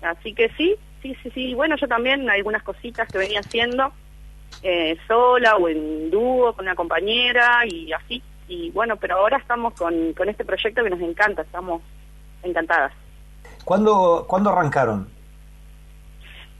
así 0.00 0.32
que 0.32 0.48
sí, 0.50 0.76
sí, 1.02 1.16
sí, 1.24 1.30
sí, 1.34 1.54
bueno, 1.54 1.74
yo 1.76 1.88
también 1.88 2.30
algunas 2.30 2.62
cositas 2.62 3.08
que 3.08 3.18
venía 3.18 3.40
haciendo 3.40 3.90
eh, 4.62 4.96
sola 5.08 5.56
o 5.56 5.68
en 5.68 6.08
dúo 6.08 6.52
con 6.52 6.66
una 6.66 6.76
compañera 6.76 7.66
y 7.66 7.92
así, 7.92 8.22
y 8.46 8.70
bueno, 8.70 8.96
pero 8.96 9.16
ahora 9.16 9.38
estamos 9.38 9.74
con, 9.74 10.12
con 10.12 10.28
este 10.28 10.44
proyecto 10.44 10.84
que 10.84 10.90
nos 10.90 11.00
encanta, 11.00 11.42
estamos 11.42 11.82
encantadas. 12.44 12.92
¿Cuándo, 13.64 14.24
¿cuándo 14.28 14.50
arrancaron? 14.50 15.17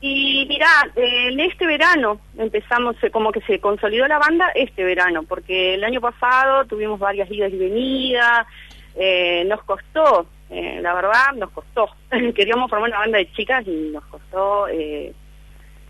Y 0.01 0.47
mirá, 0.49 0.69
en 0.95 1.41
este 1.41 1.66
verano 1.66 2.20
empezamos, 2.37 2.97
eh, 3.03 3.11
como 3.11 3.33
que 3.33 3.41
se 3.43 3.59
consolidó 3.59 4.07
la 4.07 4.19
banda 4.19 4.49
este 4.55 4.85
verano, 4.85 5.25
porque 5.25 5.75
el 5.75 5.83
año 5.83 6.01
pasado 6.01 6.65
tuvimos 6.66 7.01
varias 7.01 7.31
idas 7.31 7.53
y 7.53 7.59
venidas, 7.59 8.47
eh, 8.95 9.45
nos 9.47 9.62
costó, 9.65 10.27
eh, 10.51 10.79
la 10.81 10.95
verdad, 10.95 11.33
nos 11.37 11.51
costó. 11.51 11.89
Queríamos 12.35 12.70
formar 12.70 12.91
una 12.91 12.99
banda 13.01 13.19
de 13.19 13.31
chicas 13.33 13.66
y 13.66 13.91
nos 13.93 14.05
costó 14.07 14.69
eh, 14.69 15.12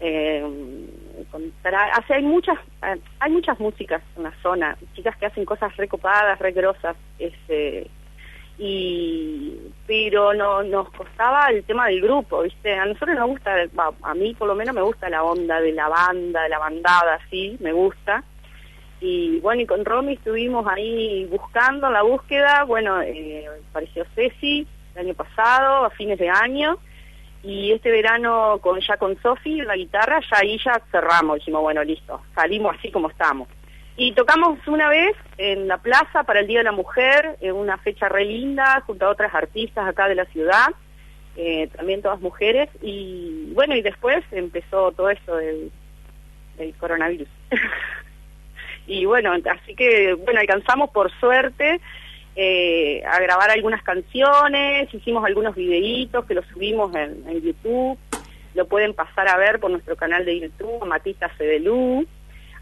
eh, 0.00 0.46
encontrar, 1.18 1.90
o 1.98 2.12
hay 2.12 2.22
muchas, 2.22 2.58
hay 3.20 3.30
muchas 3.30 3.58
músicas 3.58 4.02
en 4.16 4.24
la 4.24 4.32
zona, 4.42 4.76
chicas 4.94 5.16
que 5.16 5.26
hacen 5.26 5.44
cosas 5.44 5.76
recopadas, 5.76 6.38
re 6.38 6.52
grosas, 6.52 6.96
este, 7.18 7.88
y 8.58 9.56
pero 9.86 10.34
no 10.34 10.62
nos 10.64 10.90
costaba 10.90 11.48
el 11.48 11.64
tema 11.64 11.86
del 11.86 12.02
grupo, 12.02 12.42
¿viste? 12.42 12.74
A 12.74 12.84
nosotros 12.84 13.16
nos 13.16 13.28
gusta, 13.28 13.54
a 14.02 14.14
mí 14.14 14.34
por 14.34 14.48
lo 14.48 14.54
menos 14.54 14.74
me 14.74 14.82
gusta 14.82 15.08
la 15.08 15.22
onda 15.22 15.60
de 15.60 15.72
la 15.72 15.88
banda, 15.88 16.42
de 16.42 16.48
la 16.50 16.58
bandada, 16.58 17.18
sí, 17.30 17.56
me 17.60 17.72
gusta. 17.72 18.22
Y 19.00 19.38
bueno, 19.40 19.62
y 19.62 19.66
con 19.66 19.84
Romy 19.84 20.14
estuvimos 20.14 20.66
ahí 20.66 21.24
buscando 21.30 21.88
la 21.90 22.02
búsqueda, 22.02 22.64
bueno, 22.64 23.00
eh, 23.00 23.46
apareció 23.70 24.04
Ceci 24.14 24.66
el 24.94 25.06
año 25.06 25.14
pasado, 25.14 25.84
a 25.84 25.90
fines 25.90 26.18
de 26.18 26.28
año, 26.28 26.78
y 27.42 27.72
este 27.72 27.90
verano 27.90 28.58
con 28.60 28.80
ya 28.80 28.96
con 28.96 29.16
Sofi 29.22 29.62
la 29.62 29.76
guitarra, 29.76 30.20
ya 30.20 30.38
ahí 30.38 30.58
ya 30.62 30.82
cerramos, 30.90 31.36
dijimos, 31.36 31.62
bueno, 31.62 31.82
listo, 31.84 32.20
salimos 32.34 32.76
así 32.76 32.90
como 32.90 33.08
estamos. 33.08 33.48
Y 34.00 34.12
tocamos 34.12 34.60
una 34.68 34.88
vez 34.88 35.16
en 35.38 35.66
la 35.66 35.78
plaza 35.78 36.22
para 36.22 36.38
el 36.38 36.46
Día 36.46 36.58
de 36.58 36.64
la 36.64 36.72
Mujer, 36.72 37.36
en 37.40 37.56
una 37.56 37.78
fecha 37.78 38.08
re 38.08 38.24
linda, 38.24 38.80
junto 38.86 39.04
a 39.04 39.10
otras 39.10 39.34
artistas 39.34 39.88
acá 39.88 40.06
de 40.06 40.14
la 40.14 40.24
ciudad, 40.26 40.68
eh, 41.36 41.68
también 41.76 42.00
todas 42.00 42.20
mujeres, 42.20 42.68
y 42.80 43.50
bueno, 43.54 43.74
y 43.74 43.82
después 43.82 44.24
empezó 44.30 44.92
todo 44.92 45.10
esto 45.10 45.34
del, 45.34 45.72
coronavirus. 46.78 47.26
y 48.86 49.04
bueno, 49.04 49.32
así 49.32 49.74
que, 49.74 50.14
bueno, 50.14 50.38
alcanzamos 50.38 50.90
por 50.90 51.10
suerte 51.18 51.80
eh, 52.36 53.02
a 53.04 53.18
grabar 53.18 53.50
algunas 53.50 53.82
canciones, 53.82 54.94
hicimos 54.94 55.24
algunos 55.24 55.56
videitos 55.56 56.24
que 56.24 56.34
los 56.34 56.46
subimos 56.46 56.94
en, 56.94 57.24
en 57.26 57.42
YouTube, 57.42 57.98
lo 58.54 58.68
pueden 58.68 58.94
pasar 58.94 59.26
a 59.26 59.36
ver 59.36 59.58
por 59.58 59.72
nuestro 59.72 59.96
canal 59.96 60.24
de 60.24 60.38
YouTube, 60.38 60.86
Matista 60.86 61.28
Fedelú 61.30 62.06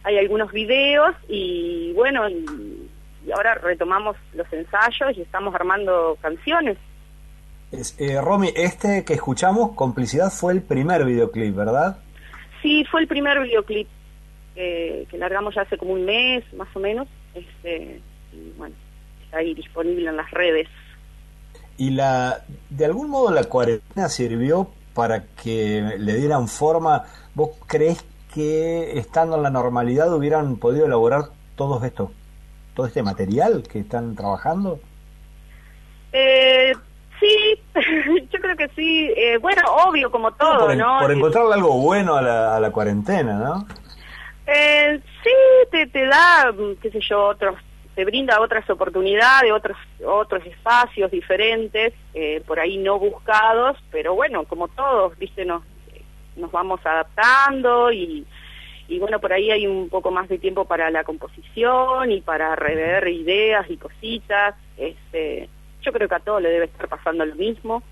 hay 0.07 0.19
algunos 0.19 0.53
videos 0.53 1.17
y 1.29 1.93
bueno, 1.95 2.29
y, 2.29 2.89
y, 3.27 3.33
ahora 3.33 3.55
retomamos 3.55 4.17
los 4.35 4.51
ensayos 4.53 5.17
y 5.17 5.23
estamos 5.23 5.53
armando 5.53 6.17
canciones. 6.23 6.79
Es, 7.73 7.97
eh, 7.99 8.21
Romy, 8.21 8.53
este 8.55 9.05
que 9.05 9.15
escuchamos, 9.15 9.73
Complicidad, 9.73 10.31
fue 10.31 10.53
el 10.53 10.63
primer 10.63 11.05
videoclip, 11.05 11.57
¿verdad? 11.57 11.99
Sí, 12.63 12.85
fue 12.85 13.01
el 13.01 13.09
primer 13.09 13.43
videoclip 13.43 13.89
eh, 14.55 15.09
que 15.11 15.19
largamos 15.19 15.57
ya 15.57 15.63
hace 15.63 15.77
como 15.77 15.95
un 15.95 16.05
mes, 16.05 16.45
más 16.55 16.69
o 16.77 16.79
menos. 16.79 17.09
Este, 17.35 18.01
y 18.33 18.53
bueno, 18.57 18.77
está 19.25 19.39
ahí 19.39 19.55
disponible 19.55 20.09
en 20.09 20.17
las 20.17 20.31
redes. 20.31 20.69
¿Y 21.79 21.91
la, 21.91 22.45
de 22.71 22.85
algún 22.85 23.11
modo 23.11 23.33
la 23.33 23.43
cuarentena 23.45 24.09
sirvió 24.09 24.71
para 24.95 25.25
que 25.43 25.97
le 25.99 26.15
dieran 26.15 26.47
forma? 26.47 27.03
¿Vos 27.35 27.51
crees 27.67 28.05
que 28.37 28.99
estando 28.99 29.37
en 29.37 29.43
la 29.43 29.49
normalidad 29.49 30.13
hubieran 30.13 30.57
podido 30.57 30.85
elaborar 30.85 31.31
todos 31.57 31.83
esto, 31.85 32.13
todo 32.75 32.85
este 32.85 33.03
material 33.03 33.63
que 33.63 33.79
están 33.79 34.15
trabajando? 34.15 34.79
Eh, 36.13 36.75
sí, 37.19 37.59
yo 38.31 38.39
creo 38.39 38.55
que 38.55 38.69
sí. 38.77 39.11
Eh, 39.17 39.39
bueno, 39.39 39.63
obvio, 39.87 40.11
como 40.11 40.33
todo, 40.33 40.67
por, 40.67 40.77
¿no? 40.77 40.99
Por 41.01 41.13
encontrarle 41.13 41.55
algo 41.55 41.81
bueno 41.81 42.15
a 42.17 42.21
la, 42.21 42.57
a 42.57 42.61
la 42.61 42.71
cuarentena, 42.71 43.39
¿no? 43.39 43.67
Eh, 44.47 45.01
sí, 45.25 45.31
te, 45.71 45.87
te 45.87 46.05
da, 46.05 46.53
qué 46.83 46.91
sé 46.91 47.01
yo, 47.01 47.29
otros 47.29 47.57
te 47.95 48.05
brinda 48.05 48.39
otras 48.43 48.69
oportunidades, 48.69 49.51
otros 49.51 49.79
otros 50.05 50.45
espacios 50.45 51.11
diferentes, 51.11 51.95
eh, 52.13 52.43
por 52.47 52.61
ahí 52.61 52.77
no 52.77 52.99
buscados, 52.99 53.79
pero 53.91 54.15
bueno, 54.15 54.45
como 54.45 54.69
todos, 54.69 55.17
viste, 55.17 55.47
nos 55.47 55.63
nos 56.37 56.53
vamos 56.53 56.81
adaptando 56.85 57.91
y, 57.93 58.27
y 58.89 58.99
bueno, 58.99 59.21
por 59.21 59.33
ahí 59.33 59.51
hay 59.51 59.67
un 59.67 59.89
poco 59.89 60.11
más 60.11 60.29
de 60.29 60.39
tiempo 60.39 60.65
para 60.65 60.91
la 60.91 61.05
composición 61.05 62.13
y 62.13 62.21
para 62.21 62.55
rever 62.55 63.09
ideas 63.09 63.69
y 63.69 63.77
cositas. 63.77 64.55
Este, 64.77 65.49
yo 65.83 65.93
creo 65.93 66.09
que 66.09 66.15
a 66.15 66.21
todos 66.21 66.43
le 66.43 66.51
debe 66.51 66.67
estar 66.67 66.89
pasando 66.89 67.25
lo 67.25 67.35
mismo. 67.35 67.83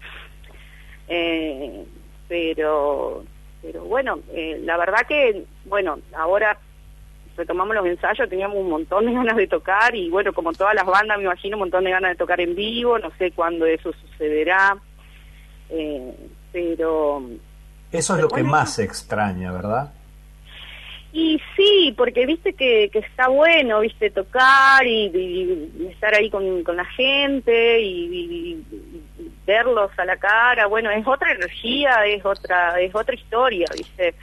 Eh, 1.09 1.85
pero, 2.29 3.25
pero 3.61 3.85
bueno, 3.85 4.21
eh, 4.33 4.61
la 4.63 4.77
verdad 4.77 5.07
que, 5.07 5.45
bueno, 5.67 5.99
ahora 6.17 6.59
retomamos 7.37 7.75
los 7.75 7.87
ensayos, 7.87 8.29
teníamos 8.29 8.59
un 8.59 8.71
montón 8.71 9.07
de 9.07 9.13
ganas 9.13 9.37
de 9.37 9.47
tocar 9.47 9.95
y 9.95 10.09
bueno, 10.09 10.33
como 10.33 10.53
todas 10.53 10.75
las 10.75 10.87
bandas, 10.87 11.19
me 11.19 11.25
imagino 11.25 11.57
un 11.57 11.63
montón 11.63 11.85
de 11.85 11.91
ganas 11.91 12.13
de 12.13 12.17
tocar 12.17 12.41
en 12.41 12.55
vivo, 12.55 12.99
no 12.99 13.11
sé 13.19 13.33
cuándo 13.33 13.67
eso 13.67 13.93
sucederá, 13.93 14.77
eh, 15.71 16.15
pero 16.53 17.23
Eso 17.95 18.17
es 18.17 18.23
lo 18.23 18.29
que 18.29 18.43
más 18.43 18.75
se 18.75 18.85
extraña, 18.85 19.53
¿verdad? 19.53 19.93
Y 21.13 21.41
sí, 21.55 21.95
porque 21.97 22.27
viste 22.27 22.55
que, 22.55 22.91
que 22.93 22.99
está 22.99 23.29
bueno, 23.29 23.79
viste, 23.79 24.11
tocar 24.11 24.85
y, 24.85 25.71
estar 25.93 26.13
ahí 26.13 26.29
con, 26.29 26.65
con 26.65 26.77
la 26.77 26.85
gente 26.85 27.81
y, 27.81 28.65
verlos 29.47 29.93
a 29.97 30.05
la 30.05 30.17
cara, 30.17 30.67
bueno, 30.67 30.91
es 30.91 31.07
otra 31.07 31.31
energía, 31.33 32.05
es 32.07 32.25
otra 32.25 32.81
es 32.81 32.93
otra 32.95 33.15
historia, 33.15 33.67
viste. 33.77 34.15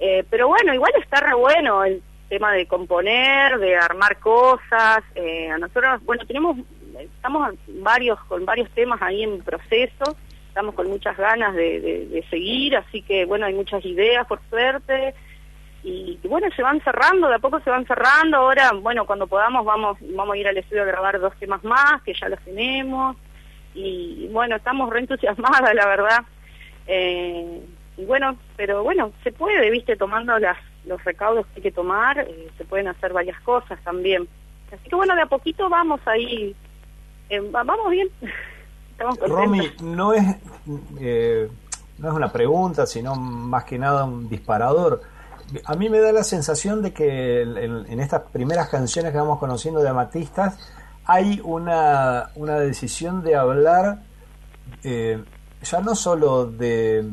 Eh, 0.00 0.24
pero 0.28 0.48
bueno, 0.48 0.74
igual 0.74 0.92
está 1.00 1.20
re 1.20 1.34
bueno 1.34 1.84
el 1.84 2.02
tema 2.28 2.52
de 2.52 2.66
componer, 2.66 3.58
de 3.58 3.76
armar 3.76 4.18
cosas. 4.18 5.04
Eh, 5.14 5.48
a 5.48 5.58
nosotros, 5.58 6.02
bueno, 6.04 6.26
tenemos, 6.26 6.56
estamos 6.98 7.54
varios 7.68 8.18
con 8.24 8.44
varios 8.44 8.68
temas 8.70 9.00
ahí 9.00 9.22
en 9.22 9.42
proceso, 9.42 10.16
estamos 10.52 10.74
con 10.74 10.86
muchas 10.88 11.16
ganas 11.16 11.54
de, 11.54 11.80
de 11.80 12.24
seguir, 12.28 12.76
así 12.76 13.00
que 13.00 13.24
bueno, 13.24 13.46
hay 13.46 13.54
muchas 13.54 13.82
ideas 13.86 14.26
por 14.26 14.38
suerte 14.50 15.14
y, 15.84 16.18
bueno, 16.28 16.46
se 16.54 16.62
van 16.62 16.80
cerrando, 16.82 17.28
de 17.28 17.34
a 17.36 17.38
poco 17.40 17.58
se 17.60 17.70
van 17.70 17.86
cerrando, 17.86 18.36
ahora, 18.36 18.72
bueno, 18.72 19.04
cuando 19.04 19.26
podamos 19.26 19.64
vamos, 19.64 19.98
vamos 20.00 20.34
a 20.34 20.38
ir 20.38 20.46
al 20.46 20.56
estudio 20.56 20.82
a 20.82 20.86
grabar 20.86 21.18
dos 21.18 21.34
temas 21.38 21.64
más, 21.64 22.00
que 22.02 22.14
ya 22.14 22.28
los 22.28 22.38
tenemos, 22.40 23.16
y 23.74 24.28
bueno, 24.30 24.56
estamos 24.56 24.90
re 24.90 25.00
entusiasmadas, 25.00 25.74
la 25.74 25.86
verdad, 25.86 26.24
eh, 26.86 27.62
y 27.96 28.04
bueno, 28.04 28.36
pero 28.56 28.84
bueno, 28.84 29.12
se 29.24 29.32
puede, 29.32 29.70
viste, 29.70 29.96
tomando 29.96 30.38
las, 30.38 30.58
los 30.86 31.02
recaudos 31.04 31.46
que 31.46 31.56
hay 31.56 31.62
que 31.62 31.72
tomar, 31.72 32.18
eh, 32.20 32.48
se 32.56 32.64
pueden 32.64 32.86
hacer 32.86 33.12
varias 33.12 33.40
cosas 33.40 33.82
también. 33.82 34.28
Así 34.72 34.88
que 34.88 34.94
bueno, 34.94 35.14
de 35.16 35.22
a 35.22 35.26
poquito 35.26 35.68
vamos 35.68 36.00
ahí, 36.06 36.54
eh, 37.28 37.40
vamos 37.50 37.90
bien. 37.90 38.08
Romy, 38.98 39.72
no 39.82 40.12
es, 40.12 40.24
no 40.66 42.08
es 42.08 42.14
una 42.14 42.32
pregunta, 42.32 42.86
sino 42.86 43.14
más 43.14 43.64
que 43.64 43.78
nada 43.78 44.04
un 44.04 44.28
disparador. 44.28 45.02
A 45.64 45.74
mí 45.74 45.88
me 45.88 46.00
da 46.00 46.12
la 46.12 46.24
sensación 46.24 46.82
de 46.82 46.92
que 46.92 47.42
en, 47.42 48.00
estas 48.00 48.22
primeras 48.32 48.68
canciones 48.68 49.12
que 49.12 49.18
vamos 49.18 49.38
conociendo 49.38 49.80
de 49.82 49.88
Amatistas 49.88 50.58
hay 51.04 51.40
una, 51.44 52.30
una 52.36 52.58
decisión 52.60 53.22
de 53.22 53.34
hablar 53.34 54.02
eh, 54.82 55.22
ya 55.62 55.80
no 55.80 55.94
solo 55.94 56.46
de, 56.46 57.04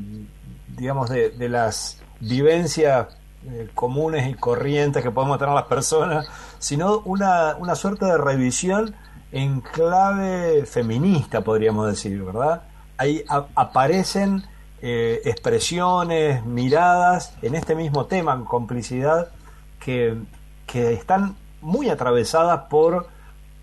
digamos, 0.76 1.10
de, 1.10 1.50
las 1.50 2.02
vivencias 2.20 3.08
eh, 3.46 3.70
comunes 3.74 4.30
y 4.30 4.34
corrientes 4.34 5.04
que 5.04 5.12
podemos 5.12 5.38
tener 5.38 5.54
las 5.54 5.66
personas, 5.66 6.28
sino 6.58 7.00
una, 7.00 7.56
una 7.58 7.76
suerte 7.76 8.06
de 8.06 8.18
revisión 8.18 8.96
en 9.32 9.62
clave 9.62 10.66
feminista, 10.66 11.42
podríamos 11.42 11.88
decir, 11.88 12.22
¿verdad? 12.24 12.64
Ahí 12.98 13.24
aparecen 13.56 14.44
eh, 14.82 15.22
expresiones, 15.26 16.44
miradas 16.46 17.36
en 17.42 17.56
este 17.56 17.76
mismo 17.76 18.06
tema, 18.06 18.34
en 18.34 18.46
complicidad, 18.46 19.30
que, 19.80 20.18
que 20.66 20.94
están 20.94 21.36
muy 21.62 21.90
atravesadas 21.90 22.68
por 22.70 23.08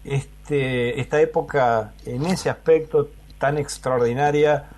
este, 0.05 1.01
esta 1.01 1.21
época 1.21 1.93
en 2.05 2.27
ese 2.27 2.49
aspecto 2.49 3.09
tan 3.39 3.59
extraordinaria, 3.59 4.69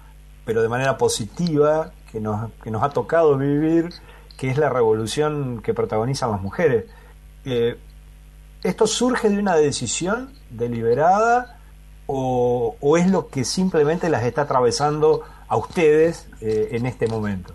pero 0.45 0.63
de 0.63 0.69
manera 0.69 0.97
positiva, 0.97 1.93
que 2.11 2.21
nos, 2.21 2.51
que 2.63 2.71
nos 2.71 2.83
ha 2.83 2.91
tocado 2.91 3.37
vivir, 3.37 3.91
que 4.37 4.51
es 4.51 4.57
la 4.57 4.71
revolución 4.71 5.61
que 5.63 5.75
protagonizan 5.75 6.31
las 6.31 6.41
mujeres. 6.41 6.87
Eh, 7.45 7.79
¿Esto 8.63 8.87
surge 8.87 9.29
de 9.29 9.39
una 9.39 9.55
decisión 9.55 10.33
deliberada 10.51 11.59
o, 12.07 12.97
es 12.99 13.09
lo 13.11 13.29
que 13.29 13.45
simplemente 13.45 14.09
las 14.09 14.25
está 14.25 14.43
atravesando 14.43 15.23
a 15.47 15.57
ustedes 15.57 16.29
eh, 16.41 16.69
en 16.73 16.87
este 16.87 17.07
momento? 17.07 17.55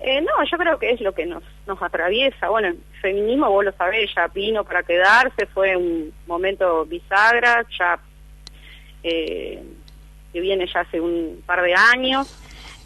Eh, 0.00 0.20
no, 0.20 0.32
yo 0.50 0.56
creo 0.56 0.78
que 0.78 0.90
es 0.90 1.00
lo 1.00 1.12
que 1.12 1.26
nos, 1.26 1.42
nos 1.66 1.80
atraviesa. 1.80 2.48
Bueno, 2.48 2.68
el 2.68 2.78
feminismo, 3.00 3.50
vos 3.50 3.64
lo 3.64 3.72
sabés, 3.72 4.10
ya 4.14 4.26
vino 4.28 4.64
para 4.64 4.82
quedarse, 4.82 5.46
fue 5.46 5.76
un 5.76 6.12
momento 6.26 6.84
bisagra, 6.86 7.64
ya 7.78 7.98
eh, 9.02 9.62
que 10.32 10.40
viene 10.40 10.66
ya 10.72 10.80
hace 10.80 11.00
un 11.00 11.42
par 11.46 11.62
de 11.62 11.74
años. 11.74 12.34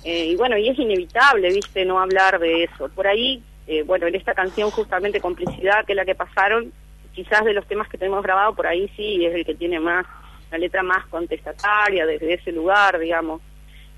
y 0.05 0.35
bueno, 0.37 0.59
y 0.59 0.69
es 0.69 0.79
inevitable, 0.79 1.53
viste, 1.53 1.85
no 1.85 2.01
hablar 2.01 2.39
de 2.39 2.65
eso. 2.65 2.89
Por 2.91 3.07
ahí, 3.07 3.43
bueno, 3.87 4.07
en 4.07 4.15
esta 4.15 4.35
canción 4.35 4.71
justamente 4.71 5.21
Complicidad, 5.21 5.85
que 5.85 5.93
es 5.93 5.97
la 5.97 6.05
que 6.05 6.15
pasaron, 6.15 6.73
quizás 7.13 7.45
de 7.45 7.53
los 7.53 7.67
temas 7.67 7.89
que 7.89 7.99
tenemos 7.99 8.23
grabado, 8.23 8.55
por 8.55 8.67
ahí 8.67 8.91
sí 8.97 9.25
es 9.25 9.35
el 9.35 9.45
que 9.45 9.55
tiene 9.55 9.79
más 9.81 10.07
la 10.51 10.59
letra 10.59 10.83
más 10.83 11.07
contestataria 11.07 12.07
desde 12.07 12.35
ese 12.35 12.53
lugar, 12.53 12.99
digamos. 12.99 13.41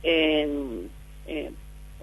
Eh, 0.02 0.48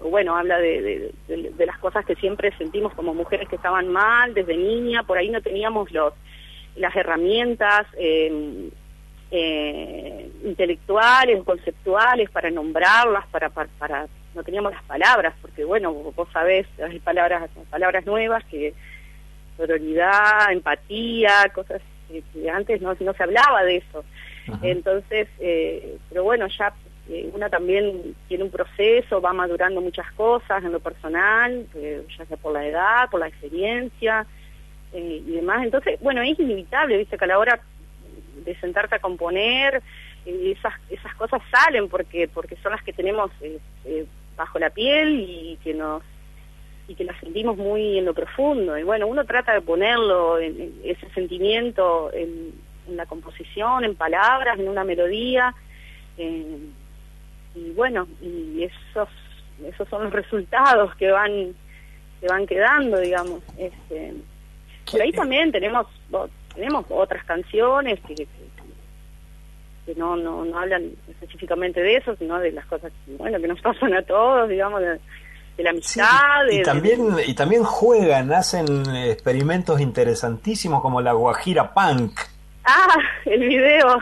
bueno, 0.02 0.36
habla 0.36 0.58
de, 0.58 1.12
las 1.58 1.78
cosas 1.78 2.04
que 2.04 2.14
siempre 2.16 2.56
sentimos 2.56 2.94
como 2.94 3.14
mujeres 3.14 3.48
que 3.48 3.56
estaban 3.56 3.88
mal 3.88 4.32
desde 4.32 4.56
niña, 4.56 5.02
por 5.02 5.18
ahí 5.18 5.28
no 5.28 5.42
teníamos 5.42 5.90
los 5.92 6.14
las 6.76 6.94
herramientas 6.94 7.86
eh, 7.98 8.70
eh, 9.30 10.30
intelectuales, 10.44 11.42
conceptuales 11.44 12.30
para 12.30 12.50
nombrarlas, 12.50 13.26
para, 13.26 13.50
para, 13.50 14.06
no 14.34 14.42
teníamos 14.44 14.72
las 14.72 14.82
palabras, 14.84 15.34
porque 15.40 15.64
bueno, 15.64 15.92
vos 15.92 16.28
sabés, 16.32 16.66
hay 16.82 16.98
palabras, 17.00 17.50
palabras 17.70 18.06
nuevas 18.06 18.44
que 18.44 18.74
sororidad, 19.56 20.52
empatía, 20.52 21.50
cosas 21.54 21.82
que, 22.08 22.50
antes 22.50 22.80
no, 22.80 22.94
no 23.00 23.12
se 23.12 23.22
hablaba 23.22 23.62
de 23.64 23.76
eso. 23.76 24.04
Entonces, 24.62 25.28
eh, 25.38 25.96
pero 26.08 26.24
bueno, 26.24 26.46
ya 26.48 26.72
eh, 27.08 27.30
una 27.32 27.48
también 27.48 28.14
tiene 28.28 28.44
un 28.44 28.50
proceso, 28.50 29.20
va 29.20 29.32
madurando 29.32 29.80
muchas 29.80 30.10
cosas 30.12 30.64
en 30.64 30.72
lo 30.72 30.80
personal, 30.80 31.66
eh, 31.74 32.04
ya 32.16 32.24
sea 32.24 32.36
por 32.36 32.52
la 32.52 32.66
edad, 32.66 33.10
por 33.10 33.20
la 33.20 33.28
experiencia 33.28 34.26
y 34.92 35.32
demás. 35.32 35.62
Entonces, 35.62 36.00
bueno, 36.00 36.20
es 36.22 36.38
inevitable, 36.38 36.96
viste, 36.96 37.16
que 37.16 37.24
a 37.24 37.28
la 37.28 37.38
hora 37.38 37.60
de 38.44 38.56
sentarte 38.56 38.96
a 38.96 38.98
componer, 38.98 39.82
esas, 40.26 40.74
esas 40.90 41.14
cosas 41.14 41.40
salen 41.50 41.88
porque, 41.88 42.28
porque 42.28 42.56
son 42.56 42.72
las 42.72 42.82
que 42.82 42.92
tenemos 42.92 43.30
bajo 44.40 44.58
la 44.58 44.70
piel 44.70 45.20
y 45.20 45.58
que 45.62 45.74
nos 45.74 46.02
y 46.88 46.94
que 46.96 47.04
las 47.04 47.20
sentimos 47.20 47.56
muy 47.56 47.98
en 47.98 48.04
lo 48.04 48.14
profundo. 48.14 48.76
Y 48.76 48.82
bueno, 48.82 49.06
uno 49.06 49.24
trata 49.24 49.52
de 49.52 49.60
ponerlo, 49.60 50.40
en 50.40 50.74
ese 50.82 51.08
sentimiento, 51.10 52.10
en, 52.12 52.52
en 52.88 52.96
la 52.96 53.06
composición, 53.06 53.84
en 53.84 53.94
palabras, 53.94 54.58
en 54.58 54.68
una 54.68 54.82
melodía. 54.82 55.54
Eh, 56.18 56.58
y 57.54 57.70
bueno, 57.72 58.08
y 58.20 58.64
esos 58.64 59.08
esos 59.64 59.86
son 59.88 60.04
los 60.04 60.12
resultados 60.12 60.96
que 60.96 61.10
van 61.10 61.54
que 62.20 62.26
van 62.26 62.46
quedando, 62.46 62.98
digamos. 62.98 63.42
Este, 63.58 64.14
por 64.90 65.02
ahí 65.02 65.12
también 65.12 65.52
tenemos 65.52 65.86
tenemos 66.54 66.86
otras 66.88 67.24
canciones 67.24 68.00
que, 68.00 68.26
que, 69.92 69.98
no, 69.98 70.16
no, 70.16 70.44
no 70.44 70.58
hablan 70.58 70.90
específicamente 71.08 71.80
de 71.80 71.96
eso, 71.96 72.14
sino 72.16 72.38
de 72.38 72.52
las 72.52 72.66
cosas 72.66 72.92
bueno 73.18 73.40
que 73.40 73.48
nos 73.48 73.60
pasan 73.62 73.94
a 73.94 74.02
todos, 74.02 74.48
digamos, 74.48 74.80
de, 74.80 74.98
la 75.58 75.70
amistad. 75.70 76.46
y, 76.50 76.62
también, 76.62 77.16
y 77.26 77.34
también 77.34 77.64
juegan, 77.64 78.32
hacen 78.32 78.66
experimentos 78.96 79.78
interesantísimos 79.78 80.80
como 80.80 81.02
la 81.02 81.12
Guajira 81.12 81.74
Punk. 81.74 82.18
Ah, 82.64 82.96
el 83.26 83.40
video. 83.40 83.98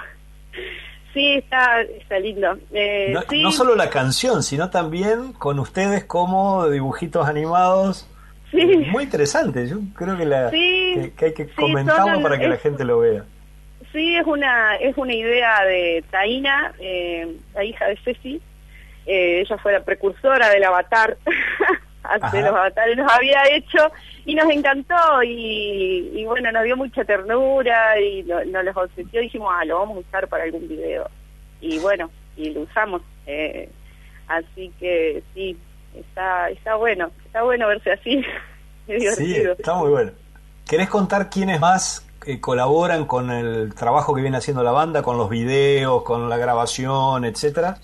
Sí, 1.12 1.35
está, 1.35 1.81
está 1.81 2.19
lindo. 2.20 2.56
Eh, 2.70 3.12
no, 3.43 3.51
solo 3.51 3.74
la 3.74 3.90
canción, 3.90 4.44
sino 4.44 4.70
también 4.70 5.32
con 5.32 5.59
ustedes 5.59 6.05
como 6.05 6.69
dibujitos 6.69 7.27
animados. 7.27 8.09
Sí. 8.52 8.65
Muy 8.93 9.05
interesante. 9.05 9.66
Yo 9.66 9.78
creo 9.94 10.16
que, 10.16 10.27
la, 10.27 10.51
que, 10.51 11.12
hay 11.20 11.35
que 11.35 11.48
comentarlo 11.48 12.23
para 12.23 12.39
que 12.39 12.47
la 12.47 12.56
gente 12.56 12.85
lo 12.85 13.01
vea. 13.01 13.24
Sí, 13.99 14.15
es 14.15 14.25
una 14.29 14.77
es 14.77 14.97
una 14.97 15.12
idea 15.12 15.65
de 15.65 16.05
Taina, 16.09 16.73
eh, 16.79 17.37
la 17.53 17.65
hija 17.65 17.87
de 17.87 17.97
Ceci. 17.97 18.41
Eh, 19.07 19.41
ella 19.41 19.59
fue 19.59 19.73
la 19.73 19.81
precursora 19.81 20.51
del 20.51 20.62
avatar. 20.62 21.16
de 22.33 22.41
los 22.43 22.51
avatares 22.51 22.97
nos 22.97 23.11
había 23.11 23.43
hecho 23.51 23.91
y 24.25 24.37
nos 24.37 24.49
encantó 24.51 24.95
y, 25.25 26.25
bueno, 26.27 26.53
nos 26.53 26.62
dio 26.62 26.77
mucha 26.77 27.05
ternura 27.05 28.01
y 28.01 28.23
nos 28.23 28.65
lo 28.65 28.70
obsesió, 28.70 29.20
dijimos, 29.20 29.51
ah, 29.53 29.65
lo 29.65 29.81
vamos 29.81 29.97
a 29.97 30.01
usar 30.01 30.29
para 30.29 30.45
algún 30.45 30.69
video. 30.69 31.11
Y 31.61 31.81
bueno, 31.81 32.09
y 32.37 32.51
lo 32.51 32.61
usamos. 32.61 33.03
Eh, 33.27 33.69
así 34.29 34.73
que 34.79 35.25
sí, 35.35 35.59
está, 35.93 36.51
está 36.51 36.77
bueno, 36.77 37.11
está 37.27 37.43
bueno 37.43 37.66
verse 37.66 37.91
así. 37.91 38.25
sí, 38.87 39.43
está 39.59 39.75
muy 39.75 39.91
bueno. 39.91 40.12
¿Querés 40.69 40.89
contar 40.89 41.29
quiénes 41.29 41.59
más 41.59 42.07
eh, 42.27 42.40
colaboran 42.40 43.07
con 43.07 43.31
el 43.31 43.74
trabajo 43.74 44.15
que 44.15 44.23
viene 44.23 44.36
haciendo 44.36 44.62
la 44.62 44.73
banda, 44.73 45.03
con 45.03 45.16
los 45.16 45.31
videos, 45.31 46.03
con 46.03 46.28
la 46.28 46.36
grabación, 46.36 47.24
etcétera? 47.24 47.78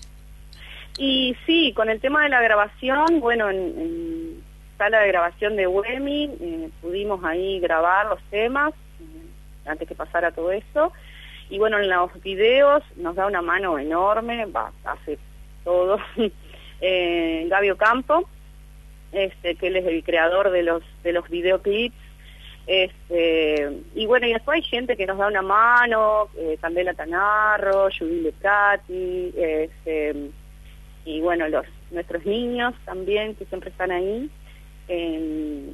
Y 0.97 1.35
sí, 1.45 1.73
con 1.73 1.89
el 1.89 1.99
tema 1.99 2.23
de 2.23 2.29
la 2.29 2.41
grabación, 2.41 3.19
bueno, 3.19 3.49
en, 3.49 4.43
sala 4.77 4.99
de 4.99 5.07
grabación 5.07 5.55
de 5.55 5.67
UEMI 5.67 6.31
eh, 6.39 6.69
pudimos 6.81 7.23
ahí 7.23 7.59
grabar 7.59 8.07
los 8.07 8.21
temas 8.29 8.73
eh, 8.99 9.67
antes 9.69 9.87
que 9.87 9.95
pasara 9.95 10.31
todo 10.31 10.51
eso. 10.51 10.91
Y 11.49 11.59
bueno, 11.59 11.77
en 11.79 11.89
los 11.89 12.11
videos 12.21 12.83
nos 12.95 13.15
da 13.15 13.27
una 13.27 13.41
mano 13.41 13.77
enorme, 13.77 14.45
va, 14.45 14.71
hace 14.83 15.19
todo. 15.63 15.99
eh, 16.81 17.45
Gabio 17.49 17.77
Campo, 17.77 18.27
este, 19.11 19.55
que 19.55 19.67
él 19.67 19.75
es 19.77 19.85
el 19.85 20.03
creador 20.03 20.51
de 20.51 20.63
los, 20.63 20.83
de 21.03 21.13
los 21.13 21.29
videoclips. 21.29 21.95
Este, 22.67 23.71
y 23.93 24.05
bueno, 24.07 24.25
y 24.27 24.33
después 24.33 24.55
hay 24.57 24.63
gente 24.63 24.97
que 24.97 25.05
nos 25.05 25.17
da 25.17 25.27
una 25.27 25.41
mano, 25.41 26.29
eh, 26.37 26.57
Candela 26.59 26.93
Tanarro, 26.93 27.89
Judy 27.97 28.21
Lecati, 28.21 29.33
este, 29.37 30.31
y 31.05 31.21
bueno, 31.21 31.47
los 31.47 31.65
nuestros 31.91 32.25
niños 32.25 32.73
también, 32.85 33.35
que 33.35 33.45
siempre 33.45 33.69
están 33.69 33.91
ahí. 33.91 34.29
Eh, 34.87 35.73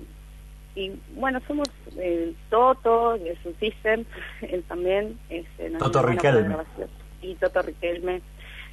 y 0.76 0.92
bueno, 1.16 1.40
somos 1.48 1.68
el 1.98 2.36
Toto, 2.50 3.18
de 3.18 3.38
su 3.44 3.54
system, 3.60 4.04
él 4.42 4.64
también. 4.68 5.18
Este, 5.30 5.70
nos 5.70 5.80
Toto 5.82 6.02
Riquelme. 6.02 6.56
Y 7.22 7.36
Toto 7.36 7.62
Riquelme 7.62 8.22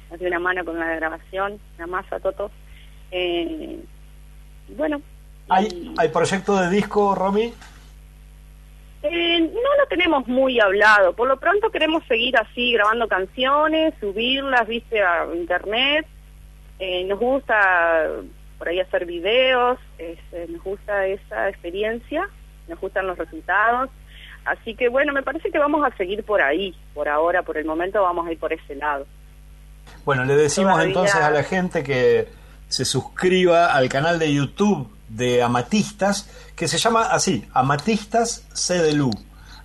nos 0.09 0.19
dio 0.19 0.27
una 0.27 0.39
mano 0.39 0.65
con 0.65 0.77
la 0.79 0.93
grabación, 0.95 1.59
la 1.77 1.87
masa 1.87 2.19
Toto. 2.19 2.51
Eh, 3.11 3.79
bueno. 4.75 5.01
¿Hay, 5.49 5.65
y- 5.67 5.93
¿Hay 5.97 6.09
proyecto 6.09 6.55
de 6.59 6.69
disco, 6.69 7.15
Romy? 7.15 7.53
Eh, 9.03 9.39
no 9.41 9.77
lo 9.77 9.87
tenemos 9.89 10.27
muy 10.27 10.59
hablado. 10.59 11.13
Por 11.13 11.27
lo 11.27 11.37
pronto 11.39 11.69
queremos 11.69 12.03
seguir 12.05 12.35
así 12.37 12.73
grabando 12.73 13.07
canciones, 13.07 13.93
subirlas, 13.99 14.67
viste, 14.67 15.01
a 15.01 15.25
internet. 15.33 16.05
Eh, 16.79 17.03
nos 17.05 17.19
gusta 17.19 18.07
por 18.57 18.67
ahí 18.67 18.79
hacer 18.79 19.05
videos, 19.05 19.79
este, 19.97 20.47
nos 20.49 20.61
gusta 20.63 21.05
esa 21.07 21.47
experiencia, 21.49 22.27
nos 22.67 22.79
gustan 22.79 23.07
los 23.07 23.17
resultados. 23.17 23.89
Así 24.45 24.75
que 24.75 24.89
bueno, 24.89 25.13
me 25.13 25.23
parece 25.23 25.51
que 25.51 25.59
vamos 25.59 25.85
a 25.85 25.95
seguir 25.97 26.23
por 26.23 26.41
ahí. 26.41 26.75
Por 26.93 27.07
ahora, 27.07 27.43
por 27.43 27.57
el 27.57 27.65
momento, 27.65 28.01
vamos 28.01 28.27
a 28.27 28.31
ir 28.31 28.39
por 28.39 28.51
ese 28.51 28.75
lado. 28.75 29.05
Bueno, 30.05 30.25
le 30.25 30.35
decimos 30.35 30.73
Todavía- 30.73 30.87
entonces 30.89 31.15
a 31.15 31.29
la 31.31 31.43
gente 31.43 31.83
que 31.83 32.27
se 32.67 32.85
suscriba 32.85 33.73
al 33.73 33.89
canal 33.89 34.19
de 34.19 34.33
YouTube 34.33 34.89
de 35.09 35.41
Amatistas, 35.43 36.29
que 36.55 36.67
se 36.67 36.77
llama 36.77 37.03
así, 37.11 37.45
Amatistas 37.53 38.47
CDLU. 38.53 39.11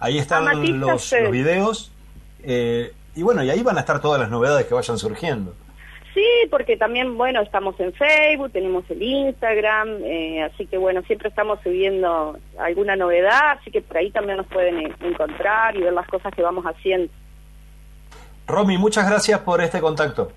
Ahí 0.01 0.19
están 0.19 0.81
los, 0.81 1.13
los 1.13 1.31
videos. 1.31 1.93
eh, 2.43 2.93
y 3.17 3.23
bueno, 3.23 3.45
y 3.45 3.51
ahí 3.51 3.63
van 3.63 3.77
a 3.77 3.81
estar 3.81 4.01
todas 4.01 4.21
las 4.21 4.31
novedades 4.31 4.67
que 4.67 4.75
vayan 4.75 4.99
surgiendo. 4.99 5.55
Sí, 6.15 6.25
porque 6.49 6.77
también, 6.77 7.17
bueno, 7.17 7.41
estamos 7.43 7.79
en 7.81 7.93
Facebook, 7.93 8.53
tenemos 8.53 8.85
el 8.89 9.03
Instagram, 9.03 9.99
eh, 10.05 10.45
así 10.45 10.65
que 10.67 10.79
bueno, 10.79 11.03
siempre 11.03 11.29
estamos 11.29 11.59
subiendo 11.65 12.39
alguna 12.57 12.95
novedad, 12.95 13.59
así 13.59 13.73
que 13.73 13.83
por 13.83 13.97
ahí 13.97 14.13
también 14.13 14.37
nos 14.37 14.47
pueden 14.47 14.95
encontrar 15.01 15.75
y 15.77 15.81
ver 15.81 15.93
las 15.93 16.07
cosas 16.07 16.33
que 16.33 16.43
vamos 16.43 16.65
haciendo. 16.65 17.13
Romy, 18.47 18.79
muchas 18.79 19.09
gracias 19.09 19.41
por 19.41 19.61
este 19.61 19.81
contacto. 19.81 20.31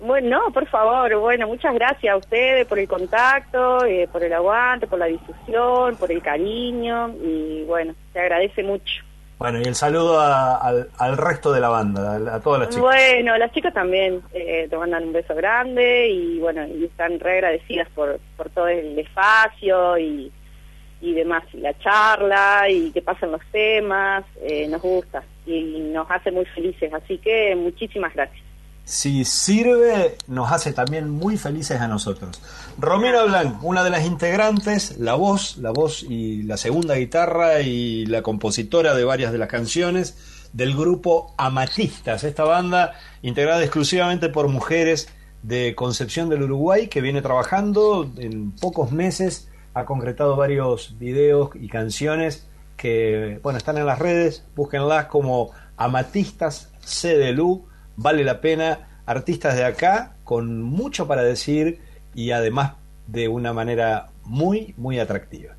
Bueno, 0.00 0.38
no, 0.46 0.52
por 0.52 0.66
favor, 0.66 1.14
bueno, 1.16 1.46
muchas 1.46 1.74
gracias 1.74 2.14
a 2.14 2.16
ustedes 2.16 2.66
por 2.66 2.78
el 2.78 2.88
contacto, 2.88 3.84
eh, 3.84 4.08
por 4.10 4.22
el 4.24 4.32
aguante, 4.32 4.86
por 4.86 4.98
la 4.98 5.06
difusión, 5.06 5.96
por 5.96 6.10
el 6.10 6.22
cariño 6.22 7.10
y 7.22 7.64
bueno, 7.64 7.94
se 8.12 8.20
agradece 8.20 8.62
mucho. 8.62 9.02
Bueno, 9.38 9.58
y 9.58 9.62
el 9.64 9.74
saludo 9.74 10.18
a- 10.20 10.56
al, 10.56 10.88
al 10.98 11.16
resto 11.16 11.52
de 11.52 11.60
la 11.60 11.68
banda, 11.68 12.12
a, 12.32 12.36
a 12.36 12.40
todas 12.40 12.60
las 12.60 12.68
chicas. 12.70 12.82
Bueno, 12.82 13.36
las 13.38 13.52
chicas 13.52 13.72
también 13.74 14.20
eh, 14.32 14.66
te 14.68 14.76
mandan 14.76 15.04
un 15.04 15.12
beso 15.12 15.34
grande 15.34 16.08
y 16.08 16.38
bueno, 16.38 16.66
y 16.66 16.84
están 16.84 17.18
re 17.20 17.34
agradecidas 17.34 17.88
por, 17.94 18.18
por 18.36 18.50
todo 18.50 18.68
el 18.68 18.98
espacio 18.98 19.96
y, 19.98 20.30
y 21.02 21.12
demás, 21.14 21.42
y 21.54 21.58
la 21.58 21.76
charla 21.78 22.68
y 22.70 22.90
que 22.90 23.00
pasan 23.02 23.32
los 23.32 23.40
temas, 23.52 24.24
eh, 24.42 24.66
nos 24.68 24.80
gusta 24.82 25.22
y 25.46 25.78
nos 25.92 26.10
hace 26.10 26.30
muy 26.30 26.44
felices, 26.46 26.92
así 26.92 27.16
que 27.18 27.54
muchísimas 27.56 28.14
gracias. 28.14 28.44
Si 28.90 29.24
sirve, 29.24 30.18
nos 30.26 30.50
hace 30.50 30.72
también 30.72 31.10
muy 31.10 31.36
felices 31.36 31.80
a 31.80 31.86
nosotros. 31.86 32.40
Romina 32.76 33.22
Blanc, 33.22 33.62
una 33.62 33.84
de 33.84 33.90
las 33.90 34.04
integrantes, 34.04 34.98
la 34.98 35.14
voz, 35.14 35.58
la 35.58 35.70
voz 35.70 36.02
y 36.02 36.42
la 36.42 36.56
segunda 36.56 36.96
guitarra 36.96 37.60
y 37.60 38.04
la 38.06 38.22
compositora 38.22 38.96
de 38.96 39.04
varias 39.04 39.30
de 39.30 39.38
las 39.38 39.46
canciones 39.46 40.48
del 40.52 40.76
grupo 40.76 41.32
Amatistas, 41.38 42.24
esta 42.24 42.42
banda 42.42 42.94
integrada 43.22 43.62
exclusivamente 43.62 44.28
por 44.28 44.48
mujeres 44.48 45.08
de 45.44 45.76
Concepción 45.76 46.28
del 46.28 46.42
Uruguay 46.42 46.88
que 46.88 47.00
viene 47.00 47.22
trabajando 47.22 48.10
en 48.16 48.50
pocos 48.50 48.90
meses, 48.90 49.48
ha 49.72 49.84
concretado 49.84 50.34
varios 50.34 50.98
videos 50.98 51.50
y 51.54 51.68
canciones 51.68 52.44
que, 52.76 53.38
bueno, 53.44 53.56
están 53.56 53.78
en 53.78 53.86
las 53.86 54.00
redes, 54.00 54.42
búsquenlas 54.56 55.06
como 55.06 55.52
Amatistas 55.76 56.72
CDLU, 56.84 57.69
vale 58.00 58.24
la 58.24 58.40
pena, 58.40 59.02
artistas 59.04 59.56
de 59.56 59.64
acá 59.64 60.16
con 60.24 60.62
mucho 60.62 61.06
para 61.06 61.22
decir 61.22 61.80
y 62.14 62.30
además 62.30 62.72
de 63.06 63.28
una 63.28 63.52
manera 63.52 64.08
muy, 64.24 64.74
muy 64.78 64.98
atractiva. 64.98 65.54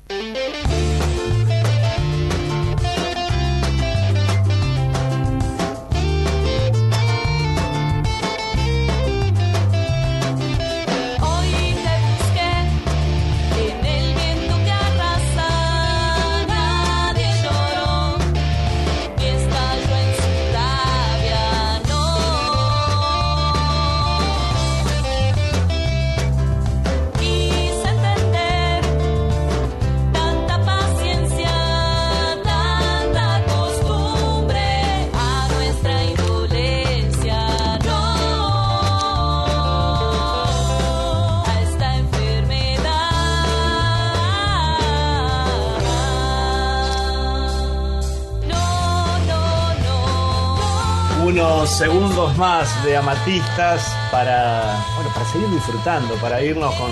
Más 52.42 52.82
de 52.82 52.96
amatistas 52.96 53.96
para, 54.10 54.84
bueno, 54.96 55.10
para 55.14 55.24
seguir 55.26 55.48
disfrutando, 55.50 56.12
para 56.16 56.42
irnos 56.42 56.74
con, 56.74 56.90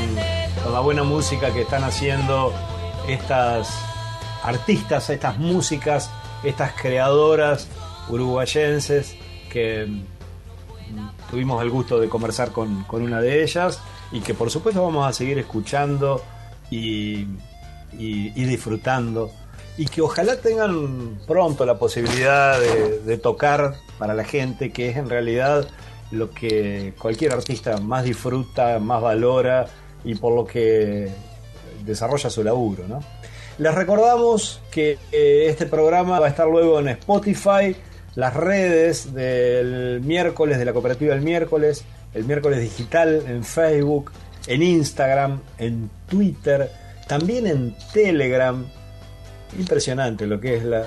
con 0.63 0.73
la 0.73 0.79
buena 0.79 1.03
música 1.03 1.53
que 1.53 1.63
están 1.63 1.83
haciendo 1.83 2.53
estas 3.09 3.69
artistas, 4.45 5.11
estas 5.11 5.39
músicas, 5.39 6.09
estas 6.45 6.71
creadoras 6.81 7.67
uruguayenses 8.09 9.17
que 9.51 9.87
mm, 9.89 11.09
tuvimos 11.33 11.61
el 11.65 11.71
gusto 11.71 11.99
de 11.99 12.09
conversar 12.09 12.53
con, 12.53 12.85
con 12.85 13.03
una 13.03 13.21
de 13.21 13.43
ellas 13.43 13.81
y 14.13 14.21
que 14.21 14.35
por 14.35 14.53
supuesto 14.53 14.85
vamos 14.85 15.05
a 15.05 15.13
seguir 15.13 15.37
escuchando 15.41 16.23
y, 16.71 17.27
y- 17.99 18.33
y 18.37 18.45
disfrutando 18.45 19.33
y 19.77 19.87
que 19.87 20.03
ojalá 20.03 20.37
tengan 20.37 21.19
pronto 21.27 21.65
la 21.65 21.79
posibilidad 21.79 22.59
de, 22.61 23.19
tocar 23.19 23.75
para 23.99 24.15
la 24.15 24.25
gente, 24.25 24.71
que 24.71 24.91
es 24.91 24.97
en 24.97 25.09
realidad 25.09 25.67
lo 26.11 26.31
que 26.31 26.95
cualquier 26.99 27.33
artista 27.33 27.79
más 27.79 28.05
disfruta, 28.05 28.79
más 28.79 29.01
valora 29.01 29.67
y 30.05 30.15
por 30.15 30.35
lo 30.35 30.45
que 30.45 31.11
desarrolla 31.85 32.31
su 32.31 32.43
laburo. 32.43 32.85
¿no? 32.89 33.01
Les 33.59 33.75
recordamos 33.75 34.61
que 34.71 34.99
eh, 35.13 35.47
este 35.49 35.67
programa 35.67 36.19
va 36.19 36.27
a 36.27 36.31
estar 36.31 36.47
luego 36.47 36.81
en 36.81 36.89
Spotify, 36.89 37.77
las 38.15 38.35
redes 38.35 39.15
del 39.15 40.01
miércoles, 40.03 40.59
de 40.59 40.65
la 40.65 40.73
cooperativa 40.73 41.15
del 41.15 41.23
miércoles, 41.23 41.85
el 42.15 42.25
miércoles 42.25 42.61
digital 42.61 43.23
en 43.27 43.45
Facebook, 43.45 44.11
en 44.47 44.63
Instagram, 44.63 45.41
en 45.59 45.91
Twitter, 46.09 46.71
también 47.07 47.47
en 47.47 47.77
Telegram. 47.93 48.67
Impresionante 49.59 50.27
lo 50.27 50.41
que 50.41 50.57
es 50.57 50.65
la- 50.65 50.85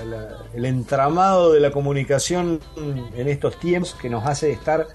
el 0.54 0.64
entramado 0.64 1.52
de 1.52 1.60
la 1.60 1.70
comunicación 1.70 2.60
en 3.14 3.28
estos 3.28 3.58
tiempos 3.58 3.94
que 3.94 4.08
nos 4.08 4.26
hace 4.26 4.50
estar 4.52 4.86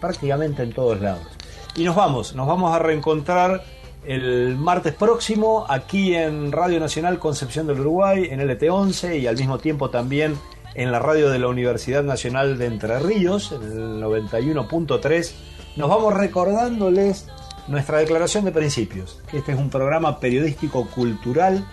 prácticamente 0.00 0.62
en 0.62 0.72
todos 0.72 1.00
lados. 1.00 1.26
Y 1.74 1.84
nos 1.84 1.96
vamos, 1.96 2.34
nos 2.34 2.46
vamos 2.46 2.74
a 2.74 2.78
reencontrar 2.78 3.62
el 4.04 4.56
martes 4.56 4.94
próximo 4.94 5.66
aquí 5.68 6.14
en 6.14 6.52
Radio 6.52 6.78
Nacional 6.78 7.18
Concepción 7.18 7.66
del 7.66 7.80
Uruguay, 7.80 8.28
en 8.30 8.40
LT11 8.40 9.18
y 9.18 9.26
al 9.26 9.36
mismo 9.36 9.58
tiempo 9.58 9.90
también 9.90 10.38
en 10.74 10.92
la 10.92 10.98
radio 10.98 11.30
de 11.30 11.38
la 11.38 11.48
Universidad 11.48 12.04
Nacional 12.04 12.58
de 12.58 12.66
Entre 12.66 12.98
Ríos, 12.98 13.52
en 13.52 13.62
el 13.62 14.00
91.3. 14.00 15.34
Nos 15.76 15.88
vamos 15.88 16.14
recordándoles 16.14 17.26
nuestra 17.66 17.98
declaración 17.98 18.44
de 18.44 18.52
principios, 18.52 19.20
este 19.32 19.52
es 19.52 19.58
un 19.58 19.70
programa 19.70 20.20
periodístico 20.20 20.86
cultural 20.94 21.64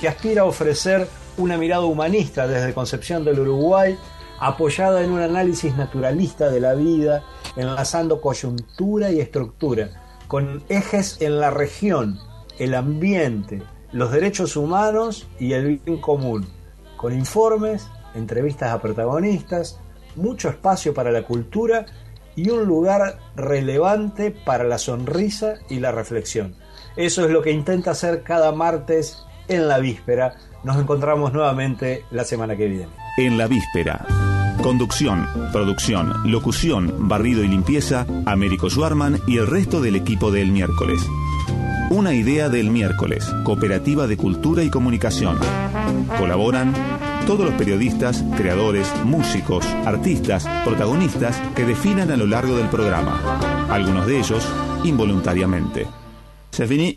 que 0.00 0.08
aspira 0.08 0.42
a 0.42 0.46
ofrecer 0.46 1.06
una 1.36 1.58
mirada 1.58 1.84
humanista 1.84 2.48
desde 2.48 2.74
Concepción 2.74 3.24
del 3.24 3.40
Uruguay, 3.40 3.98
apoyada 4.38 5.04
en 5.04 5.10
un 5.10 5.20
análisis 5.20 5.76
naturalista 5.76 6.50
de 6.50 6.60
la 6.60 6.74
vida, 6.74 7.22
enlazando 7.56 8.20
coyuntura 8.20 9.10
y 9.10 9.20
estructura, 9.20 9.90
con 10.26 10.62
ejes 10.68 11.20
en 11.20 11.38
la 11.38 11.50
región, 11.50 12.18
el 12.58 12.74
ambiente, 12.74 13.62
los 13.92 14.10
derechos 14.10 14.56
humanos 14.56 15.28
y 15.38 15.52
el 15.52 15.78
bien 15.78 16.00
común, 16.00 16.46
con 16.96 17.12
informes, 17.12 17.86
entrevistas 18.14 18.72
a 18.72 18.80
protagonistas, 18.80 19.80
mucho 20.16 20.48
espacio 20.48 20.94
para 20.94 21.10
la 21.10 21.24
cultura 21.24 21.86
y 22.36 22.48
un 22.50 22.64
lugar 22.64 23.18
relevante 23.36 24.30
para 24.30 24.64
la 24.64 24.78
sonrisa 24.78 25.56
y 25.68 25.80
la 25.80 25.92
reflexión. 25.92 26.54
Eso 26.96 27.24
es 27.24 27.30
lo 27.30 27.42
que 27.42 27.50
intenta 27.50 27.90
hacer 27.90 28.22
cada 28.22 28.52
martes 28.52 29.24
en 29.50 29.68
la 29.68 29.78
víspera. 29.78 30.34
Nos 30.64 30.78
encontramos 30.78 31.32
nuevamente 31.32 32.04
la 32.10 32.24
semana 32.24 32.56
que 32.56 32.68
viene. 32.68 32.88
En 33.18 33.36
la 33.36 33.46
víspera. 33.46 34.06
Conducción, 34.62 35.26
producción, 35.52 36.30
locución, 36.30 37.08
barrido 37.08 37.42
y 37.42 37.48
limpieza, 37.48 38.06
Américo 38.26 38.70
Schwarman 38.70 39.20
y 39.26 39.38
el 39.38 39.46
resto 39.46 39.80
del 39.80 39.96
equipo 39.96 40.30
del 40.30 40.52
miércoles. 40.52 41.00
Una 41.90 42.14
idea 42.14 42.48
del 42.48 42.70
miércoles, 42.70 43.26
Cooperativa 43.42 44.06
de 44.06 44.16
Cultura 44.16 44.62
y 44.62 44.70
Comunicación. 44.70 45.38
Colaboran 46.18 46.72
todos 47.26 47.46
los 47.46 47.54
periodistas, 47.54 48.22
creadores, 48.36 48.92
músicos, 49.04 49.66
artistas, 49.84 50.46
protagonistas 50.64 51.40
que 51.56 51.64
definan 51.64 52.10
a 52.10 52.16
lo 52.16 52.26
largo 52.26 52.56
del 52.56 52.68
programa. 52.68 53.20
Algunos 53.70 54.06
de 54.06 54.18
ellos 54.18 54.46
involuntariamente. 54.84 55.86
Se. 56.50 56.96